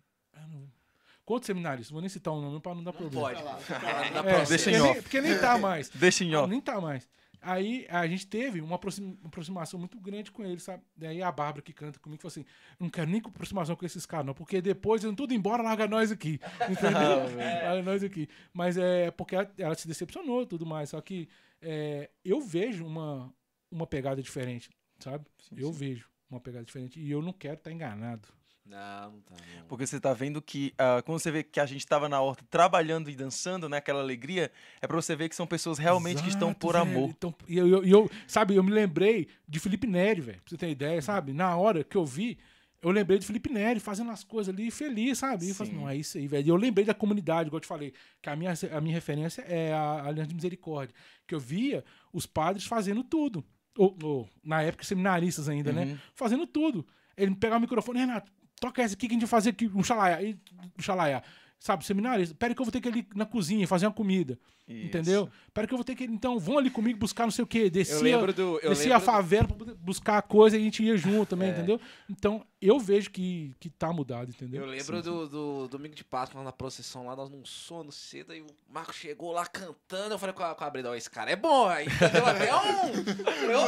Com 1.25 1.35
outros 1.35 1.47
seminaristas, 1.47 1.91
vou 1.91 2.01
nem 2.01 2.09
citar 2.09 2.33
o 2.35 2.41
nome 2.41 2.61
pra 2.61 2.75
não 2.75 2.83
dar 2.83 2.91
Não 2.93 2.99
problema. 2.99 3.25
pode. 3.31 3.73
É, 3.73 4.23
pra 4.23 4.45
deixa 4.45 4.71
você. 4.71 4.71
em 4.71 4.75
porque, 4.79 4.93
nem, 4.93 5.03
porque 5.03 5.21
nem 5.21 5.39
tá 5.39 5.57
mais. 5.59 5.89
Deixa 5.89 6.25
em 6.25 6.35
Ah, 6.35 6.41
off. 6.43 6.51
Nem 6.51 6.61
tá 6.61 6.81
mais. 6.81 7.09
Aí 7.43 7.87
a 7.91 8.07
gente 8.07 8.27
teve 8.27 8.61
uma 8.61 8.77
aproxima- 8.77 9.17
uma 9.21 9.27
aproximação 9.27 9.79
muito 9.79 9.99
grande 10.01 10.31
com 10.31 10.45
ele, 10.45 10.61
sabe? 10.61 10.83
Daí 10.97 11.21
a 11.21 11.33
Bárbara 11.33 11.61
que 11.61 11.73
canta 11.73 11.99
comigo 11.99 12.23
falou 12.23 12.31
assim: 12.31 12.45
não 12.79 12.89
quero 12.89 13.11
nem 13.11 13.21
aproximação 13.25 13.75
com 13.75 13.85
esses 13.85 14.07
caras, 14.07 14.27
não, 14.27 14.33
porque 14.35 14.63
depois 14.63 15.03
eles 15.03 15.17
tudo 15.17 15.35
embora, 15.35 15.63
larga 15.63 15.89
nós 15.89 16.13
aqui. 16.13 16.39
Entendeu? 16.71 17.37
larga 17.65 17.83
nós 17.83 18.03
aqui. 18.05 18.29
Mas 18.53 18.77
é 18.77 19.11
porque 19.11 19.35
ela, 19.35 19.53
ela 19.59 19.75
se 19.75 19.89
decepcionou 19.89 20.43
e 20.43 20.47
tudo 20.47 20.65
mais. 20.65 20.91
Só 20.91 21.01
que 21.01 21.29
é, 21.61 22.09
eu 22.25 22.41
vejo 22.41 22.87
uma, 22.87 23.33
uma 23.71 23.87
pegada 23.87 24.23
diferente, 24.23 24.71
sabe? 25.01 25.27
eu 25.57 25.73
vejo 25.73 26.09
uma 26.31 26.41
pegada 26.41 26.65
diferente. 26.65 27.01
E 27.01 27.11
eu 27.11 27.21
não 27.21 27.33
quero 27.33 27.55
estar 27.55 27.73
enganado. 27.73 28.29
Não, 28.65 29.13
não 29.13 29.21
tá. 29.23 29.35
Não. 29.59 29.67
Porque 29.67 29.87
você 29.87 29.99
tá 30.01 30.13
vendo 30.13 30.41
que, 30.41 30.73
ah, 30.79 31.03
quando 31.05 31.19
você 31.19 31.31
vê 31.31 31.43
que 31.43 31.59
a 31.59 31.67
gente 31.67 31.85
tava 31.87 32.09
na 32.09 32.21
horta 32.21 32.45
trabalhando 32.49 33.11
e 33.11 33.17
dançando, 33.17 33.69
né, 33.69 33.79
aquela 33.79 34.01
alegria, 34.01 34.51
é 34.81 34.87
pra 34.87 34.97
você 34.97 35.17
ver 35.17 35.29
que 35.29 35.35
são 35.37 35.47
pessoas 35.47 35.79
realmente 35.79 36.23
que 36.23 36.29
estão 36.29 36.49
Exato, 36.49 36.61
por 36.61 36.73
velho. 36.75 36.83
amor. 36.89 37.11
Então, 37.11 37.35
e 37.49 37.59
eu, 37.59 37.67
eu- 37.69 37.85
e 37.85 37.91
eu- 37.91 38.11
sabe, 38.27 38.55
eu 38.55 38.63
me 38.63 38.71
lembrei 38.71 39.27
de 39.49 39.59
Felipe 39.59 39.87
Neri, 39.87 40.21
velho, 40.21 40.39
pra 40.43 40.51
você 40.51 40.57
ter 40.57 40.71
ideia, 40.71 41.03
sabe? 41.03 41.33
Na 41.33 41.57
hora 41.57 41.83
que 41.83 41.97
eu 41.97 42.07
vi, 42.07 42.39
eu 42.81 42.91
lembrei 42.91 43.19
de 43.19 43.27
Felipe 43.27 43.51
Neri 43.53 43.81
fazendo 43.81 44.11
as 44.13 44.23
coisas 44.25 44.55
ali, 44.55 44.71
feliz, 44.71 45.19
sabe? 45.19 45.45
E 45.47 45.49
eu 45.51 45.55
falei 45.57 45.71
assim, 45.71 45.79
Sim. 45.79 45.85
não, 45.85 45.91
é 45.91 45.97
isso 45.97 46.19
aí, 46.19 46.27
velho. 46.29 46.47
E 46.47 46.49
eu 46.49 46.57
lembrei 46.57 46.85
da 46.85 46.95
comunidade, 46.95 47.49
igual 47.49 47.59
eu 47.59 47.63
te 47.63 47.67
falei, 47.69 47.93
que 48.23 48.31
a 48.31 48.37
minha, 48.37 48.53
a 48.73 48.81
minha 48.81 48.95
referência 48.95 49.43
é 49.43 49.73
a 49.73 50.05
Aliança 50.07 50.29
de 50.29 50.35
Misericórdia, 50.37 50.95
que 51.27 51.35
eu 51.35 51.41
via 51.41 51.85
os 52.13 52.27
padres 52.27 52.65
fazendo 52.65 53.03
tudo. 53.03 53.45
Ou, 53.77 53.97
ou, 54.03 54.29
na 54.45 54.63
época, 54.63 54.85
seminaristas 54.85 55.49
ainda, 55.49 55.73
né? 55.73 55.85
Uhum. 55.87 55.99
Fazendo 56.15 56.47
tudo. 56.47 56.87
Ele 57.17 57.35
pegava 57.35 57.59
o 57.59 57.61
microfone, 57.63 58.01
Renato, 58.01 58.31
toca 58.63 58.81
essa 58.81 58.95
aqui 58.95 59.09
que 59.09 59.13
a 59.13 59.17
gente 59.17 59.23
vai 59.23 59.29
fazer 59.29 59.51
aqui, 59.51 59.69
um 59.75 59.83
xalaiá. 59.83 60.23
E, 60.23 60.39
um 60.79 60.83
xalaiá. 60.83 61.23
Sabe, 61.59 61.85
seminarista, 61.85 62.35
pera 62.35 62.55
que 62.55 62.61
eu 62.61 62.65
vou 62.65 62.73
ter 62.73 62.81
que 62.81 62.89
ir 62.89 62.93
ali 62.93 63.07
na 63.15 63.25
cozinha 63.25 63.69
fazer 63.69 63.87
uma 63.87 63.93
comida. 63.93 64.37
Isso. 64.67 64.87
Entendeu? 64.87 65.29
Pera 65.55 65.65
que 65.67 65.73
eu 65.73 65.79
vou 65.79 65.85
ter 65.85 65.95
que. 65.95 66.05
Então, 66.05 66.39
vão 66.39 66.59
ali 66.59 66.71
comigo 66.71 66.99
buscar 66.99 67.25
não 67.25 67.31
sei 67.31 67.45
o 67.45 67.47
quê. 67.47 67.69
Descia, 67.71 67.95
Eu 67.97 68.03
lembro 68.03 68.33
do. 68.33 68.59
Eu 68.61 68.71
descia 68.71 68.87
lembro 68.87 68.97
a 68.97 68.99
do- 68.99 69.05
favela 69.05 69.47
pra 69.49 69.57
poder 69.57 69.75
buscar 69.75 70.19
a 70.19 70.23
coisa 70.23 70.57
e 70.57 70.61
a 70.61 70.65
gente 70.65 70.83
ia 70.83 70.97
junto 70.97 71.27
também, 71.31 71.51
É. 71.51 71.53
entendeu? 71.53 71.81
Então, 72.11 72.45
eu 72.63 72.79
vejo 72.79 73.11
que, 73.11 73.53
que 73.59 73.69
tá 73.69 73.93
mudado, 73.93 74.31
entendeu? 74.31 74.63
Eu 74.63 74.69
lembro 74.69 75.03
do, 75.03 75.29
do 75.29 75.69
domingo 75.69 75.95
de 75.95 76.05
Páscoa 76.05 76.39
lá 76.39 76.45
na 76.45 76.53
procissão, 76.53 77.07
lá 77.07 77.17
nós 77.17 77.29
num 77.29 77.45
sono 77.45 77.91
cedo, 77.91 78.33
aí 78.33 78.41
o 78.41 78.47
Marco 78.69 78.95
chegou 78.95 79.33
lá 79.33 79.45
cantando. 79.45 80.15
Eu 80.15 80.19
falei 80.19 80.33
com 80.33 80.43
a, 80.43 80.55
com 80.55 80.65
a 80.65 80.71
Breda, 80.71 80.91
ó, 80.91 80.95
esse 80.95 81.11
cara 81.11 81.31
é 81.31 81.37
bom, 81.37 81.67
aí 81.67 81.87
deu 81.87 82.25
até 82.27 82.55
um. 82.55 82.93
Eu, 83.43 83.61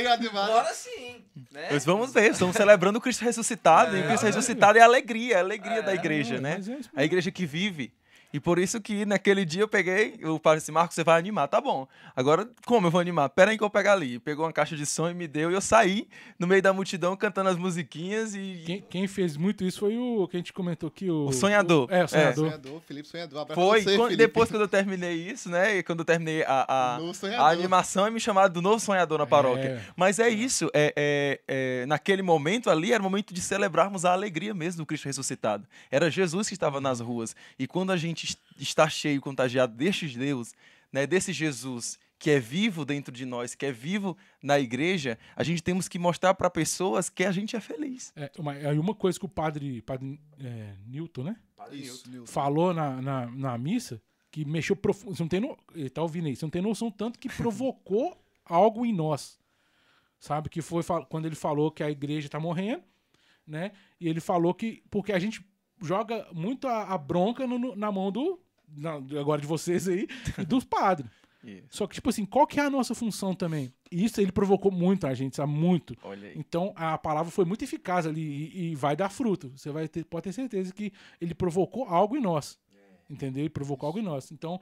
E 0.00 0.28
opa, 0.28 0.40
agora 0.40 0.74
sim. 0.74 1.24
Né? 1.50 1.68
Mas 1.70 1.84
vamos 1.84 2.12
ver, 2.12 2.32
estamos 2.32 2.56
celebrando 2.56 2.98
o 2.98 3.00
Cristo 3.00 3.22
ressuscitado, 3.24 3.96
e 3.96 4.00
o 4.00 4.06
Cristo 4.08 4.26
ressuscitado 4.26 4.78
é 4.78 4.80
a 4.80 4.84
alegria, 4.84 5.34
é 5.34 5.38
a 5.38 5.40
alegria 5.40 5.82
da 5.82 5.94
igreja, 5.94 6.40
né? 6.40 6.58
é 6.96 7.00
A 7.00 7.04
igreja 7.04 7.30
que 7.30 7.46
vive. 7.46 7.92
E 8.32 8.40
por 8.40 8.58
isso 8.58 8.80
que 8.80 9.04
naquele 9.04 9.44
dia 9.44 9.62
eu 9.62 9.68
peguei, 9.68 10.18
o 10.24 10.38
padre 10.40 10.60
disse, 10.60 10.72
Marcos, 10.72 10.94
você 10.94 11.04
vai 11.04 11.18
animar, 11.18 11.48
tá 11.48 11.60
bom. 11.60 11.86
Agora, 12.16 12.48
como 12.66 12.86
eu 12.86 12.90
vou 12.90 13.00
animar? 13.00 13.28
Pera 13.28 13.50
aí 13.50 13.58
que 13.58 13.62
eu 13.62 13.66
vou 13.66 13.70
pegar 13.70 13.92
ali. 13.92 14.18
Pegou 14.18 14.46
uma 14.46 14.52
caixa 14.52 14.74
de 14.76 14.86
som 14.86 15.08
e 15.10 15.14
me 15.14 15.28
deu, 15.28 15.50
e 15.50 15.54
eu 15.54 15.60
saí 15.60 16.08
no 16.38 16.46
meio 16.46 16.62
da 16.62 16.72
multidão 16.72 17.14
cantando 17.16 17.50
as 17.50 17.56
musiquinhas 17.58 18.34
e... 18.34 18.62
Quem, 18.64 18.80
quem 18.88 19.06
fez 19.06 19.36
muito 19.36 19.64
isso 19.64 19.80
foi 19.80 19.96
o 19.98 20.26
que 20.28 20.36
a 20.36 20.40
gente 20.40 20.52
comentou 20.52 20.88
aqui, 20.88 21.10
o. 21.10 21.26
O 21.26 21.32
sonhador. 21.32 21.88
o- 21.90 21.94
é, 21.94 22.04
o 22.04 22.08
sonhador. 22.08 22.46
Sonhador, 22.46 22.80
Felipe 22.86 23.08
Sonhador. 23.08 23.40
Abraço 23.42 23.60
Foi, 23.60 23.82
você, 23.82 23.96
quando- 23.96 24.08
Felipe. 24.10 24.16
depois 24.16 24.50
quando 24.50 24.62
eu 24.62 24.68
terminei 24.68 25.14
isso, 25.30 25.50
né? 25.50 25.76
E 25.78 25.82
quando 25.82 25.98
eu 26.00 26.04
terminei 26.04 26.42
a, 26.44 26.64
a, 26.68 26.96
a 27.38 27.48
animação, 27.50 28.06
é 28.06 28.10
me 28.10 28.18
chamaram 28.20 28.52
do 28.52 28.62
novo 28.62 28.80
sonhador 28.80 29.18
na 29.18 29.26
paróquia. 29.26 29.62
É. 29.62 29.82
Mas 29.96 30.18
é 30.18 30.28
isso, 30.28 30.70
é, 30.72 30.92
é- 30.96 31.40
é, 31.82 31.86
naquele 31.86 32.22
momento 32.22 32.70
ali 32.70 32.92
era 32.92 33.00
o 33.00 33.04
momento 33.04 33.34
de 33.34 33.40
celebrarmos 33.40 34.04
a 34.04 34.12
alegria 34.12 34.54
mesmo 34.54 34.78
do 34.82 34.86
Cristo 34.86 35.04
ressuscitado. 35.06 35.66
Era 35.90 36.10
Jesus 36.10 36.48
que 36.48 36.54
estava 36.54 36.80
nas 36.80 37.00
ruas. 37.00 37.36
E 37.58 37.66
quando 37.66 37.90
a 37.92 37.96
gente 37.96 38.21
est- 38.26 38.40
está 38.58 38.88
cheio, 38.88 39.20
contagiado 39.20 39.74
deste 39.74 40.06
Deus, 40.16 40.52
né, 40.92 41.06
desse 41.06 41.32
Jesus 41.32 41.98
que 42.18 42.30
é 42.30 42.38
vivo 42.38 42.84
dentro 42.84 43.12
de 43.12 43.26
nós, 43.26 43.52
que 43.56 43.66
é 43.66 43.72
vivo 43.72 44.16
na 44.40 44.56
igreja, 44.60 45.18
a 45.34 45.42
gente 45.42 45.60
temos 45.60 45.88
que 45.88 45.98
mostrar 45.98 46.34
para 46.34 46.48
pessoas 46.48 47.10
que 47.10 47.24
a 47.24 47.32
gente 47.32 47.56
é 47.56 47.60
feliz. 47.60 48.12
É, 48.14 48.30
uma, 48.38 48.52
aí 48.52 48.78
uma 48.78 48.94
coisa 48.94 49.18
que 49.18 49.24
o 49.24 49.28
padre, 49.28 49.82
padre 49.82 50.20
é, 50.38 50.74
Newton, 50.86 51.24
né? 51.24 51.36
Isso, 51.72 52.08
Nilson. 52.08 52.32
falou 52.32 52.72
na, 52.72 53.02
na, 53.02 53.26
na 53.26 53.58
missa 53.58 54.00
que 54.30 54.44
mexeu 54.44 54.76
profundo. 54.76 55.16
Você 55.16 55.22
não 55.24 55.28
tem 55.28 55.40
no... 55.40 55.58
Ele 55.74 55.90
tá 55.90 56.00
ouvindo 56.00 56.28
aí. 56.28 56.36
Você 56.36 56.44
não 56.44 56.50
tem 56.50 56.62
noção 56.62 56.92
tanto 56.92 57.18
que 57.18 57.28
provocou 57.28 58.16
algo 58.46 58.86
em 58.86 58.92
nós. 58.94 59.36
Sabe? 60.20 60.48
Que 60.48 60.62
foi 60.62 60.84
quando 61.08 61.26
ele 61.26 61.34
falou 61.34 61.72
que 61.72 61.82
a 61.82 61.90
igreja 61.90 62.28
tá 62.28 62.38
morrendo. 62.38 62.84
né? 63.44 63.72
E 64.00 64.08
ele 64.08 64.20
falou 64.20 64.54
que 64.54 64.80
porque 64.88 65.12
a 65.12 65.18
gente 65.18 65.44
joga 65.82 66.26
muito 66.32 66.66
a, 66.68 66.84
a 66.84 66.98
bronca 66.98 67.46
no- 67.46 67.74
na 67.76 67.90
mão 67.92 68.10
do 68.10 68.40
na- 68.68 68.94
agora 69.20 69.40
de 69.40 69.46
vocês 69.46 69.86
aí 69.88 70.06
e 70.38 70.44
dos 70.46 70.64
padres. 70.64 71.10
Isso. 71.44 71.66
Só 71.70 71.86
que 71.88 71.94
tipo 71.94 72.08
assim, 72.08 72.24
qual 72.24 72.46
que 72.46 72.60
é 72.60 72.62
a 72.62 72.70
nossa 72.70 72.94
função 72.94 73.34
também? 73.34 73.72
E 73.90 74.04
isso 74.04 74.20
ele 74.20 74.30
provocou 74.30 74.70
muito 74.70 75.06
a 75.08 75.12
gente, 75.14 75.34
sabe? 75.36 75.52
Muito. 75.52 75.96
Olha 76.04 76.28
aí. 76.28 76.34
Então 76.38 76.72
a 76.76 76.96
palavra 76.96 77.32
foi 77.32 77.44
muito 77.44 77.64
eficaz 77.64 78.06
ali 78.06 78.20
e, 78.22 78.70
e 78.70 78.74
vai 78.76 78.94
dar 78.94 79.08
fruto. 79.08 79.50
Você 79.56 79.70
vai 79.70 79.88
ter, 79.88 80.04
pode 80.04 80.24
ter 80.24 80.32
certeza 80.32 80.72
que 80.72 80.92
ele 81.20 81.34
provocou 81.34 81.84
algo 81.84 82.16
em 82.16 82.20
nós. 82.20 82.58
Entendeu? 83.10 83.42
Ele 83.42 83.50
provocou 83.50 83.88
algo 83.88 83.98
em 83.98 84.02
nós. 84.02 84.30
Então, 84.30 84.60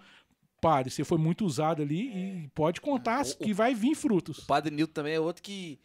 padre, 0.61 0.91
você 0.91 1.05
foi 1.05 1.19
muito 1.19 1.45
usado 1.45 1.83
ali 1.83 2.09
e 2.45 2.49
pode 2.55 2.81
contar 2.81 3.25
O- 3.27 3.37
que 3.37 3.53
vai 3.53 3.75
vir 3.75 3.95
frutos. 3.95 4.39
O 4.39 4.47
Padre 4.47 4.75
Newton 4.75 4.93
também 4.95 5.15
é 5.15 5.21
outro 5.21 5.43
que. 5.43 5.79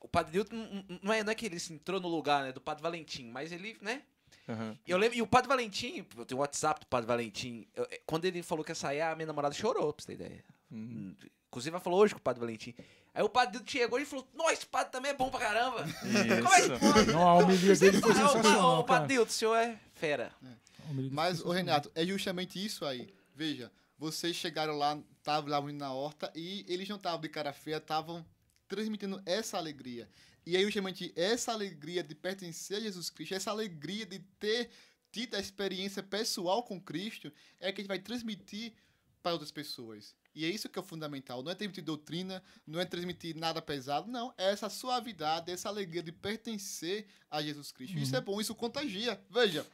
O 0.00 0.06
Padre 0.06 0.34
Newton 0.34 0.54
n- 0.56 0.84
n- 0.90 1.00
não 1.02 1.12
é, 1.12 1.24
não 1.24 1.32
é 1.32 1.34
que 1.34 1.46
ele 1.46 1.58
se 1.58 1.72
entrou 1.72 1.98
no 2.00 2.06
lugar 2.06 2.44
né, 2.44 2.52
do 2.52 2.60
Padre 2.60 2.82
Valentim, 2.82 3.30
mas 3.30 3.50
ele, 3.50 3.76
né? 3.82 4.02
Aham. 4.48 4.78
Eu 4.86 4.96
lembro, 4.98 5.16
e 5.18 5.22
o 5.22 5.26
Padre 5.26 5.48
Valentim, 5.48 6.06
eu 6.16 6.24
tenho 6.24 6.38
o 6.38 6.40
WhatsApp 6.40 6.80
do 6.80 6.86
Padre 6.86 7.06
Valentim. 7.06 7.66
eu- 7.74 7.86
é, 7.90 8.00
quando 8.06 8.24
ele 8.24 8.42
falou 8.42 8.64
que 8.64 8.70
ia 8.70 8.74
sair, 8.74 9.00
a 9.02 9.14
minha 9.14 9.26
namorada 9.26 9.54
chorou, 9.54 9.92
pra 9.92 10.02
você 10.02 10.16
ter 10.16 10.24
ideia. 10.24 10.44
Hum, 10.72 11.14
Inclusive, 11.48 11.74
ela 11.74 11.80
falou 11.82 12.00
hoje 12.00 12.12
com 12.14 12.18
o 12.20 12.22
Padre 12.22 12.40
Valentim. 12.40 12.74
Aí 13.14 13.22
o 13.22 13.28
Padre 13.28 13.60
chegou 13.66 13.98
e 13.98 14.04
falou: 14.04 14.28
Nossa, 14.34 14.52
esse 14.52 14.66
padre 14.66 14.92
também 14.92 15.10
é 15.10 15.14
bom 15.14 15.30
pra 15.30 15.40
caramba. 15.40 15.82
Como 15.82 16.18
é 16.18 16.24
que 16.60 16.66
Isso. 16.72 16.78
pode? 16.80 17.10
Não, 17.12 17.26
a 17.26 17.34
homilia 17.34 17.74
dele 17.74 18.00
foi 18.00 18.12
o 18.12 18.78
o. 18.80 18.84
Padre 18.84 19.14
Newton, 19.14 19.28
o 19.30 19.32
senhor 19.32 19.54
é 19.56 19.78
fera. 19.94 20.30
Dele 20.90 21.08
Mas, 21.10 21.42
ô 21.44 21.50
Renato, 21.50 21.90
é 21.94 22.04
justamente 22.06 22.62
isso 22.64 22.84
aí. 22.84 23.08
Veja, 23.34 23.72
vocês 23.98 24.36
chegaram 24.36 24.76
lá, 24.76 24.98
estavam 25.18 25.50
lá 25.50 25.60
na 25.72 25.92
horta 25.92 26.30
e 26.34 26.64
eles 26.68 26.86
não 26.88 26.96
estavam 26.96 27.20
de 27.20 27.28
cara 27.30 27.52
feia, 27.52 27.78
estavam 27.78 28.24
transmitindo 28.68 29.20
essa 29.24 29.56
alegria. 29.56 30.08
E 30.48 30.56
aí, 30.56 30.64
justamente, 30.64 31.12
essa 31.14 31.52
alegria 31.52 32.02
de 32.02 32.14
pertencer 32.14 32.78
a 32.78 32.80
Jesus 32.80 33.10
Cristo, 33.10 33.34
essa 33.34 33.50
alegria 33.50 34.06
de 34.06 34.18
ter 34.40 34.70
tido 35.12 35.34
a 35.34 35.38
experiência 35.38 36.02
pessoal 36.02 36.62
com 36.62 36.80
Cristo, 36.80 37.30
é 37.60 37.70
que 37.70 37.82
a 37.82 37.82
gente 37.82 37.88
vai 37.88 37.98
transmitir 37.98 38.72
para 39.22 39.32
outras 39.32 39.50
pessoas. 39.50 40.16
E 40.34 40.46
é 40.46 40.48
isso 40.48 40.66
que 40.66 40.78
é 40.78 40.80
o 40.80 40.84
fundamental. 40.84 41.42
Não 41.42 41.52
é 41.52 41.54
transmitir 41.54 41.84
doutrina, 41.84 42.42
não 42.66 42.80
é 42.80 42.86
transmitir 42.86 43.36
nada 43.36 43.60
pesado, 43.60 44.10
não. 44.10 44.32
É 44.38 44.50
essa 44.50 44.70
suavidade, 44.70 45.52
essa 45.52 45.68
alegria 45.68 46.02
de 46.02 46.12
pertencer 46.12 47.06
a 47.30 47.42
Jesus 47.42 47.70
Cristo. 47.70 47.98
Isso 47.98 48.16
é 48.16 48.20
bom, 48.22 48.40
isso 48.40 48.54
contagia. 48.54 49.20
Veja, 49.28 49.66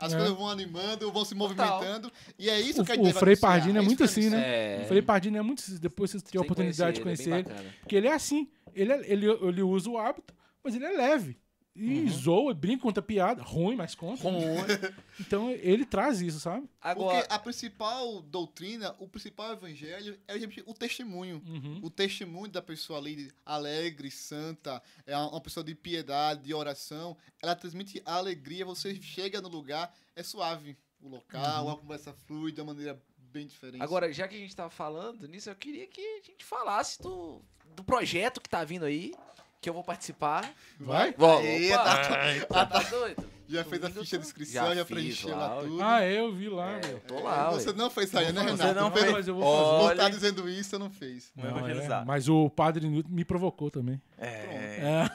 as 0.00 0.12
É. 0.12 0.16
coisas 0.16 0.36
vão 0.36 0.48
animando, 0.48 1.12
vão 1.12 1.24
se 1.24 1.34
Total. 1.34 1.48
movimentando. 1.48 2.10
E 2.38 2.48
é 2.50 2.60
isso 2.60 2.82
O- 2.82 2.84
que 2.84 2.92
a 2.92 2.94
gente 2.96 3.10
o 3.10 3.14
Frei 3.18 3.36
Pardini 3.36 3.76
é 3.76 3.80
isso 3.80 3.86
muito 3.86 4.04
assim, 4.04 4.30
né? 4.30 4.80
É. 4.80 4.82
O 4.82 4.88
Frei 4.88 5.02
Pardini 5.02 5.36
é 5.38 5.42
muito. 5.42 5.62
Depois 5.78 6.10
vocês 6.10 6.22
têm 6.22 6.30
a 6.30 6.32
Tem 6.32 6.40
que 6.40 6.46
oportunidade 6.46 6.96
de 6.96 7.02
conhecer 7.02 7.30
conhecer 7.30 7.50
ele, 7.50 7.58
é 7.58 7.62
ele. 7.62 7.74
Porque 7.80 7.96
ele 7.96 8.08
é 8.08 8.12
assim. 8.12 8.48
Ele, 8.74 8.92
é- 8.92 9.12
ele, 9.12 9.26
ele 9.26 9.62
usa 9.62 9.90
o 9.90 9.98
hábito, 9.98 10.32
mas 10.64 10.74
ele 10.74 10.84
é 10.86 10.90
leve. 10.92 11.36
E 11.74 12.08
zoa, 12.10 12.52
brinca, 12.52 12.82
conta 12.82 13.00
piada. 13.00 13.42
Ruim, 13.42 13.76
mas 13.76 13.94
conta. 13.94 14.22
Então 15.20 15.50
ele 15.50 15.84
traz 15.84 16.20
isso, 16.20 16.40
sabe? 16.40 16.68
Agora, 16.80 17.18
Porque 17.20 17.34
a 17.34 17.38
principal 17.38 18.22
doutrina, 18.22 18.94
o 18.98 19.06
principal 19.06 19.52
evangelho 19.52 20.18
é 20.26 20.34
o 20.66 20.74
testemunho. 20.74 21.42
Uhum. 21.46 21.78
O 21.82 21.90
testemunho 21.90 22.50
da 22.50 22.62
pessoa 22.62 22.98
ali, 22.98 23.30
alegre, 23.44 24.10
santa, 24.10 24.82
é 25.06 25.16
uma 25.16 25.40
pessoa 25.40 25.62
de 25.62 25.74
piedade, 25.74 26.42
de 26.44 26.54
oração. 26.54 27.16
Ela 27.42 27.54
transmite 27.54 28.00
alegria, 28.04 28.64
você 28.64 28.94
chega 29.00 29.40
no 29.40 29.48
lugar, 29.48 29.94
é 30.16 30.22
suave 30.22 30.76
o 31.00 31.08
local, 31.08 31.66
Uhum. 31.66 31.72
a 31.72 31.76
conversa 31.76 32.12
flui 32.26 32.50
de 32.52 32.60
uma 32.60 32.72
maneira 32.72 33.00
bem 33.18 33.46
diferente. 33.46 33.80
agora, 33.82 34.12
já 34.12 34.26
que 34.26 34.34
a 34.34 34.38
gente 34.38 34.56
tava 34.56 34.70
falando 34.70 35.28
nisso, 35.28 35.48
eu 35.50 35.54
queria 35.54 35.86
que 35.86 36.00
a 36.00 36.22
gente 36.26 36.44
falasse 36.44 37.00
do, 37.00 37.40
do 37.76 37.84
projeto 37.84 38.40
que 38.40 38.48
tá 38.48 38.64
vindo 38.64 38.84
aí, 38.84 39.14
que 39.60 39.68
eu 39.68 39.74
vou 39.74 39.84
participar. 39.84 40.50
Vai? 40.78 41.12
Vou, 41.12 41.38
Aê, 41.38 41.72
opa. 41.74 41.84
tá- 41.84 42.66
Tá, 42.66 42.82
doido? 42.84 43.30
já 43.48 43.64
fez 43.64 43.82
a 43.84 43.90
ficha 43.90 44.14
eu 44.16 44.20
de 44.20 44.26
inscrição, 44.26 44.66
já, 44.68 44.74
já 44.76 44.84
preencheu 44.84 45.30
lá, 45.36 45.54
lá 45.54 45.62
tudo. 45.62 45.82
Ah, 45.82 46.06
eu 46.06 46.32
vi 46.32 46.48
lá, 46.48 46.70
É, 46.70 46.80
velho. 46.80 46.94
eu 46.94 47.00
tô 47.00 47.20
lá, 47.20 47.50
Você 47.50 47.70
ué. 47.70 47.74
não 47.76 47.90
fez 47.90 48.08
sair, 48.08 48.32
né, 48.32 48.42
Renato? 48.42 48.56
fazer, 48.58 48.74
não 48.74 48.82
Não 48.90 48.96
fez. 48.96 49.10
Mas 49.12 49.28
eu 49.28 49.34
vou 49.34 49.42
fazer. 49.42 49.84
Por 49.84 49.90
estar 49.92 50.04
Olha. 50.04 50.14
dizendo 50.14 50.48
isso, 50.48 50.70
você 50.70 50.78
não 50.78 50.88
fez. 50.90 51.32
Vou 51.34 51.44
Não, 51.44 51.56
é, 51.56 51.58
evangelizar. 51.58 52.06
mas 52.06 52.28
o 52.28 52.48
Padre 52.48 52.88
Newton 52.88 53.08
me 53.10 53.24
provocou 53.24 53.70
também. 53.70 54.00
É. 54.16 54.28
É. 54.28 55.10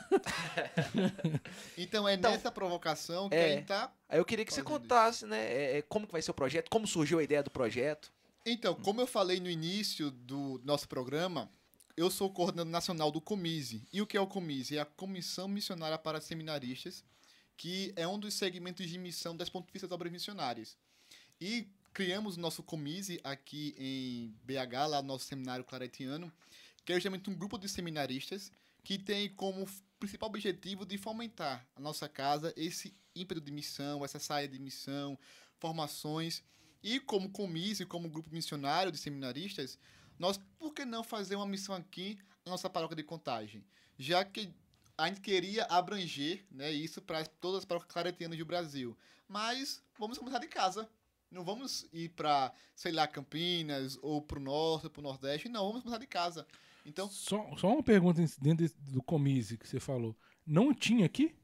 Então 1.77 2.07
é 2.07 2.13
Então, 2.13 2.31
nessa 2.31 2.51
provocação 2.51 3.30
que 3.30 3.35
é. 3.35 3.45
a 3.45 3.47
gente 3.55 3.65
tá 3.65 3.91
Aí 4.09 4.19
eu 4.19 4.26
queria 4.26 4.45
que 4.45 4.53
você 4.53 4.61
contasse, 4.61 5.26
né, 5.26 5.39
é, 5.39 5.77
é, 5.77 5.81
como 5.81 6.05
que 6.05 6.11
vai 6.11 6.22
ser 6.22 6.31
o 6.31 6.34
projeto, 6.34 6.69
como 6.69 6.85
surgiu 6.85 7.19
a 7.19 7.23
ideia 7.23 7.41
do 7.41 7.49
projeto. 7.49 8.11
Então, 8.45 8.76
como 8.76 9.01
eu 9.01 9.07
falei 9.07 9.39
no 9.39 9.49
início 9.49 10.11
do 10.11 10.61
nosso 10.63 10.88
programa, 10.88 11.49
eu 11.97 12.11
sou 12.11 12.30
coordenador 12.30 12.72
nacional 12.72 13.09
do 13.09 13.22
Comise. 13.22 13.88
E 13.91 14.01
o 14.01 14.07
que 14.07 14.17
é 14.17 14.22
o 14.22 14.27
Comise? 14.27 14.77
É 14.77 14.81
a 14.81 14.85
Comissão 14.85 15.47
Missionária 15.47 15.97
para 15.97 16.19
Seminaristas, 16.19 17.03
que 17.55 17.93
é 17.95 18.07
um 18.07 18.19
dos 18.19 18.34
segmentos 18.34 18.89
de 18.89 18.97
missão 18.97 19.35
das 19.35 19.49
Pontifícias 19.49 19.91
Obras 19.91 20.11
Missionárias. 20.11 20.77
E 21.39 21.67
criamos 21.93 22.35
o 22.35 22.39
nosso 22.39 22.61
Comise 22.61 23.19
aqui 23.23 23.73
em 23.77 24.35
BH, 24.43 24.88
lá 24.89 25.01
no 25.01 25.07
nosso 25.07 25.26
seminário 25.26 25.63
claretiano, 25.63 26.31
que 26.84 26.91
é 26.91 26.95
justamente 26.95 27.30
um 27.30 27.35
grupo 27.35 27.57
de 27.57 27.69
seminaristas 27.69 28.51
que 28.84 28.97
tem 28.97 29.30
como 29.30 29.65
principal 29.97 30.27
objetivo 30.27 30.85
de 30.85 30.97
fomentar 30.97 31.65
a 31.76 31.80
nossa 31.80 32.09
casa 32.09 32.53
esse 32.57 32.93
ímpeto 33.15 33.39
de 33.39 33.51
missão, 33.51 34.03
essa 34.03 34.19
saia 34.19 34.47
de 34.47 34.59
missão, 34.59 35.17
formações. 35.57 36.43
E 36.84 36.99
como 36.99 37.31
Comise, 37.31 37.85
como 37.85 38.09
grupo 38.09 38.30
missionário 38.31 38.91
de 38.91 38.97
seminaristas, 38.97 39.80
nós, 40.17 40.39
por 40.57 40.73
que 40.73 40.85
não 40.85 41.03
fazer 41.03 41.35
uma 41.35 41.47
missão 41.47 41.75
aqui 41.75 42.17
na 42.45 42.51
nossa 42.51 42.69
paróquia 42.69 42.95
de 42.95 43.03
contagem? 43.03 43.63
Já 43.97 44.23
que 44.23 44.53
a 44.97 45.07
gente 45.07 45.21
queria 45.21 45.65
abranger 45.65 46.45
né, 46.49 46.71
isso 46.71 47.01
para 47.01 47.25
todas 47.25 47.59
as 47.59 47.65
paróquias 47.65 47.91
claretianas 47.91 48.37
do 48.37 48.45
Brasil. 48.45 48.97
Mas 49.27 49.83
vamos 49.99 50.17
começar 50.17 50.39
de 50.39 50.47
casa. 50.47 50.89
Não 51.29 51.43
vamos 51.43 51.87
ir 51.91 52.09
para, 52.09 52.53
sei 52.75 52.91
lá, 52.91 53.07
Campinas, 53.07 53.97
ou 54.01 54.21
para 54.21 54.39
o 54.39 54.41
norte, 54.41 54.89
para 54.89 54.99
o 55.01 55.03
nordeste. 55.03 55.49
Não, 55.49 55.65
vamos 55.67 55.81
começar 55.81 55.99
de 55.99 56.07
casa. 56.07 56.47
Então, 56.85 57.09
Só, 57.09 57.57
só 57.57 57.73
uma 57.73 57.83
pergunta 57.83 58.21
dentro 58.39 58.69
do 58.91 59.01
Comise 59.01 59.57
que 59.57 59.67
você 59.67 59.79
falou. 59.79 60.15
Não 60.45 60.73
tinha 60.73 61.05
aqui? 61.05 61.35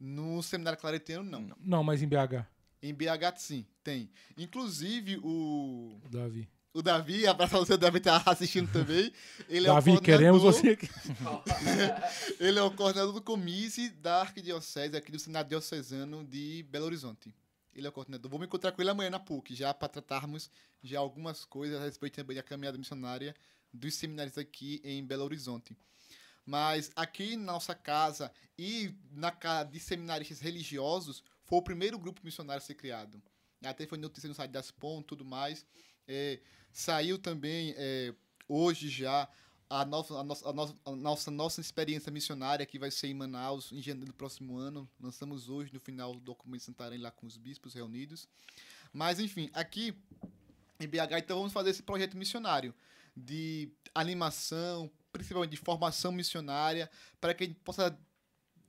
no 0.00 0.42
seminário 0.42 0.78
claretiano, 0.78 1.28
não. 1.28 1.56
Não, 1.58 1.82
mas 1.82 2.02
em 2.02 2.08
BH, 2.08 2.46
Em 2.80 2.94
BH, 2.94 3.36
sim, 3.36 3.66
tem. 3.82 4.10
Inclusive, 4.36 5.18
o, 5.18 6.00
o 6.04 6.08
Davi. 6.08 6.48
O 6.74 6.82
Davi, 6.82 7.26
abraço 7.26 7.50
pra 7.50 7.58
você, 7.60 7.72
o 7.74 7.78
Davi 7.78 8.00
tá 8.00 8.22
assistindo 8.26 8.70
também. 8.72 9.12
Ele 9.48 9.66
é 9.66 9.70
o 9.70 9.74
Davi, 9.74 9.92
coordenador- 9.92 10.02
queremos 10.02 10.42
você 10.42 10.70
aqui. 10.70 10.88
Ele 12.38 12.58
é 12.58 12.62
o 12.62 12.70
coordenador 12.70 13.12
do 13.14 13.22
Comise 13.22 13.90
da 13.90 14.20
Arquidiocese, 14.20 14.96
aqui 14.96 15.10
do 15.10 15.18
Senado 15.18 15.48
Diocesano 15.48 16.24
de 16.24 16.64
Belo 16.70 16.86
Horizonte. 16.86 17.34
Ele 17.74 17.86
é 17.86 17.90
o 17.90 17.92
coordenador. 17.92 18.30
Vou 18.30 18.38
me 18.40 18.46
encontrar 18.46 18.72
com 18.72 18.82
ele 18.82 18.90
amanhã 18.90 19.10
na 19.10 19.20
PUC, 19.20 19.54
já 19.54 19.72
para 19.72 19.88
tratarmos 19.88 20.50
já 20.82 20.98
algumas 20.98 21.44
coisas 21.44 21.80
a 21.80 21.84
respeito 21.84 22.16
também 22.16 22.36
da 22.36 22.42
caminhada 22.42 22.76
missionária 22.78 23.34
dos 23.72 23.94
seminários 23.94 24.36
aqui 24.38 24.80
em 24.84 25.04
Belo 25.04 25.24
Horizonte. 25.24 25.76
Mas 26.44 26.90
aqui 26.96 27.36
na 27.36 27.52
nossa 27.52 27.74
casa 27.74 28.32
e 28.58 28.94
na 29.12 29.30
casa 29.30 29.70
de 29.70 29.78
seminaristas 29.78 30.40
religiosos, 30.40 31.22
foi 31.44 31.58
o 31.58 31.62
primeiro 31.62 31.98
grupo 31.98 32.20
missionário 32.24 32.62
a 32.62 32.64
ser 32.64 32.74
criado. 32.74 33.22
Até 33.64 33.86
foi 33.86 33.98
notícia 33.98 34.28
no 34.28 34.34
site 34.34 34.50
das 34.50 34.70
PON 34.70 35.00
e 35.00 35.04
tudo 35.04 35.24
mais. 35.24 35.66
É, 36.08 36.40
saiu 36.72 37.18
também 37.18 37.74
é, 37.76 38.14
hoje 38.48 38.88
já 38.88 39.28
a 39.70 39.84
nossa, 39.84 40.14
a, 40.14 40.24
nossa, 40.24 40.48
a, 40.48 40.52
nossa, 40.96 41.30
a 41.30 41.32
nossa, 41.32 41.60
experiência 41.60 42.10
missionária 42.10 42.64
que 42.64 42.78
vai 42.78 42.90
ser 42.90 43.08
em 43.08 43.14
Manaus 43.14 43.70
em 43.70 43.82
janeiro 43.82 44.06
do 44.06 44.14
próximo 44.14 44.56
ano. 44.56 44.88
Lançamos 44.98 45.50
hoje 45.50 45.72
no 45.72 45.78
final 45.78 46.14
do 46.14 46.20
documento 46.20 46.62
Santarém 46.62 46.98
lá 46.98 47.10
com 47.10 47.26
os 47.26 47.36
bispos 47.36 47.74
reunidos. 47.74 48.26
Mas 48.92 49.20
enfim, 49.20 49.50
aqui 49.52 49.94
em 50.80 50.88
BH, 50.88 51.18
então 51.18 51.36
vamos 51.36 51.52
fazer 51.52 51.70
esse 51.70 51.82
projeto 51.82 52.16
missionário 52.16 52.74
de 53.14 53.70
animação, 53.94 54.90
principalmente 55.12 55.50
de 55.50 55.56
formação 55.56 56.12
missionária, 56.12 56.90
para 57.20 57.34
que 57.34 57.44
a 57.44 57.46
gente 57.46 57.58
possa 57.60 57.98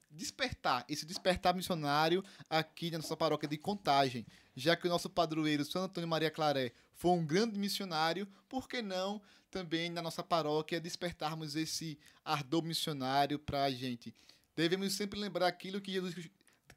despertar, 0.10 0.86
esse 0.90 1.06
despertar 1.06 1.56
missionário 1.56 2.23
aqui 2.49 2.90
na 2.91 2.98
nossa 2.98 3.15
paróquia 3.15 3.48
de 3.48 3.57
Contagem. 3.57 4.26
Já 4.56 4.76
que 4.76 4.88
o 4.88 4.90
nosso 4.90 5.10
padroeiro, 5.10 5.64
Santo 5.64 5.86
Antônio 5.86 6.10
Maria 6.10 6.31
Claré, 6.31 6.73
foi 6.94 7.11
um 7.11 7.26
grande 7.26 7.57
missionário, 7.57 8.27
por 8.48 8.68
que 8.68 8.81
não 8.81 9.22
também 9.49 9.90
na 9.90 10.02
nossa 10.02 10.23
paróquia 10.23 10.81
despertarmos 10.81 11.56
esse 11.56 11.98
ardor 12.26 12.64
missionário 12.64 13.40
para 13.40 13.64
a 13.64 13.72
gente? 13.72 14.14
Devemos 14.56 14.94
sempre 14.94 15.19
lembrar 15.19 15.48
aquilo 15.48 15.80
que 15.80 15.91
Jesus, 15.91 16.30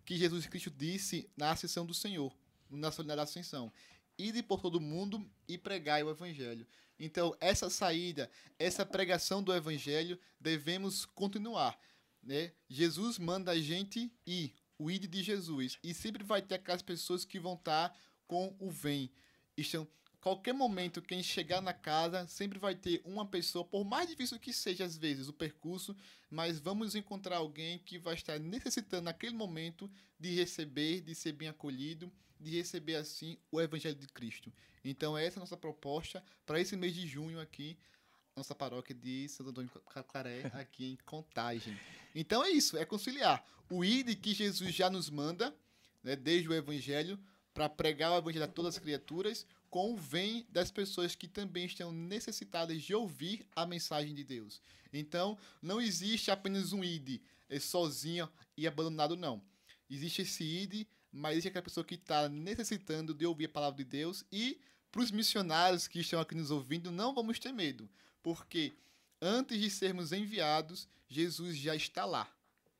que 0.04 0.16
Jesus 0.16 0.46
Cristo 0.46 0.70
disse 0.70 1.28
na 1.36 1.50
Ascensão 1.50 1.84
do 1.84 1.92
Senhor, 1.92 2.32
na 2.70 2.92
Solidária 2.92 3.22
Ascensão. 3.24 3.72
Ide 4.16 4.42
por 4.42 4.60
todo 4.60 4.80
mundo 4.80 5.28
e 5.48 5.58
pregai 5.58 6.02
o 6.02 6.10
Evangelho. 6.10 6.66
Então, 6.98 7.34
essa 7.40 7.68
saída, 7.68 8.30
essa 8.58 8.86
pregação 8.86 9.42
do 9.42 9.52
Evangelho, 9.52 10.16
devemos 10.38 11.04
continuar. 11.04 11.76
Né? 12.22 12.52
Jesus 12.68 13.18
manda 13.18 13.50
a 13.50 13.60
gente 13.60 14.12
ir, 14.26 14.54
o 14.78 14.90
ide 14.90 15.06
de 15.06 15.22
Jesus. 15.22 15.78
E 15.82 15.92
sempre 15.92 16.22
vai 16.22 16.40
ter 16.40 16.54
aquelas 16.54 16.82
pessoas 16.82 17.24
que 17.24 17.38
vão 17.38 17.54
estar 17.54 17.96
com 18.26 18.54
o 18.58 18.70
vem. 18.70 19.10
Estão 19.56 19.86
qualquer 20.22 20.54
momento 20.54 21.02
que 21.02 21.12
a 21.12 21.16
gente 21.16 21.28
chegar 21.28 21.60
na 21.60 21.74
casa, 21.74 22.26
sempre 22.28 22.56
vai 22.56 22.76
ter 22.76 23.02
uma 23.04 23.26
pessoa, 23.26 23.64
por 23.64 23.84
mais 23.84 24.08
difícil 24.08 24.38
que 24.38 24.52
seja 24.52 24.84
às 24.84 24.96
vezes 24.96 25.26
o 25.26 25.32
percurso, 25.32 25.96
mas 26.30 26.60
vamos 26.60 26.94
encontrar 26.94 27.38
alguém 27.38 27.80
que 27.80 27.98
vai 27.98 28.14
estar 28.14 28.38
necessitando 28.38 29.06
naquele 29.06 29.34
momento 29.34 29.90
de 30.18 30.32
receber, 30.36 31.00
de 31.00 31.12
ser 31.12 31.32
bem 31.32 31.48
acolhido, 31.48 32.10
de 32.38 32.52
receber 32.52 32.94
assim 32.94 33.36
o 33.50 33.60
evangelho 33.60 33.96
de 33.96 34.06
Cristo. 34.06 34.52
Então 34.84 35.18
essa 35.18 35.36
é 35.36 35.38
a 35.38 35.40
nossa 35.40 35.56
proposta 35.56 36.22
para 36.46 36.60
esse 36.60 36.76
mês 36.76 36.94
de 36.94 37.04
junho 37.04 37.40
aqui, 37.40 37.76
nossa 38.36 38.54
paróquia 38.54 38.94
de 38.94 39.28
Santo 39.28 39.50
Antônio 39.50 39.70
Claré, 40.08 40.50
aqui 40.54 40.92
em 40.92 40.96
Contagem. 41.04 41.78
Então 42.14 42.44
é 42.44 42.50
isso, 42.50 42.76
é 42.76 42.84
conciliar 42.84 43.44
o 43.70 43.84
ID 43.84 44.14
que 44.20 44.34
Jesus 44.34 44.74
já 44.74 44.88
nos 44.90 45.10
manda, 45.10 45.54
né, 46.02 46.16
desde 46.16 46.48
o 46.48 46.54
evangelho, 46.54 47.18
para 47.54 47.68
pregar 47.68 48.12
o 48.12 48.18
evangelho 48.18 48.44
a 48.44 48.48
todas 48.48 48.76
as 48.76 48.82
criaturas, 48.82 49.46
com 49.68 49.92
o 49.92 49.96
vem 49.96 50.46
das 50.50 50.70
pessoas 50.70 51.14
que 51.14 51.28
também 51.28 51.66
estão 51.66 51.92
necessitadas 51.92 52.82
de 52.82 52.94
ouvir 52.94 53.46
a 53.54 53.66
mensagem 53.66 54.14
de 54.14 54.24
Deus. 54.24 54.60
Então, 54.92 55.38
não 55.60 55.80
existe 55.80 56.30
apenas 56.30 56.72
um 56.72 56.82
ID 56.82 57.20
é 57.52 57.60
sozinho 57.60 58.28
e 58.56 58.66
abandonado, 58.66 59.14
não. 59.14 59.42
Existe 59.90 60.22
esse 60.22 60.42
ID, 60.42 60.86
mas 61.12 61.32
existe 61.32 61.48
aquela 61.48 61.62
pessoa 61.62 61.84
que 61.84 61.96
está 61.96 62.26
necessitando 62.26 63.12
de 63.12 63.26
ouvir 63.26 63.44
a 63.44 63.50
palavra 63.50 63.76
de 63.76 63.84
Deus 63.84 64.24
e 64.32 64.58
para 64.90 65.02
os 65.02 65.10
missionários 65.10 65.86
que 65.86 66.00
estão 66.00 66.20
aqui 66.20 66.34
nos 66.34 66.50
ouvindo, 66.50 66.90
não 66.90 67.14
vamos 67.14 67.38
ter 67.38 67.52
medo, 67.52 67.88
porque 68.22 68.72
antes 69.20 69.60
de 69.60 69.70
sermos 69.70 70.12
enviados, 70.12 70.88
Jesus 71.08 71.56
já 71.56 71.74
está 71.74 72.04
lá 72.04 72.28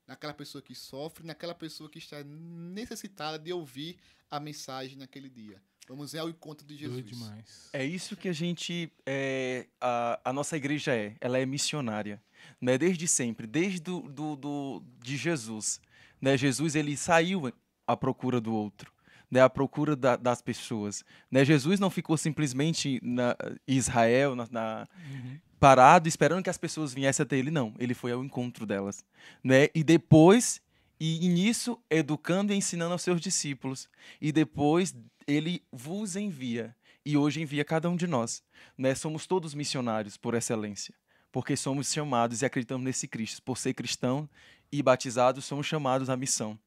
naquela 0.07 0.35
pessoa 0.35 0.61
que 0.61 0.75
sofre, 0.75 1.27
naquela 1.27 1.55
pessoa 1.55 1.89
que 1.89 1.99
está 1.99 2.23
necessitada 2.25 3.39
de 3.39 3.53
ouvir 3.53 3.99
a 4.31 4.41
mensagem 4.41 4.97
naquele 4.97 5.29
dia. 5.29 5.61
Vamos 5.89 6.15
ao 6.15 6.29
encontro 6.29 6.67
de 6.67 6.77
Jesus. 6.77 7.05
demais. 7.05 7.69
É 7.73 7.85
isso 7.85 8.17
que 8.17 8.29
a 8.29 8.33
gente. 8.33 8.91
É, 9.05 9.67
a, 9.81 10.21
a 10.25 10.33
nossa 10.33 10.57
igreja 10.57 10.95
é. 10.95 11.17
Ela 11.21 11.39
é 11.39 11.47
missionária. 11.47 12.23
Né? 12.61 12.79
Desde 12.79 13.07
sempre, 13.09 13.47
desde 13.47 13.81
do, 13.81 14.01
do, 14.03 14.37
do, 14.37 14.83
de 15.01 15.17
Jesus. 15.17 15.81
Né? 16.21 16.37
Jesus 16.37 16.75
ele 16.77 16.97
saiu 16.97 17.53
à 17.87 17.97
procura 17.97 18.41
do 18.41 18.53
outro. 18.53 18.93
Né, 19.33 19.41
à 19.41 19.49
procura 19.49 19.97
da, 19.97 20.15
das 20.15 20.43
pessoas. 20.43 21.03
Né? 21.31 21.43
Jesus 21.43 21.81
não 21.81 21.89
ficou 21.89 22.19
simplesmente 22.19 23.01
na 23.03 23.35
Israel, 23.67 24.37
na, 24.37 24.47
na 24.51 24.89
uhum. 25.11 25.39
parado, 25.59 26.07
esperando 26.07 26.43
que 26.43 26.51
as 26.51 26.59
pessoas 26.59 26.93
viessem 26.93 27.25
até 27.25 27.39
ele, 27.39 27.51
não. 27.51 27.75
Ele 27.79 27.95
foi 27.95 28.13
ao 28.13 28.23
encontro 28.23 28.67
delas. 28.67 29.03
Né? 29.43 29.69
E 29.75 29.83
depois, 29.83 30.61
e 31.01 31.27
nisso, 31.29 31.79
educando 31.89 32.53
e 32.53 32.57
ensinando 32.57 32.93
aos 32.93 33.01
seus 33.01 33.23
discípulos. 33.23 33.89
E 34.21 34.31
depois, 34.33 34.95
ele 35.27 35.63
vos 35.73 36.15
envia 36.15 36.77
e 37.05 37.17
hoje 37.17 37.41
envia 37.41 37.65
cada 37.65 37.89
um 37.89 37.97
de 37.97 38.07
nós. 38.07 38.43
Né? 38.77 38.95
Somos 38.95 39.27
todos 39.27 39.55
missionários 39.55 40.17
por 40.17 40.35
excelência, 40.35 40.95
porque 41.31 41.57
somos 41.57 41.91
chamados 41.91 42.43
e 42.43 42.47
acreditamos 42.47 42.85
nesse 42.85 43.09
Cristo. 43.09 43.43
Por 43.43 43.57
ser 43.57 43.75
cristão 43.75 44.29
e 44.73 44.83
batizados, 44.83 45.45
somos 45.45 45.67
chamados 45.67 46.09
à 46.09 46.17
missão. 46.17 46.59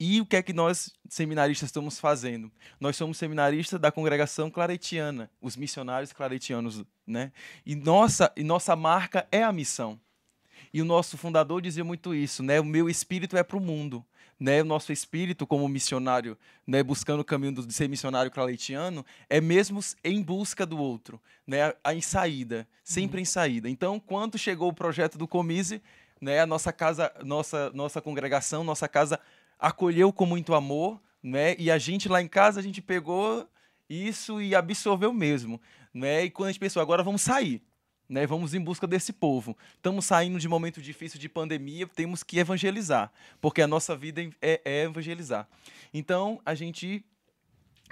E 0.00 0.20
o 0.20 0.26
que 0.26 0.36
é 0.36 0.42
que 0.42 0.52
nós, 0.52 0.94
seminaristas, 1.08 1.68
estamos 1.68 1.98
fazendo? 1.98 2.52
Nós 2.78 2.96
somos 2.96 3.18
seminaristas 3.18 3.80
da 3.80 3.90
congregação 3.90 4.48
claretiana, 4.48 5.28
os 5.40 5.56
missionários 5.56 6.12
claretianos, 6.12 6.84
né? 7.04 7.32
E 7.66 7.74
nossa, 7.74 8.32
e 8.36 8.44
nossa 8.44 8.76
marca 8.76 9.26
é 9.32 9.42
a 9.42 9.52
missão. 9.52 10.00
E 10.72 10.80
o 10.80 10.84
nosso 10.84 11.18
fundador 11.18 11.60
dizia 11.60 11.82
muito 11.82 12.14
isso, 12.14 12.44
né? 12.44 12.60
O 12.60 12.64
meu 12.64 12.88
espírito 12.88 13.36
é 13.36 13.42
para 13.42 13.56
o 13.56 13.60
mundo 13.60 14.06
né, 14.38 14.62
o 14.62 14.64
nosso 14.64 14.92
espírito 14.92 15.46
como 15.46 15.66
missionário, 15.68 16.38
né, 16.66 16.82
buscando 16.82 17.20
o 17.20 17.24
caminho 17.24 17.66
de 17.66 17.72
ser 17.72 17.88
missionário 17.88 18.30
claretiano, 18.30 19.04
é 19.28 19.40
mesmo 19.40 19.80
em 20.04 20.22
busca 20.22 20.64
do 20.64 20.78
outro, 20.78 21.20
né, 21.46 21.74
a, 21.82 21.94
em 21.94 22.00
saída, 22.00 22.66
sempre 22.84 23.18
uhum. 23.18 23.22
em 23.22 23.24
saída. 23.24 23.68
Então, 23.68 23.98
quando 23.98 24.38
chegou 24.38 24.68
o 24.68 24.74
projeto 24.74 25.18
do 25.18 25.26
Comise, 25.26 25.82
né, 26.20 26.40
a 26.40 26.46
nossa 26.46 26.72
casa, 26.72 27.12
nossa 27.24 27.70
nossa 27.70 28.00
congregação, 28.00 28.64
nossa 28.64 28.88
casa 28.88 29.20
acolheu 29.58 30.12
com 30.12 30.26
muito 30.26 30.54
amor, 30.54 31.00
né, 31.22 31.54
e 31.58 31.70
a 31.70 31.78
gente 31.78 32.08
lá 32.08 32.22
em 32.22 32.28
casa 32.28 32.60
a 32.60 32.62
gente 32.62 32.80
pegou 32.80 33.48
isso 33.88 34.40
e 34.40 34.54
absorveu 34.54 35.12
mesmo, 35.12 35.60
né? 35.94 36.24
E 36.24 36.30
quando 36.30 36.48
a 36.48 36.52
gente 36.52 36.60
pensou, 36.60 36.82
agora 36.82 37.02
vamos 37.02 37.22
sair, 37.22 37.62
né? 38.08 38.26
Vamos 38.26 38.54
em 38.54 38.60
busca 38.60 38.86
desse 38.86 39.12
povo. 39.12 39.56
Estamos 39.76 40.04
saindo 40.04 40.38
de 40.38 40.48
momento 40.48 40.82
difícil 40.82 41.18
de 41.18 41.28
pandemia, 41.28 41.86
temos 41.86 42.22
que 42.22 42.38
evangelizar, 42.38 43.10
porque 43.40 43.62
a 43.62 43.66
nossa 43.66 43.96
vida 43.96 44.22
é, 44.42 44.60
é 44.64 44.82
evangelizar. 44.84 45.48
Então, 45.92 46.40
a 46.44 46.54
gente 46.54 47.04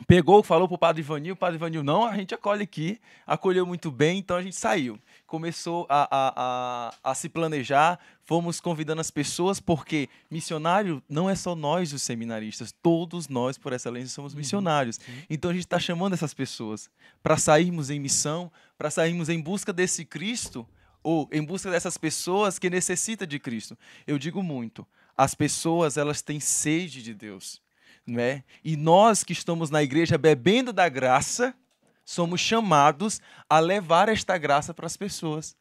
pegou, 0.07 0.43
falou 0.43 0.69
para 0.69 0.74
o 0.74 0.78
padre 0.78 1.01
Ivanil, 1.01 1.35
o 1.35 1.36
padre 1.36 1.57
Ivanil, 1.57 1.82
não, 1.82 2.05
a 2.05 2.15
gente 2.16 2.35
acolhe 2.35 2.62
aqui, 2.62 3.01
acolheu 3.27 3.65
muito 3.65 3.90
bem, 3.90 4.19
então 4.19 4.36
a 4.36 4.43
gente 4.43 4.57
saiu. 4.57 4.98
Começou 5.27 5.86
a, 5.89 6.09
a, 6.11 6.32
a, 6.36 7.11
a, 7.11 7.15
se 7.15 7.28
planejar, 7.28 7.98
fomos 8.23 8.61
convidando 8.61 9.01
as 9.01 9.11
pessoas, 9.11 9.59
porque 9.59 10.09
missionário 10.31 11.03
não 11.09 11.28
é 11.28 11.35
só 11.35 11.55
nós, 11.55 11.93
os 11.93 12.03
seminaristas, 12.03 12.73
todos 12.82 13.28
nós, 13.28 13.59
por 13.59 13.73
excelência, 13.73 14.09
somos 14.09 14.32
uhum, 14.32 14.39
missionários. 14.39 14.98
Uhum, 15.09 15.23
então 15.28 15.51
a 15.51 15.55
gente 15.55 15.65
está 15.65 15.78
chamando 15.78 16.12
essas 16.12 16.32
pessoas 16.32 16.89
para 17.23 17.36
sairmos 17.36 17.90
em 17.90 17.98
missão, 17.98 18.51
para 18.78 18.90
sairmos 18.90 19.28
em 19.28 19.40
busca 19.40 19.73
desse 19.73 20.05
Cristo, 20.05 20.66
ou 21.03 21.28
em 21.32 21.43
busca 21.43 21.70
dessas 21.70 21.97
pessoas 21.98 22.59
que 22.59 22.70
necessitam 22.70 23.27
de 23.27 23.39
Cristo. 23.39 23.77
Eu 24.07 24.19
digo 24.19 24.43
muito, 24.43 24.86
as 25.16 25.35
pessoas 25.35 25.97
elas 25.97 26.23
têm 26.23 26.40
sede 26.40 27.03
de 27.03 27.15
Deus 27.15 27.61
né? 28.07 28.44
E 28.65 28.77
nós 28.77 29.24
que 29.24 29.32
estamos 29.32 29.69
na 29.69 29.82
igreja 29.82 30.16
bebendo 30.16 30.73
da 30.73 30.89
graça, 30.89 31.55
somos 32.07 32.41
chamados 32.41 33.20
a 33.51 33.59
levar 33.59 34.09
esta 34.09 34.39
graça 34.39 34.73
para 34.73 34.87
as 34.87 34.97
pessoas. 34.97 35.57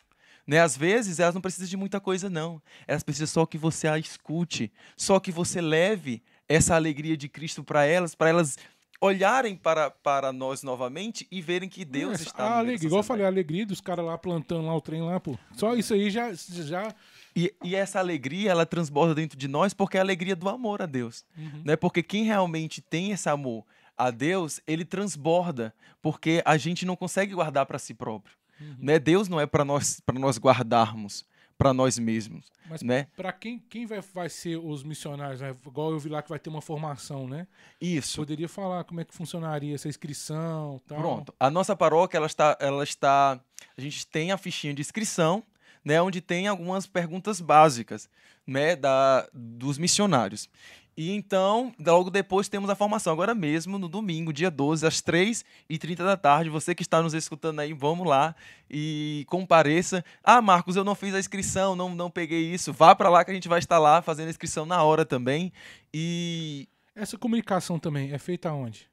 Né? 0.45 0.59
Às 0.59 0.77
vezes 0.77 1.19
elas 1.19 1.33
não 1.33 1.41
precisam 1.41 1.67
de 1.67 1.75
muita 1.75 1.99
coisa, 1.99 2.29
não. 2.29 2.61
Elas 2.87 3.03
precisam 3.03 3.27
só 3.27 3.45
que 3.45 3.57
você 3.57 3.87
a 3.87 3.97
escute, 3.97 4.71
só 4.95 5.19
que 5.19 5.31
você 5.31 5.59
leve 5.59 6.21
essa 6.47 6.75
alegria 6.75 7.17
de 7.17 7.27
Cristo 7.27 7.63
para 7.63 7.85
elas, 7.85 8.13
para 8.13 8.29
elas 8.29 8.57
olharem 9.01 9.55
para, 9.55 9.89
para 9.89 10.31
nós 10.31 10.61
novamente 10.63 11.27
e 11.31 11.41
verem 11.41 11.67
que 11.67 11.83
Deus 11.83 12.21
está 12.21 12.43
a 12.43 12.57
alegria, 12.59 12.87
Igual 12.87 12.99
eu 12.99 13.03
falei, 13.03 13.25
a 13.25 13.27
alegria 13.27 13.65
dos 13.65 13.81
caras 13.81 14.05
lá 14.05 14.17
plantando 14.17 14.67
lá 14.67 14.75
o 14.75 14.81
trem 14.81 15.01
lá, 15.01 15.19
pô. 15.19 15.37
Só 15.53 15.75
isso 15.75 15.93
aí 15.93 16.09
já, 16.09 16.31
já 16.33 16.93
e, 17.35 17.53
e, 17.63 17.75
essa 17.75 17.99
alegria, 17.99 18.51
ela 18.51 18.65
transborda 18.65 19.13
dentro 19.13 19.37
de 19.37 19.47
nós 19.47 19.73
porque 19.73 19.97
é 19.97 19.99
a 19.99 20.03
alegria 20.03 20.35
do 20.35 20.47
amor 20.47 20.81
a 20.81 20.85
Deus. 20.85 21.25
Uhum. 21.37 21.63
Né? 21.65 21.75
Porque 21.75 22.01
quem 22.01 22.23
realmente 22.23 22.81
tem 22.81 23.11
esse 23.11 23.27
amor 23.27 23.65
a 23.97 24.11
Deus, 24.11 24.59
ele 24.67 24.85
transborda, 24.85 25.73
porque 26.01 26.41
a 26.45 26.57
gente 26.57 26.85
não 26.85 26.95
consegue 26.95 27.33
guardar 27.33 27.65
para 27.65 27.79
si 27.79 27.93
próprio. 27.93 28.35
Uhum. 28.59 28.75
Né? 28.79 28.99
Deus 28.99 29.27
não 29.27 29.39
é 29.39 29.45
para 29.45 29.65
nós, 29.65 30.01
nós 30.13 30.37
guardarmos 30.37 31.25
para 31.57 31.73
nós 31.73 31.97
mesmos. 31.97 32.51
Mas 32.69 32.81
né? 32.81 33.07
para 33.15 33.31
quem, 33.31 33.59
quem 33.59 33.85
vai, 33.85 34.01
vai 34.01 34.29
ser 34.29 34.57
os 34.57 34.83
missionários? 34.83 35.41
Né? 35.41 35.55
Igual 35.65 35.91
eu 35.91 35.99
vi 35.99 36.09
lá 36.09 36.21
que 36.21 36.29
vai 36.29 36.39
ter 36.39 36.49
uma 36.49 36.61
formação, 36.61 37.27
né? 37.27 37.47
Isso. 37.79 38.17
Poderia 38.17 38.49
falar 38.49 38.83
como 38.83 38.99
é 38.99 39.05
que 39.05 39.13
funcionaria 39.13 39.73
essa 39.73 39.87
inscrição 39.87 40.81
tal. 40.87 40.97
Pronto. 40.97 41.33
A 41.39 41.49
nossa 41.49 41.75
paróquia, 41.75 42.17
ela 42.17 42.27
está, 42.27 42.57
ela 42.59 42.83
está... 42.83 43.39
A 43.77 43.81
gente 43.81 44.05
tem 44.07 44.31
a 44.31 44.37
fichinha 44.37 44.73
de 44.73 44.81
inscrição, 44.81 45.43
né, 45.83 46.01
onde 46.01 46.19
tem 46.19 46.47
algumas 46.47 46.87
perguntas 46.87 47.39
básicas 47.39 48.09
né, 48.45 48.75
da, 48.75 49.27
dos 49.33 49.77
missionários. 49.77 50.49
E 50.97 51.11
então, 51.11 51.73
logo 51.85 52.09
depois 52.09 52.47
temos 52.47 52.69
a 52.69 52.75
formação. 52.75 53.11
Agora 53.11 53.35
mesmo, 53.35 53.77
no 53.77 53.89
domingo, 53.89 54.31
dia 54.31 54.49
12, 54.49 54.87
às 54.87 55.01
3h30 55.01 55.97
da 55.97 56.15
tarde. 56.15 56.49
Você 56.49 56.73
que 56.73 56.83
está 56.83 57.01
nos 57.01 57.13
escutando 57.13 57.59
aí, 57.59 57.73
vamos 57.73 58.07
lá 58.07 58.33
e 58.69 59.25
compareça. 59.27 60.05
Ah, 60.23 60.41
Marcos, 60.41 60.77
eu 60.77 60.85
não 60.85 60.95
fiz 60.95 61.13
a 61.13 61.19
inscrição, 61.19 61.75
não, 61.75 61.93
não 61.93 62.09
peguei 62.09 62.53
isso. 62.53 62.71
Vá 62.71 62.95
para 62.95 63.09
lá 63.09 63.25
que 63.25 63.31
a 63.31 63.33
gente 63.33 63.49
vai 63.49 63.59
estar 63.59 63.77
lá 63.77 64.01
fazendo 64.01 64.27
a 64.27 64.29
inscrição 64.29 64.65
na 64.65 64.81
hora 64.83 65.05
também. 65.05 65.51
E. 65.93 66.67
Essa 66.95 67.17
comunicação 67.17 67.77
também 67.77 68.13
é 68.13 68.17
feita 68.17 68.53
onde? 68.53 68.89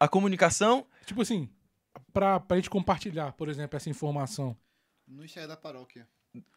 A 0.00 0.08
comunicação? 0.08 0.86
Tipo 1.04 1.20
assim, 1.20 1.50
para 2.14 2.42
a 2.48 2.56
gente 2.56 2.70
compartilhar, 2.70 3.32
por 3.32 3.50
exemplo, 3.50 3.76
essa 3.76 3.90
informação. 3.90 4.56
No 5.06 5.22
Instagram 5.22 5.48
da 5.48 5.56
paróquia. 5.56 6.08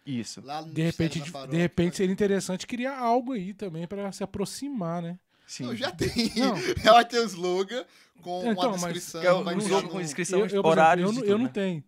Isso. 0.05 0.41
Lá 0.43 0.61
no 0.61 0.73
de 0.73 0.81
repente, 0.81 1.21
de 1.21 1.57
repente 1.57 1.97
seria 1.97 2.11
interessante 2.11 2.65
criar 2.65 2.97
algo 2.97 3.33
aí 3.33 3.53
também 3.53 3.87
para 3.87 4.11
se 4.11 4.23
aproximar, 4.23 5.01
né? 5.01 5.19
Sim. 5.45 5.65
Não, 5.65 5.75
já 5.75 5.91
tem. 5.91 6.09
Não. 6.35 6.55
Ela 6.85 7.03
tem 7.03 7.19
o 7.19 7.25
slogan 7.25 7.85
com 8.21 8.51
então, 8.51 8.73
uma 8.73 8.93
descrição. 8.93 9.43
Mas, 9.43 9.53
é 9.53 9.57
um 9.57 9.59
slogan 9.59 9.87
com 9.87 10.01
descrição, 10.01 10.45
eu, 10.45 10.63
horários 10.63 11.17
eu, 11.17 11.23
eu, 11.23 11.29
eu 11.29 11.37
não 11.37 11.45
né? 11.45 11.51
tenho. 11.51 11.83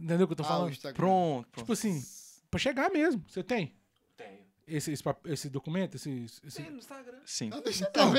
Entendeu 0.00 0.24
o 0.24 0.28
que 0.28 0.32
eu 0.32 0.36
tô 0.36 0.42
ah, 0.42 0.46
falando? 0.46 0.76
Pronto, 0.80 0.94
pronto. 0.94 1.48
Tipo 1.56 1.72
assim, 1.72 2.04
pra 2.50 2.58
chegar 2.58 2.90
mesmo. 2.90 3.24
Você 3.28 3.42
tem? 3.42 3.74
Tenho. 4.16 4.38
Esse, 4.66 4.92
esse, 4.92 5.02
esse 5.26 5.48
documento? 5.48 5.94
Esse, 5.94 6.26
esse... 6.44 6.62
Tem 6.62 6.70
no 6.70 6.78
Instagram. 6.78 7.18
Sim. 7.24 7.50
Não, 7.50 7.62
deixa 7.62 7.86
então, 7.88 8.12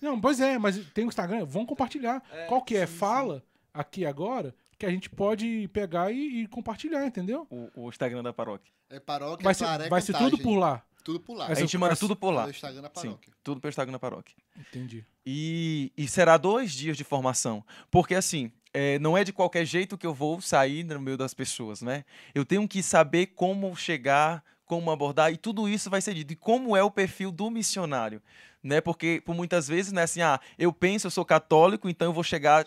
não, 0.00 0.20
pois 0.20 0.40
é, 0.40 0.58
mas 0.58 0.78
tem 0.92 1.04
o 1.04 1.08
Instagram. 1.08 1.44
Vão 1.44 1.64
compartilhar. 1.64 2.22
É, 2.30 2.46
Qual 2.46 2.62
que 2.62 2.76
é? 2.76 2.86
Sim, 2.86 2.96
Fala 2.96 3.38
sim. 3.38 3.42
aqui 3.72 4.04
agora 4.04 4.54
que 4.82 4.86
a 4.86 4.90
gente 4.90 5.08
pode 5.08 5.68
pegar 5.68 6.10
e, 6.10 6.42
e 6.42 6.46
compartilhar, 6.48 7.06
entendeu? 7.06 7.46
O, 7.48 7.84
o, 7.84 7.88
Instagram 7.88 8.20
da 8.20 8.32
paróquia. 8.32 8.72
É 8.90 8.98
paróquia, 8.98 9.44
vai 9.44 9.54
ser, 9.54 9.88
vai 9.88 10.02
ser 10.02 10.12
tudo 10.12 10.36
por 10.36 10.56
lá. 10.56 10.84
Tudo 11.04 11.20
por 11.20 11.36
lá. 11.36 11.46
A 11.46 11.54
gente 11.54 11.78
manda 11.78 11.94
tudo 11.94 12.16
por 12.16 12.32
lá. 12.32 12.50
Instagram 12.50 12.82
da 12.82 12.90
paróquia. 12.90 13.32
Sim, 13.32 13.38
tudo 13.44 13.60
pelo 13.60 13.68
Instagram 13.68 13.92
da 13.92 13.98
paróquia. 14.00 14.34
Entendi. 14.58 15.06
E, 15.24 15.92
e 15.96 16.08
será 16.08 16.36
dois 16.36 16.72
dias 16.72 16.96
de 16.96 17.04
formação. 17.04 17.64
Porque, 17.92 18.12
assim, 18.12 18.50
é, 18.74 18.98
não 18.98 19.16
é 19.16 19.22
de 19.22 19.32
qualquer 19.32 19.64
jeito 19.64 19.96
que 19.96 20.04
eu 20.06 20.12
vou 20.12 20.40
sair 20.40 20.82
no 20.82 21.00
meio 21.00 21.16
das 21.16 21.32
pessoas, 21.32 21.80
né? 21.80 22.04
Eu 22.34 22.44
tenho 22.44 22.66
que 22.66 22.82
saber 22.82 23.26
como 23.26 23.76
chegar, 23.76 24.42
como 24.66 24.90
abordar, 24.90 25.32
e 25.32 25.36
tudo 25.36 25.68
isso 25.68 25.88
vai 25.88 26.00
ser 26.00 26.14
dito. 26.14 26.32
E 26.32 26.36
como 26.36 26.76
é 26.76 26.82
o 26.82 26.90
perfil 26.90 27.30
do 27.30 27.48
missionário, 27.52 28.20
né? 28.60 28.80
Porque 28.80 29.22
por 29.24 29.36
muitas 29.36 29.68
vezes, 29.68 29.92
né, 29.92 30.02
assim, 30.02 30.22
ah, 30.22 30.40
eu 30.58 30.72
penso, 30.72 31.06
eu 31.06 31.10
sou 31.12 31.24
católico, 31.24 31.88
então 31.88 32.08
eu 32.08 32.12
vou 32.12 32.24
chegar 32.24 32.66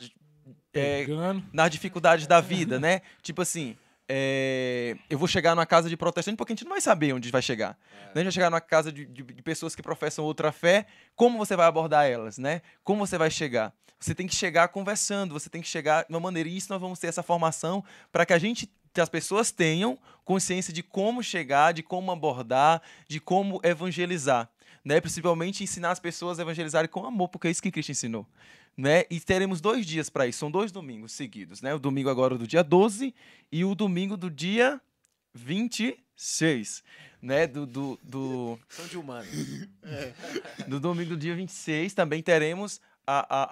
é, 0.80 1.06
nas 1.54 1.72
dificuldades 1.72 2.28
da 2.28 2.40
vida, 2.42 2.80
né? 2.80 3.02
Tipo 3.22 3.42
assim, 3.42 3.76
é, 4.08 4.96
eu 5.10 5.18
vou 5.18 5.28
chegar 5.28 5.56
numa 5.56 5.66
casa 5.66 5.90
de 5.90 5.98
protestante 5.98 6.38
porque 6.38 6.54
a 6.54 6.56
gente 6.56 6.64
não 6.64 6.72
vai 6.72 6.82
saber 6.82 7.14
onde 7.14 7.32
vai 7.32 7.42
chegar. 7.42 7.78
Né? 8.14 8.14
A 8.14 8.18
gente 8.20 8.26
vai 8.26 8.32
chegar 8.34 8.50
numa 8.50 8.62
casa 8.62 8.92
de, 8.92 9.06
de- 9.06 9.24
de 9.24 9.42
pessoas 9.42 9.76
que 9.76 9.82
professam 9.82 10.24
outra 10.24 10.52
fé, 10.52 10.86
como 11.16 11.38
você 11.38 11.56
vai 11.56 11.66
abordar 11.66 12.06
elas, 12.06 12.38
né? 12.38 12.62
Como 12.84 13.06
você 13.06 13.18
vai 13.18 13.32
chegar? 13.32 13.74
Você 14.00 14.14
tem 14.14 14.28
que 14.28 14.36
chegar 14.36 14.68
conversando, 14.68 15.34
você 15.34 15.50
tem 15.50 15.62
que 15.62 15.68
chegar 15.68 16.04
de 16.04 16.10
uma 16.14 16.20
maneira. 16.20 16.48
E 16.50 16.56
isso 16.56 16.72
nós 16.72 16.80
vamos 16.80 17.00
ter 17.00 17.08
essa 17.08 17.24
formação 17.24 17.84
para 18.12 18.26
que 18.26 18.34
a 18.34 18.38
gente, 18.38 18.70
que 18.94 19.02
as 19.02 19.10
pessoas 19.10 19.52
tenham 19.52 19.98
consciência 20.24 20.72
de 20.74 20.84
como 20.84 21.24
chegar, 21.24 21.74
de 21.74 21.82
como 21.82 22.12
abordar, 22.12 22.82
de 23.08 23.20
como 23.20 23.60
evangelizar. 23.64 24.50
Né? 24.84 25.02
Principalmente 25.02 25.64
ensinar 25.64 25.92
as 25.92 26.00
pessoas 26.00 26.38
a 26.38 26.44
evangelizarem 26.44 26.90
com 26.90 27.06
amor, 27.06 27.30
porque 27.30 27.48
é 27.48 27.52
isso 27.52 27.62
que 27.64 27.72
Cristo 27.72 27.92
ensinou 27.92 28.28
né? 28.78 29.04
E 29.10 29.20
teremos 29.20 29.62
dois 29.62 29.86
dias 29.86 30.10
para 30.10 30.28
isso, 30.28 30.40
são 30.40 30.52
dois 30.52 30.72
domingos 30.72 31.12
seguidos, 31.14 31.62
né? 31.62 31.74
O 31.74 31.80
domingo 31.80 32.10
agora 32.10 32.38
do 32.38 32.46
dia 32.48 32.64
12 32.64 33.14
e 33.52 33.64
o 33.64 33.74
domingo 33.76 34.18
do 34.18 34.30
dia 34.30 34.82
26, 35.34 36.84
né? 37.22 37.48
Do, 37.48 37.66
do, 37.66 38.00
do, 38.04 38.60
São 38.70 38.88
de 38.88 38.98
humano. 38.98 39.28
do 40.68 40.80
domingo 40.80 41.12
do 41.12 41.18
dia 41.18 41.36
26 41.36 41.94
também 41.94 42.22
teremos 42.22 42.80
a, 43.06 43.20
a, 43.30 43.50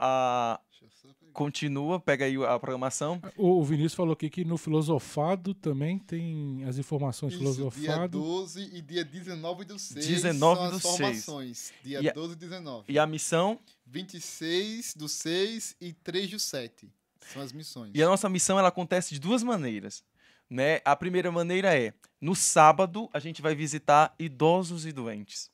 a- 0.54 0.60
Deixa 0.70 0.86
eu 0.86 0.90
só 0.90 1.08
pegar. 1.20 1.23
Continua, 1.34 2.00
pega 2.00 2.26
aí 2.26 2.36
a 2.46 2.58
programação. 2.60 3.22
O, 3.36 3.60
o 3.60 3.64
Vinícius 3.64 3.94
falou 3.96 4.14
aqui 4.14 4.30
que 4.30 4.46
no 4.46 4.58
Filosofado 4.58 5.54
também 5.54 5.98
tem 6.00 6.64
as 6.66 6.78
informações 6.78 7.34
Isso, 7.34 7.42
dia 7.44 7.54
Filosofado. 7.72 8.20
12 8.20 8.70
e 8.74 8.82
dia 8.82 9.04
19 9.04 9.66
do 9.66 9.78
6 9.80 10.06
19 10.06 10.62
são 10.62 10.70
do 10.70 10.76
as 10.76 10.82
6. 10.84 10.96
formações. 10.98 11.74
Dia 11.84 12.02
E 12.02 12.10
a- 12.10 12.14
12 12.14 12.34
e 12.34 12.36
19. 12.36 12.86
E 12.94 13.00
a 13.00 13.06
missão, 13.08 13.60
26 13.86 14.94
do 14.96 15.08
6 15.08 15.76
e 15.82 15.94
3 15.94 16.30
do 16.30 16.40
7. 16.40 16.90
São 17.32 17.42
as 17.42 17.54
missões. 17.54 17.92
e 17.96 18.04
a 18.04 18.08
nossa 18.08 18.28
missão 18.28 18.60
ela 18.60 18.68
acontece 18.68 19.14
de 19.14 19.20
duas 19.20 19.42
maneiras, 19.44 20.04
né? 20.50 20.82
A 20.84 20.94
primeira 20.96 21.32
maneira 21.32 21.74
é, 21.78 21.94
no 22.20 22.36
sábado 22.36 23.10
a 23.14 23.20
gente 23.20 23.42
vai 23.42 23.56
visitar 23.56 24.14
idosos 24.20 24.86
e 24.86 24.92
doentes. 24.92 25.50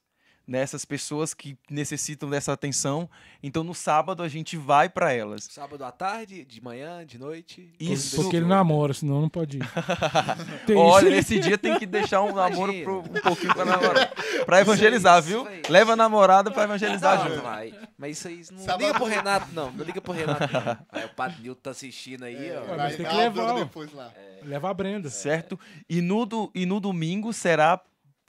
Nessas 0.50 0.84
pessoas 0.84 1.36
que 1.36 1.56
necessitam 1.70 2.28
dessa 2.28 2.52
atenção. 2.52 3.08
Então, 3.44 3.64
no 3.64 3.76
sábado, 3.76 4.24
a 4.24 4.28
gente 4.28 4.58
vai 4.58 4.90
para 4.90 5.14
elas. 5.14 5.44
Sábado 5.44 5.86
à 5.86 5.92
tarde, 5.92 6.44
de 6.44 6.60
manhã, 6.60 7.06
de 7.06 7.20
noite. 7.20 7.72
Isso. 7.80 8.16
Porque 8.16 8.38
ele 8.38 8.48
namora, 8.48 8.92
senão 8.96 9.22
não 9.22 9.30
pode 9.30 9.58
ir. 9.60 9.70
Tem 10.66 10.76
Olha, 10.76 11.12
nesse 11.12 11.40
dia 11.40 11.56
tem 11.56 11.78
que 11.78 11.86
deixar 11.86 12.24
um 12.24 12.34
namoro 12.34 12.74
pro, 12.84 13.00
um 13.00 13.22
pouquinho 13.22 13.54
pra 13.54 13.64
namorar. 13.64 14.12
Pra 14.44 14.60
evangelizar, 14.62 15.20
Isso 15.20 15.28
viu? 15.28 15.48
Leva 15.70 15.94
a 15.94 15.96
namorada 15.96 16.50
pra 16.50 16.64
evangelizar 16.64 17.20
Não, 17.20 17.30
junto. 17.30 17.44
vai. 17.44 17.74
Mas 17.96 18.18
isso 18.18 18.28
aí 18.28 18.42
não 18.52 18.60
Sábado- 18.64 18.82
liga 18.82 18.94
pro 18.96 19.06
Renato, 19.06 19.48
não. 19.54 19.72
Não 19.72 19.86
liga 19.86 20.02
pro 20.02 20.14
Renato. 20.14 20.52
não. 20.52 20.78
Aí 20.92 21.06
o 21.06 21.10
Padre 21.10 21.42
Nilton 21.44 21.62
tá 21.62 21.70
assistindo 21.72 22.24
aí, 22.24 22.52
ó. 22.58 22.72
Ué, 22.72 22.78
mas 22.78 22.96
tem 22.96 23.06
que 23.06 23.16
levar, 23.16 23.54
ó. 23.54 23.60
depois 23.60 23.94
lá. 23.94 24.12
Leva 24.42 24.70
a 24.70 24.74
Brenda. 24.74 25.10
Certo? 25.10 25.60
E 25.88 26.02
no, 26.02 26.26
do, 26.26 26.50
e 26.56 26.66
no 26.66 26.80
domingo 26.80 27.32
será 27.34 27.80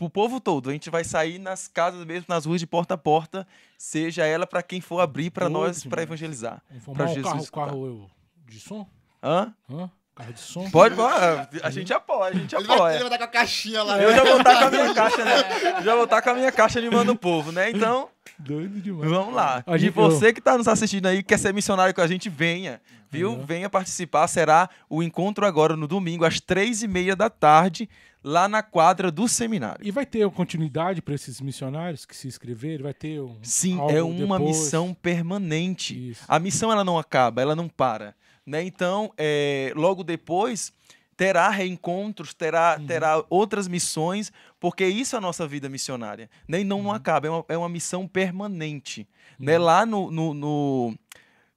pro 0.01 0.11
povo 0.11 0.41
todo. 0.41 0.71
A 0.71 0.73
gente 0.73 0.89
vai 0.91 1.05
sair 1.05 1.39
nas 1.39 1.69
casas 1.69 2.05
mesmo, 2.05 2.27
nas 2.29 2.47
ruas 2.47 2.59
de 2.61 2.67
porta 2.67 2.95
a 2.95 2.99
porta, 2.99 3.47
seja 3.79 4.25
ela 4.25 4.47
pra 4.47 4.63
quem 4.63 4.81
for 4.81 5.01
abrir 5.01 5.31
pra 5.31 5.49
Doido 5.49 5.59
nós 5.67 5.83
pra 5.85 6.03
demais. 6.03 6.09
evangelizar. 6.09 6.63
Um 6.89 6.95
Jesus 7.07 7.23
carro, 7.23 7.39
escutar. 7.41 7.67
carro 7.67 7.87
eu, 7.87 8.11
de 8.49 8.59
som? 8.61 8.87
Hã? 9.23 9.53
Hã? 9.71 9.91
Carro 10.15 10.33
de 10.33 10.41
som? 10.41 10.71
Pode, 10.71 10.95
pode. 10.97 11.61
A 11.63 11.71
gente 11.71 11.93
apoia, 11.93 12.31
a 12.31 12.33
gente 12.35 12.55
Ele 12.55 12.65
vai, 12.67 12.75
ele 12.77 12.83
apoia. 12.83 13.01
vai 13.01 13.11
dar 13.11 13.19
com 13.19 13.25
a 13.25 13.29
caixinha 13.29 13.83
lá. 13.83 13.99
Eu 14.03 14.15
já 14.15 14.25
vou 14.25 14.39
estar 14.39 14.59
com 14.59 14.65
a 14.65 14.71
minha 14.71 14.93
caixa, 14.95 15.25
né? 15.25 15.83
Já 15.83 15.95
vou 15.95 16.05
estar 16.05 16.23
com 16.23 16.31
a 16.31 16.35
minha 16.35 16.53
caixa 16.53 16.79
animando 16.79 17.13
o 17.13 17.17
povo, 17.17 17.53
né? 17.53 17.71
Então, 17.71 18.09
Doido 18.39 18.81
demais. 18.81 19.11
Vamos 19.11 19.35
lá. 19.35 19.63
A 19.67 19.77
E 19.77 19.79
gente- 19.79 19.93
você 19.95 20.33
que 20.33 20.39
está 20.41 20.57
nos 20.59 20.67
assistindo 20.67 21.07
aí, 21.07 21.23
quer 21.23 21.39
ser 21.39 21.53
missionário 21.55 21.95
com 21.95 22.01
a 22.01 22.07
gente, 22.07 22.29
venha. 22.31 22.81
Viu? 23.13 23.33
Uhum. 23.33 23.45
Venha 23.45 23.69
participar. 23.69 24.27
Será 24.29 24.69
o 24.89 25.03
encontro 25.03 25.45
agora 25.45 25.77
no 25.77 25.87
domingo, 25.89 26.25
às 26.25 26.39
três 26.41 26.83
e 26.83 26.89
meia 26.89 27.17
da 27.17 27.29
tarde, 27.29 27.89
lá 28.23 28.49
na 28.49 28.63
quadra 28.63 29.11
do 29.11 29.27
seminário. 29.29 29.87
E 29.87 29.91
vai 29.91 30.05
ter 30.07 30.29
continuidade 30.31 31.01
para 31.03 31.15
esses 31.15 31.41
missionários 31.41 32.05
que 32.05 32.17
se 32.17 32.29
inscreverem? 32.29 32.83
Vai 32.83 32.95
ter 32.95 33.21
um. 33.21 33.37
Sim, 33.43 33.79
é 33.91 34.03
uma 34.03 34.39
depois? 34.39 34.59
missão 34.59 34.95
permanente. 34.95 36.11
Isso. 36.11 36.25
A 36.29 36.39
missão 36.39 36.71
ela 36.71 36.85
não 36.85 36.99
acaba, 36.99 37.41
ela 37.43 37.57
não 37.57 37.69
para. 37.69 38.15
Né? 38.47 38.63
Então, 38.65 39.13
é, 39.17 39.73
logo 39.77 40.03
depois, 40.03 40.73
terá 41.17 41.49
reencontros, 41.51 42.35
terá, 42.35 42.77
Uhum. 42.79 42.87
terá 42.87 43.25
outras 43.31 43.69
missões, 43.69 44.33
porque 44.59 44.87
isso 44.87 45.15
é 45.15 45.19
a 45.19 45.21
nossa 45.21 45.47
vida 45.47 45.69
missionária. 45.69 46.29
Né? 46.49 46.61
E 46.61 46.65
não 46.65 46.81
Uhum. 46.81 46.93
acaba, 46.93 47.27
é 47.27 47.31
uma, 47.31 47.45
é 47.51 47.59
uma 47.59 47.69
missão 47.69 48.07
permanente. 48.09 49.07
Né? 49.39 49.57
Lá 49.59 49.87
no, 49.87 50.11
no, 50.11 50.35
no, 50.35 50.99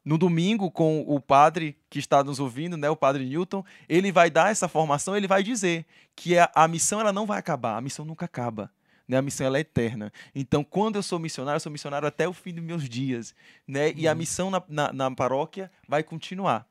no 0.04 0.18
domingo, 0.18 0.70
com 0.70 1.02
o 1.08 1.20
padre 1.20 1.78
que 1.90 2.00
está 2.00 2.24
nos 2.24 2.40
ouvindo, 2.40 2.76
né? 2.76 2.90
o 2.90 2.96
padre 2.96 3.26
Newton, 3.26 3.64
ele 3.88 4.12
vai 4.12 4.30
dar 4.30 4.52
essa 4.52 4.68
formação, 4.68 5.16
ele 5.16 5.28
vai 5.28 5.42
dizer 5.44 5.86
que 6.16 6.38
a, 6.38 6.52
a 6.54 6.68
missão 6.68 7.00
ela 7.00 7.14
não 7.14 7.26
vai 7.26 7.40
acabar, 7.40 7.78
a 7.78 7.82
missão 7.82 8.04
nunca 8.04 8.26
acaba. 8.26 8.70
Né? 9.08 9.18
A 9.18 9.22
missão 9.22 9.46
ela 9.46 9.58
é 9.58 9.62
eterna. 9.62 10.12
Então, 10.34 10.64
quando 10.64 10.96
eu 10.96 11.04
sou 11.04 11.20
missionário, 11.20 11.58
eu 11.58 11.62
sou 11.62 11.72
missionário 11.72 12.08
até 12.08 12.28
o 12.28 12.34
fim 12.34 12.54
dos 12.54 12.64
meus 12.64 12.88
dias. 12.88 13.36
Né? 13.68 13.92
E 13.96 14.08
a 14.08 14.16
missão 14.16 14.50
na, 14.50 14.64
na, 14.68 14.94
na 14.94 15.12
paróquia 15.12 15.72
vai 15.88 16.04
continuar. 16.04 16.66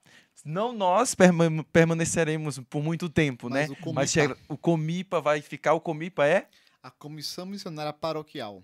Não 0.44 0.72
nós 0.72 1.14
perma- 1.14 1.64
permaneceremos 1.72 2.59
por 2.70 2.82
muito 2.82 3.09
tempo, 3.09 3.48
Mas 3.50 3.68
né? 3.68 3.74
o 3.74 3.76
Comipa. 3.76 4.00
Mas 4.00 4.16
o 4.48 4.56
Comipa 4.56 5.20
vai 5.20 5.40
ficar. 5.42 5.74
O 5.74 5.80
Comipa 5.80 6.26
é 6.26 6.46
A 6.82 6.90
Comissão 6.90 7.46
Missionária 7.46 7.92
Paroquial. 7.92 8.62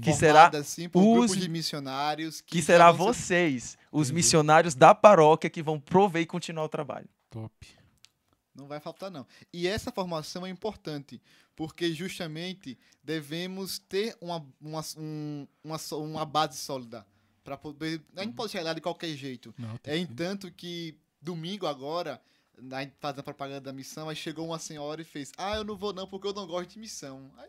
Que 0.00 0.12
será 0.12 0.32
Formada, 0.44 0.58
assim, 0.58 0.88
por 0.88 1.00
os- 1.02 1.26
grupos 1.30 1.36
de 1.38 1.48
missionários. 1.48 2.40
que 2.40 2.58
já 2.60 2.66
será 2.66 2.92
vocês, 2.92 3.76
os 3.90 4.08
Entendi. 4.08 4.14
missionários 4.16 4.74
da 4.74 4.94
paróquia, 4.94 5.48
que 5.50 5.62
vão 5.62 5.78
prover 5.80 6.22
e 6.22 6.26
continuar 6.26 6.64
o 6.64 6.68
trabalho. 6.68 7.08
Top. 7.30 7.52
Não 8.54 8.66
vai 8.66 8.80
faltar, 8.80 9.10
não. 9.10 9.26
E 9.52 9.66
essa 9.68 9.92
formação 9.92 10.46
é 10.46 10.48
importante, 10.50 11.20
porque 11.54 11.92
justamente 11.92 12.78
devemos 13.04 13.78
ter 13.78 14.16
uma, 14.20 14.44
uma, 14.60 14.82
um- 14.96 15.46
uma, 15.62 15.78
só- 15.78 16.00
uma 16.02 16.24
base 16.24 16.58
sólida. 16.58 17.06
para 17.44 17.56
poder. 17.56 18.02
A 18.16 18.24
gente 18.24 18.34
pode 18.34 18.50
chegar 18.50 18.64
lá 18.64 18.74
de 18.74 18.80
qualquer 18.80 19.14
jeito. 19.14 19.54
Não, 19.56 19.76
É 19.84 19.92
que- 19.94 19.98
entanto 19.98 20.50
que 20.50 20.98
domingo 21.22 21.64
agora, 21.68 22.20
a 22.72 22.80
gente 22.80 22.94
fazendo 22.98 23.20
a 23.20 23.22
propaganda 23.22 23.60
da 23.60 23.72
missão, 23.72 24.08
aí 24.08 24.16
chegou 24.16 24.46
uma 24.46 24.58
senhora 24.58 25.00
e 25.00 25.04
fez: 25.04 25.30
Ah, 25.38 25.54
eu 25.54 25.62
não 25.62 25.76
vou 25.76 25.92
não 25.92 26.08
porque 26.08 26.26
eu 26.26 26.32
não 26.32 26.44
gosto 26.44 26.70
de 26.70 26.80
missão. 26.80 27.30
Aí, 27.38 27.48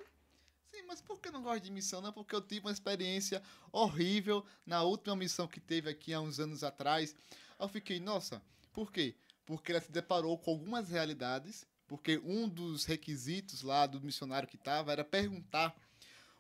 sim, 0.77 0.85
mas 0.87 1.01
por 1.01 1.19
que 1.19 1.31
não 1.31 1.41
gosto 1.41 1.63
de 1.63 1.71
missão? 1.71 2.01
Não, 2.01 2.13
porque 2.13 2.35
eu 2.35 2.41
tive 2.41 2.61
uma 2.61 2.71
experiência 2.71 3.41
horrível 3.71 4.45
na 4.65 4.83
última 4.83 5.15
missão 5.15 5.47
que 5.47 5.59
teve 5.59 5.89
aqui 5.89 6.13
há 6.13 6.21
uns 6.21 6.39
anos 6.39 6.63
atrás. 6.63 7.15
Eu 7.59 7.67
fiquei, 7.67 7.99
nossa, 7.99 8.41
por 8.71 8.91
quê? 8.91 9.15
Porque 9.45 9.71
ela 9.71 9.81
se 9.81 9.91
deparou 9.91 10.37
com 10.37 10.51
algumas 10.51 10.89
realidades, 10.89 11.65
porque 11.87 12.21
um 12.23 12.47
dos 12.47 12.85
requisitos 12.85 13.63
lá 13.63 13.87
do 13.87 13.99
missionário 14.01 14.47
que 14.47 14.57
estava 14.57 14.91
era 14.91 15.03
perguntar 15.03 15.75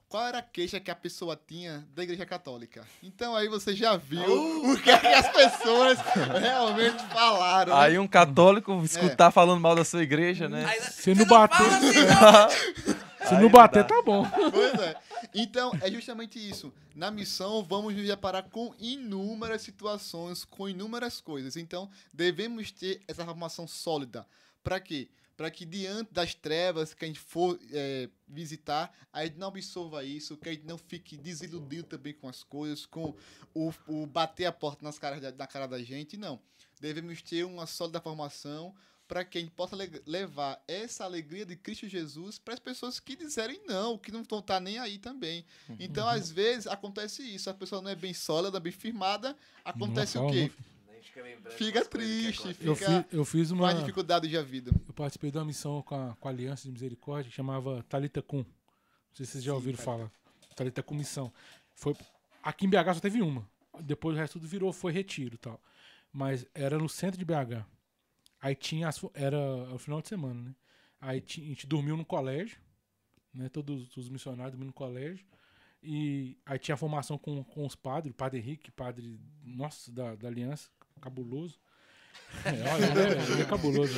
qual 0.09 0.25
era 0.25 0.37
a 0.37 0.41
queixa 0.41 0.79
que 0.79 0.89
a 0.89 0.95
pessoa 0.95 1.35
tinha 1.35 1.85
da 1.93 2.03
igreja 2.03 2.25
católica. 2.25 2.85
Então 3.03 3.35
aí 3.35 3.49
você 3.49 3.75
já 3.75 3.97
viu 3.97 4.71
o 4.71 4.81
que, 4.81 4.89
é 4.89 4.99
que 4.99 5.07
as 5.07 5.29
pessoas 5.29 5.99
realmente 6.39 7.03
falaram. 7.07 7.73
né? 7.73 7.81
Aí 7.81 7.99
um 7.99 8.07
católico 8.07 8.81
escutar 8.83 9.31
falando 9.31 9.59
mal 9.59 9.75
da 9.75 9.83
sua 9.83 10.03
igreja, 10.03 10.47
né? 10.47 10.65
Aí, 10.65 10.81
Se 10.81 11.13
não 11.13 11.25
bater. 11.25 11.57
Se 13.27 13.35
Aí 13.35 13.41
não 13.41 13.49
bater, 13.49 13.83
dá. 13.83 13.89
tá 13.89 14.01
bom. 14.01 14.23
Pois 14.51 14.73
é. 14.81 14.95
Então, 15.33 15.71
é 15.81 15.91
justamente 15.91 16.37
isso. 16.39 16.73
Na 16.95 17.11
missão, 17.11 17.63
vamos 17.63 17.93
nos 17.93 18.05
deparar 18.05 18.43
com 18.49 18.73
inúmeras 18.79 19.61
situações, 19.61 20.43
com 20.45 20.69
inúmeras 20.69 21.19
coisas. 21.21 21.57
Então, 21.57 21.89
devemos 22.13 22.71
ter 22.71 23.01
essa 23.07 23.25
formação 23.25 23.67
sólida. 23.67 24.25
Para 24.63 24.79
quê? 24.79 25.09
Para 25.35 25.51
que 25.51 25.65
diante 25.65 26.11
das 26.11 26.33
trevas 26.33 26.93
que 26.93 27.05
a 27.05 27.07
gente 27.07 27.19
for 27.19 27.59
é, 27.71 28.09
visitar, 28.27 28.91
a 29.13 29.23
gente 29.23 29.37
não 29.37 29.49
absorva 29.49 30.03
isso, 30.03 30.35
que 30.35 30.49
a 30.49 30.51
gente 30.51 30.65
não 30.65 30.77
fique 30.77 31.15
desiludido 31.15 31.83
também 31.83 32.13
com 32.13 32.27
as 32.27 32.43
coisas, 32.43 32.85
com 32.87 33.13
o, 33.53 33.71
o 33.87 34.07
bater 34.07 34.45
a 34.45 34.51
porta 34.51 34.83
nas 34.83 34.97
caras 34.97 35.21
da, 35.21 35.31
na 35.31 35.45
cara 35.45 35.67
da 35.67 35.81
gente. 35.83 36.17
Não. 36.17 36.39
Devemos 36.79 37.21
ter 37.21 37.43
uma 37.43 37.67
sólida 37.67 38.01
formação 38.01 38.73
para 39.07 39.23
que 39.23 39.37
a 39.37 39.41
gente 39.41 39.51
possa 39.51 39.75
le- 39.75 40.01
levar 40.05 40.61
essa 40.67 41.03
alegria 41.05 41.45
de 41.45 41.55
Cristo 41.55 41.87
Jesus 41.87 42.37
para 42.37 42.53
as 42.53 42.59
pessoas 42.59 42.99
que 42.99 43.15
disserem 43.15 43.61
não, 43.65 43.97
que 43.97 44.11
não 44.11 44.21
estão 44.21 44.41
tá 44.41 44.59
nem 44.59 44.77
aí 44.79 44.97
também. 44.99 45.45
Então, 45.79 46.07
às 46.07 46.29
vezes, 46.29 46.67
acontece 46.67 47.23
isso. 47.23 47.49
A 47.49 47.53
pessoa 47.53 47.81
não 47.81 47.89
é 47.89 47.95
bem 47.95 48.13
sólida, 48.13 48.59
bem 48.59 48.71
firmada. 48.71 49.35
Acontece 49.63 50.17
Não 50.17 50.27
o 50.27 50.31
quê? 50.31 50.51
fica 50.51 50.67
Fica 51.51 51.85
triste, 51.85 52.41
acontecem. 52.41 52.67
Eu, 52.67 52.75
Fica 52.75 53.03
fi- 53.03 53.15
eu 53.15 53.25
fiz 53.25 53.51
uma. 53.51 53.71
as 53.71 53.79
dificuldades 53.79 54.29
da 54.31 54.41
vida. 54.43 54.71
Eu 54.87 54.93
participei 54.93 55.31
de 55.31 55.37
uma 55.37 55.45
missão 55.45 55.81
com 55.81 55.95
a, 55.95 56.15
com 56.19 56.27
a 56.27 56.31
Aliança 56.31 56.63
de 56.63 56.71
Misericórdia 56.71 57.29
que 57.29 57.35
chamava 57.35 57.83
Talita 57.87 58.21
Cum. 58.21 58.39
Não 58.39 58.45
sei 59.13 59.25
se 59.25 59.31
vocês 59.33 59.43
já 59.43 59.51
Sim, 59.51 59.55
ouviram 59.55 59.77
falar. 59.77 60.11
Talita 60.55 60.83
Cum 60.83 60.95
Missão. 60.97 61.31
Foi, 61.73 61.95
aqui 62.43 62.65
em 62.65 62.69
BH 62.69 62.95
só 62.95 62.99
teve 62.99 63.21
uma. 63.21 63.47
Depois 63.79 64.15
o 64.15 64.19
resto 64.19 64.33
tudo 64.33 64.47
virou, 64.47 64.73
foi 64.73 64.91
retiro 64.91 65.35
e 65.35 65.37
tal. 65.37 65.59
mas 66.11 66.45
era 66.53 66.77
no 66.77 66.89
centro 66.89 67.17
de 67.17 67.23
BH. 67.25 67.65
Aí 68.41 68.55
tinha 68.55 68.87
as, 68.87 69.01
era 69.13 69.37
o 69.73 69.77
final 69.77 70.01
de 70.01 70.07
semana, 70.09 70.41
né? 70.41 70.55
Aí 70.99 71.17
a 71.25 71.29
gente 71.41 71.65
dormiu 71.67 71.95
no 71.97 72.05
colégio, 72.05 72.59
né? 73.33 73.49
Todos 73.49 73.95
os 73.97 74.09
missionários 74.09 74.51
dormindo 74.51 74.67
no 74.67 74.73
colégio. 74.73 75.25
E 75.81 76.37
aí 76.45 76.57
tinha 76.57 76.75
a 76.75 76.77
formação 76.77 77.17
com, 77.17 77.43
com 77.43 77.65
os 77.65 77.75
padres, 77.75 78.13
padre 78.15 78.39
Henrique, 78.39 78.71
padre, 78.71 79.19
nossa, 79.43 79.91
da, 79.91 80.15
da 80.15 80.27
aliança, 80.27 80.69
cabuloso. 81.01 81.59
É, 82.43 82.73
olha, 82.73 82.85
ele, 82.85 83.39
é, 83.39 83.41
é 83.41 83.45
cabuloso. 83.45 83.93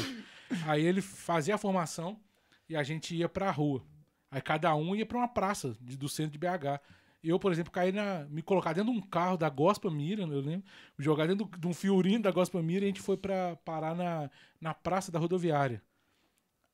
Aí 0.67 0.83
ele 0.85 1.01
fazia 1.01 1.55
a 1.55 1.57
formação 1.57 2.19
e 2.67 2.75
a 2.75 2.83
gente 2.83 3.15
ia 3.15 3.29
pra 3.29 3.49
rua. 3.49 3.81
Aí 4.29 4.41
cada 4.41 4.75
um 4.75 4.93
ia 4.95 5.05
pra 5.05 5.17
uma 5.17 5.27
praça 5.27 5.75
de- 5.79 5.95
do 5.97 6.09
centro 6.09 6.31
de 6.33 6.37
BH. 6.37 6.81
Eu, 7.23 7.37
por 7.37 7.51
exemplo, 7.51 7.71
caí 7.71 7.91
na. 7.91 8.25
Me 8.29 8.41
colocar 8.41 8.73
dentro 8.73 8.91
de 8.91 8.97
um 8.97 9.01
carro 9.01 9.35
da 9.35 9.49
Gospa 9.49 9.89
Mira, 9.91 10.23
eu 10.23 10.39
lembro. 10.39 10.63
Jogar 10.97 11.27
dentro 11.27 11.49
de 11.57 11.67
um 11.67 11.73
fiorinho 11.73 12.21
da 12.21 12.31
Gospa 12.31 12.61
Mira 12.61 12.85
e 12.85 12.87
a 12.87 12.87
gente 12.87 13.01
foi 13.01 13.17
pra 13.17 13.57
parar 13.57 13.93
na, 13.95 14.29
na 14.59 14.73
praça 14.73 15.11
da 15.11 15.19
rodoviária. 15.19 15.81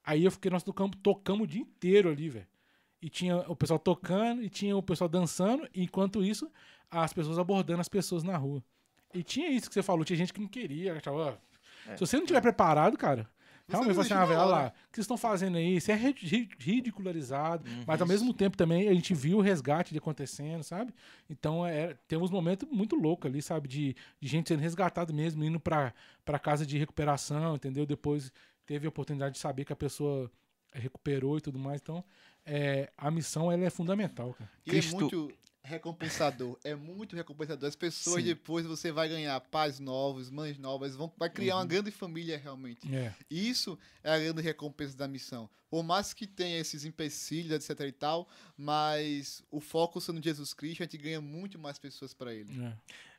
Aí 0.03 0.23
eu 0.23 0.31
fiquei, 0.31 0.51
nós 0.51 0.61
tocamos, 0.61 0.95
tocamos 1.01 1.45
o 1.45 1.47
dia 1.47 1.61
inteiro 1.61 2.09
ali, 2.09 2.30
velho. 2.30 2.47
E 3.01 3.09
tinha 3.09 3.38
o 3.47 3.55
pessoal 3.55 3.80
tocando 3.80 4.43
e 4.43 4.49
tinha 4.49 4.77
o 4.77 4.84
pessoal 4.84 5.09
dançando, 5.09 5.67
e 5.73 5.84
enquanto 5.84 6.23
isso, 6.23 6.49
as 6.89 7.11
pessoas 7.11 7.39
abordando 7.39 7.81
as 7.81 7.89
pessoas 7.89 8.23
na 8.23 8.38
rua. 8.38 8.63
E 9.13 9.23
tinha 9.23 9.49
isso 9.49 9.67
que 9.67 9.73
você 9.73 9.81
falou, 9.81 10.05
tinha 10.05 10.17
gente 10.17 10.34
que 10.34 10.41
não 10.41 10.47
queria, 10.47 10.93
achava, 10.95 11.17
ó, 11.17 11.95
se 11.95 11.99
você 11.99 12.17
não 12.17 12.26
tiver 12.26 12.41
preparado, 12.41 12.97
cara, 12.97 13.30
realmente 13.67 13.95
você 13.95 14.13
assim, 14.13 14.33
ah, 14.33 14.45
lá, 14.45 14.67
o 14.67 14.71
que 14.71 14.95
vocês 14.95 15.03
estão 15.05 15.17
fazendo 15.17 15.57
aí? 15.57 15.77
Isso 15.77 15.91
é 15.91 15.95
ri- 15.95 16.15
ri- 16.17 16.49
ridicularizado, 16.59 17.67
Uhum. 17.69 17.83
mas 17.87 18.01
ao 18.01 18.07
mesmo 18.07 18.33
tempo 18.33 18.55
também 18.55 18.87
a 18.87 18.93
gente 18.93 19.13
viu 19.13 19.37
o 19.37 19.41
resgate 19.41 19.91
de 19.91 19.97
acontecendo, 19.97 20.63
sabe? 20.63 20.93
Então 21.29 21.65
é, 21.65 21.95
tem 22.07 22.17
uns 22.17 22.29
momentos 22.31 22.67
muito 22.71 22.95
loucos 22.95 23.29
ali, 23.29 23.41
sabe? 23.41 23.67
De, 23.67 23.95
de 24.21 24.27
gente 24.27 24.47
sendo 24.49 24.59
resgatado 24.61 25.13
mesmo, 25.13 25.43
indo 25.43 25.59
pra, 25.59 25.93
pra 26.23 26.37
casa 26.39 26.65
de 26.65 26.77
recuperação, 26.77 27.55
entendeu? 27.55 27.85
Depois 27.85 28.31
teve 28.65 28.85
a 28.85 28.89
oportunidade 28.89 29.35
de 29.35 29.39
saber 29.41 29.65
que 29.65 29.73
a 29.73 29.75
pessoa 29.75 30.31
recuperou 30.73 31.37
e 31.37 31.41
tudo 31.41 31.57
mais. 31.57 31.79
Então, 31.81 32.03
é, 32.45 32.91
a 32.97 33.09
missão 33.09 33.51
ela 33.51 33.63
é 33.65 33.69
fundamental, 33.69 34.33
cara. 34.33 34.49
E 34.65 34.69
Cristo- 34.71 34.95
é 34.95 34.99
muito 34.99 35.33
recompensador. 35.65 36.57
É 36.63 36.75
muito 36.75 37.15
recompensador. 37.15 37.67
As 37.67 37.75
pessoas 37.75 38.17
Sim. 38.21 38.27
depois 38.27 38.65
você 38.65 38.91
vai 38.91 39.09
ganhar 39.09 39.39
pais 39.41 39.79
novos, 39.79 40.29
mães 40.29 40.57
novas, 40.57 40.95
vão, 40.95 41.11
vai 41.17 41.29
criar 41.29 41.57
uma 41.57 41.65
grande 41.65 41.91
família 41.91 42.37
realmente. 42.37 42.93
É. 42.93 43.13
Isso 43.29 43.77
é 44.03 44.11
a 44.13 44.19
grande 44.19 44.41
recompensa 44.41 44.95
da 44.95 45.07
missão. 45.07 45.49
Por 45.69 45.83
mais 45.83 46.13
que 46.13 46.25
tenha 46.27 46.57
esses 46.59 46.85
empecilhos, 46.85 47.51
etc 47.51 47.79
e 47.87 47.91
tal, 47.91 48.27
mas 48.57 49.43
o 49.51 49.59
foco 49.59 49.99
sendo 49.99 50.21
Jesus 50.21 50.53
Cristo, 50.53 50.81
a 50.81 50.85
gente 50.85 50.97
ganha 50.97 51.19
muito 51.21 51.57
mais 51.59 51.77
pessoas 51.77 52.13
para 52.13 52.33
ele. 52.33 52.49
é. 52.63 52.73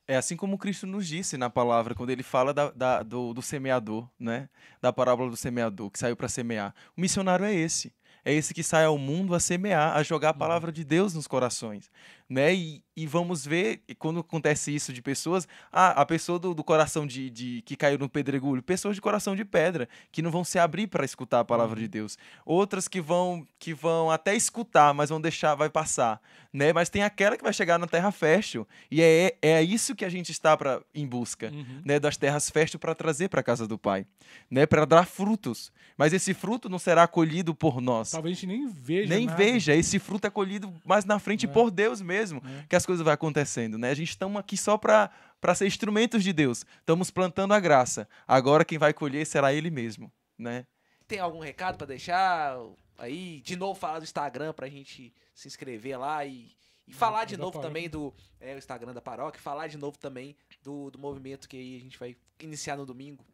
É 0.08 0.16
assim 0.16 0.36
como 0.36 0.56
Cristo 0.56 0.86
nos 0.86 1.04
disse 1.08 1.36
na 1.36 1.50
palavra, 1.50 1.92
quando 1.92 2.10
ele 2.10 2.22
fala 2.22 2.54
da- 2.54 2.70
da- 2.70 3.02
do, 3.02 3.34
do 3.34 3.42
semeador, 3.42 4.08
né? 4.16 4.48
Da 4.80 4.92
parábola 4.92 5.28
do 5.28 5.36
semeador, 5.36 5.90
que 5.90 5.98
saiu 5.98 6.14
para 6.14 6.28
semear. 6.28 6.72
O 6.96 7.00
missionário 7.00 7.44
é 7.44 7.52
esse. 7.52 7.92
É 8.24 8.32
esse 8.32 8.54
que 8.54 8.62
sai 8.62 8.84
ao 8.84 8.96
mundo 8.96 9.34
a 9.34 9.40
semear, 9.40 9.96
a 9.96 10.02
jogar 10.04 10.28
a 10.28 10.34
palavra 10.34 10.70
de 10.70 10.84
Deus 10.84 11.12
nos 11.12 11.26
corações. 11.26 11.90
Né? 12.28 12.52
E, 12.54 12.82
e 12.96 13.06
vamos 13.06 13.46
ver, 13.46 13.82
quando 14.00 14.18
acontece 14.18 14.74
isso 14.74 14.92
de 14.92 15.00
pessoas, 15.00 15.46
ah, 15.70 15.90
a 16.00 16.04
pessoa 16.04 16.40
do, 16.40 16.52
do 16.54 16.64
coração 16.64 17.06
de, 17.06 17.30
de 17.30 17.62
que 17.62 17.76
caiu 17.76 17.98
no 17.98 18.08
pedregulho, 18.08 18.60
pessoas 18.62 18.96
de 18.96 19.00
coração 19.00 19.36
de 19.36 19.44
pedra, 19.44 19.88
que 20.10 20.20
não 20.22 20.30
vão 20.30 20.42
se 20.42 20.58
abrir 20.58 20.88
para 20.88 21.04
escutar 21.04 21.38
a 21.40 21.44
palavra 21.44 21.78
de 21.78 21.86
Deus. 21.86 22.18
Outras 22.44 22.88
que 22.88 23.00
vão 23.00 23.46
que 23.60 23.72
vão 23.72 24.10
até 24.10 24.34
escutar, 24.34 24.92
mas 24.92 25.10
vão 25.10 25.20
deixar, 25.20 25.54
vai 25.54 25.70
passar. 25.70 26.20
Né? 26.52 26.72
Mas 26.72 26.88
tem 26.88 27.02
aquela 27.02 27.36
que 27.36 27.44
vai 27.44 27.52
chegar 27.52 27.78
na 27.78 27.86
terra 27.86 28.10
fértil. 28.10 28.66
E 28.90 29.00
é, 29.02 29.36
é 29.40 29.62
isso 29.62 29.94
que 29.94 30.04
a 30.04 30.08
gente 30.08 30.32
está 30.32 30.56
pra, 30.56 30.80
em 30.94 31.06
busca 31.06 31.50
Uhum. 31.52 31.82
né, 31.84 32.00
das 32.00 32.16
terras 32.16 32.50
férteis 32.50 32.80
para 32.80 32.94
trazer 32.94 33.28
para 33.28 33.40
a 33.40 33.42
casa 33.44 33.68
do 33.68 33.78
Pai, 33.78 34.04
né, 34.50 34.66
para 34.66 34.84
dar 34.84 35.06
frutos. 35.06 35.70
Mas 35.96 36.12
esse 36.12 36.34
fruto 36.34 36.68
não 36.68 36.78
será 36.78 37.06
colhido 37.06 37.54
por 37.54 37.80
nós. 37.80 38.10
Talvez 38.10 38.36
a 38.36 38.40
gente 38.40 38.46
nem 38.48 38.66
veja. 38.68 39.14
Nem 39.14 39.26
nada. 39.26 39.36
veja, 39.38 39.74
esse 39.76 39.98
fruto 39.98 40.26
é 40.26 40.30
colhido 40.30 40.72
mais 40.84 41.04
na 41.04 41.18
frente 41.18 41.46
É. 41.46 41.48
por 41.48 41.70
Deus 41.70 42.00
mesmo, 42.00 42.15
É. 42.22 42.66
que 42.68 42.76
as 42.76 42.86
coisas 42.86 43.04
vão 43.04 43.12
acontecendo, 43.12 43.78
né? 43.78 43.90
A 43.90 43.94
gente 43.94 44.10
estamos 44.10 44.38
aqui 44.38 44.56
só 44.56 44.76
para 44.78 45.10
para 45.40 45.54
ser 45.54 45.66
instrumentos 45.66 46.24
de 46.24 46.32
Deus. 46.32 46.64
Estamos 46.80 47.10
plantando 47.10 47.52
a 47.52 47.60
graça. 47.60 48.08
Agora 48.26 48.64
quem 48.64 48.78
vai 48.78 48.92
colher 48.92 49.26
será 49.26 49.52
ele 49.52 49.70
mesmo, 49.70 50.10
né? 50.36 50.66
Tem 51.06 51.18
algum 51.20 51.38
recado 51.38 51.76
pra 51.76 51.86
deixar? 51.86 52.58
Aí, 52.98 53.40
de 53.42 53.56
novo, 53.56 53.78
falar 53.78 53.98
do 53.98 54.04
Instagram 54.04 54.52
pra 54.52 54.68
gente 54.68 55.12
se 55.34 55.46
inscrever 55.46 55.98
lá 55.98 56.24
e, 56.24 56.50
e 56.88 56.92
falar 56.92 57.24
de 57.26 57.36
novo 57.36 57.60
também 57.60 57.88
do 57.88 58.12
é, 58.40 58.54
o 58.54 58.58
Instagram 58.58 58.92
da 58.94 59.02
paróquia, 59.02 59.40
falar 59.40 59.66
de 59.68 59.76
novo 59.76 59.98
também 59.98 60.36
do, 60.62 60.90
do 60.90 60.98
movimento 60.98 61.48
que 61.48 61.56
aí 61.56 61.76
a 61.76 61.80
gente 61.80 61.98
vai 61.98 62.16
iniciar 62.40 62.76
no 62.76 62.86
domingo. 62.86 63.24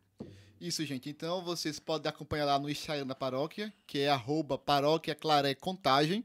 Isso, 0.61 0.85
gente. 0.85 1.09
Então 1.09 1.43
vocês 1.43 1.81
podem 1.81 2.09
acompanhar 2.09 2.45
lá 2.45 2.59
no 2.59 2.69
Instagram 2.69 3.07
da 3.07 3.15
paróquia, 3.15 3.73
que 3.87 4.01
é 4.01 4.09
arroba 4.09 4.59
paróquia 4.59 5.15
Claré 5.15 5.55
Contagem, 5.55 6.25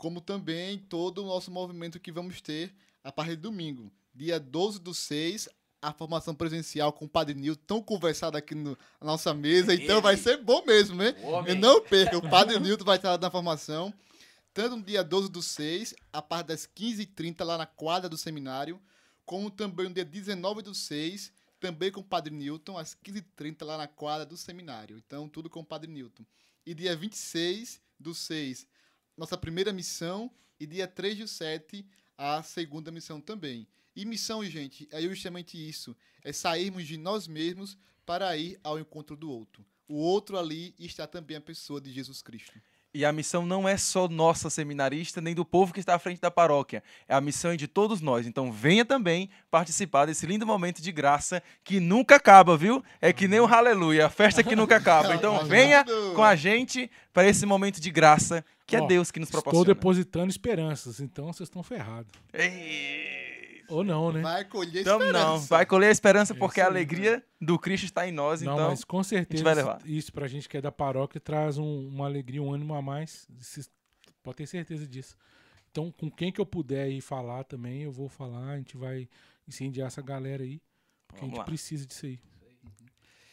como 0.00 0.18
também 0.18 0.78
todo 0.78 1.22
o 1.22 1.26
nosso 1.26 1.50
movimento 1.50 2.00
que 2.00 2.10
vamos 2.10 2.40
ter 2.40 2.74
a 3.04 3.12
partir 3.12 3.32
de 3.36 3.42
domingo. 3.42 3.92
Dia 4.14 4.40
12 4.40 4.80
do 4.80 4.94
6, 4.94 5.46
a 5.82 5.92
formação 5.92 6.34
presencial 6.34 6.90
com 6.90 7.04
o 7.04 7.08
Padre 7.08 7.34
Nilton, 7.34 7.62
tão 7.66 7.82
conversado 7.82 8.34
aqui 8.38 8.54
no- 8.54 8.78
na 8.98 9.06
nossa 9.08 9.34
mesa, 9.34 9.74
então 9.74 9.96
Ele. 9.96 10.00
vai 10.00 10.16
ser 10.16 10.38
bom 10.38 10.64
mesmo, 10.64 10.96
né? 10.96 11.14
O 11.22 11.26
homem. 11.28 11.52
E 11.54 11.58
não 11.58 11.82
perca, 11.82 12.16
o 12.16 12.30
Padre 12.30 12.58
Nilton 12.58 12.82
vai 12.84 12.96
estar 12.96 13.10
lá 13.10 13.18
na 13.18 13.30
formação, 13.30 13.92
tanto 14.54 14.74
no 14.76 14.82
dia 14.82 15.04
12 15.04 15.28
do 15.30 15.42
6, 15.42 15.94
a 16.10 16.22
partir 16.22 16.48
das 16.48 16.66
15h30 16.66 17.44
lá 17.44 17.58
na 17.58 17.66
quadra 17.66 18.08
do 18.08 18.16
seminário, 18.16 18.80
como 19.26 19.50
também 19.50 19.86
no 19.86 19.94
dia 19.94 20.04
19 20.04 20.62
do 20.62 20.74
6, 20.74 21.30
também 21.60 21.92
com 21.92 22.00
o 22.00 22.04
Padre 22.04 22.32
Newton, 22.34 22.78
às 22.78 22.94
15h30 23.04 23.66
lá 23.66 23.76
na 23.76 23.86
quadra 23.86 24.24
do 24.24 24.34
seminário. 24.38 24.96
Então, 24.96 25.28
tudo 25.28 25.50
com 25.50 25.60
o 25.60 25.64
Padre 25.64 25.90
Newton. 25.90 26.24
E 26.64 26.72
dia 26.72 26.96
26 26.96 27.82
do 27.98 28.14
6, 28.14 28.66
nossa 29.20 29.36
primeira 29.36 29.70
missão. 29.70 30.30
E 30.58 30.66
dia 30.66 30.88
3 30.88 31.18
do 31.18 31.28
7, 31.28 31.86
a 32.16 32.42
segunda 32.42 32.90
missão 32.90 33.20
também. 33.20 33.66
E 33.94 34.04
missão, 34.04 34.44
gente, 34.44 34.88
é 34.90 35.00
justamente 35.02 35.56
isso. 35.56 35.96
É 36.24 36.32
sairmos 36.32 36.86
de 36.86 36.96
nós 36.96 37.28
mesmos 37.28 37.76
para 38.04 38.34
ir 38.36 38.58
ao 38.64 38.78
encontro 38.78 39.16
do 39.16 39.30
outro. 39.30 39.64
O 39.86 39.96
outro 39.96 40.38
ali 40.38 40.74
está 40.78 41.06
também 41.06 41.36
a 41.36 41.40
pessoa 41.40 41.80
de 41.80 41.92
Jesus 41.92 42.22
Cristo. 42.22 42.60
E 42.92 43.04
a 43.04 43.12
missão 43.12 43.46
não 43.46 43.68
é 43.68 43.76
só 43.76 44.08
nossa 44.08 44.50
seminarista, 44.50 45.20
nem 45.20 45.32
do 45.32 45.44
povo 45.44 45.72
que 45.72 45.78
está 45.78 45.94
à 45.94 45.98
frente 45.98 46.20
da 46.20 46.30
paróquia. 46.30 46.82
É 47.06 47.14
a 47.14 47.20
missão 47.20 47.54
de 47.54 47.68
todos 47.68 48.00
nós. 48.00 48.26
Então 48.26 48.50
venha 48.50 48.84
também 48.84 49.30
participar 49.48 50.06
desse 50.06 50.26
lindo 50.26 50.44
momento 50.44 50.82
de 50.82 50.90
graça 50.90 51.40
que 51.62 51.78
nunca 51.78 52.16
acaba, 52.16 52.56
viu? 52.56 52.82
É 53.00 53.12
que 53.12 53.28
nem 53.28 53.38
o 53.38 53.46
aleluia, 53.46 54.06
a 54.06 54.10
festa 54.10 54.42
que 54.42 54.56
nunca 54.56 54.76
acaba. 54.76 55.14
Então 55.20 55.44
venha 55.44 55.84
com 56.14 56.22
a 56.22 56.34
gente 56.34 56.90
para 57.12 57.28
esse 57.28 57.44
momento 57.44 57.80
de 57.80 57.90
graça 57.90 58.44
que 58.70 58.76
é 58.76 58.80
Ó, 58.80 58.86
Deus 58.86 59.10
que 59.10 59.18
nos 59.20 59.28
Estou 59.28 59.42
proporciona. 59.42 59.74
depositando 59.74 60.30
esperanças, 60.30 61.00
então 61.00 61.26
vocês 61.32 61.48
estão 61.48 61.62
ferrados. 61.62 62.10
Ei! 62.32 63.62
Ou 63.68 63.84
não, 63.84 64.10
né? 64.12 64.20
Vai 64.20 64.44
colher 64.44 64.80
Então 64.80 64.98
esperança. 64.98 65.24
não, 65.26 65.38
vai 65.40 65.64
colher 65.66 65.88
a 65.88 65.92
esperança 65.92 66.32
É 66.32 66.36
porque 66.36 66.60
isso 66.60 66.66
a 66.68 66.70
alegria 66.72 67.24
do 67.40 67.56
Cristo 67.58 67.84
está 67.84 68.08
em 68.08 68.10
nós, 68.12 68.42
não, 68.42 68.54
então 68.54 68.68
mas 68.70 68.82
com 68.82 69.02
certeza 69.02 69.44
vai 69.44 69.54
levar. 69.54 69.80
isso 69.84 70.12
pra 70.12 70.26
gente 70.26 70.48
que 70.48 70.56
é 70.56 70.60
da 70.60 70.72
paróquia 70.72 71.20
traz 71.20 71.56
um- 71.56 71.86
uma 71.88 72.06
alegria, 72.06 72.42
um 72.42 72.52
ânimo 72.52 72.74
a 72.74 72.82
mais. 72.82 73.26
Vocês 73.38 73.70
Pode 74.22 74.36
ter 74.36 74.46
certeza 74.46 74.86
disso. 74.86 75.16
Então, 75.70 75.90
com 75.92 76.10
quem 76.10 76.30
que 76.30 76.38
eu 76.40 76.44
puder 76.44 76.90
ir 76.90 77.00
falar 77.00 77.42
também, 77.44 77.82
eu 77.84 77.90
vou 77.92 78.06
falar. 78.06 78.50
A 78.50 78.56
gente 78.58 78.76
vai 78.76 79.08
incendiar 79.48 79.86
essa 79.86 80.02
galera 80.02 80.42
aí. 80.42 80.60
Porque 81.08 81.20
a 81.20 81.20
Vamos 81.20 81.30
gente 81.30 81.38
lá. 81.38 81.44
precisa 81.44 81.86
disso 81.86 82.04
aí. 82.04 82.18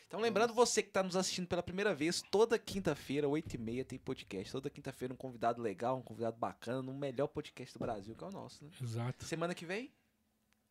Então, 0.07 0.21
lembrando 0.21 0.53
você 0.53 0.81
que 0.81 0.87
está 0.89 1.03
nos 1.03 1.15
assistindo 1.17 1.47
pela 1.47 1.61
primeira 1.61 1.93
vez, 1.93 2.21
toda 2.21 2.57
quinta-feira, 2.57 3.27
8h30, 3.27 3.85
tem 3.85 3.99
podcast. 3.99 4.51
Toda 4.53 4.69
quinta-feira, 4.69 5.13
um 5.13 5.17
convidado 5.17 5.61
legal, 5.61 5.97
um 5.97 6.01
convidado 6.01 6.37
bacana, 6.37 6.81
no 6.81 6.93
melhor 6.93 7.27
podcast 7.27 7.73
do 7.73 7.79
Brasil, 7.79 8.15
que 8.15 8.23
é 8.23 8.27
o 8.27 8.31
nosso, 8.31 8.63
né? 8.63 8.71
Exato. 8.81 9.25
Semana 9.25 9.53
que 9.53 9.65
vem, 9.65 9.91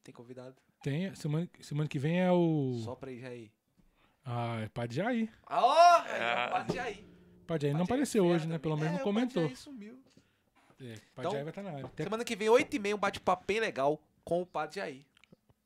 tem 0.03 0.15
convidado. 0.15 0.57
Tem, 0.83 1.15
semana, 1.15 1.49
semana 1.61 1.87
que 1.89 1.99
vem 1.99 2.21
é 2.21 2.33
o. 2.33 2.81
Só 2.83 2.95
pra 2.95 3.13
ir 3.13 3.21
já 3.21 3.29
aí. 3.29 3.53
Ah, 4.25 4.61
é 4.61 4.69
Padre 4.69 4.97
Jair. 4.97 5.31
Ah, 5.47 5.63
ó! 5.65 6.03
Aí, 6.03 6.21
ó, 6.21 6.51
Padre 6.53 6.77
Jair. 6.77 7.05
Padre 7.47 7.63
Jair 7.67 7.75
não 7.75 7.79
Jair 7.81 7.85
apareceu 7.85 8.25
é 8.25 8.29
hoje, 8.29 8.49
né? 8.49 8.59
Pelo 8.59 8.77
menos 8.77 8.89
É, 8.89 8.93
não 8.93 9.01
o 9.03 9.05
Padre 9.05 9.21
comentou. 9.21 9.43
Jair 9.45 9.57
sumiu. 9.59 10.03
É, 10.81 10.85
Padre 10.85 11.01
Então, 11.19 11.31
Jair 11.33 11.45
vai 11.45 11.51
estar 11.51 11.63
na 11.63 11.71
área. 11.73 11.85
Até 11.87 12.05
Semana 12.05 12.25
que 12.25 12.35
vem, 12.35 12.49
8h30, 12.49 12.95
um 12.95 12.99
bate-papo 12.99 13.45
bem 13.47 13.61
legal 13.61 14.01
com 14.25 14.41
o 14.43 14.47
Padre 14.47 14.77
Jair. 14.77 15.05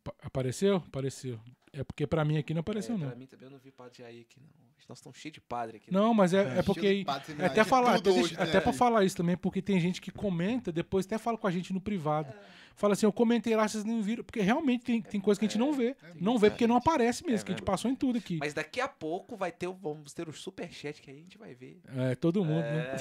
pa- 0.02 0.14
apareceu? 0.22 0.76
Apareceu. 0.76 1.40
É 1.72 1.84
porque 1.84 2.06
pra 2.06 2.24
mim 2.24 2.36
aqui 2.38 2.52
não 2.52 2.60
apareceu, 2.60 2.94
é, 2.96 2.98
não. 2.98 3.06
Pra 3.08 3.16
mim 3.16 3.26
também 3.26 3.46
eu 3.46 3.50
não 3.52 3.58
vi 3.58 3.70
Padre 3.70 3.98
Jair 3.98 4.22
aqui, 4.22 4.40
não. 4.40 4.70
Nós 4.88 4.98
estamos 4.98 5.18
cheios 5.18 5.34
de 5.34 5.40
padre 5.40 5.76
aqui. 5.76 5.92
Não, 5.92 6.12
mas 6.12 6.34
é, 6.34 6.40
é 6.40 6.50
Cheio 6.50 6.64
porque. 6.64 7.04
padre 7.06 7.22
É 7.22 7.26
seminário, 7.26 7.52
até 7.52 7.64
falar, 7.64 7.94
até, 7.94 8.10
hoje, 8.10 8.34
né? 8.36 8.42
até 8.42 8.60
pra 8.60 8.72
falar 8.72 9.04
isso 9.04 9.16
também, 9.16 9.36
porque 9.36 9.62
tem 9.62 9.78
gente 9.78 10.00
que 10.00 10.10
comenta, 10.10 10.72
depois 10.72 11.06
até 11.06 11.16
fala 11.16 11.38
com 11.38 11.46
a 11.46 11.50
gente 11.50 11.72
no 11.72 11.80
privado. 11.80 12.34
Fala 12.74 12.94
assim, 12.94 13.06
eu 13.06 13.12
comentei 13.12 13.54
lá, 13.54 13.68
vocês 13.68 13.84
não 13.84 14.02
viram, 14.02 14.24
porque 14.24 14.40
realmente 14.40 14.84
tem, 14.84 15.00
tem 15.00 15.20
coisa 15.20 15.38
que 15.38 15.46
a 15.46 15.48
gente 15.48 15.58
não 15.58 15.72
vê. 15.72 15.94
Não 16.20 16.38
vê 16.38 16.50
porque 16.50 16.66
não 16.66 16.74
aparece 16.74 17.24
mesmo, 17.24 17.40
É 17.42 17.44
que 17.44 17.52
a 17.52 17.54
gente 17.56 17.64
passou 17.64 17.88
em 17.88 17.94
tudo 17.94 18.18
aqui. 18.18 18.38
Mas 18.40 18.52
daqui 18.52 18.80
a 18.80 18.88
pouco 18.88 19.36
vai 19.36 19.52
ter, 19.52 19.68
vamos 19.68 20.12
ter 20.12 20.28
o 20.28 20.32
superchat 20.32 21.00
que 21.00 21.08
aí 21.10 21.18
a 21.18 21.20
gente 21.20 21.38
vai 21.38 21.54
ver. 21.54 21.80
É, 21.96 22.16
todo 22.16 22.44
mundo, 22.44 22.62
né? 22.62 22.96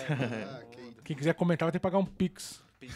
Que- 0.69 1.01
Quem 1.05 1.15
quiser 1.15 1.33
comentar 1.33 1.65
vai 1.65 1.71
ter 1.71 1.79
que 1.79 1.83
pagar 1.83 1.97
um 1.97 2.05
Pix. 2.05 2.61
Pix. 2.79 2.93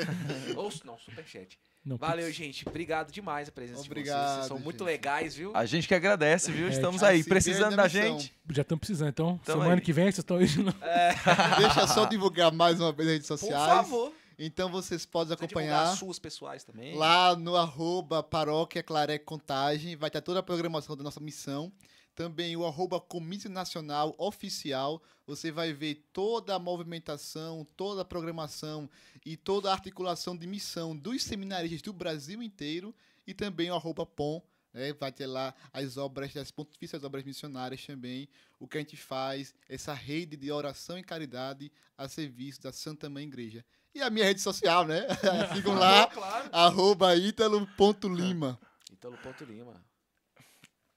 Ou, 0.56 0.70
não, 0.84 0.98
superchat. 0.98 1.58
Não, 1.84 1.96
Valeu, 1.96 2.26
Pix. 2.26 2.36
gente. 2.36 2.68
Obrigado 2.68 3.10
demais 3.12 3.48
a 3.48 3.52
presença 3.52 3.82
de 3.82 3.88
vocês. 3.88 3.90
Obrigado, 3.90 4.34
Vocês 4.36 4.46
são 4.46 4.58
muito 4.58 4.78
gente. 4.78 4.86
legais, 4.86 5.34
viu? 5.34 5.52
A 5.54 5.64
gente 5.66 5.88
que 5.88 5.94
agradece, 5.94 6.52
viu? 6.52 6.66
É, 6.66 6.70
Estamos 6.70 7.02
aí, 7.02 7.24
precisando 7.24 7.76
da 7.76 7.88
gente. 7.88 8.32
Já 8.50 8.62
estamos 8.62 8.80
precisando, 8.80 9.08
então. 9.08 9.38
Tamo 9.44 9.60
semana 9.62 9.74
aí. 9.76 9.80
que 9.80 9.92
vem 9.92 10.04
vocês 10.04 10.18
estão 10.18 10.36
aí 10.38 10.46
de 10.46 10.62
novo. 10.62 10.76
Deixa 11.58 11.86
só 11.86 12.04
divulgar 12.06 12.52
mais 12.52 12.80
uma 12.80 12.92
vez 12.92 13.08
as 13.08 13.12
redes 13.14 13.28
Por 13.28 13.38
sociais. 13.38 13.76
favor. 13.88 14.12
Então 14.38 14.68
vocês 14.68 15.06
podem 15.06 15.32
acompanhar 15.34 15.82
as 15.84 15.98
suas 15.98 16.18
pessoais 16.18 16.64
também. 16.64 16.96
lá 16.96 17.36
no 17.36 17.56
arroba 17.56 18.22
paróquia 18.22 18.82
Claré 18.82 19.16
Contagem. 19.18 19.94
Vai 19.96 20.10
ter 20.10 20.20
toda 20.20 20.40
a 20.40 20.42
programação 20.42 20.96
da 20.96 21.04
nossa 21.04 21.20
missão. 21.20 21.72
Também 22.14 22.56
o 22.56 22.64
arroba 22.64 23.00
Comício 23.00 23.50
Nacional 23.50 24.14
Oficial. 24.18 25.02
Você 25.26 25.50
vai 25.50 25.72
ver 25.72 26.06
toda 26.12 26.54
a 26.54 26.58
movimentação, 26.58 27.66
toda 27.76 28.02
a 28.02 28.04
programação 28.04 28.88
e 29.24 29.36
toda 29.36 29.68
a 29.70 29.72
articulação 29.72 30.36
de 30.36 30.46
missão 30.46 30.96
dos 30.96 31.22
seminaristas 31.24 31.82
do 31.82 31.92
Brasil 31.92 32.42
inteiro. 32.42 32.94
E 33.26 33.34
também 33.34 33.70
o 33.70 33.74
arroba 33.74 34.06
POM. 34.06 34.40
Né? 34.72 34.92
Vai 34.92 35.10
ter 35.12 35.26
lá 35.26 35.54
as 35.72 35.96
obras 35.96 36.32
das 36.32 36.50
pontifícias 36.50 37.02
obras 37.04 37.24
missionárias 37.24 37.84
também. 37.84 38.28
O 38.60 38.68
que 38.68 38.76
a 38.78 38.80
gente 38.80 38.96
faz, 38.96 39.54
essa 39.68 39.92
rede 39.94 40.36
de 40.36 40.50
oração 40.52 40.98
e 40.98 41.02
caridade 41.02 41.70
a 41.96 42.08
serviço 42.08 42.62
da 42.62 42.72
Santa 42.72 43.08
Mãe 43.10 43.24
Igreja. 43.24 43.64
E 43.94 44.02
a 44.02 44.10
minha 44.10 44.24
rede 44.26 44.40
social, 44.40 44.84
né? 44.86 45.06
Sigam 45.54 45.74
lá, 45.74 46.06
Claro. 46.14 46.48
arroba 46.52 47.14
ítalo.lima. 47.16 48.58
Ítalo 48.92 49.16
Ponto 49.18 49.44
Lima. 49.44 49.93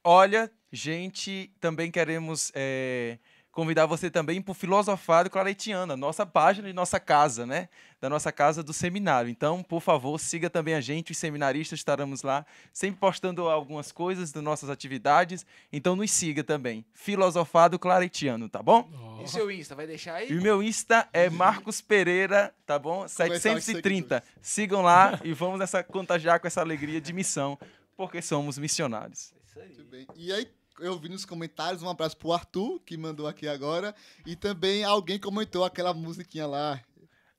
Olha, 0.09 0.49
gente, 0.71 1.51
também 1.59 1.91
queremos 1.91 2.49
é, 2.55 3.17
convidar 3.51 3.85
você 3.85 4.09
também 4.09 4.41
para 4.41 4.53
o 4.53 4.55
Filosofado 4.55 5.29
Claretiano, 5.29 5.91
a 5.91 5.97
nossa 5.97 6.25
página 6.25 6.69
de 6.69 6.73
nossa 6.73 6.97
casa, 6.97 7.45
né? 7.45 7.67
Da 7.99 8.09
nossa 8.09 8.31
casa 8.31 8.63
do 8.63 8.71
seminário. 8.71 9.29
Então, 9.29 9.61
por 9.61 9.81
favor, 9.81 10.17
siga 10.17 10.49
também 10.49 10.75
a 10.75 10.79
gente, 10.79 11.11
os 11.11 11.17
seminaristas 11.17 11.79
estaremos 11.79 12.23
lá, 12.23 12.45
sempre 12.71 13.01
postando 13.01 13.49
algumas 13.49 13.91
coisas 13.91 14.31
das 14.31 14.41
nossas 14.41 14.69
atividades. 14.69 15.45
Então, 15.73 15.93
nos 15.93 16.09
siga 16.09 16.41
também. 16.41 16.85
Filosofado 16.93 17.77
Claretiano, 17.77 18.47
tá 18.47 18.63
bom? 18.63 18.89
E 19.19 19.25
o 19.25 19.27
seu 19.27 19.51
Insta, 19.51 19.75
vai 19.75 19.87
deixar 19.87 20.13
aí? 20.13 20.31
E 20.31 20.37
o 20.37 20.41
meu 20.41 20.63
Insta 20.63 21.09
é 21.11 21.29
Marcos 21.29 21.81
Pereira, 21.81 22.55
tá 22.65 22.79
bom? 22.79 22.99
Começar 22.99 23.27
os 23.27 23.41
730. 23.41 24.23
Sigam 24.41 24.81
lá 24.81 25.19
e 25.21 25.33
vamos 25.33 25.59
nessa 25.59 25.83
contagiar 25.83 26.39
com 26.39 26.47
essa 26.47 26.61
alegria 26.61 27.01
de 27.01 27.11
missão, 27.11 27.59
porque 27.97 28.21
somos 28.21 28.57
missionários. 28.57 29.35
É 29.59 29.65
Isso 29.65 29.81
aí. 29.81 29.85
Muito 29.85 29.91
bem. 29.91 30.07
E 30.15 30.31
aí, 30.31 30.47
eu 30.79 30.97
vi 30.97 31.09
nos 31.09 31.25
comentários, 31.25 31.81
um 31.81 31.89
abraço 31.89 32.17
pro 32.17 32.33
Arthur, 32.33 32.79
que 32.85 32.97
mandou 32.97 33.27
aqui 33.27 33.47
agora. 33.47 33.93
E 34.25 34.35
também 34.35 34.83
alguém 34.83 35.19
comentou 35.19 35.63
aquela 35.63 35.93
musiquinha 35.93 36.45
lá. 36.47 36.79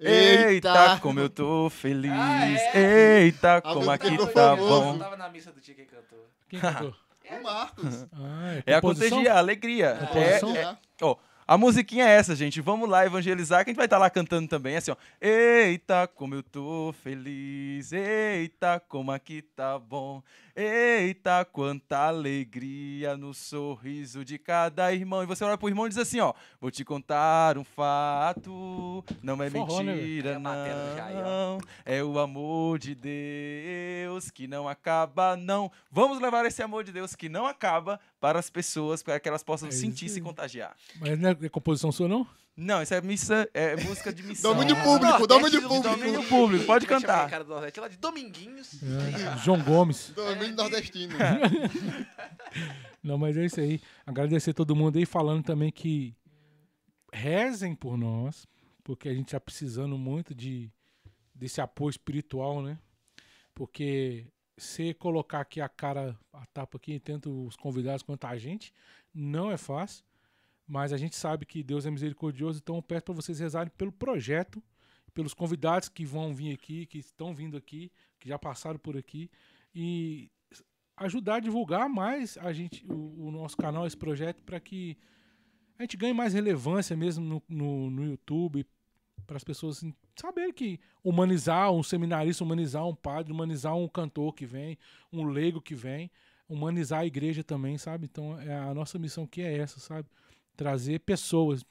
Eita, 0.00 0.98
como 1.00 1.18
eu 1.18 1.28
tô 1.28 1.68
feliz. 1.70 2.12
Ah, 2.12 2.46
é? 2.46 3.22
Eita, 3.22 3.60
como 3.60 3.90
Alguém 3.90 3.94
aqui 3.94 4.16
tá 4.16 4.56
famoso. 4.56 4.74
Eu 4.74 4.92
bom. 4.92 4.98
tava 4.98 5.16
na 5.16 5.28
missa 5.28 5.50
do 5.52 5.60
dia 5.60 5.74
que 5.74 5.84
cantou. 5.84 6.28
Quem 6.48 6.60
cantou? 6.60 6.94
O 7.30 7.42
Marcos. 7.42 8.06
Ah, 8.10 8.62
É 8.64 8.72
a 8.74 8.80
contagia, 8.80 9.34
a 9.34 9.38
alegria. 9.38 9.98
Composição? 10.00 10.56
É, 10.56 10.62
é, 10.62 10.76
ó, 11.02 11.14
a 11.48 11.56
musiquinha 11.56 12.06
é 12.06 12.10
essa, 12.10 12.36
gente. 12.36 12.60
Vamos 12.60 12.86
lá 12.86 13.06
evangelizar, 13.06 13.64
que 13.64 13.70
a 13.70 13.72
gente 13.72 13.78
vai 13.78 13.86
estar 13.86 13.96
lá 13.96 14.10
cantando 14.10 14.46
também, 14.46 14.76
assim, 14.76 14.90
ó. 14.90 14.96
Eita, 15.18 16.06
como 16.06 16.34
eu 16.34 16.42
tô 16.42 16.94
feliz. 17.02 17.90
Eita, 17.90 18.78
como 18.86 19.10
aqui 19.10 19.40
tá 19.40 19.78
bom. 19.78 20.22
Eita, 20.54 21.46
quanta 21.46 22.00
alegria 22.00 23.16
no 23.16 23.32
sorriso 23.32 24.26
de 24.26 24.38
cada 24.38 24.92
irmão. 24.92 25.22
E 25.22 25.26
você 25.26 25.42
olha 25.42 25.56
pro 25.56 25.70
irmão 25.70 25.86
e 25.86 25.88
diz 25.88 25.96
assim, 25.96 26.20
ó. 26.20 26.34
Vou 26.60 26.70
te 26.70 26.84
contar 26.84 27.56
um 27.56 27.64
fato. 27.64 29.02
Não 29.22 29.42
é 29.42 29.48
Forró, 29.48 29.82
né, 29.82 29.94
mentira, 29.94 30.36
ó. 30.36 30.40
não. 30.40 31.58
É 31.77 31.77
o 32.04 32.18
amor 32.18 32.78
de 32.78 32.94
Deus 32.94 34.30
que 34.30 34.46
não 34.46 34.68
acaba, 34.68 35.36
não. 35.36 35.72
Vamos 35.90 36.20
levar 36.20 36.44
esse 36.44 36.62
amor 36.62 36.84
de 36.84 36.92
Deus 36.92 37.14
que 37.16 37.28
não 37.28 37.46
acaba 37.46 37.98
para 38.20 38.38
as 38.38 38.50
pessoas, 38.50 39.02
para 39.02 39.18
que 39.18 39.28
elas 39.28 39.42
possam 39.42 39.68
É 39.68 39.72
sentir 39.72 40.06
e 40.06 40.08
se 40.10 40.20
contagiar. 40.20 40.76
Mas 41.00 41.18
não 41.18 41.30
é 41.30 41.48
composição 41.48 41.90
sua, 41.90 42.06
não? 42.06 42.26
Não, 42.60 42.82
isso 42.82 42.92
é 42.92 43.00
missa, 43.00 43.48
é 43.54 43.76
música 43.76 44.12
de 44.12 44.20
missão. 44.22 44.52
Domínio 44.52 44.74
público, 44.82 45.26
domínio 45.28 45.60
do 45.60 45.68
público. 45.68 45.96
Domínio 45.96 46.24
público, 46.24 46.64
pode 46.66 46.86
cantar. 46.86 47.26
o 47.26 47.30
cara 47.30 47.44
do 47.44 47.50
Nordeste 47.50 47.78
lá 47.78 47.86
de 47.86 47.96
Dominguinhos. 47.96 48.82
É, 48.82 49.38
João 49.38 49.62
Gomes. 49.62 50.12
Domínio 50.14 50.56
nordestino. 50.56 51.14
Não, 53.00 53.16
mas 53.16 53.36
é 53.36 53.46
isso 53.46 53.60
aí. 53.60 53.80
Agradecer 54.04 54.52
todo 54.54 54.74
mundo 54.74 54.98
aí, 54.98 55.06
falando 55.06 55.44
também 55.44 55.70
que 55.70 56.16
rezem 57.12 57.76
por 57.76 57.96
nós, 57.96 58.44
porque 58.82 59.08
a 59.08 59.14
gente 59.14 59.30
tá 59.30 59.38
precisando 59.38 59.96
muito 59.96 60.34
de 60.34 60.68
desse 61.38 61.60
apoio 61.60 61.90
espiritual, 61.90 62.60
né? 62.62 62.78
Porque 63.54 64.26
você 64.56 64.92
colocar 64.92 65.40
aqui 65.40 65.60
a 65.60 65.68
cara, 65.68 66.18
a 66.32 66.44
tapa 66.46 66.76
aqui, 66.76 66.98
tanto 66.98 67.46
os 67.46 67.56
convidados 67.56 68.02
quanto 68.02 68.24
a 68.26 68.36
gente, 68.36 68.72
não 69.14 69.50
é 69.50 69.56
fácil. 69.56 70.04
Mas 70.66 70.92
a 70.92 70.96
gente 70.98 71.16
sabe 71.16 71.46
que 71.46 71.62
Deus 71.62 71.86
é 71.86 71.90
misericordioso, 71.90 72.58
então 72.58 72.76
eu 72.76 72.82
peço 72.82 73.04
para 73.04 73.14
vocês 73.14 73.38
rezarem 73.38 73.72
pelo 73.78 73.90
projeto, 73.90 74.62
pelos 75.14 75.32
convidados 75.32 75.88
que 75.88 76.04
vão 76.04 76.34
vir 76.34 76.52
aqui, 76.52 76.84
que 76.84 76.98
estão 76.98 77.34
vindo 77.34 77.56
aqui, 77.56 77.90
que 78.20 78.28
já 78.28 78.38
passaram 78.38 78.78
por 78.78 78.96
aqui, 78.96 79.30
e 79.74 80.30
ajudar 80.96 81.36
a 81.36 81.40
divulgar 81.40 81.88
mais 81.88 82.36
a 82.38 82.52
gente, 82.52 82.84
o, 82.86 83.28
o 83.28 83.30
nosso 83.30 83.56
canal, 83.56 83.86
esse 83.86 83.96
projeto, 83.96 84.42
para 84.42 84.60
que 84.60 84.98
a 85.78 85.82
gente 85.84 85.96
ganhe 85.96 86.12
mais 86.12 86.34
relevância 86.34 86.94
mesmo 86.96 87.24
no, 87.24 87.42
no, 87.48 87.90
no 87.90 88.04
YouTube, 88.04 88.66
para 89.28 89.36
as 89.36 89.44
pessoas 89.44 89.76
assim, 89.76 89.94
saberem 90.16 90.52
que 90.52 90.80
humanizar 91.04 91.70
um 91.70 91.82
seminarista, 91.82 92.42
humanizar 92.42 92.84
um 92.88 92.94
padre, 92.94 93.30
humanizar 93.32 93.76
um 93.76 93.86
cantor 93.86 94.34
que 94.34 94.46
vem, 94.46 94.78
um 95.12 95.24
leigo 95.26 95.60
que 95.60 95.74
vem, 95.74 96.10
humanizar 96.48 97.00
a 97.00 97.06
igreja 97.06 97.44
também, 97.44 97.76
sabe? 97.76 98.06
Então 98.06 98.40
é 98.40 98.54
a 98.56 98.72
nossa 98.72 98.98
missão 98.98 99.26
que 99.26 99.42
é 99.42 99.58
essa, 99.58 99.78
sabe? 99.78 100.08
Trazer 100.56 101.00
pessoas 101.00 101.62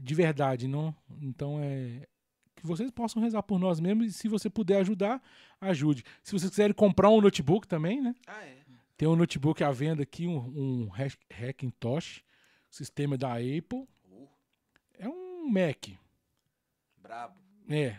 de 0.00 0.14
verdade, 0.14 0.68
não? 0.68 0.94
Então 1.20 1.58
é 1.60 2.06
que 2.54 2.64
vocês 2.64 2.90
possam 2.92 3.20
rezar 3.20 3.42
por 3.42 3.58
nós 3.58 3.80
mesmos 3.80 4.06
e 4.06 4.12
se 4.12 4.28
você 4.28 4.48
puder 4.48 4.76
ajudar, 4.82 5.20
ajude. 5.60 6.04
Se 6.22 6.30
vocês 6.30 6.48
quiserem 6.48 6.72
comprar 6.72 7.10
um 7.10 7.20
notebook 7.20 7.66
também, 7.66 8.00
né? 8.00 8.14
Ah, 8.26 8.44
é. 8.44 8.58
Tem 8.96 9.08
um 9.08 9.16
notebook 9.16 9.64
à 9.64 9.70
venda 9.72 10.04
aqui, 10.04 10.28
um, 10.28 10.36
um 10.36 10.88
Hack- 10.90 11.18
Hackintosh, 11.28 12.22
sistema 12.70 13.18
da 13.18 13.32
Apple. 13.32 13.84
Uh, 14.08 14.28
É 14.96 15.08
um 15.08 15.50
Mac. 15.50 15.88
Brabo. 17.12 17.34
É. 17.68 17.96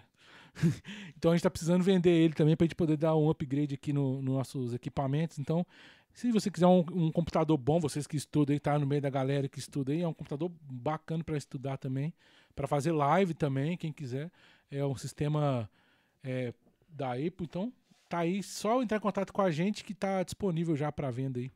então 1.18 1.32
a 1.32 1.36
gente 1.36 1.44
tá 1.44 1.50
precisando 1.50 1.84
vender 1.84 2.12
ele 2.12 2.34
também 2.34 2.56
pra 2.56 2.66
gente 2.66 2.76
poder 2.76 2.98
dar 2.98 3.16
um 3.16 3.30
upgrade 3.30 3.76
aqui 3.76 3.94
no- 3.94 4.22
nos 4.22 4.36
nossos 4.36 4.74
equipamentos. 4.74 5.40
Então, 5.40 5.66
se 6.14 6.32
você 6.32 6.50
quiser 6.50 6.68
um, 6.68 6.80
um 6.92 7.12
computador 7.12 7.58
bom, 7.58 7.80
vocês 7.80 8.06
que 8.06 8.18
estudam 8.18 8.54
aí, 8.54 8.60
tá 8.60 8.78
no 8.78 8.86
meio 8.86 9.02
da 9.02 9.10
galera 9.10 9.48
que 9.48 9.60
estuda 9.60 9.92
aí, 9.92 10.02
é 10.02 10.08
um 10.08 10.14
computador 10.14 10.52
bacana 10.62 11.24
para 11.24 11.38
estudar 11.38 11.78
também, 11.78 12.14
para 12.56 12.68
fazer 12.68 12.92
live 12.92 13.34
também, 13.34 13.78
quem 13.78 13.92
quiser. 13.92 14.32
É 14.70 14.86
um 14.86 14.96
sistema 14.96 15.70
é, 16.24 16.54
da 16.90 17.14
Apple, 17.14 17.46
então 17.46 17.74
tá 18.10 18.20
aí, 18.20 18.44
só 18.44 18.82
entrar 18.82 18.98
em 18.98 19.02
contato 19.02 19.34
com 19.34 19.42
a 19.42 19.50
gente 19.50 19.84
que 19.84 19.94
tá 19.94 20.22
disponível 20.24 20.76
já 20.76 20.92
para 20.92 21.10
venda 21.10 21.40
aí. 21.40 21.52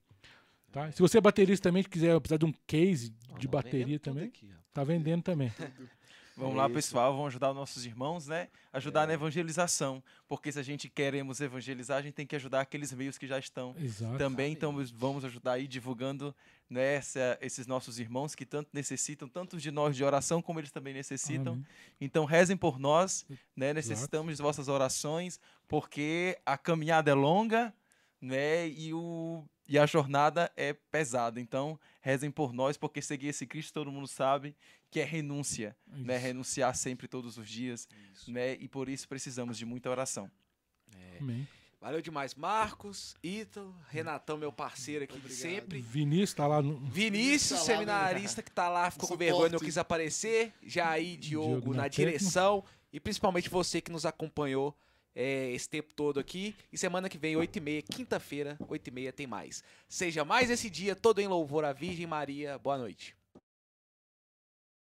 Tá? 0.72 0.92
Se 0.92 1.02
você 1.02 1.20
é 1.20 1.22
baterista 1.22 1.70
também, 1.70 1.84
quiser 1.84 2.20
precisar 2.20 2.38
de 2.38 2.46
um 2.46 2.54
case 2.66 3.14
Ó, 3.30 3.38
de 3.38 3.48
bateria 3.48 4.00
também, 4.00 4.26
aqui, 4.26 4.50
tá 4.74 4.84
vendendo 4.84 5.22
também. 5.22 5.52
Vamos 6.38 6.56
lá, 6.56 6.66
Isso. 6.66 6.74
pessoal, 6.76 7.12
vamos 7.14 7.28
ajudar 7.30 7.50
os 7.50 7.56
nossos 7.56 7.84
irmãos, 7.86 8.28
né? 8.28 8.48
Ajudar 8.72 9.08
na 9.08 9.14
evangelização, 9.14 10.04
porque 10.28 10.52
se 10.52 10.60
a 10.60 10.64
gente 10.64 10.88
queremos 10.88 11.42
evangelizar, 11.42 11.98
a 11.98 12.02
gente 12.02 12.14
tem 12.14 12.28
que 12.28 12.36
ajudar 12.36 12.62
aqueles 12.62 12.94
meios 12.94 13.18
que 13.18 13.26
já 13.26 13.40
estão 13.40 13.76
Exato. 13.80 14.18
também, 14.20 14.54
então 14.54 14.72
vamos 14.94 15.26
ajudar 15.26 15.54
aí 15.54 15.68
divulgando 15.68 16.36
né, 16.70 16.96
essa- 16.96 17.38
esses 17.42 17.66
nossos 17.66 17.98
irmãos 17.98 18.36
que 18.36 18.46
tanto 18.46 18.70
necessitam, 18.74 19.28
tanto 19.28 19.58
de 19.58 19.72
nós 19.72 19.96
de 19.96 20.04
oração 20.04 20.42
como 20.42 20.60
eles 20.60 20.70
também 20.72 20.94
necessitam. 20.94 21.54
Amém. 21.54 21.66
Então 22.00 22.24
rezem 22.26 22.56
por 22.58 22.78
nós, 22.78 23.26
né? 23.56 23.74
Necessitamos 23.74 24.36
de 24.38 24.44
vossas 24.44 24.68
orações, 24.68 25.40
porque 25.68 26.38
a 26.46 26.58
caminhada 26.58 27.10
é 27.10 27.14
longa, 27.14 27.74
né? 28.22 28.68
E, 28.68 28.94
o, 28.94 29.44
e 29.68 29.80
a 29.80 29.86
jornada 29.86 30.52
é 30.58 30.74
pesada. 30.74 31.40
Então 31.40 31.80
rezem 32.02 32.30
por 32.30 32.52
nós, 32.54 32.76
porque 32.78 33.02
seguir 33.02 33.28
esse 33.28 33.46
Cristo 33.48 33.74
todo 33.74 33.92
mundo 33.92 34.08
sabe 34.08 34.54
que 34.90 35.00
é 35.00 35.04
renúncia, 35.04 35.76
né? 35.88 36.16
Isso. 36.16 36.26
Renunciar 36.26 36.76
sempre 36.76 37.08
todos 37.08 37.38
os 37.38 37.48
dias, 37.50 37.88
Isso. 38.14 38.32
né? 38.32 38.54
E 38.56 38.68
por 38.68 38.88
isso 38.90 39.08
precisamos 39.08 39.58
de 39.58 39.66
muita 39.66 39.90
oração. 39.90 40.30
Amém. 41.20 41.48
Valeu 41.80 42.02
demais, 42.02 42.34
Marcos, 42.34 43.16
Ítalo, 43.24 43.76
Renatão, 43.90 44.36
meu 44.36 44.52
parceiro 44.52 45.04
aqui 45.04 45.20
de 45.20 45.32
sempre. 45.34 45.80
Vinícius 45.80 46.34
tá 46.34 46.48
lá 46.48 46.62
no. 46.62 46.80
Vinícius, 46.80 47.50
Tá 47.52 47.56
lá, 47.58 47.66
seminarista 47.66 48.42
que 48.42 48.52
tá 48.52 48.68
lá, 48.68 48.90
ficou 48.90 49.08
com 49.08 49.14
Suporte. 49.14 49.30
vergonha, 49.30 49.50
não 49.52 49.60
quis 49.60 49.78
aparecer. 49.78 50.54
Jair, 50.64 51.18
Diogo, 51.20 51.50
Diogo 51.52 51.74
na, 51.74 51.84
na 51.84 51.88
direção. 51.88 52.64
E 52.92 53.00
principalmente 53.00 53.48
você 53.50 53.80
que 53.80 53.92
nos 53.92 54.06
acompanhou 54.08 54.76
é, 55.14 55.52
esse 55.52 55.70
tempo 55.70 55.94
todo 55.94 56.20
aqui. 56.20 56.56
E 56.74 56.78
semana 56.80 57.08
que 57.10 57.18
vem, 57.18 57.36
8h30, 57.36 57.84
quinta-feira, 57.94 58.58
8h30, 58.62 59.12
tem 59.14 59.28
mais. 59.28 59.64
Seja 59.88 60.26
mais 60.26 60.50
esse 60.50 60.70
dia 60.72 60.96
todo 60.96 61.20
em 61.20 61.28
louvor 61.28 61.64
à 61.64 61.74
Virgem 61.74 62.08
Maria. 62.08 62.58
Boa 62.58 62.78
noite. 62.80 63.16